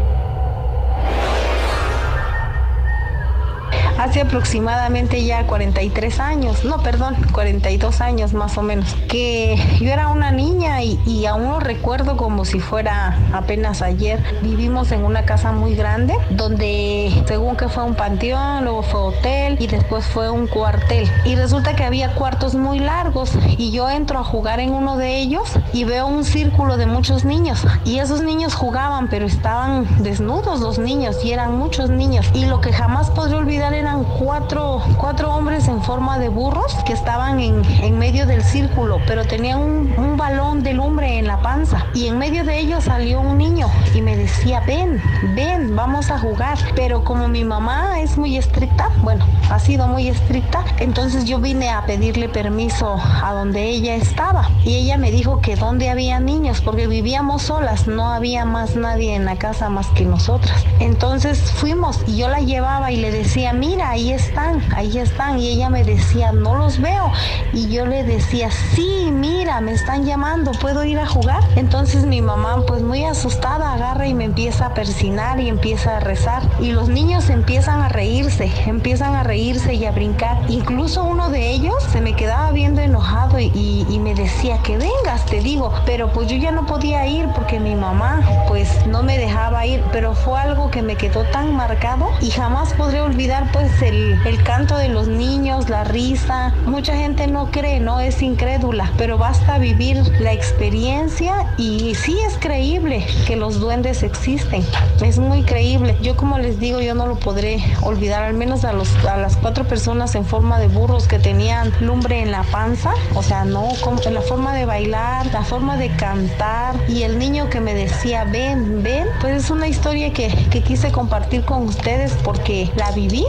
Hace 3.97 4.21
aproximadamente 4.21 5.23
ya 5.23 5.47
43 5.47 6.19
años, 6.19 6.65
no, 6.65 6.81
perdón, 6.81 7.15
42 7.31 8.01
años 8.01 8.33
más 8.33 8.57
o 8.57 8.61
menos, 8.61 8.95
que 9.07 9.57
yo 9.79 9.91
era 9.91 10.09
una 10.09 10.31
niña 10.31 10.83
y, 10.83 11.25
aún 11.25 11.49
lo 11.49 11.59
recuerdo 11.59 12.17
como 12.17 12.45
si 12.45 12.59
fuera 12.59 13.17
apenas 13.33 13.81
ayer. 13.81 14.23
Vivimos 14.41 14.91
en 14.91 15.03
una 15.03 15.25
casa 15.25 15.51
muy 15.51 15.75
grande 15.75 16.15
donde 16.29 17.23
según 17.27 17.55
que 17.55 17.67
fue 17.67 17.83
un 17.83 17.95
panteón, 17.95 18.63
luego 18.63 18.83
fue 18.83 18.99
hotel 18.99 19.57
y 19.59 19.67
después 19.67 20.05
fue 20.05 20.29
un 20.29 20.47
cuartel. 20.47 21.09
Y 21.25 21.35
resulta 21.35 21.75
que 21.75 21.83
había 21.83 22.13
cuartos 22.13 22.53
muy 22.53 22.79
largos 22.79 23.31
y 23.57 23.71
yo 23.71 23.89
entro 23.89 24.19
a 24.19 24.23
jugar 24.23 24.59
en 24.59 24.71
uno 24.71 24.97
de 24.97 25.17
ellos 25.17 25.51
y 25.73 25.83
veo 25.83 26.05
un 26.05 26.23
círculo 26.23 26.77
de 26.77 26.85
muchos 26.85 27.25
niños 27.25 27.65
y 27.85 27.99
esos 27.99 28.21
niños 28.21 28.53
jugaban 28.53 29.07
pero 29.09 29.25
estaban 29.25 30.03
desnudos 30.03 30.59
los 30.59 30.79
niños 30.79 31.23
y 31.23 31.31
eran 31.31 31.57
muchos 31.57 31.89
niños 31.89 32.27
y 32.33 32.45
lo 32.45 32.61
que 32.61 32.71
jamás 32.71 33.09
podré 33.09 33.35
olvidar 33.35 33.73
eran 33.85 34.03
cuatro, 34.03 34.81
cuatro 34.97 35.31
hombres 35.31 35.67
en 35.67 35.79
forma 35.83 36.17
de 36.17 36.29
burros 36.29 36.75
que 36.87 36.93
estaban 36.93 37.39
en, 37.39 37.63
en 37.83 37.99
medio 37.99 38.25
del 38.25 38.43
círculo, 38.43 38.99
pero 39.05 39.25
tenían 39.25 39.59
un, 39.59 39.93
un, 39.95 40.17
balón 40.17 40.63
de 40.63 40.73
lumbre 40.73 41.19
en 41.19 41.27
la 41.27 41.39
panza. 41.39 41.85
Y 41.93 42.07
en 42.07 42.17
medio 42.17 42.43
de 42.43 42.57
ellos 42.57 42.85
salió 42.85 43.21
un 43.21 43.37
niño 43.37 43.67
y 43.93 44.01
me 44.01 44.17
decía, 44.17 44.61
ven, 44.65 44.99
ven, 45.35 45.75
vamos 45.75 46.09
a 46.09 46.17
jugar. 46.17 46.57
Pero 46.75 47.03
como 47.03 47.27
mi 47.27 47.43
mamá 47.43 47.99
es 47.99 48.17
muy 48.17 48.37
estricta, 48.37 48.89
bueno, 49.03 49.23
ha 49.51 49.59
sido 49.59 49.87
muy 49.87 50.07
estricta, 50.07 50.65
entonces 50.79 51.25
yo 51.25 51.37
vine 51.37 51.69
a 51.69 51.85
pedirle 51.85 52.27
permiso 52.27 52.99
a 53.23 53.33
donde 53.33 53.65
ella 53.65 53.93
estaba. 53.93 54.49
Y 54.63 54.77
ella 54.77 54.97
me 54.97 55.11
dijo 55.11 55.41
que 55.41 55.55
donde 55.55 55.91
había 55.91 56.19
niños, 56.19 56.61
porque 56.61 56.87
vivíamos 56.87 57.43
solas, 57.43 57.85
no 57.85 58.11
había 58.11 58.45
más 58.45 58.75
nadie 58.75 59.13
en 59.13 59.25
la 59.25 59.35
casa 59.35 59.69
más 59.69 59.85
que 59.89 60.05
nosotras. 60.05 60.65
Entonces 60.79 61.39
fuimos 61.51 61.99
y 62.07 62.17
yo 62.17 62.29
la 62.29 62.39
llevaba 62.39 62.91
y 62.91 62.97
le 62.97 63.11
decía, 63.11 63.53
mira, 63.75 63.89
ahí 63.89 64.11
están, 64.13 64.61
ahí 64.73 64.97
están. 64.97 65.37
Y 65.37 65.49
ella 65.49 65.69
me 65.69 65.83
decía, 65.83 66.31
no 66.31 66.55
los 66.55 66.79
veo. 66.79 67.11
Y 67.51 67.67
yo 67.69 67.85
le 67.85 68.05
decía, 68.05 68.49
sí, 68.49 69.09
mira, 69.11 69.59
me 69.59 69.73
están 69.73 70.05
llamando, 70.05 70.51
¿puedo 70.53 70.85
ir 70.85 70.97
a 70.97 71.05
jugar? 71.05 71.43
Entonces 71.57 72.05
mi 72.05 72.21
mamá, 72.21 72.63
pues 72.65 72.81
muy 72.81 73.03
asustada, 73.03 73.73
agarra 73.73 74.07
y 74.07 74.13
me 74.13 74.23
empieza 74.23 74.67
a 74.67 74.73
persinar 74.73 75.41
y 75.41 75.49
empieza 75.49 75.97
a 75.97 75.99
rezar. 75.99 76.43
Y 76.61 76.71
los 76.71 76.87
niños 76.87 77.29
empiezan 77.29 77.81
a 77.81 77.89
reírse, 77.89 78.49
empiezan 78.65 79.13
a 79.13 79.23
reírse 79.23 79.73
y 79.73 79.83
a 79.83 79.91
brincar. 79.91 80.37
Incluso 80.47 81.03
uno 81.03 81.29
de 81.29 81.51
ellos 81.51 81.75
se 81.91 81.99
me 81.99 82.15
quedaba 82.15 82.51
viendo 82.51 82.79
enojado 82.81 83.39
y, 83.39 83.85
y 83.89 83.99
me 83.99 84.15
decía, 84.15 84.59
que 84.63 84.77
vengas, 84.77 85.25
te 85.25 85.41
digo. 85.41 85.73
Pero 85.85 86.13
pues 86.13 86.29
yo 86.29 86.37
ya 86.37 86.51
no 86.51 86.65
podía 86.65 87.05
ir 87.07 87.27
porque 87.35 87.59
mi 87.59 87.75
mamá, 87.75 88.21
pues 88.47 88.87
no 88.87 89.03
me 89.03 89.17
dejaba 89.17 89.65
ir. 89.65 89.83
Pero 89.91 90.13
fue 90.13 90.39
algo 90.39 90.71
que 90.71 90.81
me 90.81 90.95
quedó 90.95 91.23
tan 91.25 91.53
marcado 91.57 92.07
y 92.21 92.31
jamás 92.31 92.73
podré 92.73 93.01
olvidar, 93.01 93.51
pues 93.51 93.64
el, 93.81 94.19
el, 94.25 94.43
canto 94.43 94.77
de 94.77 94.89
los 94.89 95.07
niños, 95.07 95.69
la 95.69 95.83
risa. 95.83 96.53
Mucha 96.65 96.95
gente 96.95 97.27
no 97.27 97.51
cree, 97.51 97.79
no 97.79 97.99
es 97.99 98.21
incrédula, 98.21 98.91
pero 98.97 99.17
basta 99.17 99.57
vivir 99.57 99.97
la 100.19 100.33
experiencia 100.33 101.53
y 101.57 101.95
sí 101.95 102.17
es 102.25 102.37
creíble 102.37 103.05
que 103.27 103.35
los 103.35 103.59
duendes 103.59 104.03
existen. 104.03 104.63
Es 105.01 105.19
muy 105.19 105.43
creíble. 105.43 105.97
Yo 106.01 106.15
como 106.15 106.37
les 106.37 106.59
digo, 106.59 106.81
yo 106.81 106.95
no 106.95 107.07
lo 107.07 107.15
podré 107.15 107.63
olvidar, 107.81 108.23
al 108.23 108.35
menos 108.35 108.63
a, 108.65 108.73
los, 108.73 108.93
a 109.05 109.17
las 109.17 109.37
cuatro 109.37 109.65
personas 109.65 110.15
en 110.15 110.25
forma 110.25 110.59
de 110.59 110.67
burros 110.67 111.07
que 111.07 111.19
tenían 111.19 111.71
lumbre 111.81 112.21
en 112.21 112.31
la 112.31 112.43
panza, 112.43 112.93
o 113.15 113.23
sea, 113.23 113.45
no, 113.45 113.69
como 113.83 113.99
la 114.11 114.21
forma 114.21 114.53
de 114.53 114.65
bailar, 114.65 115.25
la 115.27 115.43
forma 115.43 115.77
de 115.77 115.89
cantar 115.95 116.75
y 116.87 117.03
el 117.03 117.17
niño 117.17 117.49
que 117.49 117.59
me 117.59 117.73
decía, 117.73 118.23
ven, 118.25 118.83
ven, 118.83 119.07
pues 119.21 119.45
es 119.45 119.49
una 119.49 119.67
historia 119.67 120.13
que, 120.13 120.27
que 120.51 120.61
quise 120.61 120.91
compartir 120.91 121.43
con 121.43 121.63
ustedes 121.63 122.13
porque 122.23 122.69
la 122.75 122.91
viví 122.91 123.25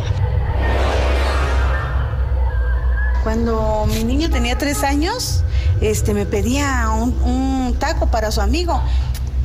cuando 3.27 3.89
mi 3.89 4.05
niño 4.05 4.31
tenía 4.31 4.57
tres 4.57 4.85
años, 4.85 5.43
este, 5.81 6.15
me 6.15 6.27
pedía 6.27 6.90
un, 6.93 7.74
taco 7.81 8.07
para 8.07 8.31
su 8.31 8.40
amigo. 8.40 8.81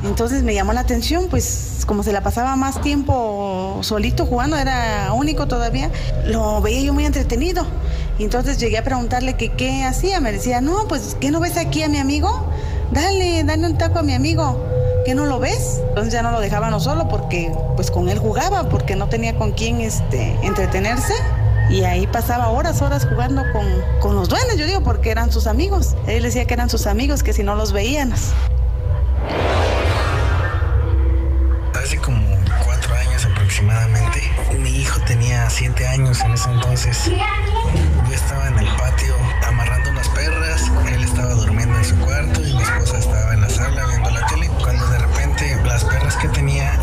Entonces 0.04 0.44
me 0.44 0.54
llamó 0.54 0.72
la 0.72 0.82
atención, 0.82 1.26
pues 1.28 1.82
como 1.84 2.04
se 2.04 2.12
la 2.12 2.20
pasaba 2.20 2.54
más 2.54 2.80
tiempo 2.80 3.80
solito 3.82 4.24
jugando, 4.24 4.56
era 4.56 5.12
único 5.12 5.48
todavía, 5.48 5.90
lo 6.26 6.60
veía 6.60 6.82
yo 6.82 6.92
muy 6.92 7.06
entretenido. 7.06 7.66
Entonces 8.20 8.58
llegué 8.58 8.78
a 8.78 8.84
preguntarle 8.84 9.34
que 9.34 9.50
qué 9.50 9.82
hacía. 9.82 10.20
Me 10.20 10.30
decía, 10.30 10.60
no, 10.60 10.86
pues 10.86 11.16
¿qué 11.20 11.32
no 11.32 11.40
ves 11.40 11.56
aquí 11.56 11.82
a 11.82 11.88
mi 11.88 11.98
amigo? 11.98 12.52
Dale, 12.92 13.42
dale 13.42 13.66
un 13.66 13.78
taco 13.78 13.98
a 13.98 14.04
mi 14.04 14.14
amigo. 14.14 14.64
¿Qué 15.04 15.16
no 15.16 15.26
lo 15.26 15.40
ves? 15.40 15.80
Entonces 15.88 16.12
ya 16.12 16.22
no 16.22 16.30
lo 16.30 16.38
dejábamos 16.38 16.84
solo 16.84 17.08
porque 17.08 17.52
pues 17.74 17.90
con 17.90 18.08
él 18.08 18.20
jugaba, 18.20 18.68
porque 18.68 18.94
no 18.94 19.08
tenía 19.08 19.34
con 19.34 19.50
quién 19.50 19.80
este, 19.80 20.38
entretenerse. 20.44 21.14
Y 21.70 21.84
ahí 21.84 22.06
pasaba 22.06 22.48
horas, 22.48 22.82
horas 22.82 23.06
jugando 23.06 23.42
con, 23.52 23.66
con 24.00 24.14
los 24.14 24.28
duendes, 24.28 24.58
yo 24.58 24.66
digo, 24.66 24.82
porque 24.82 25.10
eran 25.10 25.32
sus 25.32 25.46
amigos. 25.46 25.96
Él 26.06 26.22
decía 26.22 26.44
que 26.44 26.54
eran 26.54 26.68
sus 26.68 26.86
amigos, 26.86 27.22
que 27.22 27.32
si 27.32 27.42
no 27.42 27.54
los 27.54 27.72
veían. 27.72 28.12
Hace 31.74 31.96
como 31.98 32.26
cuatro 32.64 32.94
años 32.94 33.24
aproximadamente, 33.24 34.22
mi 34.58 34.70
hijo 34.70 35.00
tenía 35.06 35.48
siete 35.50 35.86
años 35.88 36.20
en 36.20 36.32
ese 36.32 36.50
entonces. 36.50 36.98
Yo 37.06 38.14
estaba 38.14 38.48
en 38.48 38.58
el 38.58 38.68
patio 38.76 39.14
amarrando 39.46 39.90
unas 39.90 40.08
perras, 40.10 40.70
él 40.86 41.02
estaba 41.02 41.32
durmiendo 41.34 41.76
en 41.78 41.84
su 41.84 41.96
cuarto 41.98 42.40
y 42.40 42.52
mi 42.54 42.62
esposa 42.62 42.98
estaba 42.98 43.34
en 43.34 43.40
la 43.40 43.48
sala 43.48 43.86
viendo 43.86 44.10
la 44.10 44.26
tele. 44.26 44.50
Cuando 44.62 44.86
de 44.88 44.98
repente 44.98 45.56
las 45.64 45.84
perras 45.84 46.16
que 46.16 46.28
tenía, 46.28 46.78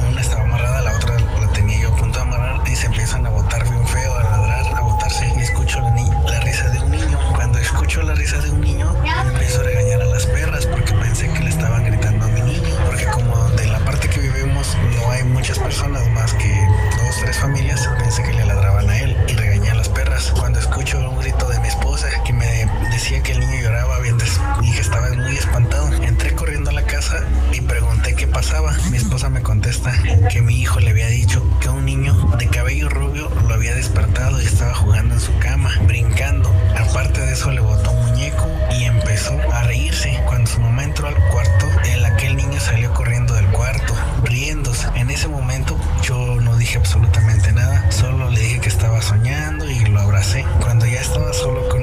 mi 28.91 28.97
esposa 28.97 29.29
me 29.29 29.41
contesta 29.41 29.93
que 30.29 30.41
mi 30.41 30.59
hijo 30.59 30.81
le 30.81 30.89
había 30.89 31.07
dicho 31.07 31.41
que 31.61 31.69
un 31.69 31.85
niño 31.85 32.13
de 32.37 32.47
cabello 32.47 32.89
rubio 32.89 33.29
lo 33.47 33.53
había 33.53 33.73
despertado 33.73 34.41
y 34.41 34.45
estaba 34.45 34.75
jugando 34.75 35.15
en 35.15 35.21
su 35.21 35.37
cama, 35.39 35.71
brincando. 35.87 36.53
Aparte 36.77 37.21
de 37.21 37.33
eso 37.33 37.51
le 37.51 37.61
botó 37.61 37.91
un 37.91 38.09
muñeco 38.09 38.49
y 38.77 38.83
empezó 38.83 39.37
a 39.53 39.63
reírse. 39.63 40.19
Cuando 40.27 40.49
su 40.49 40.59
mamá 40.59 40.83
entró 40.83 41.07
al 41.07 41.15
cuarto, 41.29 41.67
el 41.85 42.03
aquel 42.03 42.35
niño 42.35 42.59
salió 42.59 42.93
corriendo 42.93 43.33
del 43.33 43.47
cuarto, 43.47 43.93
riéndose. 44.25 44.89
En 44.95 45.09
ese 45.09 45.29
momento 45.29 45.77
yo 46.01 46.35
no 46.41 46.57
dije 46.57 46.77
absolutamente 46.77 47.53
nada, 47.53 47.89
solo 47.91 48.29
le 48.29 48.41
dije 48.41 48.59
que 48.59 48.69
estaba 48.69 49.01
soñando 49.01 49.69
y 49.69 49.85
lo 49.85 50.01
abracé. 50.01 50.45
Cuando 50.59 50.85
ya 50.85 50.99
estaba 50.99 51.31
solo 51.31 51.69
con 51.69 51.78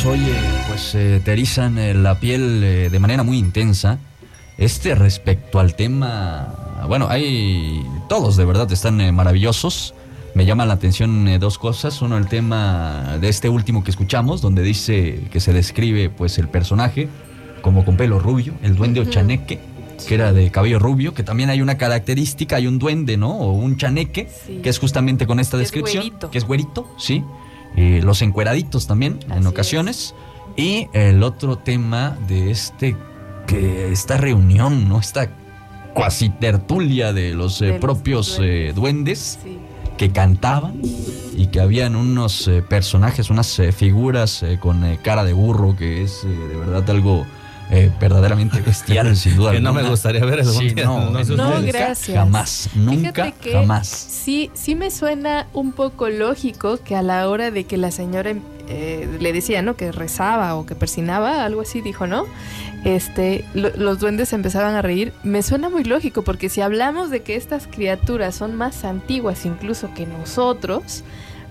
testimonios, 0.00 0.04
oye, 0.06 0.34
pues 0.68 0.94
eh, 0.94 1.20
te 1.24 1.32
erizan 1.32 1.78
eh, 1.78 1.94
la 1.94 2.18
piel 2.18 2.62
eh, 2.64 2.88
de 2.90 2.98
manera 2.98 3.22
muy 3.22 3.38
intensa. 3.38 3.98
Este 4.58 4.94
respecto 4.94 5.58
al 5.58 5.74
tema, 5.74 6.84
bueno, 6.86 7.08
hay 7.08 7.82
todos 8.08 8.36
de 8.36 8.44
verdad 8.44 8.70
están 8.72 9.00
eh, 9.00 9.12
maravillosos. 9.12 9.94
Me 10.34 10.44
llama 10.46 10.64
la 10.64 10.74
atención 10.74 11.38
dos 11.40 11.58
cosas. 11.58 12.02
Uno, 12.02 12.16
el 12.16 12.28
tema 12.28 13.18
de 13.20 13.28
este 13.28 13.48
último 13.48 13.82
que 13.82 13.90
escuchamos, 13.90 14.40
donde 14.40 14.62
dice 14.62 15.24
que 15.32 15.40
se 15.40 15.52
describe 15.52 16.08
pues 16.08 16.38
el 16.38 16.48
personaje 16.48 17.08
como 17.62 17.84
con 17.84 17.96
pelo 17.96 18.20
rubio, 18.20 18.54
el 18.62 18.76
duende 18.76 19.00
o 19.00 19.04
chaneque, 19.06 19.58
que 20.06 20.14
era 20.14 20.32
de 20.32 20.50
cabello 20.50 20.78
rubio, 20.78 21.14
que 21.14 21.24
también 21.24 21.50
hay 21.50 21.60
una 21.62 21.76
característica, 21.76 22.56
hay 22.56 22.68
un 22.68 22.78
duende, 22.78 23.16
¿no? 23.16 23.32
O 23.32 23.52
un 23.52 23.76
chaneque, 23.76 24.28
Sí. 24.46 24.60
que 24.62 24.68
es 24.68 24.78
justamente 24.78 25.26
con 25.26 25.40
esta 25.40 25.56
es 25.56 25.62
descripción, 25.62 26.12
que 26.30 26.38
es 26.38 26.44
güerito, 26.44 26.88
sí. 26.96 27.24
Eh, 27.76 28.00
los 28.02 28.22
encueraditos 28.22 28.86
también, 28.86 29.20
en 29.30 29.46
ocasiones. 29.46 30.14
Y 30.56 30.88
el 30.92 31.22
otro 31.22 31.58
tema 31.58 32.18
de 32.28 32.50
este, 32.50 32.96
que 33.46 33.92
esta 33.92 34.16
reunión, 34.16 34.88
¿no? 34.88 34.98
Esta 34.98 35.30
cuasi 35.94 36.30
tertulia 36.30 37.12
de 37.12 37.34
los 37.34 37.62
eh, 37.62 37.68
los 37.68 37.80
propios 37.80 38.38
eh, 38.40 38.72
duendes 38.74 39.38
que 39.96 40.10
cantaban 40.10 40.80
y 41.36 41.48
que 41.48 41.60
habían 41.60 41.94
unos 41.94 42.48
eh, 42.48 42.62
personajes, 42.62 43.28
unas 43.30 43.60
figuras 43.76 44.42
eh, 44.42 44.58
con 44.60 44.96
cara 45.02 45.24
de 45.24 45.32
burro, 45.32 45.76
que 45.76 46.02
es 46.02 46.22
de 46.24 46.56
verdad 46.56 46.88
algo 46.90 47.26
eh, 47.70 47.90
verdaderamente 48.00 48.60
bestial, 48.66 49.16
sin 49.16 49.36
duda. 49.36 49.52
Que 49.52 49.60
no 49.60 49.68
alguna. 49.70 49.84
me 49.84 49.90
gustaría 49.90 50.24
ver 50.24 50.44
Sí, 50.44 50.70
día, 50.70 50.84
no, 50.84 51.10
no 51.10 51.22
No, 51.24 51.62
gracias. 51.62 52.16
Jamás, 52.16 52.68
nunca, 52.74 53.24
Fíjate 53.24 53.34
que 53.40 53.52
jamás. 53.52 53.88
Sí, 53.88 54.50
sí 54.54 54.74
me 54.74 54.90
suena 54.90 55.46
un 55.52 55.72
poco 55.72 56.08
lógico 56.08 56.78
que 56.82 56.96
a 56.96 57.02
la 57.02 57.28
hora 57.28 57.50
de 57.50 57.64
que 57.64 57.76
la 57.76 57.90
señora 57.90 58.34
eh, 58.68 59.08
le 59.20 59.32
decía, 59.32 59.62
¿no? 59.62 59.76
Que 59.76 59.90
rezaba 59.92 60.54
o 60.56 60.66
que 60.66 60.74
persinaba, 60.74 61.44
algo 61.44 61.60
así 61.62 61.80
dijo, 61.80 62.06
¿no? 62.06 62.24
Este, 62.84 63.44
lo- 63.54 63.74
los 63.76 63.98
duendes 63.98 64.32
empezaban 64.32 64.74
a 64.74 64.82
reír. 64.82 65.12
Me 65.22 65.42
suena 65.42 65.68
muy 65.68 65.84
lógico 65.84 66.22
porque 66.22 66.48
si 66.48 66.60
hablamos 66.60 67.10
de 67.10 67.22
que 67.22 67.36
estas 67.36 67.66
criaturas 67.66 68.34
son 68.34 68.54
más 68.54 68.84
antiguas 68.84 69.44
incluso 69.44 69.92
que 69.94 70.06
nosotros, 70.06 71.02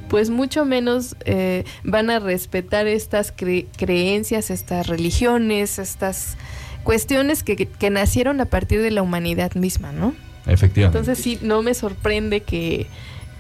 pues 0.10 0.30
mucho 0.30 0.66
menos 0.66 1.16
eh, 1.26 1.64
van 1.84 2.10
a 2.10 2.20
respetar 2.20 2.88
estas 2.88 3.36
cre- 3.36 3.68
creencias, 3.78 4.50
estas 4.50 4.88
religiones, 4.88 5.80
estas 5.80 6.36
cuestiones 6.84 7.44
que, 7.44 7.56
que- 7.56 7.68
que 7.68 7.90
nacieron 7.90 8.42
a 8.42 8.46
partir 8.46 8.82
de 8.82 8.92
la 8.92 9.02
humanidad 9.02 9.54
misma, 9.56 9.92
¿no? 9.92 10.14
Efectivamente. 10.48 10.98
Entonces 10.98 11.24
sí, 11.24 11.38
no 11.42 11.62
me 11.62 11.74
sorprende 11.74 12.42
que, 12.42 12.88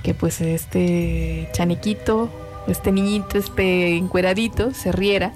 que 0.04 0.14
pues 0.14 0.42
este 0.42 1.50
chanequito, 1.54 2.30
este 2.68 2.92
niñito, 2.92 3.38
este 3.38 3.96
encueradito 3.98 4.74
se 4.74 4.92
riera. 4.92 5.34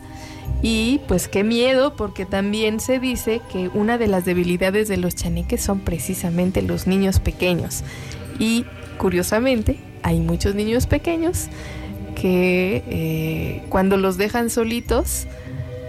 Y 0.61 1.01
pues 1.07 1.27
qué 1.27 1.43
miedo, 1.43 1.95
porque 1.95 2.25
también 2.25 2.79
se 2.79 2.99
dice 2.99 3.41
que 3.51 3.69
una 3.73 3.97
de 3.97 4.07
las 4.07 4.23
debilidades 4.25 4.87
de 4.87 4.97
los 4.97 5.15
chaneques 5.15 5.61
son 5.61 5.79
precisamente 5.79 6.61
los 6.61 6.85
niños 6.85 7.19
pequeños. 7.19 7.83
Y 8.39 8.65
curiosamente, 8.97 9.77
hay 10.03 10.19
muchos 10.19 10.55
niños 10.55 10.85
pequeños 10.87 11.47
que 12.15 12.83
eh, 12.87 13.63
cuando 13.69 13.97
los 13.97 14.17
dejan 14.17 14.49
solitos 14.49 15.25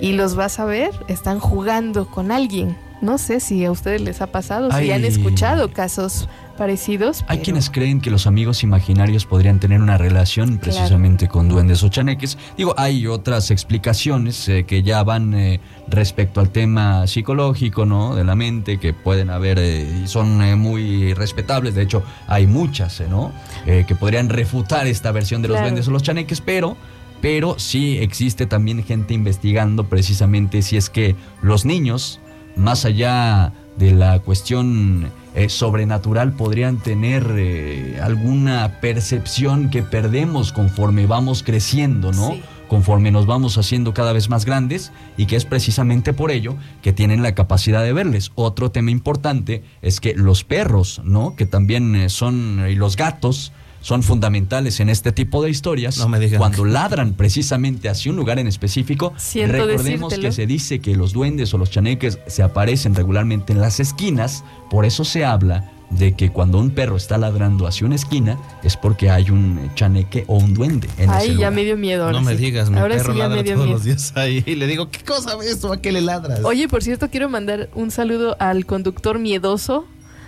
y 0.01 0.12
los 0.12 0.35
vas 0.35 0.59
a 0.59 0.65
ver, 0.65 0.91
están 1.09 1.39
jugando 1.39 2.07
con 2.07 2.32
alguien. 2.32 2.77
No 3.01 3.19
sé 3.19 3.41
si 3.41 3.65
a 3.65 3.70
ustedes 3.70 4.01
les 4.01 4.20
ha 4.23 4.28
pasado, 4.28 4.70
si 4.73 4.91
han 4.91 5.05
escuchado 5.05 5.73
casos 5.73 6.28
parecidos. 6.55 7.24
Hay 7.28 7.39
quienes 7.39 7.70
creen 7.70 8.01
que 8.01 8.10
los 8.10 8.26
amigos 8.26 8.62
imaginarios 8.62 9.26
podrían 9.26 9.60
tener 9.60 9.81
una 9.81 9.98
relación 9.98 10.59
precisamente 10.59 11.28
con 11.28 11.48
duendes 11.48 11.82
o 11.82 11.89
chaneques. 11.89 12.39
Digo, 12.56 12.74
hay 12.76 13.06
otras 13.06 13.51
explicaciones 13.51 14.48
eh, 14.48 14.64
que 14.64 14.82
ya 14.82 15.02
van 15.02 15.35
eh, 15.35 15.60
respecto 15.89 16.40
al 16.40 16.51
tema 16.51 17.06
psicológico, 17.06 17.86
¿no? 17.86 18.14
De 18.14 18.24
la 18.24 18.35
mente, 18.35 18.78
que 18.78 18.93
pueden 18.93 19.31
haber 19.31 19.59
eh, 19.59 20.02
y 20.05 20.06
son 20.06 20.59
muy 20.59 21.12
respetables. 21.14 21.74
De 21.74 21.82
hecho, 21.82 22.02
hay 22.26 22.47
muchas, 22.47 23.02
¿no? 23.09 23.32
Que 23.64 23.94
podrían 23.94 24.28
refutar 24.28 24.86
esta 24.86 25.12
versión 25.12 25.43
de 25.43 25.48
los 25.48 25.55
Claro. 25.56 25.68
duendes 25.68 25.89
o 25.89 25.90
los 25.90 26.02
chaneques, 26.02 26.40
pero 26.40 26.76
pero 27.20 27.59
sí 27.59 27.97
existe 27.98 28.44
también 28.44 28.85
gente 28.85 29.14
investigando 29.14 29.85
precisamente 29.85 30.60
si 30.60 30.76
es 30.76 30.90
que 30.90 31.16
los 31.40 31.64
niños, 31.64 32.20
más 32.55 32.85
allá 32.85 33.52
de 33.78 33.93
la 33.93 34.18
cuestión 34.18 35.10
eh, 35.35 35.48
sobrenatural, 35.48 36.35
podrían 36.35 36.78
tener 36.78 37.35
eh, 37.36 37.98
alguna 38.01 38.81
percepción 38.81 39.69
que 39.69 39.82
perdemos 39.82 40.52
conforme 40.52 41.06
vamos 41.06 41.43
creciendo, 41.43 42.12
¿no? 42.12 42.36
Conforme 42.69 43.11
nos 43.11 43.27
vamos 43.27 43.59
haciendo 43.59 43.94
cada 43.94 44.12
vez 44.12 44.28
más 44.28 44.44
grandes 44.44 44.93
y 45.16 45.27
que 45.27 45.35
es 45.35 45.44
precisamente 45.44 46.12
por 46.12 46.31
ello 46.31 46.55
que 46.82 46.93
tienen 46.93 47.23
la 47.23 47.35
capacidad 47.35 47.82
de 47.82 47.93
verles. 47.93 48.31
Otro 48.36 48.70
tema 48.70 48.93
importante 48.93 49.65
es 49.82 50.01
que 50.01 50.15
los 50.15 50.44
perros, 50.44 51.02
¿no? 51.05 51.35
Que 51.35 51.47
también 51.47 51.97
eh, 51.97 52.11
son, 52.11 52.65
y 52.69 52.77
los 52.77 52.97
gatos, 52.97 53.52
son 53.85 54.02
fundamentales 54.02 54.81
en 54.81 54.89
este 54.89 55.12
tipo 55.12 55.43
de 55.43 55.51
historias. 55.51 55.98
No 55.98 56.09
me 56.09 56.19
digan. 56.19 56.39
Cuando 56.39 56.65
ladran 56.65 57.12
precisamente 57.12 57.90
hacia 57.90 58.11
un 58.11 58.16
lugar 58.16 58.39
en 58.39 58.47
específico, 58.47 59.12
Siento 59.19 59.52
recordemos 59.52 60.11
decírtelo. 60.11 60.23
que 60.23 60.32
se 60.32 60.47
dice 60.47 60.78
que 60.78 60.97
los 60.97 61.12
duendes 61.12 61.52
o 61.52 61.59
los 61.59 61.70
chaneques 61.70 62.19
se 62.27 62.43
aparecen 62.43 62.94
regularmente 62.94 63.52
en 63.52 63.61
las 63.61 63.81
esquinas, 63.81 64.43
por 64.70 64.86
eso 64.86 65.05
se 65.05 65.27
habla 65.27 65.70
de 65.90 66.15
que 66.15 66.31
cuando 66.31 66.59
un 66.59 66.70
perro 66.70 66.97
está 66.97 67.19
ladrando 67.19 67.66
hacia 67.66 67.86
una 67.86 67.94
esquina 67.97 68.39
es 68.62 68.74
porque 68.77 69.11
hay 69.11 69.28
un 69.28 69.70
chaneque 69.74 70.24
o 70.28 70.39
un 70.39 70.55
duende 70.55 70.89
en 70.97 71.11
ese 71.11 71.12
Ay, 71.12 71.28
ya 71.28 71.35
lugar. 71.35 71.52
me 71.52 71.65
dio 71.65 71.77
miedo. 71.77 72.05
ahora 72.06 72.19
No 72.19 72.24
me 72.24 72.36
digas, 72.36 72.70
mi 72.70 72.78
ahora 72.78 72.97
perro 72.97 73.12
sí 73.12 73.19
ya 73.19 73.24
ladra 73.28 73.36
me 73.36 73.43
dio 73.44 73.52
todos 73.55 73.66
miedo. 73.66 73.77
los 73.78 73.85
días 73.85 74.12
ahí. 74.16 74.43
Y 74.47 74.55
le 74.55 74.66
digo, 74.66 74.89
¿qué 74.90 75.01
cosa 75.05 75.36
ves 75.36 75.61
tú? 75.61 75.70
¿A 75.73 75.77
qué 75.77 75.93
le 75.93 76.01
ladras? 76.01 76.40
Oye, 76.43 76.69
por 76.69 76.82
cierto, 76.82 77.11
quiero 77.11 77.28
mandar 77.28 77.69
un 77.74 77.90
saludo 77.90 78.35
al 78.40 78.65
conductor 78.65 79.19
miedoso. 79.19 79.85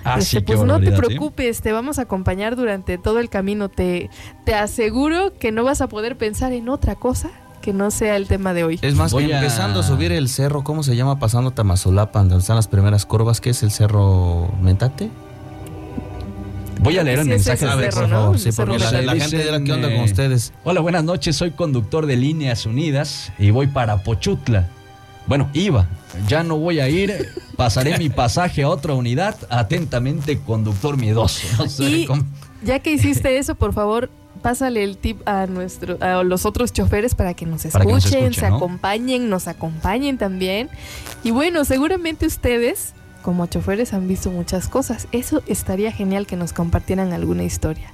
Ah, 0.07 0.19
Este, 0.19 0.39
sí, 0.39 0.45
pues 0.45 0.63
no 0.63 0.79
te 0.81 0.93
preocupes, 0.93 1.61
te 1.61 1.73
vamos 1.73 1.99
a 1.99 2.03
acompañar 2.03 2.55
durante 2.57 2.97
todo 2.99 3.19
el 3.19 3.29
camino. 3.29 3.69
Te, 3.69 4.09
te 4.45 4.55
aseguro 4.55 5.33
que 5.39 5.53
no 5.53 5.65
vas 5.65 5.81
a 5.81 5.89
poder 5.89 6.17
pensar 6.17 6.53
en 6.53 6.69
otra 6.69 6.95
cosa 6.95 7.31
que 7.61 7.73
no 7.73 7.91
sea 7.91 8.17
el 8.17 8.29
tema 8.29 8.55
de 8.55 8.63
hoy. 8.65 8.79
Es 8.83 8.95
más, 8.95 9.13
Voy 9.13 9.33
a- 9.33 9.39
empezando 9.39 9.81
a 9.81 9.83
subir 9.83 10.13
el 10.13 10.29
cerro, 10.29 10.63
¿cómo 10.63 10.83
se 10.85 10.95
llama? 10.95 11.19
Pasando 11.19 11.51
Tamazulapan, 11.51 12.29
donde 12.29 12.41
están 12.43 12.55
las 12.57 12.69
primeras 12.69 13.05
curvas, 13.07 13.41
¿qué 13.41 13.51
es 13.51 13.63
el 13.65 13.73
cerro 13.73 14.49
Mentate? 14.63 15.11
Voy 16.81 16.99
a 16.99 17.03
leer 17.03 17.21
el 17.21 17.27
mensaje 17.27 17.67
de 17.67 17.75
ver, 17.75 17.93
cerro, 17.93 18.07
por 18.07 18.11
favor, 18.11 18.39
sí, 18.39 18.51
porque 18.55 18.79
la, 18.79 19.03
la 19.03 19.13
gente 19.17 19.39
dirá, 19.43 19.61
¿qué 19.65 19.73
onda 19.73 19.91
con 19.93 20.01
ustedes? 20.05 20.53
Hola, 20.63 20.81
buenas 20.81 21.03
noches. 21.03 21.35
Soy 21.35 21.51
conductor 21.53 22.07
de 22.07 22.17
Líneas 22.17 22.67
Unidas 22.67 23.33
y 23.39 23.51
voy 23.51 23.67
para 23.67 24.03
Pochutla. 24.05 24.69
Bueno, 25.27 25.51
iba. 25.53 25.87
Ya 26.29 26.43
no 26.43 26.57
voy 26.57 26.81
a 26.81 26.89
ir. 26.89 27.29
Pasaré 27.57 27.99
mi 27.99 28.09
pasaje 28.09 28.63
a 28.63 28.69
otra 28.69 28.95
unidad. 28.95 29.37
Atentamente, 29.51 30.39
conductor 30.39 30.97
miedoso. 30.97 31.47
No 31.59 31.69
sé 31.69 31.85
Y 31.89 32.07
cómo- 32.07 32.25
ya 32.63 32.79
que 32.81 32.93
hiciste 32.93 33.39
eso, 33.39 33.55
por 33.55 33.73
favor, 33.75 34.09
pásale 34.43 34.83
el 34.85 34.97
tip 34.97 35.27
a 35.29 35.47
nuestro, 35.47 35.99
a 36.01 36.23
los 36.23 36.47
otros 36.47 36.73
choferes 36.73 37.15
para 37.15 37.35
que 37.35 37.45
nos 37.47 37.65
escuchen, 37.65 37.87
que 37.89 37.93
nos 37.95 38.05
escuchen, 38.07 38.35
se 38.35 38.49
¿no? 38.51 38.57
acompañen, 38.57 39.29
nos 39.29 39.47
acompañen 39.49 40.19
también. 40.19 40.69
Y 41.23 41.31
bueno, 41.33 41.65
seguramente 41.65 42.27
ustedes, 42.27 42.93
como 43.23 43.47
choferes, 43.47 43.93
han 43.93 44.07
visto 44.09 44.31
muchas 44.31 44.69
cosas. 44.69 45.07
Eso 45.13 45.43
estaría 45.47 45.93
genial 45.93 46.27
que 46.27 46.37
nos 46.37 46.53
compartieran 46.53 47.13
alguna 47.13 47.43
historia. 47.45 47.93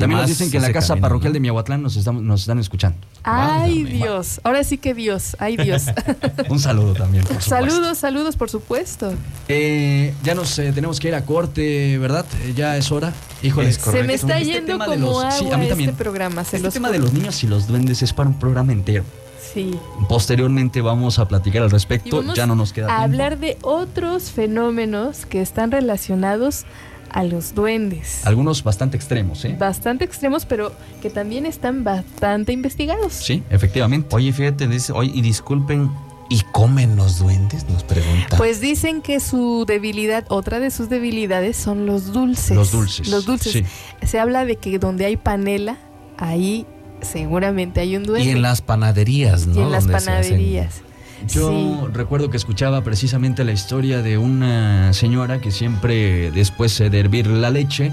También 0.00 0.20
nos 0.20 0.28
dicen 0.28 0.50
que 0.50 0.56
en 0.56 0.62
la 0.64 0.72
casa 0.72 0.88
camino, 0.88 1.02
parroquial 1.02 1.32
¿no? 1.32 1.34
de 1.34 1.40
Miahuatlán 1.40 1.82
nos, 1.82 1.96
estamos, 1.96 2.22
nos 2.22 2.40
están 2.40 2.58
escuchando. 2.58 2.98
Ay. 3.22 3.84
Dios. 3.84 4.40
Ahora 4.44 4.64
sí 4.64 4.78
que 4.78 4.94
Dios. 4.94 5.36
Ay, 5.38 5.56
Dios. 5.56 5.84
Un 6.48 6.58
saludo 6.58 6.94
también, 6.94 7.24
por 7.24 7.40
saludos, 7.42 7.98
saludos, 7.98 8.36
por 8.36 8.50
supuesto. 8.50 9.12
Eh, 9.48 10.12
ya 10.22 10.34
nos 10.34 10.58
eh, 10.58 10.72
tenemos 10.72 10.98
que 11.00 11.08
ir 11.08 11.14
a 11.14 11.24
corte, 11.24 11.98
¿verdad? 11.98 12.26
Eh, 12.42 12.54
ya 12.56 12.76
es 12.76 12.90
hora. 12.90 13.12
Híjole, 13.42 13.68
Es 13.68 13.76
Se 13.76 14.02
me 14.02 14.14
está 14.14 14.38
Este 14.38 14.52
yendo 14.52 14.72
tema 14.72 14.88
de 14.88 14.94
como 14.96 15.06
los- 15.12 15.18
agua 15.24 15.30
sí, 15.32 15.50
a 15.52 15.56
mí 15.56 15.68
también. 15.68 15.90
este 15.90 16.02
programa. 16.02 16.44
Se 16.44 16.56
Este 16.56 16.64
los 16.66 16.74
tema 16.74 16.90
de 16.90 16.98
los 16.98 17.12
niños 17.12 17.42
y 17.44 17.46
los 17.46 17.66
duendes 17.66 18.02
es 18.02 18.12
para 18.12 18.28
un 18.28 18.38
programa 18.38 18.72
entero. 18.72 19.04
Sí. 19.52 19.72
Posteriormente 20.08 20.80
vamos 20.80 21.18
a 21.18 21.26
platicar 21.26 21.62
al 21.62 21.68
Y 21.68 21.72
respecto. 21.72 22.18
vamos 22.18 22.36
Ya 22.36 22.46
no 22.46 22.54
nos 22.54 22.72
queda 22.72 22.86
a 22.86 22.88
tiempo. 22.88 23.02
hablar 23.04 23.38
de 23.38 23.58
otros 23.62 24.30
fenómenos 24.30 25.26
que 25.26 25.40
están 25.40 25.72
relacionados 25.72 26.64
a 27.12 27.22
los 27.24 27.54
duendes. 27.54 28.26
Algunos 28.26 28.62
bastante 28.64 28.96
extremos, 28.96 29.44
¿eh? 29.44 29.56
Bastante 29.58 30.04
extremos, 30.04 30.46
pero 30.46 30.72
que 31.02 31.10
también 31.10 31.46
están 31.46 31.84
bastante 31.84 32.52
investigados. 32.52 33.12
Sí, 33.12 33.42
efectivamente. 33.50 34.14
Oye, 34.14 34.32
fíjate, 34.32 34.66
dice, 34.68 34.92
oye, 34.92 35.10
y 35.14 35.20
disculpen, 35.22 35.90
¿y 36.28 36.40
comen 36.52 36.96
los 36.96 37.18
duendes? 37.18 37.68
Nos 37.68 37.82
pregunta. 37.84 38.36
Pues 38.36 38.60
dicen 38.60 39.02
que 39.02 39.18
su 39.20 39.64
debilidad, 39.66 40.24
otra 40.28 40.60
de 40.60 40.70
sus 40.70 40.88
debilidades 40.88 41.56
son 41.56 41.86
los 41.86 42.12
dulces. 42.12 42.56
Los 42.56 42.70
dulces. 42.72 43.08
Los 43.08 43.26
dulces. 43.26 43.52
Sí. 43.52 43.64
Se 44.06 44.18
habla 44.18 44.44
de 44.44 44.56
que 44.56 44.78
donde 44.78 45.04
hay 45.06 45.16
panela, 45.16 45.76
ahí 46.18 46.66
seguramente 47.02 47.80
hay 47.80 47.96
un 47.96 48.04
duende. 48.04 48.28
y 48.28 48.30
en 48.32 48.42
las 48.42 48.60
panaderías, 48.60 49.46
¿no? 49.46 49.54
Y 49.60 49.62
en 49.64 49.72
las 49.72 49.84
Donde 49.84 50.00
se 50.00 50.10
hacen- 50.10 50.22
panaderías. 50.22 50.82
Yo 51.28 51.50
Sí. 51.50 51.76
recuerdo 51.92 52.30
que 52.30 52.36
escuchaba 52.36 52.82
precisamente 52.82 53.44
la 53.44 53.52
historia 53.52 54.02
de 54.02 54.18
una 54.18 54.92
señora 54.92 55.40
que 55.40 55.50
siempre 55.50 56.30
después 56.30 56.78
de 56.78 56.98
hervir 56.98 57.26
la 57.26 57.50
leche 57.50 57.92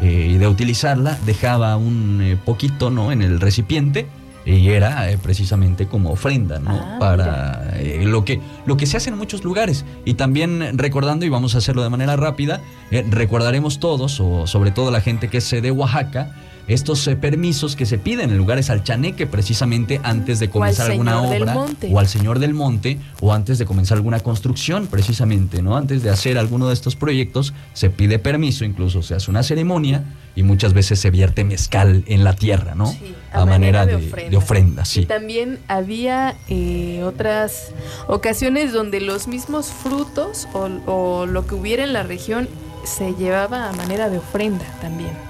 eh, 0.00 0.30
y 0.34 0.38
de 0.38 0.46
utilizarla 0.46 1.18
dejaba 1.26 1.76
un 1.76 2.20
eh, 2.22 2.36
poquito 2.44 2.90
¿no? 2.90 3.10
en 3.12 3.22
el 3.22 3.40
recipiente 3.40 4.06
y 4.46 4.68
era 4.70 5.10
eh, 5.10 5.18
precisamente 5.18 5.86
como 5.88 6.10
ofrenda, 6.10 6.58
¿no? 6.58 6.70
Ah, 6.70 6.96
Para 6.98 7.76
eh, 7.80 8.04
lo, 8.06 8.24
que, 8.24 8.40
lo 8.64 8.78
que 8.78 8.86
se 8.86 8.96
hace 8.96 9.10
en 9.10 9.18
muchos 9.18 9.44
lugares. 9.44 9.84
Y 10.06 10.14
también 10.14 10.78
recordando, 10.78 11.26
y 11.26 11.28
vamos 11.28 11.54
a 11.54 11.58
hacerlo 11.58 11.82
de 11.82 11.90
manera 11.90 12.16
rápida, 12.16 12.62
eh, 12.90 13.04
recordaremos 13.10 13.78
todos, 13.78 14.20
o 14.20 14.46
sobre 14.46 14.70
todo 14.70 14.90
la 14.90 15.02
gente 15.02 15.28
que 15.28 15.38
es 15.38 15.50
de 15.50 15.70
Oaxaca, 15.70 16.34
estos 16.68 17.06
eh, 17.08 17.16
permisos 17.16 17.76
que 17.76 17.86
se 17.86 17.98
piden 17.98 18.30
en 18.30 18.36
lugares 18.36 18.70
al 18.70 18.84
chaneque 18.84 19.26
precisamente 19.26 20.00
antes 20.04 20.38
de 20.38 20.50
comenzar 20.50 20.90
alguna 20.90 21.22
obra 21.22 21.56
o 21.90 21.98
al 21.98 22.06
señor 22.08 22.38
del 22.38 22.54
monte 22.54 22.98
o 23.20 23.32
antes 23.32 23.58
de 23.58 23.64
comenzar 23.64 23.96
alguna 23.96 24.20
construcción 24.20 24.86
precisamente, 24.86 25.62
¿no? 25.62 25.76
Antes 25.76 26.02
de 26.02 26.10
hacer 26.10 26.38
alguno 26.38 26.68
de 26.68 26.74
estos 26.74 26.94
proyectos 26.94 27.54
se 27.72 27.90
pide 27.90 28.18
permiso, 28.18 28.64
incluso 28.64 29.02
se 29.02 29.14
hace 29.14 29.30
una 29.30 29.42
ceremonia 29.42 30.04
y 30.36 30.42
muchas 30.42 30.74
veces 30.74 31.00
se 31.00 31.10
vierte 31.10 31.42
mezcal 31.42 32.04
en 32.06 32.22
la 32.22 32.34
tierra, 32.34 32.74
¿no? 32.74 32.86
Sí, 32.92 33.14
a, 33.32 33.44
manera, 33.44 33.86
de, 33.86 33.96
ofrenda. 33.96 34.30
de 34.30 34.36
ofrenda, 34.36 34.82
Y 34.82 34.86
sí. 34.86 35.06
también 35.06 35.58
había 35.68 36.36
eh, 36.48 37.02
otras 37.04 37.72
ocasiones 38.06 38.72
donde 38.72 39.00
los 39.00 39.26
mismos 39.26 39.66
frutos 39.66 40.46
o, 40.52 40.68
o 40.86 41.26
lo 41.26 41.46
que 41.46 41.54
hubiera 41.54 41.82
en 41.82 41.92
la 41.92 42.02
región 42.02 42.48
se 42.84 43.14
llevaba 43.14 43.68
a 43.68 43.72
manera 43.72 44.10
de 44.10 44.18
ofrenda 44.18 44.64
también. 44.80 45.27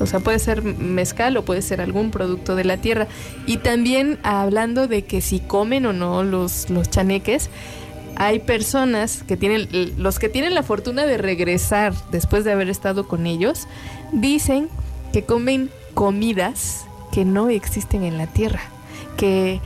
O 0.00 0.06
sea, 0.06 0.20
puede 0.20 0.38
ser 0.38 0.62
mezcal 0.62 1.36
o 1.36 1.44
puede 1.44 1.62
ser 1.62 1.80
algún 1.80 2.10
producto 2.10 2.56
de 2.56 2.64
la 2.64 2.78
tierra. 2.78 3.06
Y 3.46 3.58
también 3.58 4.18
hablando 4.22 4.88
de 4.88 5.02
que 5.02 5.20
si 5.20 5.40
comen 5.40 5.86
o 5.86 5.92
no 5.92 6.24
los, 6.24 6.70
los 6.70 6.88
chaneques, 6.88 7.50
hay 8.16 8.38
personas 8.38 9.22
que 9.22 9.36
tienen, 9.36 9.68
los 9.96 10.18
que 10.18 10.28
tienen 10.28 10.54
la 10.54 10.62
fortuna 10.62 11.06
de 11.06 11.16
regresar 11.16 11.94
después 12.10 12.44
de 12.44 12.52
haber 12.52 12.68
estado 12.68 13.08
con 13.08 13.26
ellos, 13.26 13.66
dicen 14.12 14.68
que 15.12 15.24
comen 15.24 15.70
comidas 15.94 16.84
que 17.12 17.24
no 17.24 17.48
existen 17.48 18.04
en 18.04 18.18
la 18.18 18.26
tierra, 18.26 18.60
que, 19.16 19.60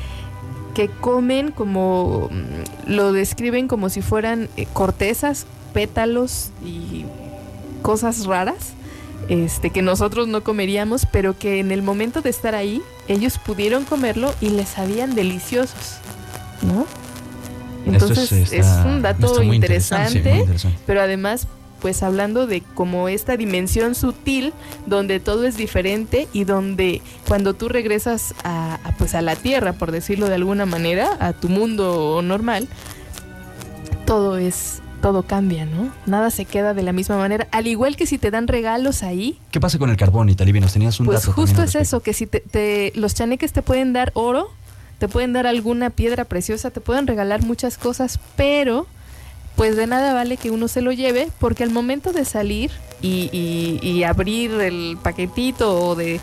que 0.74 0.88
comen 0.88 1.50
como, 1.50 2.28
mm, 2.30 2.90
lo 2.92 3.12
describen 3.12 3.68
como 3.68 3.88
si 3.88 4.02
fueran 4.02 4.48
eh, 4.56 4.66
cortezas, 4.72 5.46
pétalos 5.72 6.50
y 6.64 7.04
cosas 7.82 8.24
raras. 8.24 8.74
Este, 9.28 9.70
que 9.70 9.82
nosotros 9.82 10.28
no 10.28 10.42
comeríamos, 10.44 11.06
pero 11.10 11.38
que 11.38 11.58
en 11.60 11.72
el 11.72 11.82
momento 11.82 12.20
de 12.20 12.30
estar 12.30 12.54
ahí, 12.54 12.82
ellos 13.08 13.38
pudieron 13.38 13.84
comerlo 13.84 14.34
y 14.40 14.50
les 14.50 14.68
sabían 14.68 15.14
deliciosos, 15.14 15.96
¿no? 16.62 16.86
Entonces 17.86 18.32
es- 18.52 18.66
un 18.86 19.02
dato 19.02 19.26
está 19.26 19.42
muy 19.42 19.56
interesante, 19.56 20.18
interesante, 20.18 20.30
muy 20.30 20.40
interesante. 20.40 20.78
pero 20.86 21.02
además, 21.02 21.46
pues 21.80 22.02
hablando 22.02 22.46
de 22.46 22.62
como 22.62 23.08
esta 23.10 23.36
dimensión 23.36 23.94
sutil 23.94 24.54
donde 24.86 25.20
todo 25.20 25.44
es 25.44 25.58
diferente 25.58 26.26
y 26.32 26.44
donde 26.44 27.02
cuando 27.28 27.52
tú 27.52 27.68
regresas 27.68 28.34
a, 28.42 28.76
a, 28.84 28.92
pues 28.96 29.14
a 29.14 29.20
la 29.20 29.36
tierra, 29.36 29.74
por 29.74 29.92
decirlo 29.92 30.28
de 30.28 30.34
alguna 30.36 30.64
manera, 30.64 31.10
a 31.20 31.34
tu 31.34 31.50
mundo 31.50 32.22
normal, 32.22 32.68
todo 34.06 34.38
es 34.38 34.80
todo 35.04 35.22
cambia, 35.24 35.66
¿no? 35.66 35.90
Nada 36.06 36.30
se 36.30 36.46
queda 36.46 36.72
de 36.72 36.82
la 36.82 36.94
misma 36.94 37.18
manera. 37.18 37.46
Al 37.50 37.66
igual 37.66 37.94
que 37.94 38.06
si 38.06 38.16
te 38.16 38.30
dan 38.30 38.48
regalos 38.48 39.02
ahí, 39.02 39.38
¿Qué 39.50 39.60
pasa 39.60 39.78
con 39.78 39.90
el 39.90 39.98
carbón, 39.98 40.30
Italibi? 40.30 40.60
Nos 40.60 40.72
tenías 40.72 40.98
un 40.98 41.04
pues 41.04 41.20
dato 41.20 41.32
justo 41.34 41.62
es 41.62 41.74
eso, 41.74 42.00
que 42.00 42.14
si 42.14 42.26
te, 42.26 42.40
te- 42.40 42.90
los 42.94 43.12
chaneques 43.14 43.52
te 43.52 43.60
pueden 43.60 43.92
dar 43.92 44.12
oro, 44.14 44.50
te 44.98 45.06
pueden 45.06 45.34
dar 45.34 45.46
alguna 45.46 45.90
piedra 45.90 46.24
preciosa, 46.24 46.70
te 46.70 46.80
pueden 46.80 47.06
regalar 47.06 47.42
muchas 47.42 47.76
cosas, 47.76 48.18
pero 48.34 48.86
pues 49.56 49.76
de 49.76 49.86
nada 49.86 50.14
vale 50.14 50.38
que 50.38 50.50
uno 50.50 50.68
se 50.68 50.80
lo 50.80 50.90
lleve, 50.90 51.28
porque 51.38 51.64
al 51.64 51.70
momento 51.70 52.14
de 52.14 52.24
salir 52.24 52.70
y, 53.02 53.28
y- 53.30 53.78
y 53.86 54.04
abrir 54.04 54.52
el 54.52 54.96
paquetito 55.02 55.84
o 55.86 55.94
de, 55.96 56.18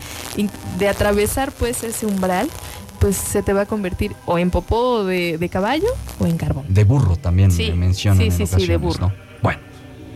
de 0.80 0.88
atravesar 0.88 1.52
pues 1.52 1.84
ese 1.84 2.04
umbral, 2.06 2.50
pues 3.02 3.16
se 3.16 3.42
te 3.42 3.52
va 3.52 3.62
a 3.62 3.66
convertir 3.66 4.14
o 4.26 4.38
en 4.38 4.50
popó 4.52 5.04
de, 5.04 5.36
de 5.36 5.48
caballo 5.48 5.88
o 6.20 6.26
en 6.26 6.36
carbón. 6.38 6.64
De 6.68 6.84
burro 6.84 7.16
también 7.16 7.50
Sí, 7.50 7.70
me 7.70 7.74
mencionan 7.74 8.18
sí, 8.18 8.26
en 8.26 8.32
sí, 8.32 8.60
sí, 8.60 8.66
de 8.68 8.76
burro. 8.76 9.08
¿no? 9.08 9.12
Bueno, 9.42 9.58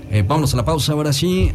eh, 0.08 0.22
vámonos 0.22 0.54
a 0.54 0.56
la 0.58 0.64
pausa 0.64 0.92
ahora 0.92 1.12
sí. 1.12 1.52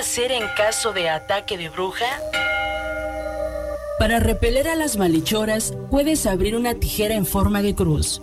Hacer 0.00 0.32
en 0.32 0.44
caso 0.56 0.94
de 0.94 1.10
ataque 1.10 1.58
de 1.58 1.68
bruja? 1.68 2.06
Para 3.98 4.18
repeler 4.18 4.66
a 4.66 4.74
las 4.74 4.96
malhechoras, 4.96 5.74
puedes 5.90 6.24
abrir 6.24 6.56
una 6.56 6.74
tijera 6.74 7.14
en 7.14 7.26
forma 7.26 7.60
de 7.60 7.74
cruz. 7.74 8.22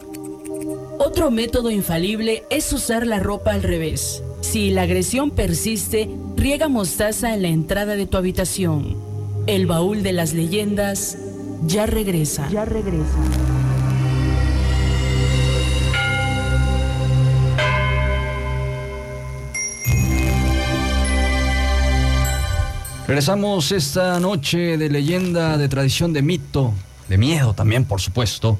Otro 0.98 1.30
método 1.30 1.70
infalible 1.70 2.44
es 2.50 2.74
usar 2.74 3.06
la 3.06 3.20
ropa 3.20 3.52
al 3.54 3.62
revés. 3.62 4.24
Si 4.42 4.72
la 4.72 4.82
agresión 4.82 5.30
persiste, 5.30 6.10
riega 6.36 6.68
mostaza 6.68 7.36
en 7.36 7.44
la 7.44 7.50
entrada 7.50 7.96
de 7.96 8.08
tu 8.08 8.18
habitación. 8.18 8.98
El 9.46 9.68
baúl 9.68 10.02
de 10.02 10.14
las 10.14 10.34
leyendas 10.34 11.16
ya 11.68 11.86
regresa. 11.86 12.50
Ya 12.50 12.66
regresa. 12.66 13.47
Regresamos 23.08 23.72
esta 23.72 24.20
noche 24.20 24.78
de 24.78 24.90
leyenda, 24.90 25.58
de 25.58 25.70
tradición, 25.70 26.12
de 26.12 26.22
mito, 26.22 26.74
de 27.08 27.18
miedo 27.18 27.54
también, 27.54 27.86
por 27.86 28.02
supuesto, 28.02 28.60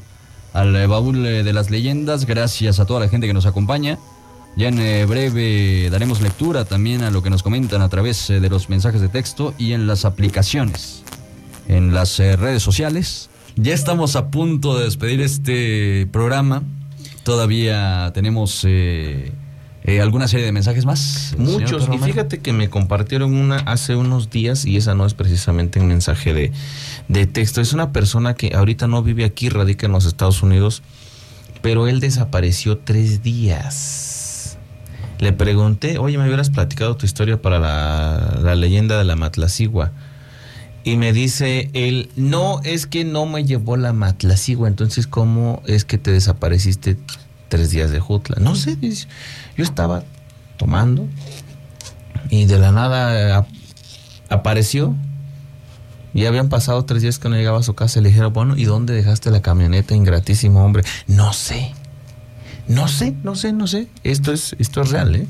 al 0.54 0.74
eh, 0.76 0.88
baúl 0.88 1.26
eh, 1.26 1.44
de 1.44 1.52
las 1.52 1.70
leyendas. 1.70 2.26
Gracias 2.26 2.80
a 2.80 2.86
toda 2.86 3.02
la 3.02 3.10
gente 3.10 3.28
que 3.28 3.34
nos 3.34 3.46
acompaña. 3.46 3.98
Ya 4.56 4.70
en 4.70 4.80
eh, 4.80 5.06
breve 5.06 5.90
daremos 5.90 6.22
lectura 6.22 6.64
también 6.64 7.04
a 7.04 7.12
lo 7.12 7.22
que 7.22 7.30
nos 7.30 7.44
comentan 7.44 7.82
a 7.82 7.90
través 7.90 8.30
de 8.30 8.50
los 8.50 8.70
mensajes 8.70 9.02
de 9.02 9.10
texto 9.10 9.54
y 9.58 9.74
en 9.74 9.86
las 9.86 10.06
aplicaciones, 10.06 11.04
en 11.68 11.94
las 11.94 12.18
redes 12.18 12.64
sociales. 12.64 13.30
Ya 13.58 13.74
estamos 13.74 14.16
a 14.16 14.30
punto 14.30 14.78
de 14.78 14.86
despedir 14.86 15.20
este 15.20 16.08
programa. 16.12 16.64
Todavía 17.24 18.12
tenemos 18.14 18.62
eh, 18.66 19.32
eh, 19.88 20.02
alguna 20.02 20.28
serie 20.28 20.46
de 20.46 20.52
mensajes 20.52 20.86
más. 20.86 21.34
Muchos. 21.38 21.88
Y 21.92 21.98
fíjate 21.98 22.40
que 22.40 22.52
me 22.52 22.70
compartieron 22.70 23.34
una 23.34 23.56
hace 23.60 23.96
unos 23.96 24.30
días 24.30 24.66
y 24.66 24.76
esa 24.76 24.96
no 24.96 25.06
es 25.06 25.14
precisamente 25.14 25.80
un 25.80 25.88
mensaje 25.88 26.34
de, 26.34 26.52
de 27.08 27.26
texto. 27.26 27.62
Es 27.62 27.72
una 27.72 27.94
persona 27.94 28.36
que 28.36 28.54
ahorita 28.54 28.88
no 28.88 29.02
vive 29.02 29.24
aquí, 29.24 29.48
radica 29.48 29.86
en 29.86 29.94
los 29.94 30.06
Estados 30.06 30.44
Unidos, 30.44 30.84
pero 31.62 31.88
él 31.88 32.02
desapareció 32.02 32.78
tres 32.80 33.24
días. 33.24 34.58
Le 35.20 35.32
pregunté, 35.32 35.98
oye, 36.00 36.18
me 36.18 36.28
hubieras 36.28 36.50
platicado 36.50 36.98
tu 36.98 37.06
historia 37.06 37.42
para 37.42 37.58
la, 37.58 38.40
la 38.44 38.56
leyenda 38.56 38.98
de 38.98 39.06
la 39.06 39.16
Matlacigua. 39.16 39.94
Y 40.84 40.98
me 40.98 41.14
dice 41.14 41.70
él, 41.72 42.10
no, 42.18 42.60
es 42.66 42.88
que 42.88 43.06
no 43.06 43.26
me 43.26 43.46
llevó 43.46 43.78
la 43.78 43.94
Matlacigua, 43.94 44.68
entonces 44.68 45.08
¿cómo 45.08 45.62
es 45.66 45.86
que 45.86 45.98
te 45.98 46.12
desapareciste 46.12 46.98
tres 47.50 47.72
días 47.72 47.92
de 47.92 48.00
Jutla? 48.00 48.38
No 48.40 48.56
sé, 48.56 48.76
dice, 48.76 49.08
yo 49.58 49.64
estaba 49.64 50.04
tomando 50.58 51.08
y 52.30 52.46
de 52.46 52.60
la 52.60 52.72
nada 52.72 53.38
ap- 53.38 53.48
apareció. 54.30 54.96
Y 56.14 56.26
habían 56.26 56.50
pasado 56.50 56.84
tres 56.86 57.02
días 57.04 57.20
que 57.20 57.30
no 57.30 57.36
llegaba 57.36 57.60
a 57.60 57.64
su 57.64 57.76
casa 57.76 58.02
le 58.02 58.10
dijeron, 58.10 58.34
bueno, 58.34 58.58
¿y 58.58 58.64
dónde 58.66 58.94
dejaste 58.94 59.30
la 59.30 59.42
camioneta, 59.42 59.94
ingratísimo 59.96 60.64
hombre? 60.64 60.84
No 61.06 61.32
sé, 61.34 61.74
no 62.68 62.88
sé, 62.88 63.16
no 63.24 63.36
sé, 63.36 63.54
no 63.54 63.68
sé. 63.68 63.88
Esto 64.04 64.32
es, 64.32 64.56
esto 64.58 64.82
es 64.82 64.90
real, 64.92 65.16
¿eh? 65.16 65.28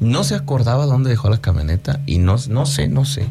No 0.00 0.22
se 0.22 0.34
acordaba 0.34 0.86
dónde 0.86 1.10
dejó 1.10 1.30
la 1.30 1.38
camioneta 1.38 2.00
y 2.06 2.18
no, 2.18 2.36
no 2.48 2.66
sé, 2.66 2.88
no 2.88 3.04
sé. 3.04 3.26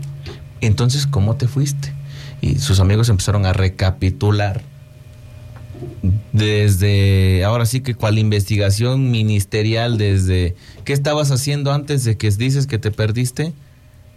Entonces, 0.62 1.08
¿cómo 1.08 1.36
te 1.36 1.48
fuiste? 1.48 1.94
Y 2.41 2.56
sus 2.60 2.80
amigos 2.82 3.08
empezaron 3.10 3.45
a 3.45 3.54
recapitular 3.54 4.62
desde, 6.31 7.43
ahora 7.43 7.65
sí 7.65 7.81
que 7.81 7.95
cual 7.95 8.18
investigación 8.18 9.11
ministerial, 9.11 9.97
desde 9.97 10.55
qué 10.85 10.93
estabas 10.93 11.31
haciendo 11.31 11.72
antes 11.72 12.03
de 12.03 12.18
que 12.18 12.30
dices 12.31 12.68
que 12.68 12.80
te 12.80 12.91
perdiste. 12.91 13.53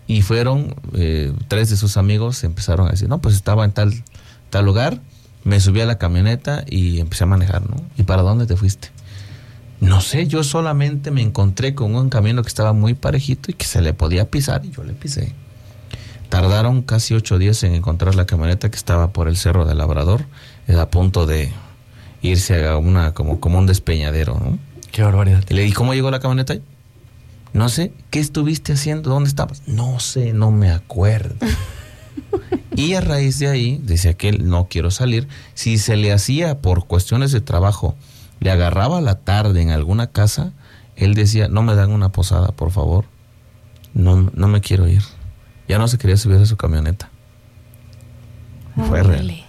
Y 0.08 0.22
fueron 0.22 0.76
eh, 0.94 1.32
tres 1.48 1.68
de 1.68 1.76
sus 1.76 1.96
amigos, 1.96 2.44
empezaron 2.44 2.86
a 2.86 2.92
decir, 2.92 3.08
no, 3.08 3.20
pues 3.20 3.34
estaba 3.34 3.64
en 3.64 3.72
tal, 3.72 3.92
tal 4.50 4.64
lugar, 4.64 5.00
me 5.42 5.58
subí 5.58 5.80
a 5.80 5.86
la 5.86 5.98
camioneta 5.98 6.64
y 6.68 7.00
empecé 7.00 7.24
a 7.24 7.26
manejar, 7.26 7.68
¿no? 7.68 7.76
¿Y 7.96 8.04
para 8.04 8.22
dónde 8.22 8.46
te 8.46 8.56
fuiste? 8.56 8.90
No 9.80 10.00
sé, 10.00 10.26
yo 10.26 10.42
solamente 10.42 11.10
me 11.10 11.22
encontré 11.22 11.74
con 11.74 11.94
un 11.94 12.08
camino 12.08 12.42
que 12.42 12.48
estaba 12.48 12.72
muy 12.72 12.94
parejito 12.94 13.50
y 13.50 13.54
que 13.54 13.66
se 13.66 13.82
le 13.82 13.92
podía 13.92 14.30
pisar 14.30 14.64
y 14.64 14.70
yo 14.70 14.84
le 14.84 14.94
pisé. 14.94 15.34
Tardaron 16.28 16.82
casi 16.82 17.14
ocho 17.14 17.38
días 17.38 17.62
en 17.62 17.74
encontrar 17.74 18.14
la 18.14 18.26
camioneta 18.26 18.70
que 18.70 18.76
estaba 18.76 19.12
por 19.12 19.28
el 19.28 19.36
Cerro 19.36 19.64
del 19.64 19.78
Labrador, 19.78 20.24
a 20.68 20.90
punto 20.90 21.26
de 21.26 21.52
irse 22.22 22.66
a 22.66 22.76
una 22.76 23.14
como, 23.14 23.40
como 23.40 23.58
un 23.58 23.66
despeñadero, 23.66 24.34
¿no? 24.34 24.58
Qué 24.90 25.02
barbaridad. 25.02 25.44
Y 25.48 25.54
le 25.54 25.62
dije, 25.62 25.74
¿cómo 25.74 25.94
llegó 25.94 26.10
la 26.10 26.20
camioneta 26.20 26.54
ahí? 26.54 26.62
No 27.52 27.68
sé, 27.68 27.92
¿qué 28.10 28.18
estuviste 28.18 28.72
haciendo? 28.72 29.10
¿Dónde 29.10 29.28
estabas? 29.28 29.62
No 29.66 30.00
sé, 30.00 30.32
no 30.32 30.50
me 30.50 30.70
acuerdo. 30.70 31.36
y 32.74 32.94
a 32.94 33.00
raíz 33.00 33.38
de 33.38 33.48
ahí, 33.48 33.80
decía 33.82 34.14
que 34.14 34.28
él 34.28 34.48
no 34.48 34.68
quiero 34.68 34.90
salir, 34.90 35.28
si 35.54 35.78
se 35.78 35.96
le 35.96 36.12
hacía 36.12 36.60
por 36.60 36.86
cuestiones 36.86 37.32
de 37.32 37.40
trabajo, 37.40 37.94
le 38.40 38.50
agarraba 38.50 39.00
la 39.00 39.20
tarde 39.20 39.62
en 39.62 39.70
alguna 39.70 40.08
casa, 40.08 40.52
él 40.96 41.14
decía, 41.14 41.48
no 41.48 41.62
me 41.62 41.74
dan 41.74 41.92
una 41.92 42.10
posada, 42.10 42.48
por 42.48 42.70
favor. 42.70 43.06
No, 43.94 44.30
no 44.34 44.48
me 44.48 44.60
quiero 44.60 44.88
ir. 44.88 45.02
Ya 45.68 45.78
no 45.78 45.88
se 45.88 45.96
quería 45.98 46.16
subir 46.16 46.38
a 46.38 46.46
su 46.46 46.56
camioneta. 46.56 47.08
Fue 48.88 49.02
real. 49.02 49.45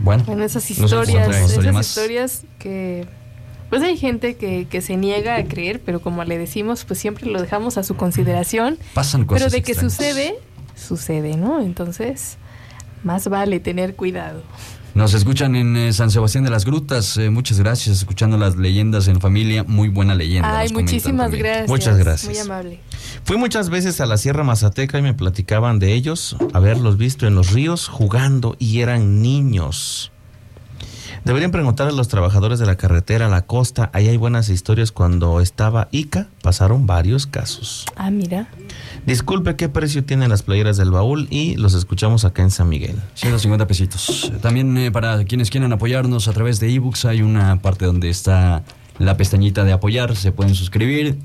Bueno, 0.00 0.24
Bueno, 0.26 0.44
esas 0.44 0.70
historias, 0.70 1.28
esas 1.28 1.50
historia 1.50 1.80
historias 1.80 2.42
que... 2.58 3.06
Pues 3.68 3.82
hay 3.82 3.96
gente 3.96 4.34
que, 4.34 4.66
que 4.68 4.80
se 4.80 4.96
niega 4.96 5.36
a 5.36 5.44
creer, 5.44 5.80
pero 5.80 6.00
como 6.00 6.24
le 6.24 6.38
decimos, 6.38 6.84
pues 6.84 6.98
siempre 6.98 7.26
lo 7.26 7.40
dejamos 7.40 7.78
a 7.78 7.84
su 7.84 7.94
consideración. 7.94 8.78
Pasan 8.94 9.24
cosas 9.24 9.44
Pero 9.44 9.50
de 9.52 9.62
que 9.62 9.72
extrañas. 9.72 9.94
sucede, 9.94 10.34
sucede, 10.74 11.36
¿no? 11.36 11.60
Entonces, 11.60 12.36
más 13.04 13.28
vale 13.28 13.60
tener 13.60 13.94
cuidado. 13.94 14.42
Nos 15.00 15.14
escuchan 15.14 15.56
en 15.56 15.78
eh, 15.78 15.94
San 15.94 16.10
Sebastián 16.10 16.44
de 16.44 16.50
las 16.50 16.66
Grutas. 16.66 17.16
eh, 17.16 17.30
muchas 17.30 17.58
gracias, 17.58 17.96
escuchando 17.96 18.36
las 18.36 18.56
leyendas 18.56 19.08
en 19.08 19.18
familia. 19.18 19.64
Muy 19.66 19.88
buena 19.88 20.14
leyenda. 20.14 20.58
Ay, 20.58 20.68
muchísimas 20.74 21.30
gracias. 21.30 21.70
Muchas 21.70 21.96
gracias. 21.96 22.30
Muy 22.30 22.38
amable. 22.38 22.80
Fui 23.24 23.38
muchas 23.38 23.70
veces 23.70 24.02
a 24.02 24.06
la 24.06 24.18
Sierra 24.18 24.44
Mazateca 24.44 24.98
y 24.98 25.02
me 25.02 25.14
platicaban 25.14 25.78
de 25.78 25.94
ellos, 25.94 26.36
haberlos 26.52 26.98
visto 26.98 27.26
en 27.26 27.34
los 27.34 27.52
ríos 27.52 27.88
jugando 27.88 28.56
y 28.58 28.80
eran 28.82 29.22
niños. 29.22 30.09
Deberían 31.24 31.50
preguntar 31.50 31.86
a 31.86 31.92
los 31.92 32.08
trabajadores 32.08 32.58
de 32.58 32.66
la 32.66 32.76
carretera, 32.76 33.28
la 33.28 33.42
costa, 33.42 33.90
ahí 33.92 34.08
hay 34.08 34.16
buenas 34.16 34.48
historias. 34.48 34.90
Cuando 34.90 35.40
estaba 35.40 35.88
Ica, 35.90 36.28
pasaron 36.42 36.86
varios 36.86 37.26
casos. 37.26 37.84
Ah, 37.96 38.10
mira. 38.10 38.48
Disculpe, 39.06 39.54
¿qué 39.56 39.68
precio 39.68 40.02
tienen 40.04 40.30
las 40.30 40.42
playeras 40.42 40.76
del 40.78 40.90
baúl? 40.90 41.28
Y 41.30 41.56
los 41.56 41.74
escuchamos 41.74 42.24
acá 42.24 42.42
en 42.42 42.50
San 42.50 42.68
Miguel. 42.68 42.96
150 43.14 43.66
pesitos. 43.66 44.32
También 44.40 44.76
eh, 44.78 44.90
para 44.90 45.24
quienes 45.24 45.50
quieran 45.50 45.72
apoyarnos 45.72 46.26
a 46.26 46.32
través 46.32 46.58
de 46.58 46.72
ebooks 46.72 47.04
hay 47.04 47.22
una 47.22 47.60
parte 47.60 47.84
donde 47.84 48.08
está 48.08 48.62
la 48.98 49.16
pestañita 49.16 49.64
de 49.64 49.72
apoyar. 49.72 50.16
Se 50.16 50.32
pueden 50.32 50.54
suscribir 50.54 51.18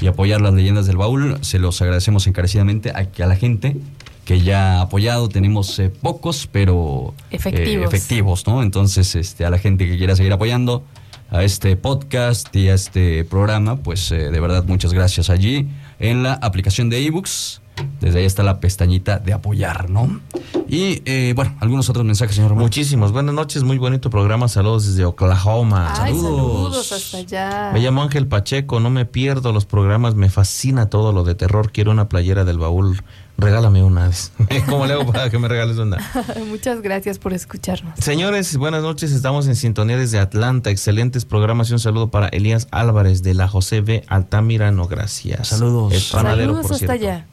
y 0.00 0.06
apoyar 0.06 0.40
las 0.40 0.54
leyendas 0.54 0.86
del 0.86 0.96
baúl. 0.96 1.36
Se 1.42 1.58
los 1.58 1.80
agradecemos 1.82 2.26
encarecidamente 2.26 2.90
a, 2.90 3.06
a 3.22 3.26
la 3.26 3.36
gente 3.36 3.76
que 4.24 4.40
ya 4.40 4.78
ha 4.78 4.82
apoyado. 4.82 5.28
Tenemos 5.28 5.78
eh, 5.78 5.90
pocos, 5.90 6.48
pero 6.50 7.14
eh, 7.30 7.36
Efectivos. 7.36 8.46
¿no? 8.46 8.62
Entonces, 8.62 9.14
este, 9.14 9.44
a 9.44 9.50
la 9.50 9.58
gente 9.58 9.86
que 9.86 9.96
quiera 9.96 10.16
seguir 10.16 10.32
apoyando 10.32 10.84
a 11.32 11.42
este 11.42 11.76
podcast 11.76 12.54
y 12.54 12.68
a 12.68 12.74
este 12.74 13.24
programa, 13.24 13.76
pues 13.76 14.12
eh, 14.12 14.30
de 14.30 14.38
verdad 14.38 14.64
muchas 14.66 14.92
gracias 14.92 15.30
allí 15.30 15.66
en 15.98 16.22
la 16.22 16.34
aplicación 16.34 16.90
de 16.90 17.06
ebooks. 17.06 17.62
Desde 18.00 18.18
ahí 18.18 18.26
está 18.26 18.42
la 18.42 18.60
pestañita 18.60 19.18
de 19.18 19.32
apoyar, 19.32 19.88
¿no? 19.88 20.20
Y 20.68 21.02
eh, 21.06 21.32
bueno, 21.34 21.56
algunos 21.58 21.88
otros 21.88 22.04
mensajes, 22.04 22.36
señor 22.36 22.50
Román. 22.50 22.64
Muchísimos. 22.64 23.12
Buenas 23.12 23.34
noches, 23.34 23.62
muy 23.62 23.78
bonito 23.78 24.10
programa. 24.10 24.46
Saludos 24.46 24.86
desde 24.86 25.06
Oklahoma. 25.06 25.90
Ay, 25.96 26.14
saludos 26.14 26.92
hasta 26.92 27.16
allá. 27.16 27.70
Me 27.72 27.80
llamo 27.80 28.02
Ángel 28.02 28.26
Pacheco, 28.26 28.78
no 28.78 28.90
me 28.90 29.06
pierdo 29.06 29.52
los 29.52 29.64
programas, 29.64 30.14
me 30.14 30.28
fascina 30.28 30.90
todo 30.90 31.12
lo 31.12 31.24
de 31.24 31.34
terror. 31.34 31.72
Quiero 31.72 31.90
una 31.90 32.08
playera 32.10 32.44
del 32.44 32.58
baúl. 32.58 33.02
Regálame 33.38 33.82
una. 33.82 34.10
¿Cómo 34.68 34.86
le 34.86 34.92
hago 34.92 35.10
para 35.10 35.28
que 35.30 35.38
me 35.38 35.48
regales 35.48 35.76
una? 35.78 35.98
Muchas 36.48 36.80
gracias 36.80 37.18
por 37.18 37.32
escucharnos. 37.32 37.98
Señores, 37.98 38.56
buenas 38.56 38.82
noches. 38.82 39.12
Estamos 39.12 39.46
en 39.48 39.56
sintonía 39.56 39.96
desde 39.96 40.18
Atlanta. 40.18 40.70
Excelentes 40.70 41.24
programas 41.24 41.70
y 41.70 41.72
un 41.72 41.80
saludo 41.80 42.10
para 42.10 42.28
Elías 42.28 42.68
Álvarez 42.70 43.22
de 43.22 43.34
la 43.34 43.48
José 43.48 43.80
B. 43.80 44.04
Altamirano. 44.08 44.86
Gracias. 44.86 45.48
Saludos. 45.48 45.92
Es 45.92 46.10
panadero, 46.10 46.52
Saludos 46.52 46.62
por 46.62 46.74
hasta 46.74 46.86
cierto. 46.86 46.92
allá. 46.92 47.26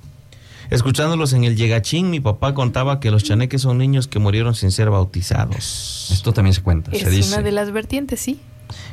Escuchándolos 0.69 1.33
en 1.33 1.43
el 1.43 1.55
Llegachín, 1.55 2.11
mi 2.11 2.19
papá 2.19 2.53
contaba 2.53 2.99
que 2.99 3.09
los 3.09 3.23
chaneques 3.23 3.61
son 3.61 3.79
niños 3.79 4.07
que 4.07 4.19
murieron 4.19 4.53
sin 4.53 4.71
ser 4.71 4.91
bautizados. 4.91 6.09
Esto 6.11 6.31
también 6.31 6.53
se 6.53 6.61
cuenta, 6.61 6.91
Es 6.91 7.27
una 7.27 7.41
de 7.41 7.51
las 7.51 7.71
vertientes, 7.71 8.19
sí. 8.19 8.39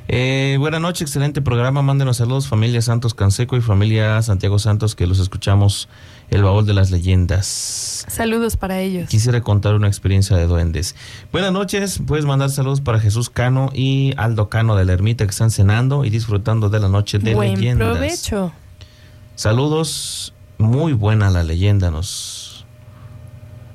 Eh, 0.09 0.57
buenas 0.59 0.81
noches, 0.81 1.03
excelente 1.03 1.43
programa. 1.43 1.83
Mándenos 1.83 2.17
saludos, 2.17 2.49
familia 2.49 2.81
Santos 2.81 3.13
Canseco 3.13 3.57
y 3.57 3.61
familia 3.61 4.23
Santiago 4.23 4.59
Santos, 4.59 4.95
que 4.95 5.07
los 5.07 5.19
escuchamos 5.19 5.89
el 6.31 6.43
baúl 6.43 6.67
de 6.67 6.75
las 6.75 6.91
leyendas. 6.91 8.05
Saludos 8.09 8.57
para 8.57 8.81
ellos. 8.81 9.09
Quisiera 9.09 9.41
contar 9.43 9.75
una 9.75 9.87
experiencia 9.87 10.37
de 10.37 10.47
duendes. 10.47 10.95
Buenas 11.33 11.53
noches, 11.53 12.01
puedes 12.07 12.25
mandar 12.25 12.51
saludos 12.51 12.81
para 12.81 12.99
Jesús 13.01 13.31
Cano 13.31 13.71
y 13.73 14.13
Aldo 14.17 14.49
Cano 14.49 14.77
de 14.77 14.85
la 14.85 14.93
Ermita 14.93 15.25
que 15.25 15.31
están 15.31 15.51
cenando 15.51 16.05
y 16.05 16.11
disfrutando 16.11 16.69
de 16.69 16.81
la 16.81 16.89
noche 16.89 17.19
de 17.19 17.35
Buen 17.35 17.55
leyendas. 17.55 17.89
provecho. 17.93 18.53
Saludos, 19.35 20.33
muy 20.59 20.93
buena 20.95 21.31
la 21.31 21.43
leyenda, 21.45 21.91
nos, 21.91 22.65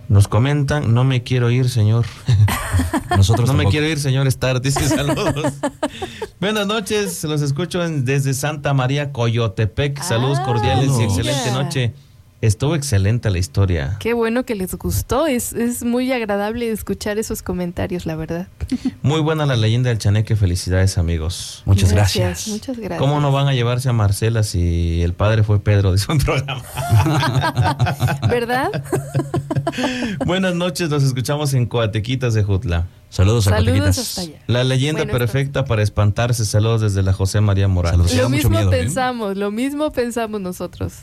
nos 0.09 0.27
comentan, 0.27 0.93
no 0.93 1.03
me 1.03 1.23
quiero 1.23 1.51
ir, 1.51 1.69
señor. 1.69 2.05
Nosotros 3.15 3.47
no 3.47 3.53
me 3.53 3.65
quiero 3.65 3.85
ir, 3.87 3.99
señor 3.99 4.27
Star, 4.27 4.61
dice 4.61 4.87
saludos. 4.87 5.53
Buenas 6.39 6.65
noches, 6.65 7.23
los 7.25 7.41
escucho 7.41 7.83
en- 7.85 8.05
desde 8.05 8.33
Santa 8.33 8.73
María, 8.73 9.11
Coyotepec. 9.11 10.01
Saludos 10.01 10.39
cordiales 10.39 10.89
y 10.99 11.03
excelente 11.03 11.51
noche. 11.51 11.93
Estuvo 12.41 12.73
excelente 12.73 13.29
la 13.29 13.37
historia. 13.37 13.97
Qué 13.99 14.13
bueno 14.13 14.45
que 14.45 14.55
les 14.55 14.73
gustó. 14.75 15.27
Es, 15.27 15.53
es 15.53 15.83
muy 15.83 16.11
agradable 16.11 16.71
escuchar 16.71 17.19
esos 17.19 17.43
comentarios, 17.43 18.07
la 18.07 18.15
verdad. 18.15 18.47
Muy 19.03 19.19
buena 19.21 19.45
la 19.45 19.55
leyenda 19.55 19.89
del 19.89 19.99
chaneque. 19.99 20.35
Felicidades, 20.35 20.97
amigos. 20.97 21.61
Muchas 21.65 21.91
Gracias, 21.91 22.47
muchas 22.47 22.77
gracias. 22.77 22.99
¿Cómo 22.99 23.19
no 23.19 23.31
van 23.31 23.47
a 23.47 23.53
llevarse 23.53 23.89
a 23.89 23.93
Marcela 23.93 24.41
si 24.43 25.01
el 25.03 25.13
padre 25.13 25.43
fue 25.43 25.59
Pedro 25.59 25.91
de 25.91 25.97
su 25.99 26.17
programa? 26.17 26.63
¿Verdad? 28.29 28.69
Buenas 30.25 30.55
noches, 30.55 30.89
nos 30.89 31.03
escuchamos 31.03 31.53
en 31.53 31.65
Coatequitas 31.67 32.33
de 32.33 32.43
Jutla. 32.43 32.87
Saludos 33.09 33.47
a 33.47 33.51
Saludos 33.51 33.79
Coatequitas. 33.79 33.97
hasta 33.99 34.21
allá. 34.21 34.39
La 34.47 34.63
leyenda 34.63 35.03
Buenas 35.03 35.19
perfecta 35.19 35.65
para 35.65 35.83
espantarse. 35.83 36.45
Saludos 36.45 36.81
desde 36.81 37.03
la 37.03 37.13
José 37.13 37.41
María 37.41 37.67
Morales. 37.67 38.15
lo 38.15 38.29
mismo 38.29 38.69
pensamos, 38.69 39.37
lo 39.37 39.51
mismo 39.51 39.91
pensamos 39.91 40.41
nosotros. 40.41 40.93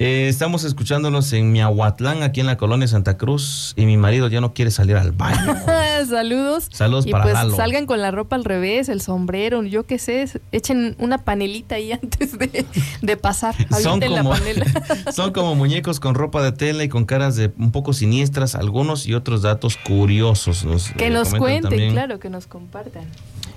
Eh, 0.00 0.26
estamos 0.28 0.64
escuchándolos 0.64 1.32
en 1.32 1.52
Miahuatlán, 1.52 2.24
aquí 2.24 2.40
en 2.40 2.46
la 2.46 2.56
colonia 2.56 2.88
Santa 2.88 3.16
Cruz, 3.16 3.74
y 3.76 3.86
mi 3.86 3.96
marido 3.96 4.26
ya 4.28 4.40
no 4.40 4.52
quiere 4.52 4.72
salir 4.72 4.96
al 4.96 5.12
baño. 5.12 5.54
Saludos. 6.08 6.68
Saludos 6.72 7.06
y 7.06 7.12
para 7.12 7.24
pues 7.24 7.34
Lalo. 7.34 7.54
salgan 7.56 7.86
con 7.86 8.00
la 8.00 8.10
ropa 8.10 8.34
al 8.34 8.44
revés, 8.44 8.88
el 8.88 9.00
sombrero, 9.00 9.62
yo 9.62 9.84
qué 9.86 10.00
sé, 10.00 10.28
echen 10.50 10.96
una 10.98 11.18
panelita 11.18 11.76
ahí 11.76 11.92
antes 12.02 12.36
de, 12.36 12.66
de 13.02 13.16
pasar. 13.16 13.54
Son 13.80 14.00
la 14.00 14.08
como, 14.08 14.30
panela. 14.30 14.66
son 15.12 15.32
como 15.32 15.54
muñecos 15.54 16.00
con 16.00 16.16
ropa 16.16 16.42
de 16.42 16.50
tela 16.50 16.82
y 16.82 16.88
con 16.88 17.04
caras 17.04 17.36
de 17.36 17.52
un 17.56 17.70
poco 17.70 17.92
siniestras, 17.92 18.56
algunos 18.56 19.06
y 19.06 19.14
otros 19.14 19.42
datos 19.42 19.76
curiosos. 19.76 20.64
Nos, 20.64 20.90
Que 20.90 21.06
eh, 21.06 21.10
nos 21.10 21.32
cuenten, 21.34 21.70
también. 21.70 21.92
claro, 21.92 22.18
que 22.18 22.30
nos 22.30 22.48
compartan. 22.48 23.04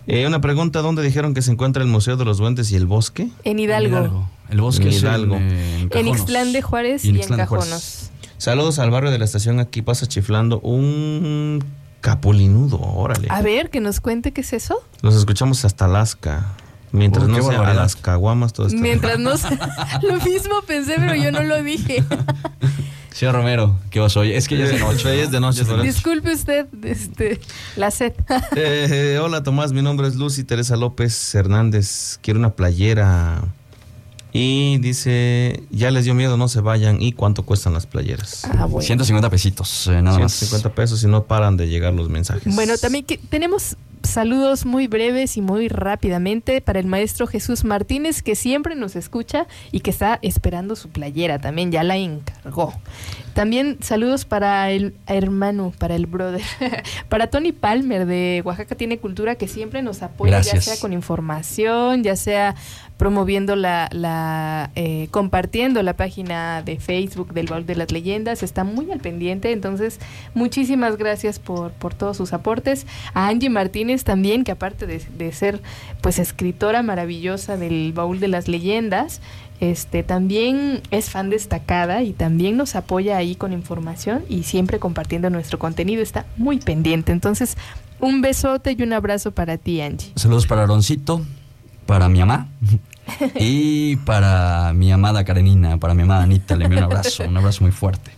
Eh, 0.05 0.25
una 0.27 0.39
pregunta, 0.39 0.81
¿dónde 0.81 1.01
dijeron 1.01 1.33
que 1.33 1.41
se 1.41 1.51
encuentra 1.51 1.81
el 1.81 1.89
Museo 1.89 2.15
de 2.15 2.25
los 2.25 2.37
Duendes 2.37 2.71
y 2.71 2.75
el 2.75 2.85
Bosque? 2.85 3.27
En 3.43 3.59
Hidalgo. 3.59 4.29
El 4.49 4.61
bosque 4.61 4.83
En 4.83 4.89
es 4.89 4.95
en, 4.97 5.01
Hidalgo. 5.03 5.35
eh, 5.39 5.87
en 5.91 5.97
En. 5.97 6.07
Ixtlán 6.07 6.53
de 6.53 6.61
Juárez 6.61 7.03
Y 7.05 7.09
y, 7.09 7.21
en 7.21 7.27
Juárez. 7.27 7.37
Cajonos. 7.37 8.09
Saludos 8.37 8.79
al 8.79 8.91
barrio 8.91 9.11
de 9.11 9.17
la 9.19 9.25
estación, 9.25 9.59
aquí 9.59 9.81
pasa 9.81 10.05
chiflando 10.07 10.59
un 10.61 11.63
capolinudo, 12.01 12.79
órale. 12.79 13.27
A 13.31 13.41
ver, 13.41 13.69
que 13.69 13.79
nos 13.81 13.99
cuente 13.99 14.31
qué 14.31 14.41
es 14.41 14.53
eso. 14.53 14.81
Los 15.01 15.15
escuchamos 15.15 15.65
hasta 15.65 15.85
Alaska. 15.85 16.45
Mientras 16.93 17.25
Oh, 17.25 17.27
no 17.27 17.35
sea 17.35 17.43
a 17.43 17.47
barbaridad. 17.57 17.81
las 17.81 17.95
caguamas, 17.97 18.53
todo 18.53 18.67
esto. 18.67 18.79
Mientras 18.79 19.19
no 19.19 19.35
se- 19.37 19.49
Lo 20.07 20.15
mismo 20.23 20.61
pensé, 20.65 20.95
pero 20.97 21.15
yo 21.15 21.31
no 21.31 21.43
lo 21.43 21.61
dije. 21.63 22.03
Señor 23.11 23.33
Romero, 23.35 23.75
¿qué 23.89 23.99
vas 23.99 24.15
hoy? 24.15 24.31
Es 24.33 24.47
que 24.47 24.57
ya 24.57 24.65
es 24.65 24.71
de 24.71 24.79
noche. 24.79 25.03
Ya 25.17 25.23
es 25.23 25.31
de 25.31 25.39
noche. 25.39 25.63
Disculpe 25.81 26.31
usted 26.33 26.67
este, 26.83 27.41
la 27.75 27.89
sed. 27.91 28.13
Eh, 28.55 28.87
eh, 29.15 29.19
hola 29.19 29.41
Tomás, 29.41 29.73
mi 29.73 29.81
nombre 29.81 30.07
es 30.07 30.15
Lucy 30.15 30.43
Teresa 30.43 30.75
López 30.77 31.33
Hernández. 31.35 32.19
Quiero 32.21 32.39
una 32.39 32.51
playera. 32.51 33.41
Y 34.33 34.77
dice, 34.79 35.63
ya 35.71 35.89
les 35.91 36.05
dio 36.05 36.13
miedo, 36.13 36.37
no 36.37 36.47
se 36.47 36.61
vayan. 36.61 37.01
¿Y 37.01 37.13
cuánto 37.13 37.43
cuestan 37.43 37.73
las 37.73 37.85
playeras? 37.85 38.45
Ah, 38.45 38.65
bueno. 38.65 38.81
150 38.81 39.29
pesitos, 39.29 39.87
eh, 39.87 40.01
nada 40.01 40.19
más. 40.19 40.33
150 40.33 40.75
pesos 40.75 41.03
y 41.03 41.07
no 41.07 41.23
paran 41.23 41.57
de 41.57 41.67
llegar 41.67 41.93
los 41.93 42.09
mensajes. 42.09 42.53
Bueno, 42.55 42.77
también 42.77 43.05
que 43.05 43.17
tenemos 43.17 43.77
saludos 44.03 44.65
muy 44.65 44.87
breves 44.87 45.37
y 45.37 45.41
muy 45.41 45.67
rápidamente 45.67 46.61
para 46.61 46.79
el 46.79 46.87
maestro 46.87 47.27
Jesús 47.27 47.63
Martínez, 47.63 48.21
que 48.23 48.35
siempre 48.35 48.75
nos 48.75 48.95
escucha 48.95 49.47
y 49.71 49.81
que 49.81 49.91
está 49.91 50.19
esperando 50.21 50.75
su 50.75 50.89
playera, 50.89 51.39
también 51.39 51.71
ya 51.71 51.83
la 51.83 51.97
encargó. 51.97 52.73
También 53.33 53.77
saludos 53.81 54.25
para 54.25 54.71
el 54.71 54.95
hermano, 55.05 55.71
para 55.77 55.95
el 55.95 56.07
brother, 56.07 56.41
para 57.09 57.27
Tony 57.27 57.51
Palmer 57.51 58.07
de 58.07 58.41
Oaxaca 58.43 58.73
Tiene 58.75 58.97
Cultura, 58.97 59.35
que 59.35 59.47
siempre 59.47 59.83
nos 59.83 60.01
apoya, 60.01 60.31
Gracias. 60.31 60.65
ya 60.65 60.73
sea 60.73 60.81
con 60.81 60.93
información, 60.93 62.03
ya 62.03 62.15
sea 62.15 62.55
promoviendo 62.97 63.55
la, 63.55 63.87
la 63.91 64.71
eh, 64.75 65.07
compartiendo 65.11 65.81
la 65.83 65.95
página 65.95 66.61
de 66.63 66.79
Facebook 66.79 67.33
del 67.33 67.47
Baúl 67.47 67.65
de 67.65 67.75
las 67.75 67.91
Leyendas, 67.91 68.43
está 68.43 68.63
muy 68.63 68.91
al 68.91 68.99
pendiente, 68.99 69.51
entonces 69.51 69.99
muchísimas 70.33 70.97
gracias 70.97 71.39
por, 71.39 71.71
por 71.71 71.93
todos 71.93 72.17
sus 72.17 72.33
aportes. 72.33 72.85
A 73.13 73.27
Angie 73.27 73.49
Martínez 73.49 74.03
también, 74.03 74.43
que 74.43 74.51
aparte 74.51 74.87
de, 74.87 75.31
ser 75.31 75.61
pues 76.01 76.19
escritora 76.19 76.81
maravillosa 76.83 77.57
del 77.57 77.93
Baúl 77.93 78.19
de 78.19 78.27
las 78.27 78.47
Leyendas, 78.47 79.21
Este 79.59 80.03
también 80.03 80.81
es 80.91 81.09
fan 81.09 81.29
destacada 81.29 82.03
y 82.03 82.13
también 82.13 82.57
nos 82.57 82.75
apoya 82.75 83.17
ahí 83.17 83.35
con 83.35 83.53
información 83.53 84.23
y 84.29 84.43
siempre 84.43 84.77
compartiendo 84.79 85.29
nuestro 85.29 85.57
contenido. 85.57 86.03
Está 86.03 86.25
muy 86.37 86.59
pendiente. 86.59 87.11
Entonces, 87.11 87.57
un 87.99 88.21
besote 88.21 88.75
y 88.77 88.83
un 88.83 88.93
abrazo 88.93 89.31
para 89.31 89.57
ti, 89.57 89.81
Angie. 89.81 90.11
Saludos 90.15 90.45
para 90.45 90.63
Aroncito, 90.63 91.21
para 91.87 92.07
mi 92.09 92.19
mamá 92.19 92.47
y 93.35 93.95
para 93.97 94.73
mi 94.73 94.91
amada 94.91 95.23
Karenina, 95.23 95.77
para 95.77 95.95
mi 95.95 96.03
amada 96.03 96.23
Anita. 96.23 96.55
Le 96.55 96.65
envío 96.65 96.79
un 96.79 96.85
abrazo, 96.85 97.23
un 97.23 97.37
abrazo 97.37 97.63
muy 97.63 97.71
fuerte. 97.71 98.11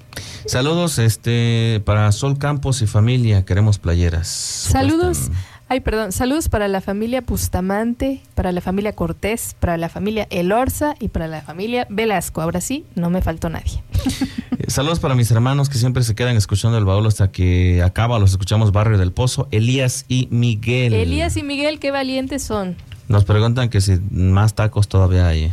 Saludos 0.46 1.00
este 1.00 1.82
para 1.86 2.12
Sol 2.12 2.38
Campos 2.38 2.82
y 2.82 2.88
familia, 2.88 3.46
queremos 3.46 3.80
playeras. 3.80 4.28
Saludos. 4.28 5.30
Ay, 5.72 5.82
perdón. 5.82 6.12
Saludos 6.12 6.50
para 6.50 6.68
la 6.68 6.82
familia 6.82 7.22
Bustamante, 7.22 8.24
para 8.34 8.52
la 8.52 8.60
familia 8.60 8.94
Cortés, 8.94 9.56
para 9.60 9.78
la 9.78 9.88
familia 9.88 10.26
Elorza 10.32 10.96
y 11.00 11.10
para 11.10 11.28
la 11.28 11.42
familia 11.44 11.86
Velasco. 11.92 12.42
Ahora 12.42 12.60
sí, 12.60 12.86
no 12.96 13.12
me 13.12 13.22
faltó 13.22 13.50
nadie. 13.50 13.84
Eh, 14.60 14.70
Saludos 14.70 15.00
para 15.00 15.16
mis 15.16 15.32
hermanos 15.32 15.70
que 15.70 15.78
siempre 15.78 16.04
se 16.04 16.16
quedan 16.16 16.36
escuchando 16.36 16.78
el 16.78 16.84
baúl 16.84 17.08
hasta 17.08 17.32
que 17.32 17.82
acaba. 17.82 18.20
Los 18.20 18.32
escuchamos 18.32 18.74
Barrio 18.74 18.98
del 18.98 19.14
Pozo, 19.14 19.48
Elías 19.52 20.04
y 20.10 20.28
Miguel. 20.32 20.94
Elías 20.94 21.38
y 21.38 21.44
Miguel, 21.44 21.80
qué 21.80 21.92
valientes 21.92 22.44
son. 22.44 22.76
Nos 23.10 23.26
preguntan 23.26 23.70
que 23.70 23.82
si 23.82 24.00
más 24.12 24.54
tacos 24.54 24.88
todavía 24.88 25.28
hay. 25.28 25.52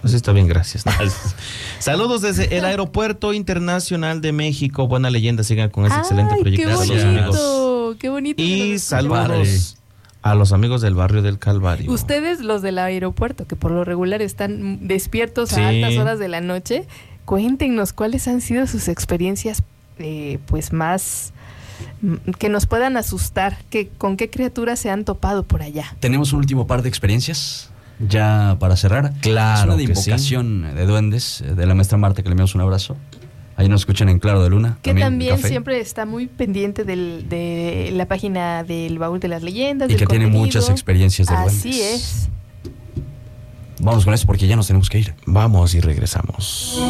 Pues 0.00 0.14
está 0.14 0.32
bien, 0.32 0.48
gracias. 0.48 0.82
Saludos 1.78 2.22
desde 2.22 2.56
el 2.56 2.64
Aeropuerto 2.64 3.34
Internacional 3.34 4.22
de 4.22 4.32
México. 4.32 4.88
Buena 4.88 5.10
leyenda, 5.10 5.44
sigan 5.44 5.68
con 5.68 5.84
ese 5.84 5.96
excelente 5.98 6.32
Ay, 6.34 6.38
qué 6.38 6.62
proyecto. 6.64 6.78
Saludos, 6.78 7.04
amigos. 7.04 7.36
bonito, 7.36 7.96
qué 8.00 8.08
bonito. 8.08 8.42
Y 8.42 8.78
saludos 8.78 9.76
a 10.22 10.34
los 10.34 10.52
amigos 10.52 10.80
del 10.80 10.94
barrio 10.94 11.20
del 11.20 11.38
Calvario. 11.38 11.92
Ustedes, 11.92 12.40
los 12.40 12.62
del 12.62 12.78
aeropuerto, 12.78 13.46
que 13.46 13.56
por 13.56 13.72
lo 13.72 13.84
regular 13.84 14.22
están 14.22 14.88
despiertos 14.88 15.50
Sí. 15.50 15.60
a 15.60 15.68
altas 15.68 15.96
horas 15.98 16.18
de 16.18 16.28
la 16.28 16.40
noche, 16.40 16.86
cuéntenos 17.26 17.92
cuáles 17.92 18.26
han 18.26 18.40
sido 18.40 18.66
sus 18.66 18.88
experiencias, 18.88 19.62
eh, 19.98 20.38
pues 20.46 20.72
más 20.72 21.32
que 22.38 22.48
nos 22.48 22.66
puedan 22.66 22.96
asustar, 22.96 23.58
que 23.70 23.88
con 23.88 24.16
qué 24.16 24.30
criaturas 24.30 24.78
se 24.78 24.90
han 24.90 25.04
topado 25.04 25.42
por 25.44 25.62
allá. 25.62 25.94
Tenemos 26.00 26.32
un 26.32 26.38
último 26.40 26.66
par 26.66 26.82
de 26.82 26.88
experiencias 26.88 27.70
ya 28.08 28.56
para 28.58 28.76
cerrar. 28.76 29.12
Claro 29.20 29.58
Es 29.60 29.64
una 29.66 29.76
de 29.76 29.84
sí. 29.86 29.90
invocación 29.90 30.74
de 30.74 30.86
duendes 30.86 31.40
eh, 31.42 31.54
de 31.54 31.66
la 31.66 31.74
maestra 31.74 31.98
Marta, 31.98 32.22
que 32.22 32.28
le 32.28 32.32
enviamos 32.32 32.54
un 32.54 32.62
abrazo. 32.62 32.96
Ahí 33.56 33.68
nos 33.68 33.82
escuchan 33.82 34.08
en 34.08 34.18
Claro 34.20 34.42
de 34.42 34.48
Luna. 34.48 34.78
Que 34.80 34.94
también, 34.94 35.36
siempre 35.38 35.80
está 35.80 36.06
muy 36.06 36.26
pendiente 36.28 36.84
del- 36.84 37.28
de 37.28 37.90
la 37.92 38.06
página 38.06 38.64
del 38.64 38.98
baúl 38.98 39.20
de 39.20 39.28
las 39.28 39.42
leyendas. 39.42 39.90
Y 39.90 39.92
del 39.92 40.00
que 40.00 40.06
tiene 40.06 40.28
muchas 40.28 40.70
experiencias 40.70 41.28
de 41.28 41.34
Así 41.34 41.70
duendes. 41.72 41.94
es. 41.94 42.28
Vamos 43.82 44.04
con 44.06 44.14
eso 44.14 44.26
porque 44.26 44.46
ya 44.46 44.56
nos 44.56 44.66
tenemos 44.66 44.88
que 44.88 44.98
ir. 45.00 45.14
Vamos 45.26 45.74
y 45.74 45.80
regresamos. 45.80 46.80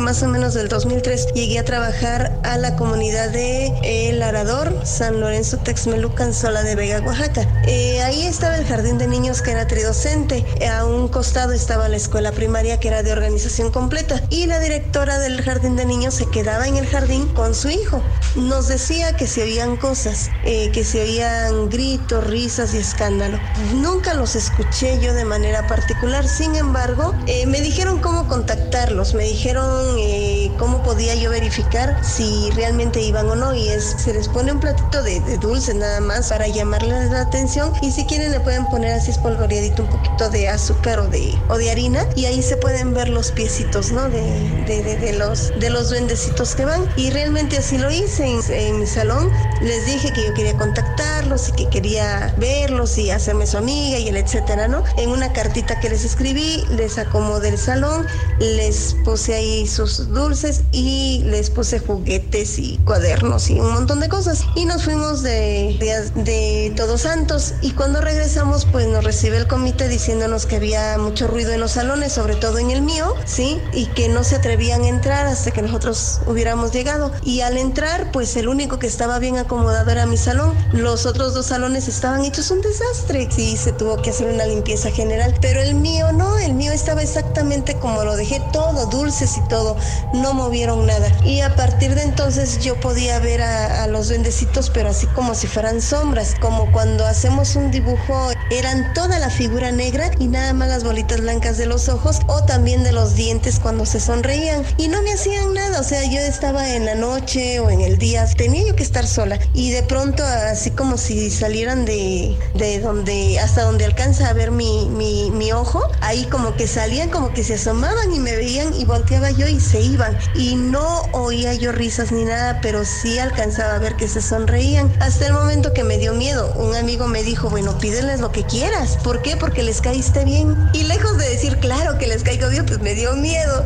Más 0.00 0.22
o 0.22 0.28
menos 0.28 0.54
del 0.54 0.68
2003 0.68 1.34
llegué 1.34 1.58
a 1.58 1.64
trabajar 1.64 2.38
a 2.44 2.56
la 2.56 2.76
comunidad 2.76 3.30
de 3.30 3.72
El 3.82 4.22
Arador, 4.22 4.74
San 4.84 5.20
Lorenzo 5.20 5.58
Texmelucan, 5.58 6.32
Sola 6.32 6.62
de 6.62 6.74
Vega, 6.74 7.00
Oaxaca. 7.00 7.46
Eh, 7.66 8.00
ahí 8.02 8.26
estaba 8.26 8.56
el 8.56 8.64
jardín 8.64 8.98
de 8.98 9.06
niños 9.06 9.42
que 9.42 9.50
era 9.50 9.66
tridocente. 9.66 10.44
Eh, 10.60 10.68
a 10.68 10.86
un 10.86 11.08
costado 11.08 11.52
estaba 11.52 11.88
la 11.88 11.96
escuela 11.96 12.32
primaria 12.32 12.80
que 12.80 12.88
era 12.88 13.02
de 13.02 13.12
organización 13.12 13.70
completa 13.70 14.22
y 14.30 14.46
la 14.46 14.58
directora 14.60 15.18
del 15.18 15.42
jardín 15.42 15.76
de 15.76 15.84
niños 15.84 16.14
se 16.14 16.26
quedaba 16.26 16.66
en 16.66 16.76
el 16.76 16.86
jardín 16.86 17.26
con 17.34 17.54
su 17.54 17.68
hijo. 17.68 18.02
Nos 18.36 18.68
decía 18.68 19.14
que 19.16 19.26
se 19.26 19.42
oían 19.42 19.76
cosas, 19.76 20.30
eh, 20.44 20.70
que 20.72 20.84
se 20.84 21.02
oían 21.02 21.68
gritos, 21.68 22.26
risas 22.26 22.72
y 22.74 22.78
escándalo. 22.78 23.38
Nunca 23.74 24.14
los 24.14 24.36
escuché 24.36 25.00
yo 25.00 25.12
de 25.12 25.24
manera 25.24 25.66
particular, 25.66 26.26
sin 26.26 26.56
embargo, 26.56 27.14
eh, 27.26 27.46
me 27.46 27.60
dijeron 27.60 28.00
cómo 28.00 28.28
contactarlos, 28.28 29.14
me 29.14 29.24
dijeron 29.24 29.81
eh, 29.98 30.50
cómo 30.58 30.82
podía 30.82 31.14
yo 31.14 31.30
verificar 31.30 32.02
si 32.04 32.50
realmente 32.52 33.00
iban 33.00 33.28
o 33.28 33.34
no. 33.34 33.54
Y 33.54 33.68
es, 33.68 33.96
se 33.98 34.12
les 34.12 34.28
pone 34.28 34.52
un 34.52 34.60
platito 34.60 35.02
de, 35.02 35.20
de 35.20 35.38
dulce 35.38 35.74
nada 35.74 36.00
más 36.00 36.28
para 36.28 36.48
llamarles 36.48 37.10
la 37.10 37.22
atención. 37.22 37.72
Y 37.80 37.90
si 37.90 38.04
quieren 38.04 38.32
le 38.32 38.40
pueden 38.40 38.66
poner 38.66 38.92
así 38.92 39.10
espolvoreadito 39.10 39.82
un 39.82 39.90
poquito 39.90 40.30
de 40.30 40.48
azúcar 40.48 41.00
o 41.00 41.08
de, 41.08 41.34
o 41.48 41.56
de 41.58 41.70
harina. 41.70 42.06
Y 42.16 42.26
ahí 42.26 42.42
se 42.42 42.56
pueden 42.56 42.94
ver 42.94 43.08
los 43.08 43.32
piecitos, 43.32 43.92
¿no? 43.92 44.08
De, 44.08 44.22
de, 44.66 44.82
de, 44.82 44.96
de 44.96 45.12
los, 45.14 45.52
de 45.58 45.70
los 45.70 45.90
duendecitos 45.90 46.54
que 46.54 46.64
van. 46.64 46.88
Y 46.96 47.10
realmente 47.10 47.58
así 47.58 47.78
lo 47.78 47.90
hice 47.90 48.24
en, 48.26 48.40
en 48.50 48.80
mi 48.80 48.86
salón, 48.86 49.30
les 49.60 49.86
dije 49.86 50.12
que 50.12 50.26
yo 50.26 50.34
quería 50.34 50.56
contactarlos 50.56 51.48
y 51.48 51.52
que 51.52 51.68
quería 51.68 52.34
verlos 52.38 52.98
y 52.98 53.10
hacerme 53.10 53.46
su 53.46 53.56
amiga 53.58 53.98
y 53.98 54.08
el 54.08 54.16
etcétera, 54.16 54.68
¿no? 54.68 54.82
En 54.96 55.10
una 55.10 55.32
cartita 55.32 55.80
que 55.80 55.88
les 55.88 56.04
escribí, 56.04 56.64
les 56.70 56.98
acomodé 56.98 57.48
el 57.48 57.58
salón, 57.58 58.06
les 58.38 58.94
puse 59.04 59.34
ahí 59.34 59.66
sus 59.72 60.08
dulces 60.12 60.62
y 60.70 61.22
les 61.24 61.50
puse 61.50 61.80
juguetes 61.80 62.58
y 62.58 62.78
cuadernos 62.84 63.50
y 63.50 63.58
un 63.58 63.72
montón 63.72 64.00
de 64.00 64.08
cosas. 64.08 64.44
Y 64.54 64.66
nos 64.66 64.84
fuimos 64.84 65.22
de, 65.22 65.76
de, 65.80 66.22
de 66.22 66.72
Todos 66.76 67.02
Santos 67.02 67.54
y 67.62 67.72
cuando 67.72 68.00
regresamos 68.00 68.66
pues 68.70 68.86
nos 68.86 69.04
recibe 69.04 69.38
el 69.38 69.46
comité 69.48 69.88
diciéndonos 69.88 70.46
que 70.46 70.56
había 70.56 70.96
mucho 70.98 71.26
ruido 71.26 71.52
en 71.52 71.60
los 71.60 71.72
salones, 71.72 72.12
sobre 72.12 72.36
todo 72.36 72.58
en 72.58 72.70
el 72.70 72.82
mío, 72.82 73.14
¿sí? 73.24 73.58
Y 73.72 73.86
que 73.86 74.08
no 74.08 74.22
se 74.22 74.36
atrevían 74.36 74.82
a 74.82 74.88
entrar 74.88 75.26
hasta 75.26 75.50
que 75.50 75.62
nosotros 75.62 76.20
hubiéramos 76.26 76.72
llegado. 76.72 77.10
Y 77.24 77.40
al 77.40 77.56
entrar 77.56 78.12
pues 78.12 78.36
el 78.36 78.48
único 78.48 78.78
que 78.78 78.86
estaba 78.86 79.18
bien 79.18 79.38
acomodado 79.38 79.90
era 79.90 80.06
mi 80.06 80.16
salón. 80.16 80.54
Los 80.72 81.06
otros 81.06 81.34
dos 81.34 81.46
salones 81.46 81.88
estaban 81.88 82.24
hechos 82.24 82.50
un 82.50 82.60
desastre. 82.60 83.28
Sí, 83.30 83.56
se 83.56 83.72
tuvo 83.72 84.00
que 84.00 84.10
hacer 84.10 84.28
una 84.32 84.46
limpieza 84.46 84.90
general. 84.90 85.34
Pero 85.40 85.60
el 85.60 85.74
mío 85.74 86.12
no, 86.12 86.38
el 86.38 86.54
mío 86.54 86.72
estaba 86.72 87.02
exactamente 87.02 87.31
como 87.80 88.04
lo 88.04 88.16
dejé, 88.16 88.40
todo, 88.52 88.86
dulces 88.86 89.36
y 89.36 89.40
todo. 89.48 89.76
No 90.12 90.34
movieron 90.34 90.86
nada. 90.86 91.08
Y 91.24 91.40
a 91.40 91.54
partir 91.56 91.94
de 91.94 92.02
entonces 92.02 92.58
yo 92.62 92.78
podía 92.80 93.18
ver 93.18 93.42
a, 93.42 93.84
a 93.84 93.86
los 93.86 94.08
duendecitos, 94.08 94.70
pero 94.70 94.90
así 94.90 95.06
como 95.08 95.34
si 95.34 95.46
fueran 95.46 95.80
sombras. 95.80 96.34
Como 96.40 96.70
cuando 96.72 97.06
hacemos 97.06 97.56
un 97.56 97.70
dibujo, 97.70 98.30
eran 98.50 98.92
toda 98.94 99.18
la 99.18 99.30
figura 99.30 99.72
negra 99.72 100.10
y 100.18 100.28
nada 100.28 100.52
más 100.52 100.68
las 100.68 100.84
bolitas 100.84 101.20
blancas 101.20 101.56
de 101.58 101.66
los 101.66 101.88
ojos 101.88 102.20
o 102.26 102.44
también 102.44 102.84
de 102.84 102.92
los 102.92 103.14
dientes 103.14 103.58
cuando 103.58 103.86
se 103.86 104.00
sonreían. 104.00 104.64
Y 104.76 104.88
no 104.88 105.02
me 105.02 105.12
hacían 105.12 105.54
nada, 105.54 105.80
o 105.80 105.84
sea, 105.84 106.04
yo 106.04 106.20
estaba 106.20 106.70
en 106.70 106.84
la 106.84 106.94
noche 106.94 107.60
o 107.60 107.70
en 107.70 107.80
el 107.80 107.98
día, 107.98 108.26
tenía 108.36 108.66
yo 108.66 108.76
que 108.76 108.82
estar 108.82 109.06
sola. 109.06 109.38
Y 109.54 109.70
de 109.70 109.82
pronto, 109.82 110.22
así 110.24 110.70
como 110.70 110.96
si 110.96 111.30
salieran 111.30 111.84
de, 111.84 112.36
de 112.54 112.80
donde, 112.80 113.38
hasta 113.40 113.62
donde 113.62 113.84
alcanza 113.84 114.28
a 114.28 114.32
ver 114.32 114.50
mi, 114.50 114.86
mi, 114.90 115.30
mi 115.30 115.52
ojo, 115.52 115.82
ahí 116.00 116.26
como 116.26 116.54
que 116.54 116.66
salían, 116.66 117.10
como 117.10 117.21
que 117.30 117.44
se 117.44 117.54
asomaban 117.54 118.12
y 118.12 118.18
me 118.18 118.34
veían 118.34 118.74
y 118.74 118.84
volteaba 118.84 119.30
yo 119.30 119.46
y 119.46 119.60
se 119.60 119.80
iban. 119.80 120.18
Y 120.34 120.56
no 120.56 121.02
oía 121.12 121.54
yo 121.54 121.72
risas 121.72 122.12
ni 122.12 122.24
nada, 122.24 122.60
pero 122.60 122.84
sí 122.84 123.18
alcanzaba 123.18 123.76
a 123.76 123.78
ver 123.78 123.96
que 123.96 124.08
se 124.08 124.20
sonreían. 124.20 124.92
Hasta 125.00 125.26
el 125.26 125.32
momento 125.32 125.72
que 125.72 125.84
me 125.84 125.98
dio 125.98 126.14
miedo. 126.14 126.52
Un 126.54 126.74
amigo 126.74 127.06
me 127.06 127.22
dijo, 127.22 127.48
bueno, 127.50 127.78
pídeles 127.78 128.20
lo 128.20 128.32
que 128.32 128.44
quieras. 128.44 128.98
¿Por 129.04 129.22
qué? 129.22 129.36
Porque 129.36 129.62
les 129.62 129.80
caíste 129.80 130.24
bien. 130.24 130.56
Y 130.72 130.82
lejos 130.84 131.16
de 131.18 131.28
decir, 131.28 131.58
claro 131.58 131.98
que 131.98 132.06
les 132.06 132.22
caigo 132.22 132.48
bien, 132.48 132.66
pues 132.66 132.80
me 132.80 132.94
dio 132.94 133.14
miedo. 133.14 133.64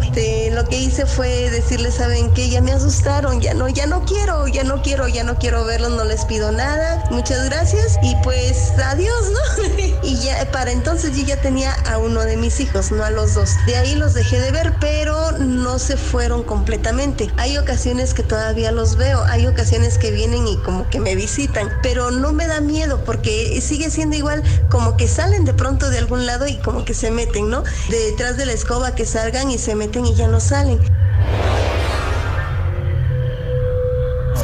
Lo 0.52 0.64
que 0.68 0.78
hice 0.78 1.06
fue 1.06 1.50
decirles, 1.50 1.94
¿saben 1.94 2.32
qué? 2.32 2.50
Ya 2.50 2.60
me 2.60 2.72
asustaron, 2.72 3.40
ya 3.40 3.54
no, 3.54 3.68
ya 3.68 3.86
no 3.86 4.04
quiero, 4.04 4.46
ya 4.48 4.64
no 4.64 4.82
quiero, 4.82 5.08
ya 5.08 5.24
no 5.24 5.38
quiero 5.38 5.64
verlos, 5.64 5.92
no 5.92 6.04
les 6.04 6.24
pido 6.24 6.52
nada. 6.52 7.04
Muchas 7.10 7.44
gracias 7.46 7.98
y 8.02 8.14
pues 8.22 8.72
adiós, 8.82 9.30
¿no? 9.32 9.64
y 10.02 10.18
ya 10.18 10.50
para 10.52 10.72
entonces 10.72 11.16
yo 11.16 11.24
ya 11.24 11.40
tenía 11.40 11.72
a 11.86 11.98
uno 11.98 12.20
de 12.20 12.36
mis 12.36 12.60
hijos, 12.60 12.90
no 12.90 13.04
a 13.04 13.10
los 13.10 13.34
dos. 13.34 13.45
De 13.66 13.76
ahí 13.76 13.94
los 13.94 14.14
dejé 14.14 14.40
de 14.40 14.50
ver, 14.50 14.74
pero 14.80 15.32
no 15.38 15.78
se 15.78 15.96
fueron 15.96 16.42
completamente. 16.42 17.30
Hay 17.36 17.58
ocasiones 17.58 18.12
que 18.12 18.24
todavía 18.24 18.72
los 18.72 18.96
veo, 18.96 19.22
hay 19.24 19.46
ocasiones 19.46 19.98
que 19.98 20.10
vienen 20.10 20.48
y 20.48 20.56
como 20.58 20.88
que 20.90 20.98
me 20.98 21.14
visitan, 21.14 21.70
pero 21.82 22.10
no 22.10 22.32
me 22.32 22.48
da 22.48 22.60
miedo 22.60 23.04
porque 23.04 23.60
sigue 23.60 23.90
siendo 23.90 24.16
igual 24.16 24.42
como 24.68 24.96
que 24.96 25.06
salen 25.06 25.44
de 25.44 25.54
pronto 25.54 25.90
de 25.90 25.98
algún 25.98 26.26
lado 26.26 26.48
y 26.48 26.56
como 26.56 26.84
que 26.84 26.94
se 26.94 27.12
meten, 27.12 27.48
¿no? 27.48 27.62
Detrás 27.88 28.36
de 28.36 28.46
la 28.46 28.52
escoba 28.52 28.96
que 28.96 29.06
salgan 29.06 29.50
y 29.50 29.58
se 29.58 29.76
meten 29.76 30.06
y 30.06 30.14
ya 30.14 30.26
no 30.26 30.40
salen. 30.40 30.80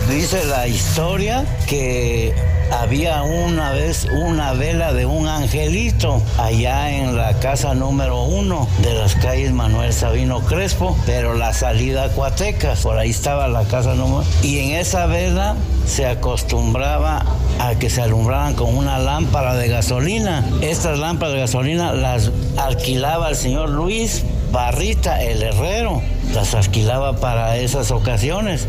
Dice 0.08 0.44
la 0.44 0.68
historia 0.68 1.44
que 1.66 2.34
había 2.72 3.22
una 3.22 3.72
vez 3.72 4.06
una 4.10 4.52
vela 4.54 4.92
de 4.92 5.06
un 5.06 5.28
angelito 5.28 6.22
allá 6.38 6.90
en 6.90 7.16
la 7.16 7.34
casa 7.34 7.74
número 7.74 8.24
uno 8.24 8.66
de 8.82 8.94
las 8.94 9.14
calles 9.14 9.52
Manuel 9.52 9.92
Sabino 9.92 10.40
Crespo, 10.40 10.96
pero 11.06 11.34
la 11.34 11.52
salida 11.52 12.04
a 12.04 12.08
Cuatecas, 12.08 12.80
por 12.80 12.98
ahí 12.98 13.10
estaba 13.10 13.48
la 13.48 13.64
casa 13.64 13.94
número. 13.94 14.24
Y 14.42 14.58
en 14.58 14.70
esa 14.76 15.06
vela 15.06 15.56
se 15.86 16.06
acostumbraba 16.06 17.24
a 17.60 17.74
que 17.74 17.90
se 17.90 18.02
alumbraran 18.02 18.54
con 18.54 18.74
una 18.76 18.98
lámpara 18.98 19.54
de 19.54 19.68
gasolina. 19.68 20.44
Estas 20.62 20.98
lámparas 20.98 21.34
de 21.34 21.40
gasolina 21.40 21.92
las 21.92 22.30
alquilaba 22.56 23.28
el 23.28 23.36
señor 23.36 23.70
Luis 23.70 24.24
Barrita, 24.50 25.22
el 25.22 25.42
herrero, 25.42 26.02
las 26.34 26.54
alquilaba 26.54 27.16
para 27.16 27.56
esas 27.56 27.90
ocasiones. 27.90 28.66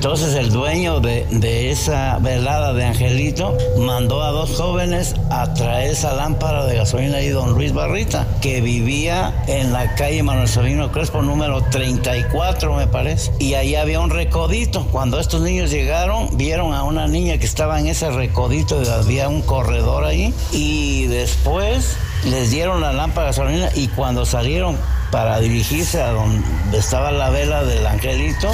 Entonces 0.00 0.34
el 0.34 0.50
dueño 0.50 1.00
de, 1.00 1.70
esa 1.70 2.16
velada 2.20 2.72
de 2.72 2.86
Angelito 2.86 3.54
mandó 3.76 4.22
a 4.22 4.30
dos 4.30 4.56
jóvenes 4.56 5.14
a 5.28 5.52
traer 5.52 5.90
esa 5.90 6.14
lámpara 6.14 6.64
de 6.64 6.76
gasolina 6.76 7.20
y 7.20 7.28
don 7.28 7.52
Luis 7.52 7.74
Barrita, 7.74 8.26
que 8.40 8.62
vivía 8.62 9.44
en 9.46 9.74
la 9.74 9.94
calle 9.96 10.22
Manuel 10.22 10.48
Sabino 10.48 10.90
Crespo 10.90 11.20
número 11.20 11.60
34 11.64 12.76
me 12.76 12.86
parece. 12.86 13.30
Y 13.40 13.52
ahí 13.52 13.74
había 13.74 14.00
un 14.00 14.08
recodito. 14.08 14.86
Cuando 14.86 15.20
estos 15.20 15.42
niños 15.42 15.70
llegaron, 15.70 16.34
vieron 16.38 16.72
a 16.72 16.82
una 16.84 17.06
niña 17.06 17.36
que 17.36 17.44
estaba 17.44 17.78
en 17.78 17.86
ese 17.86 18.10
recodito 18.10 18.82
y 18.82 18.88
había 18.88 19.28
un 19.28 19.42
corredor 19.42 20.04
ahí. 20.04 20.32
Y 20.50 21.08
después 21.08 21.98
les 22.24 22.50
dieron 22.50 22.80
la 22.80 22.94
lámpara 22.94 23.26
de 23.26 23.32
gasolina 23.32 23.68
y 23.74 23.88
cuando 23.88 24.24
salieron 24.24 24.78
para 25.10 25.40
dirigirse 25.40 26.00
a 26.00 26.12
donde 26.12 26.42
estaba 26.78 27.10
la 27.12 27.28
vela 27.28 27.64
del 27.64 27.86
angelito, 27.86 28.50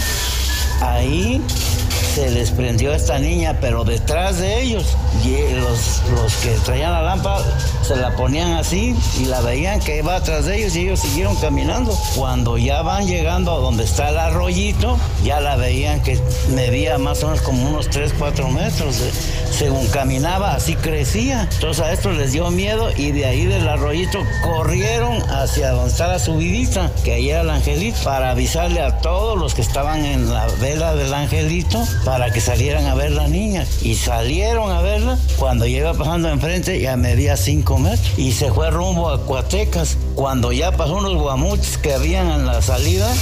ahí 0.81 1.41
se 2.17 2.31
les 2.31 2.51
prendió 2.51 2.95
esta 2.95 3.19
niña, 3.19 3.59
pero 3.61 3.85
detrás 3.85 4.39
de 4.39 4.63
ellos, 4.63 4.97
los, 5.55 6.03
los 6.15 6.35
que 6.37 6.49
traían 6.65 6.93
la 6.93 7.03
lámpara 7.03 7.45
se 7.83 7.95
la 7.95 8.17
ponían 8.17 8.55
así 8.55 8.97
y 9.21 9.27
la 9.27 9.43
veían 9.43 9.81
que 9.81 9.99
iba 9.99 10.17
atrás 10.17 10.47
de 10.47 10.57
ellos 10.57 10.75
y 10.77 10.81
ellos 10.87 11.01
siguieron 11.01 11.37
caminando. 11.37 11.95
Cuando 12.17 12.57
ya 12.57 12.81
van 12.81 13.07
llegando 13.07 13.53
a 13.53 13.59
donde 13.59 13.85
está 13.85 14.09
el 14.09 14.17
arroyito, 14.17 14.97
ya 15.25 15.41
la 15.41 15.57
veían 15.57 16.03
que 16.03 16.19
medía 16.55 16.97
más 16.97 17.23
o 17.23 17.27
menos 17.27 17.43
como 17.43 17.69
unos 17.69 17.91
3, 17.91 18.15
4 18.19 18.49
metros. 18.49 18.97
Según 19.51 19.87
caminaba, 19.89 20.55
así 20.55 20.75
crecía. 20.75 21.49
Entonces 21.53 21.85
a 21.85 21.93
esto 21.93 22.13
les 22.13 22.33
dio 22.33 22.51
miedo 22.51 22.91
y 22.97 23.13
de 23.13 23.27
ahí 23.27 23.45
del 23.45 23.69
arroyito 23.69 24.21
corrieron 24.43 25.23
hacia 25.31 25.71
donde 25.71 25.91
está 25.91 26.09
la 26.09 26.19
subidita, 26.19 26.91
que 27.05 27.13
ahí 27.13 27.31
era 27.31 27.43
el 27.43 27.51
angelito, 27.51 27.99
para 28.05 28.31
avisarle 28.31 28.81
a 28.81 28.99
todos 29.01 29.39
los 29.39 29.55
que 29.55 29.63
estaban 29.63 30.05
en 30.05 30.33
la 30.33 30.47
vela 30.61 30.95
del 30.95 31.13
angelito 31.13 31.85
para 32.07 32.31
que 32.31 32.41
salieran 32.41 32.87
a 32.87 32.95
ver 32.95 33.11
la 33.11 33.27
niña. 33.27 33.67
Y 33.83 33.97
salieron 33.97 34.71
a 34.71 34.81
verla. 34.81 35.19
Cuando 35.41 35.67
ya 35.67 35.79
iba 35.79 35.93
pasando 35.93 36.29
enfrente, 36.29 36.81
ya 36.81 36.97
medía 36.97 37.37
5 37.37 37.79
metros. 37.79 38.13
Y 38.17 38.31
se 38.31 38.53
fue 38.53 38.71
rumbo 38.71 39.11
a 39.11 39.27
Cuatecas. 39.27 39.99
Cuando 40.15 40.53
ya 40.53 40.71
pasó 40.71 40.95
unos 40.95 41.21
guamuches 41.21 41.79
que 41.79 41.93
habían 41.93 42.31
en 42.31 42.47
la 42.47 42.63
salida, 42.63 43.13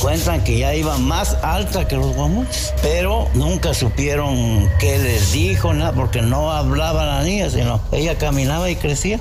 cuentan 0.00 0.42
que 0.42 0.58
ya 0.58 0.74
iba 0.74 0.98
más 0.98 1.36
alta 1.44 1.86
que 1.86 1.94
los 1.94 2.16
guamuches. 2.16 2.74
Pero 2.82 3.28
nunca 3.34 3.74
supieron 3.74 4.68
qué 4.80 4.98
les 4.98 5.30
dijo, 5.30 5.72
nada, 5.72 5.92
porque 5.92 6.20
no 6.20 6.50
hablaba 6.50 7.06
la 7.06 7.22
niña, 7.22 7.48
sino 7.48 7.80
ella 7.92 8.18
caminaba 8.18 8.68
y 8.68 8.74
crecía. 8.74 9.20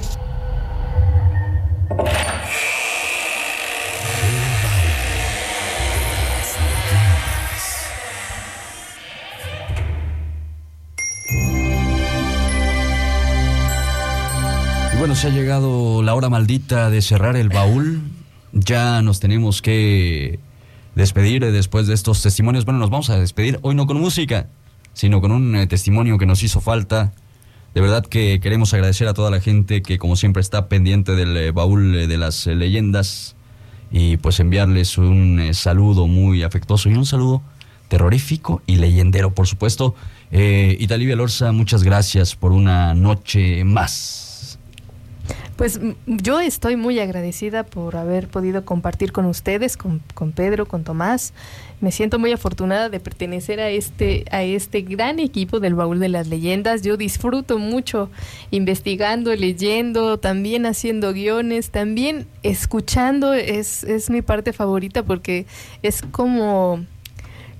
Bueno, 15.01 15.15
se 15.15 15.25
ha 15.25 15.29
llegado 15.31 16.03
la 16.03 16.13
hora 16.13 16.29
maldita 16.29 16.91
de 16.91 17.01
cerrar 17.01 17.35
el 17.35 17.49
baúl. 17.49 18.03
Ya 18.53 19.01
nos 19.01 19.19
tenemos 19.19 19.63
que 19.63 20.37
despedir 20.93 21.43
después 21.51 21.87
de 21.87 21.95
estos 21.95 22.21
testimonios. 22.21 22.65
Bueno, 22.65 22.79
nos 22.79 22.91
vamos 22.91 23.09
a 23.09 23.17
despedir 23.17 23.57
hoy 23.63 23.73
no 23.73 23.87
con 23.87 23.99
música, 23.99 24.45
sino 24.93 25.19
con 25.19 25.31
un 25.31 25.55
eh, 25.55 25.65
testimonio 25.65 26.19
que 26.19 26.27
nos 26.27 26.43
hizo 26.43 26.61
falta. 26.61 27.13
De 27.73 27.81
verdad 27.81 28.05
que 28.05 28.39
queremos 28.43 28.75
agradecer 28.75 29.07
a 29.07 29.15
toda 29.15 29.31
la 29.31 29.41
gente 29.41 29.81
que 29.81 29.97
como 29.97 30.15
siempre 30.15 30.41
está 30.41 30.69
pendiente 30.69 31.13
del 31.13 31.35
eh, 31.35 31.49
baúl 31.49 31.95
eh, 31.95 32.05
de 32.05 32.17
las 32.19 32.45
leyendas 32.45 33.35
y 33.89 34.17
pues 34.17 34.39
enviarles 34.39 34.99
un 34.99 35.51
saludo 35.55 36.05
muy 36.05 36.43
afectuoso 36.43 36.89
y 36.89 36.93
un 36.93 37.07
saludo 37.07 37.41
terrorífico 37.87 38.61
y 38.67 38.75
leyendero, 38.75 39.33
por 39.33 39.47
supuesto. 39.47 39.95
Eh, 40.29 40.77
Italivia 40.79 41.15
Lorza, 41.15 41.51
muchas 41.53 41.81
gracias 41.81 42.35
por 42.35 42.51
una 42.51 42.93
noche 42.93 43.63
más. 43.63 44.30
Pues 45.61 45.79
yo 46.07 46.39
estoy 46.39 46.75
muy 46.75 46.99
agradecida 46.99 47.63
por 47.63 47.95
haber 47.95 48.27
podido 48.27 48.65
compartir 48.65 49.11
con 49.11 49.25
ustedes, 49.25 49.77
con, 49.77 50.01
Pedro, 50.31 50.65
con 50.65 50.83
Tomás. 50.83 51.35
Me 51.81 51.91
siento 51.91 52.17
muy 52.17 52.31
afortunada 52.31 52.89
de 52.89 52.99
pertenecer 52.99 53.59
a 53.59 53.69
este, 53.69 54.25
a 54.31 54.41
este 54.41 54.81
gran 54.81 55.19
equipo 55.19 55.59
del 55.59 55.75
Baúl 55.75 55.99
de 55.99 56.09
las 56.09 56.29
Leyendas. 56.29 56.81
Yo 56.81 56.97
disfruto 56.97 57.59
mucho 57.59 58.09
investigando, 58.49 59.35
leyendo, 59.35 60.17
también 60.17 60.65
haciendo 60.65 61.13
guiones, 61.13 61.69
también 61.69 62.25
escuchando 62.41 63.35
es, 63.35 63.83
es 63.83 64.09
mi 64.09 64.23
parte 64.23 64.53
favorita 64.53 65.03
porque 65.03 65.45
es 65.83 66.01
como 66.01 66.83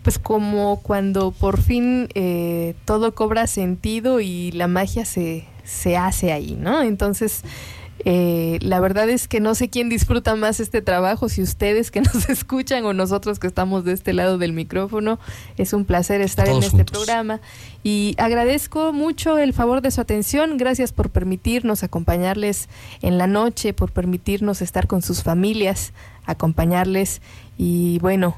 pues 0.02 0.18
como 0.18 0.82
cuando 0.82 1.30
por 1.30 1.61
fin 1.61 2.07
eh, 2.15 2.73
todo 2.86 3.14
cobra 3.14 3.45
sentido 3.45 4.19
y 4.22 4.52
la 4.53 4.68
magia 4.68 5.06
se, 5.06 5.45
se 5.64 5.98
hace 5.98 6.32
ahí, 6.32 6.57
¿no? 6.60 6.82
Entonces, 6.82 7.44
eh, 8.03 8.57
la 8.61 8.80
verdad 8.80 9.10
es 9.10 9.28
que 9.28 9.40
no 9.40 9.53
sé 9.53 9.69
quién 9.69 9.90
disfruta 9.90 10.36
más 10.36 10.60
este 10.60 10.82
trabajo, 10.82 11.30
si 11.30 11.41
ustedes 11.41 11.91
que 11.91 12.02
nos 12.14 12.30
escuchan 12.30 12.86
o 12.86 12.94
nosotros 12.94 13.40
que 13.40 13.48
estamos 13.48 13.86
de 13.86 13.94
este 13.94 14.14
lado 14.14 14.38
del 14.38 14.53
micrófono. 14.53 15.19
Es 15.57 15.73
un 15.73 15.86
placer 15.86 16.22
estar 16.22 16.48
en 16.48 16.64
este 16.64 16.86
programa 16.86 17.41
y 17.84 18.15
agradezco 18.18 18.94
mucho 18.94 19.38
el 19.38 19.53
favor 19.53 19.82
de 19.82 19.91
su 19.91 20.02
atención. 20.02 20.57
Gracias 20.57 20.91
por 20.94 21.10
permitirnos 21.10 21.84
acompañarles 21.84 22.69
en 23.02 23.18
la 23.18 23.28
noche, 23.28 23.73
por 23.73 23.91
permitirnos 23.91 24.61
estar 24.61 24.88
con 24.88 25.02
sus 25.02 25.23
familias, 25.23 25.94
acompañarles 26.26 27.22
y 27.57 27.99
bueno, 27.99 28.36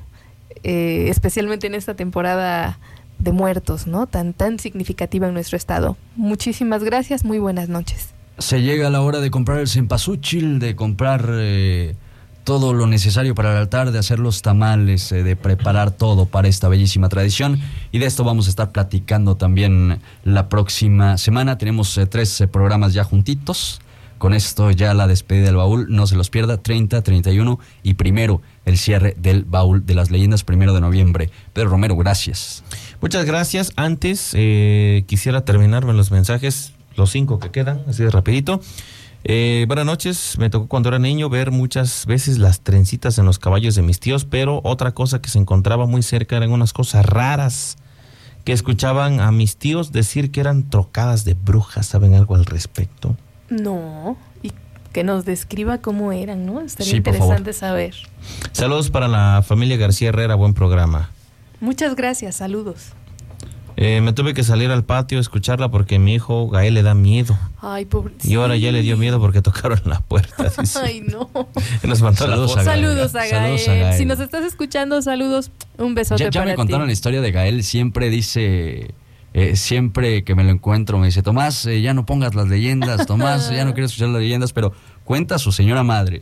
eh, 0.64 1.08
especialmente 1.10 1.68
en 1.68 1.76
esta 1.76 1.96
temporada 1.96 2.80
de 3.20 3.32
muertos, 3.32 3.88
¿no? 3.88 4.08
Tan 4.08 4.34
tan 4.34 4.60
significativa 4.60 5.28
en 5.28 5.34
nuestro 5.34 5.56
estado. 5.56 5.98
Muchísimas 6.16 6.84
gracias, 6.84 7.24
muy 7.24 7.40
buenas 7.40 7.70
noches 7.70 8.13
se 8.38 8.62
llega 8.62 8.90
la 8.90 9.02
hora 9.02 9.20
de 9.20 9.32
comprar 9.32 9.60
el 9.60 9.68
cempasúchil, 9.68 10.60
de 10.60 10.76
comprar 10.76 11.30
eh, 11.32 11.96
todo 12.44 12.74
lo 12.74 12.88
necesario 12.88 13.36
para 13.36 13.52
el 13.52 13.58
altar, 13.58 13.92
de 13.92 14.00
hacer 14.00 14.20
los 14.20 14.42
tamales, 14.42 15.12
eh, 15.12 15.24
de 15.24 15.36
preparar 15.36 15.92
todo 15.92 16.26
para 16.26 16.48
esta 16.48 16.68
bellísima 16.68 17.10
tradición. 17.10 17.62
Y 17.92 18.00
de 18.00 18.06
esto 18.06 18.24
vamos 18.24 18.48
a 18.48 18.50
estar 18.50 18.72
platicando 18.72 19.36
también 19.36 20.00
la 20.24 20.50
próxima 20.50 21.18
semana. 21.18 21.58
Tenemos 21.58 21.98
eh, 21.98 22.06
tres 22.06 22.44
programas 22.52 22.94
ya 22.94 23.04
juntitos. 23.04 23.80
Con 24.18 24.34
esto 24.34 24.72
ya 24.72 24.94
la 24.94 25.06
despedida 25.06 25.48
del 25.48 25.58
baúl, 25.58 25.88
no 25.90 26.08
se 26.08 26.16
los 26.16 26.30
pierda, 26.30 26.56
30, 26.56 27.02
31 27.02 27.60
y 27.84 27.96
primero 27.96 28.42
el 28.64 28.78
cierre 28.78 29.18
del 29.20 29.44
baúl 29.44 29.86
de 29.86 29.96
las 29.96 30.12
leyendas, 30.12 30.46
primero 30.46 30.74
de 30.74 30.80
noviembre. 30.80 31.30
Pedro 31.52 31.72
Romero, 31.72 31.98
gracias. 31.98 32.64
Muchas 33.02 33.26
gracias. 33.26 33.74
Antes 33.76 34.30
quisiera 34.32 35.44
terminarme 35.44 35.92
los 35.92 36.10
mensajes 36.12 36.74
los 36.96 37.12
cinco 37.12 37.40
que 37.40 37.52
quedan, 37.52 37.84
así 37.88 38.04
de 38.04 38.10
rapidito. 38.10 38.62
Eh, 39.26 39.64
buenas 39.68 39.86
noches, 39.86 40.38
me 40.38 40.50
tocó 40.50 40.68
cuando 40.68 40.90
era 40.90 41.00
niño 41.00 41.30
ver 41.30 41.52
muchas 41.52 42.06
veces 42.06 42.40
las 42.40 42.60
trencitas 42.60 43.18
en 43.18 43.26
los 43.26 43.40
caballos 43.40 43.74
de 43.76 43.82
mis 43.82 44.00
tíos, 44.00 44.26
pero 44.26 44.60
otra 44.66 44.92
cosa 44.92 45.22
que 45.22 45.30
se 45.30 45.40
encontraba 45.40 45.86
muy 45.86 46.04
cerca 46.04 46.36
eran 46.36 46.52
unas 46.52 46.74
cosas 46.74 47.06
raras 47.06 47.78
que 48.44 48.52
escuchaban 48.52 49.22
a 49.22 49.32
mis 49.32 49.56
tíos 49.56 49.94
decir 49.94 50.32
que 50.32 50.42
eran 50.42 50.70
trocadas 50.70 51.24
de 51.24 51.36
brujas. 51.36 51.86
¿Saben 51.86 52.16
algo 52.16 52.36
al 52.36 52.46
respecto? 52.46 53.16
No, 53.50 54.18
y 54.42 54.52
que 54.92 55.06
nos 55.06 55.24
describa 55.24 55.78
cómo 55.78 56.12
eran, 56.12 56.46
¿no? 56.46 56.60
Estaría 56.60 56.98
interesante 56.98 57.54
saber. 57.54 57.96
Saludos 58.52 58.90
para 58.90 59.08
la 59.08 59.42
familia 59.46 59.78
García 59.78 60.10
Herrera, 60.10 60.36
buen 60.36 60.54
programa. 60.54 61.12
Muchas 61.62 61.96
gracias, 61.96 62.36
saludos. 62.36 62.92
Eh, 63.76 64.02
me 64.02 64.14
tuve 64.14 64.34
que 64.34 64.44
salir 64.44 64.70
al 64.72 64.84
patio 64.84 65.18
a 65.18 65.22
escucharla 65.22 65.70
porque 65.72 66.00
mi 66.00 66.14
hijo 66.14 66.48
Gael 66.50 66.76
le 66.76 66.84
da 66.84 66.94
miedo. 66.94 67.38
Ay, 67.60 67.86
pobre. 67.86 68.14
Y 68.24 68.36
ahora 68.36 68.56
ya 68.56 68.72
le 68.72 68.82
dio 68.82 68.98
miedo 68.98 69.20
porque 69.20 69.42
tocaron 69.44 69.82
la 69.86 70.00
puerta. 70.02 70.52
Ay, 70.84 71.02
no. 71.02 71.30
saludos, 72.14 72.58
a 72.58 72.64
saludos, 72.64 73.16
a 73.16 73.26
Gael. 73.26 73.98
Si 73.98 74.06
nos 74.06 74.20
estás 74.20 74.44
escuchando, 74.46 75.02
saludos. 75.02 75.52
Un 75.78 75.96
besote 75.96 76.24
ya, 76.26 76.30
ya 76.30 76.46
me 76.46 76.56
contaron 76.56 76.88
la 76.88 76.94
historia 76.94 77.22
de 77.22 77.32
Gael. 77.32 77.64
Siempre 77.64 78.10
dice... 78.10 78.94
Eh, 79.36 79.56
siempre 79.56 80.24
que 80.24 80.36
me 80.36 80.44
lo 80.44 80.52
encuentro 80.52 81.00
me 81.00 81.08
dice, 81.08 81.24
Tomás, 81.24 81.66
eh, 81.66 81.82
ya 81.82 81.96
no 81.96 82.06
pongas 82.06 82.36
las 82.36 82.50
leyendas, 82.50 83.06
Tomás, 83.08 83.50
ya 83.50 83.66
no 83.66 83.74
quiero 83.74 83.88
escuchar 83.88 84.10
las 84.10 84.22
leyendas, 84.22 84.54
pero 84.54 84.74
cuenta 85.04 85.36
a 85.36 85.40
su 85.40 85.52
señora 85.52 85.82
madre 85.82 86.22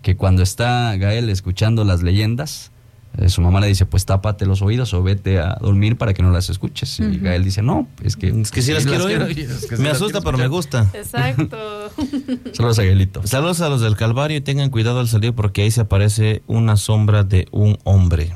que 0.00 0.16
cuando 0.16 0.44
está 0.44 0.94
Gael 0.96 1.28
escuchando 1.28 1.84
las 1.84 2.02
leyendas, 2.02 2.70
Eh, 3.18 3.28
su 3.28 3.42
mamá 3.42 3.60
le 3.60 3.66
dice, 3.66 3.84
pues 3.84 4.06
tápate 4.06 4.46
los 4.46 4.62
oídos 4.62 4.94
o 4.94 5.02
vete 5.02 5.38
a 5.38 5.58
dormir 5.60 5.98
para 5.98 6.14
que 6.14 6.22
no 6.22 6.30
las 6.30 6.48
escuches. 6.48 6.98
Y 7.00 7.18
Gael 7.18 7.44
dice, 7.44 7.60
no, 7.62 7.86
es 8.02 8.16
que... 8.16 8.28
Es 8.28 8.50
que 8.50 8.62
sí 8.62 8.72
las 8.72 8.86
quiero 8.86 9.04
oír. 9.04 9.20
es 9.22 9.66
que 9.66 9.76
sí 9.76 9.82
Me 9.82 9.88
las 9.88 9.98
asusta, 9.98 10.20
quiero 10.20 10.38
pero 10.38 10.38
me 10.38 10.44
escuchar". 10.44 10.84
gusta. 10.86 10.98
Exacto. 10.98 11.90
Saludos 12.54 12.78
a 12.78 12.84
Gaelito. 12.84 13.26
Saludos 13.26 13.60
a 13.60 13.68
los 13.68 13.82
del 13.82 13.96
Calvario 13.96 14.38
y 14.38 14.40
tengan 14.40 14.70
cuidado 14.70 15.00
al 15.00 15.08
salir 15.08 15.34
porque 15.34 15.62
ahí 15.62 15.70
se 15.70 15.82
aparece 15.82 16.42
una 16.46 16.76
sombra 16.76 17.22
de 17.22 17.48
un 17.50 17.78
hombre. 17.84 18.34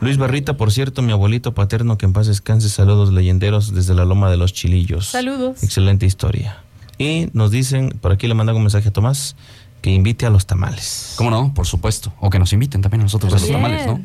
Luis 0.00 0.18
Barrita, 0.18 0.56
por 0.56 0.72
cierto, 0.72 1.00
mi 1.02 1.12
abuelito 1.12 1.54
paterno, 1.54 1.96
que 1.96 2.06
en 2.06 2.12
paz 2.12 2.26
descanse, 2.26 2.68
saludos 2.68 3.12
leyenderos 3.12 3.72
desde 3.74 3.94
la 3.94 4.04
Loma 4.04 4.28
de 4.28 4.36
los 4.36 4.52
Chilillos. 4.52 5.06
Saludos. 5.06 5.62
Excelente 5.62 6.04
historia. 6.04 6.58
Y 6.98 7.28
nos 7.32 7.52
dicen, 7.52 7.90
por 8.00 8.10
aquí 8.12 8.26
le 8.26 8.34
mandan 8.34 8.56
un 8.56 8.62
mensaje 8.62 8.88
a 8.88 8.92
Tomás, 8.92 9.36
que 9.84 9.90
invite 9.90 10.24
a 10.24 10.30
los 10.30 10.46
tamales. 10.46 11.12
¿Cómo 11.18 11.30
no? 11.30 11.52
Por 11.52 11.66
supuesto. 11.66 12.10
O 12.18 12.30
que 12.30 12.38
nos 12.38 12.54
inviten 12.54 12.80
también 12.80 13.02
a 13.02 13.04
nosotros 13.04 13.30
a 13.34 13.38
los 13.38 13.50
tamales, 13.50 13.86
¿no? 13.86 14.00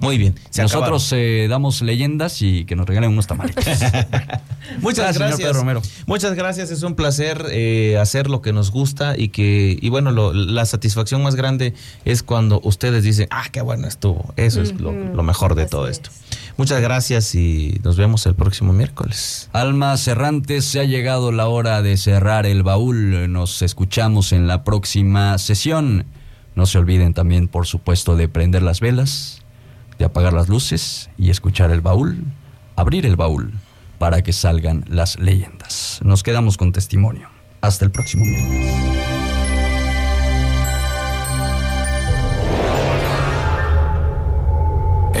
Muy 0.00 0.18
bien. 0.18 0.34
se 0.50 0.62
Nosotros 0.62 1.12
eh, 1.12 1.46
damos 1.48 1.82
leyendas 1.82 2.40
y 2.42 2.64
que 2.64 2.74
nos 2.76 2.86
regalen 2.86 3.10
unos 3.10 3.26
tamales. 3.26 3.54
Muchas 4.80 5.16
gracias. 5.16 5.38
Pedro 5.40 5.52
Romero. 5.54 5.82
Muchas 6.06 6.34
gracias, 6.34 6.70
es 6.70 6.82
un 6.82 6.94
placer 6.94 7.46
eh, 7.50 7.98
hacer 8.00 8.28
lo 8.30 8.40
que 8.42 8.52
nos 8.52 8.70
gusta 8.70 9.14
y 9.16 9.28
que, 9.28 9.78
y 9.80 9.88
bueno, 9.88 10.10
lo- 10.10 10.32
la 10.32 10.64
satisfacción 10.64 11.22
más 11.22 11.34
grande 11.34 11.74
es 12.04 12.22
cuando 12.22 12.60
ustedes 12.64 13.04
dicen, 13.04 13.26
ah, 13.30 13.44
qué 13.52 13.60
bueno 13.60 13.86
estuvo. 13.88 14.32
Eso 14.36 14.62
es 14.62 14.80
lo, 14.80 14.92
lo 14.92 15.22
mejor 15.22 15.54
de 15.54 15.66
todo 15.66 15.88
esto. 15.88 16.10
Muchas 16.56 16.80
gracias 16.80 17.34
y 17.34 17.80
nos 17.84 17.96
vemos 17.96 18.26
el 18.26 18.34
próximo 18.34 18.72
miércoles. 18.72 19.48
Almas 19.52 20.06
errantes, 20.08 20.64
se 20.64 20.80
ha 20.80 20.84
llegado 20.84 21.32
la 21.32 21.48
hora 21.48 21.82
de 21.82 21.96
cerrar 21.96 22.46
el 22.46 22.62
baúl. 22.62 23.30
Nos 23.32 23.62
escuchamos 23.62 24.32
en 24.32 24.46
la 24.46 24.62
próxima 24.64 25.38
sesión. 25.38 26.04
No 26.54 26.66
se 26.66 26.78
olviden 26.78 27.14
también, 27.14 27.48
por 27.48 27.66
supuesto, 27.66 28.16
de 28.16 28.28
prender 28.28 28.62
las 28.62 28.80
velas, 28.80 29.39
de 30.00 30.06
apagar 30.06 30.32
las 30.32 30.48
luces 30.48 31.10
y 31.18 31.28
escuchar 31.28 31.70
el 31.70 31.82
baúl, 31.82 32.24
abrir 32.74 33.04
el 33.04 33.16
baúl 33.16 33.52
para 33.98 34.22
que 34.22 34.32
salgan 34.32 34.82
las 34.88 35.18
leyendas. 35.18 36.00
Nos 36.02 36.22
quedamos 36.22 36.56
con 36.56 36.72
testimonio. 36.72 37.28
Hasta 37.60 37.84
el 37.84 37.90
próximo 37.90 38.24
miércoles. 38.24 38.99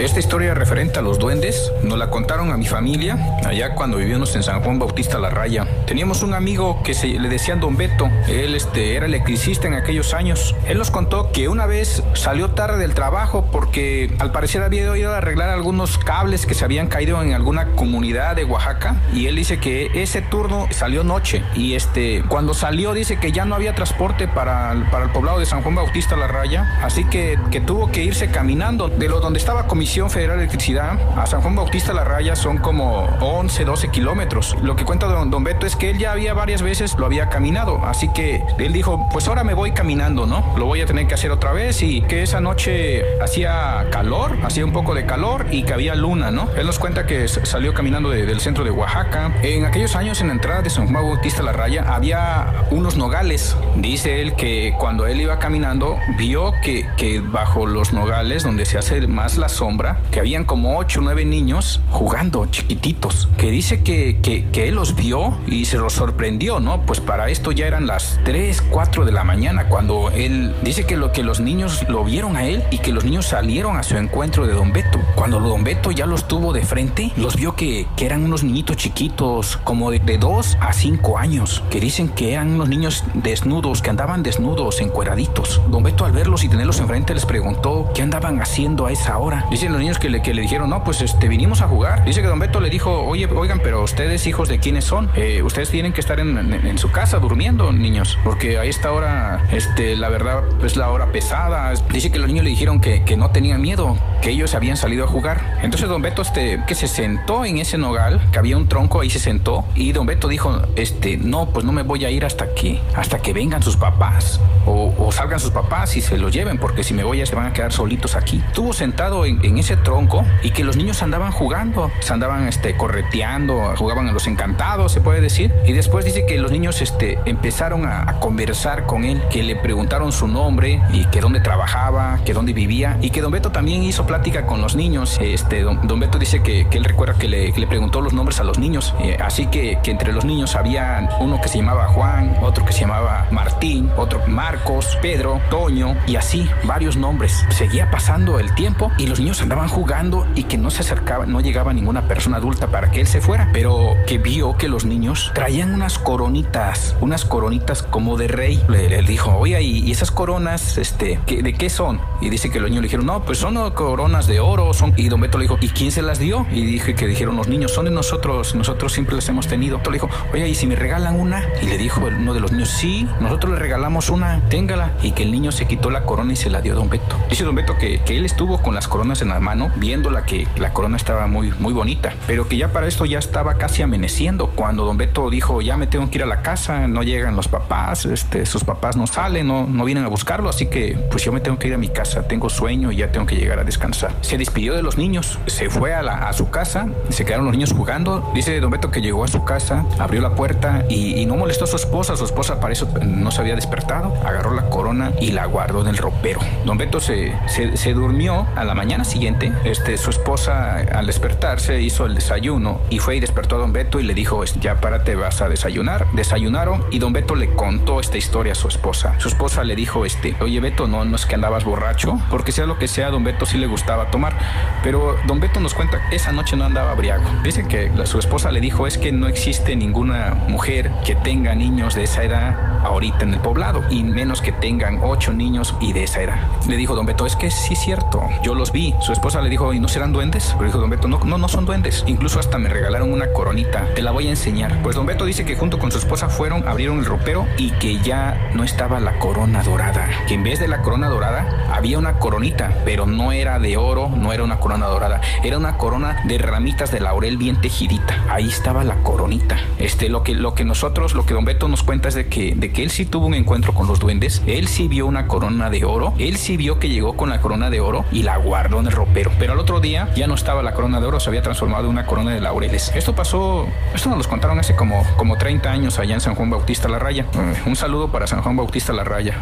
Esta 0.00 0.18
historia 0.18 0.54
referente 0.54 0.98
a 0.98 1.02
los 1.02 1.18
duendes 1.18 1.70
nos 1.82 1.98
la 1.98 2.08
contaron 2.08 2.50
a 2.50 2.56
mi 2.56 2.64
familia 2.66 3.18
allá 3.44 3.74
cuando 3.74 3.98
vivíamos 3.98 4.34
en 4.34 4.42
San 4.42 4.62
Juan 4.62 4.78
Bautista 4.78 5.18
La 5.18 5.28
Raya. 5.28 5.66
Teníamos 5.86 6.22
un 6.22 6.32
amigo 6.32 6.82
que 6.82 6.94
se 6.94 7.06
le 7.08 7.28
decían 7.28 7.60
Don 7.60 7.76
Beto. 7.76 8.08
Él 8.26 8.54
este, 8.54 8.96
era 8.96 9.04
electricista 9.04 9.68
en 9.68 9.74
aquellos 9.74 10.14
años. 10.14 10.56
Él 10.66 10.78
nos 10.78 10.90
contó 10.90 11.30
que 11.32 11.48
una 11.48 11.66
vez 11.66 12.02
salió 12.14 12.52
tarde 12.52 12.78
del 12.78 12.94
trabajo 12.94 13.50
porque 13.52 14.14
al 14.20 14.32
parecer 14.32 14.62
había 14.62 14.96
ido 14.96 15.12
a 15.12 15.18
arreglar 15.18 15.50
algunos 15.50 15.98
cables 15.98 16.46
que 16.46 16.54
se 16.54 16.64
habían 16.64 16.86
caído 16.88 17.22
en 17.22 17.34
alguna 17.34 17.72
comunidad 17.76 18.36
de 18.36 18.44
Oaxaca 18.44 18.96
y 19.12 19.26
él 19.26 19.36
dice 19.36 19.58
que 19.60 19.90
ese 20.02 20.22
turno 20.22 20.66
salió 20.70 21.04
noche 21.04 21.44
y 21.54 21.74
este 21.74 22.24
cuando 22.26 22.54
salió 22.54 22.94
dice 22.94 23.18
que 23.18 23.32
ya 23.32 23.44
no 23.44 23.54
había 23.54 23.74
transporte 23.74 24.26
para, 24.28 24.72
el- 24.72 24.84
para 24.88 25.04
el 25.04 25.10
poblado 25.10 25.38
de 25.38 25.44
San 25.46 25.60
Juan 25.62 25.74
Bautista 25.74 26.16
La 26.16 26.26
Raya, 26.26 26.78
así 26.82 27.04
que, 27.04 27.38
que 27.50 27.60
tuvo 27.60 27.92
que 27.92 28.02
irse 28.02 28.30
caminando 28.30 28.88
de 28.88 29.08
lo 29.08 29.20
donde 29.20 29.38
estaba 29.38 29.66
Comisión 29.90 30.08
Federal 30.08 30.36
de 30.36 30.44
Electricidad 30.44 31.00
a 31.18 31.26
San 31.26 31.40
Juan 31.40 31.56
Bautista 31.56 31.92
La 31.92 32.04
Raya 32.04 32.36
son 32.36 32.58
como 32.58 33.06
11, 33.18 33.64
12 33.64 33.88
kilómetros. 33.88 34.56
Lo 34.62 34.76
que 34.76 34.84
cuenta 34.84 35.08
don, 35.08 35.32
don 35.32 35.42
Beto 35.42 35.66
es 35.66 35.74
que 35.74 35.90
él 35.90 35.98
ya 35.98 36.12
había 36.12 36.32
varias 36.32 36.62
veces 36.62 36.94
lo 36.96 37.06
había 37.06 37.28
caminado, 37.28 37.84
así 37.84 38.06
que 38.12 38.44
él 38.58 38.72
dijo, 38.72 39.08
pues 39.10 39.26
ahora 39.26 39.42
me 39.42 39.52
voy 39.52 39.72
caminando, 39.72 40.26
¿no? 40.26 40.54
Lo 40.56 40.66
voy 40.66 40.80
a 40.80 40.86
tener 40.86 41.08
que 41.08 41.14
hacer 41.14 41.32
otra 41.32 41.52
vez 41.52 41.82
y 41.82 42.02
que 42.02 42.22
esa 42.22 42.40
noche 42.40 43.02
hacía 43.20 43.84
calor, 43.90 44.36
hacía 44.44 44.64
un 44.64 44.72
poco 44.72 44.94
de 44.94 45.06
calor 45.06 45.46
y 45.50 45.64
que 45.64 45.72
había 45.74 45.96
luna, 45.96 46.30
¿no? 46.30 46.48
Él 46.56 46.66
nos 46.66 46.78
cuenta 46.78 47.04
que 47.04 47.26
salió 47.26 47.74
caminando 47.74 48.10
de- 48.10 48.26
del 48.26 48.38
centro 48.38 48.62
de 48.62 48.70
Oaxaca. 48.70 49.32
En 49.42 49.64
aquellos 49.64 49.96
años 49.96 50.20
en 50.20 50.28
la 50.28 50.34
entrada 50.34 50.62
de 50.62 50.70
San 50.70 50.86
Juan 50.86 51.02
Bautista 51.02 51.42
La 51.42 51.50
Raya 51.52 51.84
había 51.92 52.66
unos 52.70 52.96
nogales. 52.96 53.56
Dice 53.74 54.20
él 54.22 54.36
que 54.36 54.72
cuando 54.78 55.08
él 55.08 55.20
iba 55.20 55.40
caminando 55.40 55.98
vio 56.16 56.52
que, 56.62 56.88
que 56.96 57.18
bajo 57.18 57.66
los 57.66 57.92
nogales, 57.92 58.44
donde 58.44 58.66
se 58.66 58.78
hace 58.78 59.04
más 59.08 59.36
la 59.36 59.48
sombra, 59.48 59.79
que 60.10 60.20
habían 60.20 60.44
como 60.44 60.78
ocho 60.78 61.00
o 61.00 61.02
nueve 61.02 61.24
niños 61.24 61.80
jugando 61.90 62.46
chiquititos. 62.46 63.28
Que 63.36 63.50
dice 63.50 63.82
que, 63.82 64.20
que, 64.20 64.46
que 64.50 64.68
él 64.68 64.74
los 64.74 64.94
vio 64.94 65.38
y 65.46 65.64
se 65.64 65.78
los 65.78 65.94
sorprendió, 65.94 66.60
¿no? 66.60 66.82
Pues 66.82 67.00
para 67.00 67.28
esto 67.30 67.52
ya 67.52 67.66
eran 67.66 67.86
las 67.86 68.20
3, 68.24 68.62
4 68.70 69.04
de 69.04 69.12
la 69.12 69.24
mañana 69.24 69.68
cuando 69.68 70.10
él 70.10 70.54
dice 70.62 70.84
que, 70.84 70.96
lo, 70.96 71.12
que 71.12 71.22
los 71.22 71.40
niños 71.40 71.86
lo 71.88 72.04
vieron 72.04 72.36
a 72.36 72.44
él 72.44 72.62
y 72.70 72.78
que 72.78 72.92
los 72.92 73.04
niños 73.04 73.26
salieron 73.26 73.76
a 73.76 73.82
su 73.82 73.96
encuentro 73.96 74.46
de 74.46 74.52
Don 74.52 74.72
Beto. 74.72 74.98
Cuando 75.14 75.40
Don 75.40 75.64
Beto 75.64 75.90
ya 75.90 76.06
los 76.06 76.28
tuvo 76.28 76.52
de 76.52 76.64
frente, 76.64 77.12
los 77.16 77.36
vio 77.36 77.54
que, 77.56 77.86
que 77.96 78.06
eran 78.06 78.24
unos 78.24 78.44
niñitos 78.44 78.76
chiquitos, 78.76 79.56
como 79.64 79.90
de, 79.90 79.98
de 79.98 80.18
2 80.18 80.58
a 80.60 80.72
5 80.72 81.18
años, 81.18 81.62
que 81.70 81.80
dicen 81.80 82.08
que 82.08 82.32
eran 82.32 82.52
unos 82.52 82.68
niños 82.68 83.04
desnudos, 83.14 83.82
que 83.82 83.90
andaban 83.90 84.22
desnudos, 84.22 84.80
encueraditos. 84.80 85.60
Don 85.68 85.82
Beto 85.82 86.04
al 86.04 86.12
verlos 86.12 86.44
y 86.44 86.48
tenerlos 86.48 86.80
enfrente 86.80 87.14
les 87.14 87.26
preguntó 87.26 87.90
qué 87.94 88.02
andaban 88.02 88.40
haciendo 88.40 88.86
a 88.86 88.92
esa 88.92 89.18
hora. 89.18 89.46
Dicen 89.50 89.69
los 89.72 89.80
niños 89.80 89.98
que 89.98 90.08
le, 90.10 90.22
que 90.22 90.34
le 90.34 90.42
dijeron, 90.42 90.70
no, 90.70 90.84
pues 90.84 91.00
este, 91.02 91.28
vinimos 91.28 91.60
a 91.60 91.68
jugar. 91.68 92.04
Dice 92.04 92.20
que 92.22 92.28
Don 92.28 92.38
Beto 92.38 92.60
le 92.60 92.70
dijo, 92.70 93.00
oye, 93.02 93.26
oigan, 93.26 93.60
pero 93.62 93.82
ustedes 93.82 94.26
hijos 94.26 94.48
de 94.48 94.58
quiénes 94.58 94.84
son? 94.84 95.10
Eh, 95.14 95.42
ustedes 95.42 95.70
tienen 95.70 95.92
que 95.92 96.00
estar 96.00 96.20
en, 96.20 96.36
en- 96.38 96.66
en 96.66 96.78
su 96.78 96.90
casa 96.90 97.18
durmiendo, 97.18 97.72
niños, 97.72 98.18
porque 98.24 98.58
a 98.58 98.64
esta 98.64 98.92
hora, 98.92 99.44
este, 99.52 99.96
la 99.96 100.08
verdad, 100.08 100.42
es 100.64 100.76
la 100.76 100.90
hora 100.90 101.12
pesada. 101.12 101.72
Dice 101.90 102.10
que 102.10 102.18
los 102.18 102.28
niños 102.28 102.44
le 102.44 102.50
dijeron 102.50 102.80
que, 102.80 103.02
que 103.04 103.16
no 103.16 103.30
tenían 103.30 103.60
miedo, 103.60 103.96
que 104.22 104.30
ellos 104.30 104.54
habían 104.54 104.76
salido 104.76 105.04
a 105.04 105.08
jugar. 105.08 105.58
Entonces 105.62 105.88
Don 105.88 106.02
Beto, 106.02 106.22
este, 106.22 106.62
que 106.66 106.74
se 106.74 106.88
sentó 106.88 107.44
en 107.44 107.58
ese 107.58 107.78
nogal, 107.78 108.20
que 108.32 108.38
había 108.38 108.56
un 108.56 108.68
tronco 108.68 109.00
ahí 109.00 109.10
se 109.10 109.18
sentó, 109.18 109.64
y 109.74 109.92
Don 109.92 110.06
Beto 110.06 110.28
dijo, 110.28 110.60
este, 110.76 111.16
no, 111.16 111.50
pues 111.50 111.64
no 111.64 111.72
me 111.72 111.82
voy 111.82 112.04
a 112.04 112.10
ir 112.10 112.24
hasta 112.24 112.54
que, 112.54 112.80
hasta 112.94 113.18
que 113.20 113.32
vengan 113.32 113.62
sus 113.62 113.76
papás, 113.76 114.40
o, 114.66 114.94
o 114.98 115.12
salgan 115.12 115.40
sus 115.40 115.50
papás 115.50 115.96
y 115.96 116.00
se 116.00 116.18
los 116.18 116.32
lleven, 116.32 116.58
porque 116.58 116.82
si 116.84 116.94
me 116.94 117.02
voy 117.04 117.18
ya 117.18 117.26
se 117.26 117.34
van 117.34 117.46
a 117.46 117.52
quedar 117.52 117.72
solitos 117.72 118.14
aquí. 118.16 118.42
Estuvo 118.46 118.72
sentado 118.72 119.24
en, 119.26 119.44
en 119.44 119.58
ese 119.60 119.76
tronco 119.76 120.24
y 120.42 120.50
que 120.50 120.64
los 120.64 120.76
niños 120.76 121.02
andaban 121.02 121.32
jugando, 121.32 121.90
se 122.00 122.12
andaban 122.12 122.48
este, 122.48 122.76
correteando, 122.76 123.74
jugaban 123.76 124.08
a 124.08 124.12
los 124.12 124.26
encantados, 124.26 124.92
se 124.92 125.00
puede 125.00 125.20
decir. 125.20 125.52
Y 125.66 125.72
después 125.72 126.04
dice 126.04 126.26
que 126.26 126.38
los 126.38 126.50
niños 126.50 126.82
este, 126.82 127.18
empezaron 127.24 127.86
a, 127.86 128.08
a 128.08 128.20
conversar 128.20 128.86
con 128.86 129.04
él, 129.04 129.22
que 129.30 129.42
le 129.42 129.56
preguntaron 129.56 130.12
su 130.12 130.26
nombre 130.26 130.82
y 130.92 131.04
que 131.06 131.20
dónde 131.20 131.40
trabajaba, 131.40 132.20
que 132.24 132.32
dónde 132.32 132.52
vivía, 132.52 132.98
y 133.00 133.10
que 133.10 133.20
don 133.20 133.30
Beto 133.30 133.50
también 133.50 133.82
hizo 133.82 134.06
plática 134.06 134.46
con 134.46 134.60
los 134.60 134.76
niños. 134.76 135.18
Este, 135.20 135.62
don, 135.62 135.86
don 135.86 136.00
Beto 136.00 136.18
dice 136.18 136.42
que, 136.42 136.66
que 136.68 136.78
él 136.78 136.84
recuerda 136.84 137.14
que 137.14 137.28
le, 137.28 137.52
que 137.52 137.60
le 137.60 137.66
preguntó 137.66 138.00
los 138.00 138.12
nombres 138.12 138.40
a 138.40 138.44
los 138.44 138.58
niños. 138.58 138.94
Eh, 139.00 139.16
así 139.20 139.46
que, 139.46 139.78
que 139.82 139.90
entre 139.90 140.12
los 140.12 140.24
niños 140.24 140.56
había 140.56 141.08
uno 141.20 141.40
que 141.40 141.48
se 141.48 141.58
llamaba 141.58 141.86
Juan, 141.88 142.36
otro 142.40 142.64
que 142.64 142.72
se 142.72 142.80
llamaba 142.80 143.26
Martín, 143.30 143.90
otro 143.96 144.22
Marcos, 144.26 144.98
Pedro, 145.02 145.40
Toño, 145.50 145.96
y 146.06 146.16
así 146.16 146.48
varios 146.64 146.96
nombres. 146.96 147.44
Seguía 147.50 147.90
pasando 147.90 148.38
el 148.38 148.54
tiempo 148.54 148.90
y 148.98 149.06
los 149.06 149.20
niños 149.20 149.39
andaban 149.42 149.68
jugando 149.68 150.26
y 150.34 150.44
que 150.44 150.58
no 150.58 150.70
se 150.70 150.82
acercaba, 150.82 151.26
no 151.26 151.40
llegaba 151.40 151.72
ninguna 151.72 152.06
persona 152.08 152.36
adulta 152.38 152.68
para 152.68 152.90
que 152.90 153.00
él 153.00 153.06
se 153.06 153.20
fuera, 153.20 153.48
pero 153.52 153.94
que 154.06 154.18
vio 154.18 154.56
que 154.56 154.68
los 154.68 154.84
niños 154.84 155.30
traían 155.34 155.72
unas 155.74 155.98
coronitas, 155.98 156.96
unas 157.00 157.24
coronitas 157.24 157.82
como 157.82 158.16
de 158.16 158.28
rey. 158.28 158.62
Le, 158.68 159.02
dijo, 159.02 159.34
oye, 159.36 159.60
¿y, 159.62 159.90
esas 159.90 160.10
coronas, 160.10 160.78
este, 160.78 161.18
¿qué- 161.26 161.42
de 161.42 161.54
qué 161.54 161.70
son? 161.70 162.00
Y 162.20 162.28
dice 162.30 162.50
que 162.50 162.60
los 162.60 162.68
niños 162.70 162.82
le 162.82 162.86
dijeron, 162.88 163.06
no, 163.06 163.24
pues 163.24 163.38
son 163.38 163.70
coronas 163.72 164.26
de 164.26 164.40
oro, 164.40 164.72
son. 164.74 164.92
Y 164.96 165.08
don 165.08 165.20
Beto 165.20 165.38
le 165.38 165.44
dijo, 165.44 165.58
¿y 165.60 165.68
quién 165.68 165.90
se 165.90 166.02
las 166.02 166.18
dio? 166.18 166.46
Y 166.52 166.64
dije 166.64 166.94
que 166.94 167.06
dijeron 167.06 167.36
los 167.36 167.48
niños, 167.48 167.72
son 167.72 167.86
de 167.86 167.90
nosotros, 167.90 168.54
nosotros 168.54 168.92
siempre 168.92 169.16
las 169.16 169.28
hemos 169.28 169.46
tenido. 169.46 169.76
Entonces 169.78 170.02
le 170.02 170.06
dijo, 170.08 170.24
oye, 170.32 170.48
¿y 170.48 170.54
si 170.54 170.66
me 170.66 170.76
regalan 170.76 171.18
una? 171.18 171.42
Y 171.62 171.66
le 171.66 171.78
dijo 171.78 172.00
uno 172.06 172.34
de 172.34 172.40
los 172.40 172.52
niños, 172.52 172.68
sí, 172.68 173.08
nosotros 173.20 173.52
le 173.54 173.58
regalamos 173.58 174.10
una, 174.10 174.40
téngala. 174.48 174.92
Y 175.02 175.12
que 175.12 175.22
el 175.22 175.32
niño 175.32 175.50
se 175.52 175.66
quitó 175.66 175.90
la 175.90 176.02
corona 176.04 176.32
y 176.32 176.36
se 176.36 176.50
la 176.50 176.60
dio 176.60 176.74
a 176.74 176.76
don 176.76 176.88
Beto. 176.90 177.16
Dice 177.28 177.44
don 177.44 177.54
Beto 177.54 177.76
que, 177.78 178.00
que 178.02 178.16
él 178.18 178.24
estuvo 178.24 178.60
con 178.62 178.74
las 178.74 178.86
coronas 178.86 179.22
en 179.22 179.29
la 179.30 179.40
mano, 179.40 179.70
viéndola 179.76 180.24
que 180.24 180.46
la 180.56 180.72
corona 180.72 180.96
estaba 180.96 181.26
muy, 181.26 181.52
muy 181.58 181.72
bonita, 181.72 182.12
pero 182.26 182.48
que 182.48 182.56
ya 182.56 182.68
para 182.72 182.86
esto 182.86 183.04
ya 183.04 183.18
estaba 183.18 183.54
casi 183.54 183.82
amaneciendo. 183.82 184.48
Cuando 184.50 184.84
don 184.84 184.96
Beto 184.96 185.30
dijo, 185.30 185.60
ya 185.62 185.76
me 185.76 185.86
tengo 185.86 186.10
que 186.10 186.18
ir 186.18 186.24
a 186.24 186.26
la 186.26 186.42
casa, 186.42 186.86
no 186.88 187.02
llegan 187.02 187.36
los 187.36 187.48
papás, 187.48 188.04
este, 188.04 188.46
sus 188.46 188.64
papás 188.64 188.96
no 188.96 189.06
salen, 189.06 189.46
no, 189.48 189.66
no 189.66 189.84
vienen 189.84 190.04
a 190.04 190.08
buscarlo, 190.08 190.48
así 190.48 190.66
que 190.66 190.98
pues 191.10 191.24
yo 191.24 191.32
me 191.32 191.40
tengo 191.40 191.58
que 191.58 191.68
ir 191.68 191.74
a 191.74 191.78
mi 191.78 191.88
casa, 191.88 192.26
tengo 192.26 192.48
sueño 192.50 192.92
y 192.92 192.96
ya 192.96 193.10
tengo 193.12 193.26
que 193.26 193.36
llegar 193.36 193.58
a 193.58 193.64
descansar. 193.64 194.12
Se 194.20 194.36
despidió 194.38 194.74
de 194.74 194.82
los 194.82 194.98
niños, 194.98 195.38
se 195.46 195.70
fue 195.70 195.94
a, 195.94 196.02
la- 196.02 196.28
a 196.28 196.32
su 196.32 196.50
casa, 196.50 196.86
se 197.08 197.24
quedaron 197.24 197.46
los 197.46 197.54
niños 197.54 197.72
jugando. 197.72 198.30
Dice 198.34 198.58
don 198.60 198.70
Beto 198.70 198.90
que 198.90 199.00
llegó 199.00 199.24
a 199.24 199.28
su 199.28 199.44
casa, 199.44 199.84
abrió 199.98 200.20
la 200.20 200.34
puerta 200.34 200.84
y, 200.88 201.14
y 201.20 201.26
no 201.26 201.36
molestó 201.36 201.64
a 201.64 201.68
su 201.68 201.76
esposa, 201.76 202.16
su 202.16 202.24
esposa 202.24 202.60
para 202.60 202.72
eso 202.72 202.88
no 203.04 203.30
se 203.30 203.40
había 203.40 203.54
despertado, 203.54 204.14
agarró 204.24 204.54
la 204.54 204.68
corona 204.70 205.12
y 205.20 205.32
la 205.32 205.46
guardó 205.46 205.80
en 205.82 205.88
el 205.88 205.96
ropero. 205.98 206.40
Don 206.64 206.78
Beto 206.78 207.00
se, 207.00 207.34
se, 207.46 207.76
se 207.76 207.92
durmió 207.94 208.46
a 208.56 208.64
la 208.64 208.74
mañana 208.74 209.04
siguiente, 209.04 209.19
este, 209.26 209.96
su 209.96 210.10
esposa 210.10 210.76
al 210.76 211.06
despertarse 211.06 211.80
hizo 211.80 212.06
el 212.06 212.14
desayuno 212.14 212.80
y 212.90 212.98
fue 212.98 213.16
y 213.16 213.20
despertó 213.20 213.56
a 213.56 213.58
don 213.58 213.72
Beto 213.72 214.00
y 214.00 214.02
le 214.02 214.14
dijo, 214.14 214.42
"Este, 214.44 214.60
ya 214.60 214.80
párate, 214.80 215.14
vas 215.14 215.42
a 215.42 215.48
desayunar. 215.48 216.06
Desayunaron 216.12 216.84
y 216.90 216.98
don 216.98 217.12
Beto 217.12 217.34
le 217.34 217.54
contó 217.54 218.00
esta 218.00 218.16
historia 218.18 218.52
a 218.52 218.54
su 218.54 218.68
esposa. 218.68 219.14
Su 219.18 219.28
esposa 219.28 219.64
le 219.64 219.76
dijo, 219.76 220.04
este, 220.04 220.36
oye 220.40 220.60
Beto, 220.60 220.86
no, 220.86 221.04
no 221.04 221.16
es 221.16 221.26
que 221.26 221.34
andabas 221.34 221.64
borracho 221.64 222.18
porque 222.30 222.52
sea 222.52 222.66
lo 222.66 222.78
que 222.78 222.88
sea, 222.88 223.10
don 223.10 223.24
Beto 223.24 223.46
sí 223.46 223.58
le 223.58 223.66
gustaba 223.66 224.10
tomar. 224.10 224.36
Pero 224.82 225.16
don 225.26 225.40
Beto 225.40 225.60
nos 225.60 225.74
cuenta, 225.74 226.00
esa 226.10 226.32
noche 226.32 226.56
no 226.56 226.64
andaba 226.64 226.94
briago. 226.94 227.24
Dicen 227.42 227.68
que 227.68 227.90
su 228.04 228.18
esposa 228.18 228.50
le 228.50 228.60
dijo, 228.60 228.86
es 228.86 228.98
que 228.98 229.12
no 229.12 229.28
existe 229.28 229.76
ninguna 229.76 230.34
mujer 230.48 230.90
que 231.04 231.14
tenga 231.14 231.54
niños 231.54 231.94
de 231.94 232.04
esa 232.04 232.24
edad 232.24 232.56
ahorita 232.84 233.24
en 233.24 233.34
el 233.34 233.40
poblado, 233.40 233.84
y 233.90 234.02
menos 234.02 234.40
que 234.40 234.52
tengan 234.52 235.00
ocho 235.02 235.32
niños 235.32 235.74
y 235.80 235.92
de 235.92 236.04
esa 236.04 236.22
edad. 236.22 236.38
Le 236.66 236.76
dijo 236.76 236.94
don 236.94 237.06
Beto, 237.06 237.26
es 237.26 237.36
que 237.36 237.50
sí 237.50 237.74
es 237.74 237.80
cierto, 237.80 238.22
yo 238.42 238.54
los 238.54 238.72
vi. 238.72 238.94
Esposa 239.12 239.40
le 239.40 239.48
dijo, 239.48 239.72
¿y 239.72 239.80
no 239.80 239.88
serán 239.88 240.12
duendes? 240.12 240.54
Pero 240.56 240.66
dijo 240.66 240.78
don 240.78 240.90
Beto, 240.90 241.08
no, 241.08 241.18
no, 241.24 241.38
no 241.38 241.48
son 241.48 241.66
duendes. 241.66 242.04
Incluso 242.06 242.38
hasta 242.38 242.58
me 242.58 242.68
regalaron 242.68 243.12
una 243.12 243.32
coronita, 243.32 243.86
te 243.94 244.02
la 244.02 244.10
voy 244.10 244.26
a 244.26 244.30
enseñar. 244.30 244.80
Pues 244.82 244.96
don 244.96 245.06
Beto 245.06 245.24
dice 245.24 245.44
que 245.44 245.56
junto 245.56 245.78
con 245.78 245.90
su 245.90 245.98
esposa 245.98 246.28
fueron, 246.28 246.66
abrieron 246.68 246.98
el 246.98 247.04
ropero 247.04 247.46
y 247.56 247.70
que 247.72 247.98
ya 247.98 248.50
no 248.54 248.64
estaba 248.64 249.00
la 249.00 249.18
corona 249.18 249.62
dorada. 249.62 250.08
Que 250.26 250.34
en 250.34 250.42
vez 250.42 250.60
de 250.60 250.68
la 250.68 250.82
corona 250.82 251.08
dorada 251.08 251.66
había 251.72 251.98
una 251.98 252.18
coronita, 252.18 252.74
pero 252.84 253.06
no 253.06 253.32
era 253.32 253.58
de 253.58 253.76
oro, 253.76 254.08
no 254.08 254.32
era 254.32 254.44
una 254.44 254.60
corona 254.60 254.86
dorada, 254.86 255.20
era 255.42 255.58
una 255.58 255.76
corona 255.76 256.22
de 256.24 256.38
ramitas 256.38 256.90
de 256.90 257.00
laurel 257.00 257.36
bien 257.36 257.60
tejidita. 257.60 258.24
Ahí 258.28 258.48
estaba 258.48 258.84
la 258.84 258.96
coronita. 259.02 259.58
Este, 259.78 260.08
lo 260.08 260.22
que, 260.22 260.34
lo 260.34 260.54
que 260.54 260.64
nosotros, 260.64 261.14
lo 261.14 261.26
que 261.26 261.34
don 261.34 261.44
Beto 261.44 261.68
nos 261.68 261.82
cuenta 261.82 262.08
es 262.08 262.14
de 262.14 262.28
que, 262.28 262.54
de 262.54 262.72
que 262.72 262.82
él 262.82 262.90
sí 262.90 263.06
tuvo 263.06 263.26
un 263.26 263.34
encuentro 263.34 263.74
con 263.74 263.86
los 263.86 263.98
duendes, 263.98 264.42
él 264.46 264.68
sí 264.68 264.88
vio 264.88 265.06
una 265.06 265.26
corona 265.26 265.70
de 265.70 265.84
oro, 265.84 266.14
él 266.18 266.36
sí 266.36 266.56
vio 266.56 266.78
que 266.78 266.88
llegó 266.88 267.16
con 267.16 267.30
la 267.30 267.40
corona 267.40 267.70
de 267.70 267.80
oro 267.80 268.04
y 268.12 268.22
la 268.22 268.36
guardó 268.36 268.80
en 268.80 268.86
el 268.86 268.92
ropero. 269.00 269.32
Pero 269.38 269.52
al 269.54 269.58
otro 269.58 269.80
día 269.80 270.12
ya 270.14 270.26
no 270.26 270.34
estaba 270.34 270.62
la 270.62 270.72
corona 270.72 271.00
de 271.00 271.06
oro, 271.06 271.20
se 271.20 271.28
había 271.30 271.42
transformado 271.42 271.84
en 271.84 271.90
una 271.90 272.06
corona 272.06 272.32
de 272.32 272.40
laureles. 272.40 272.92
Esto 272.94 273.14
pasó, 273.14 273.66
esto 273.94 274.08
nos 274.10 274.24
lo 274.24 274.30
contaron 274.30 274.58
hace 274.58 274.76
como, 274.76 275.04
como 275.16 275.36
30 275.36 275.70
años 275.70 275.98
allá 275.98 276.14
en 276.14 276.20
San 276.20 276.34
Juan 276.34 276.50
Bautista 276.50 276.88
La 276.88 276.98
Raya. 276.98 277.26
Eh, 277.34 277.62
un 277.66 277.76
saludo 277.76 278.12
para 278.12 278.26
San 278.26 278.42
Juan 278.42 278.56
Bautista 278.56 278.92
La 278.92 279.04
Raya. 279.04 279.36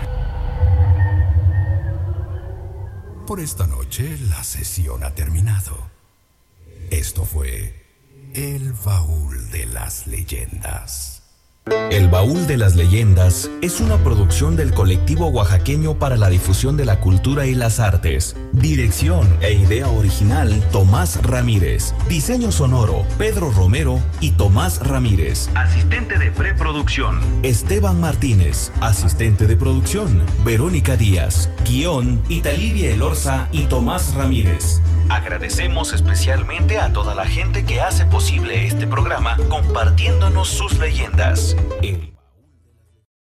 Por 3.26 3.40
esta 3.40 3.66
noche 3.66 4.16
la 4.30 4.42
sesión 4.42 5.04
ha 5.04 5.10
terminado. 5.14 5.76
Esto 6.90 7.24
fue 7.24 7.84
El 8.34 8.72
Baúl 8.72 9.50
de 9.50 9.66
las 9.66 10.06
Leyendas. 10.06 11.17
El 11.90 12.08
Baúl 12.08 12.46
de 12.46 12.56
las 12.56 12.76
Leyendas 12.76 13.50
es 13.62 13.80
una 13.80 13.96
producción 13.98 14.56
del 14.56 14.72
colectivo 14.72 15.28
oaxaqueño 15.28 15.98
para 15.98 16.16
la 16.16 16.28
difusión 16.28 16.76
de 16.76 16.84
la 16.84 17.00
cultura 17.00 17.46
y 17.46 17.54
las 17.54 17.80
artes. 17.80 18.36
Dirección 18.52 19.26
e 19.40 19.52
idea 19.52 19.88
original 19.88 20.62
Tomás 20.70 21.20
Ramírez. 21.22 21.94
Diseño 22.08 22.52
sonoro 22.52 23.04
Pedro 23.18 23.50
Romero 23.50 24.00
y 24.20 24.32
Tomás 24.32 24.86
Ramírez. 24.86 25.48
Asistente 25.54 26.18
de 26.18 26.30
preproducción 26.30 27.20
Esteban 27.42 28.00
Martínez. 28.00 28.70
Asistente 28.80 29.46
de 29.46 29.56
producción 29.56 30.22
Verónica 30.44 30.96
Díaz. 30.96 31.50
Guión 31.66 32.22
Italivia 32.28 32.90
Elorza 32.90 33.48
y 33.52 33.62
Tomás 33.64 34.14
Ramírez. 34.14 34.80
Agradecemos 35.08 35.94
especialmente 35.94 36.78
a 36.78 36.92
toda 36.92 37.14
la 37.14 37.24
gente 37.24 37.64
que 37.64 37.80
hace 37.80 38.04
posible 38.04 38.66
este 38.66 38.86
programa 38.86 39.38
compartiéndonos 39.48 40.48
sus 40.48 40.78
leyendas. 40.78 41.56
El 41.82 42.17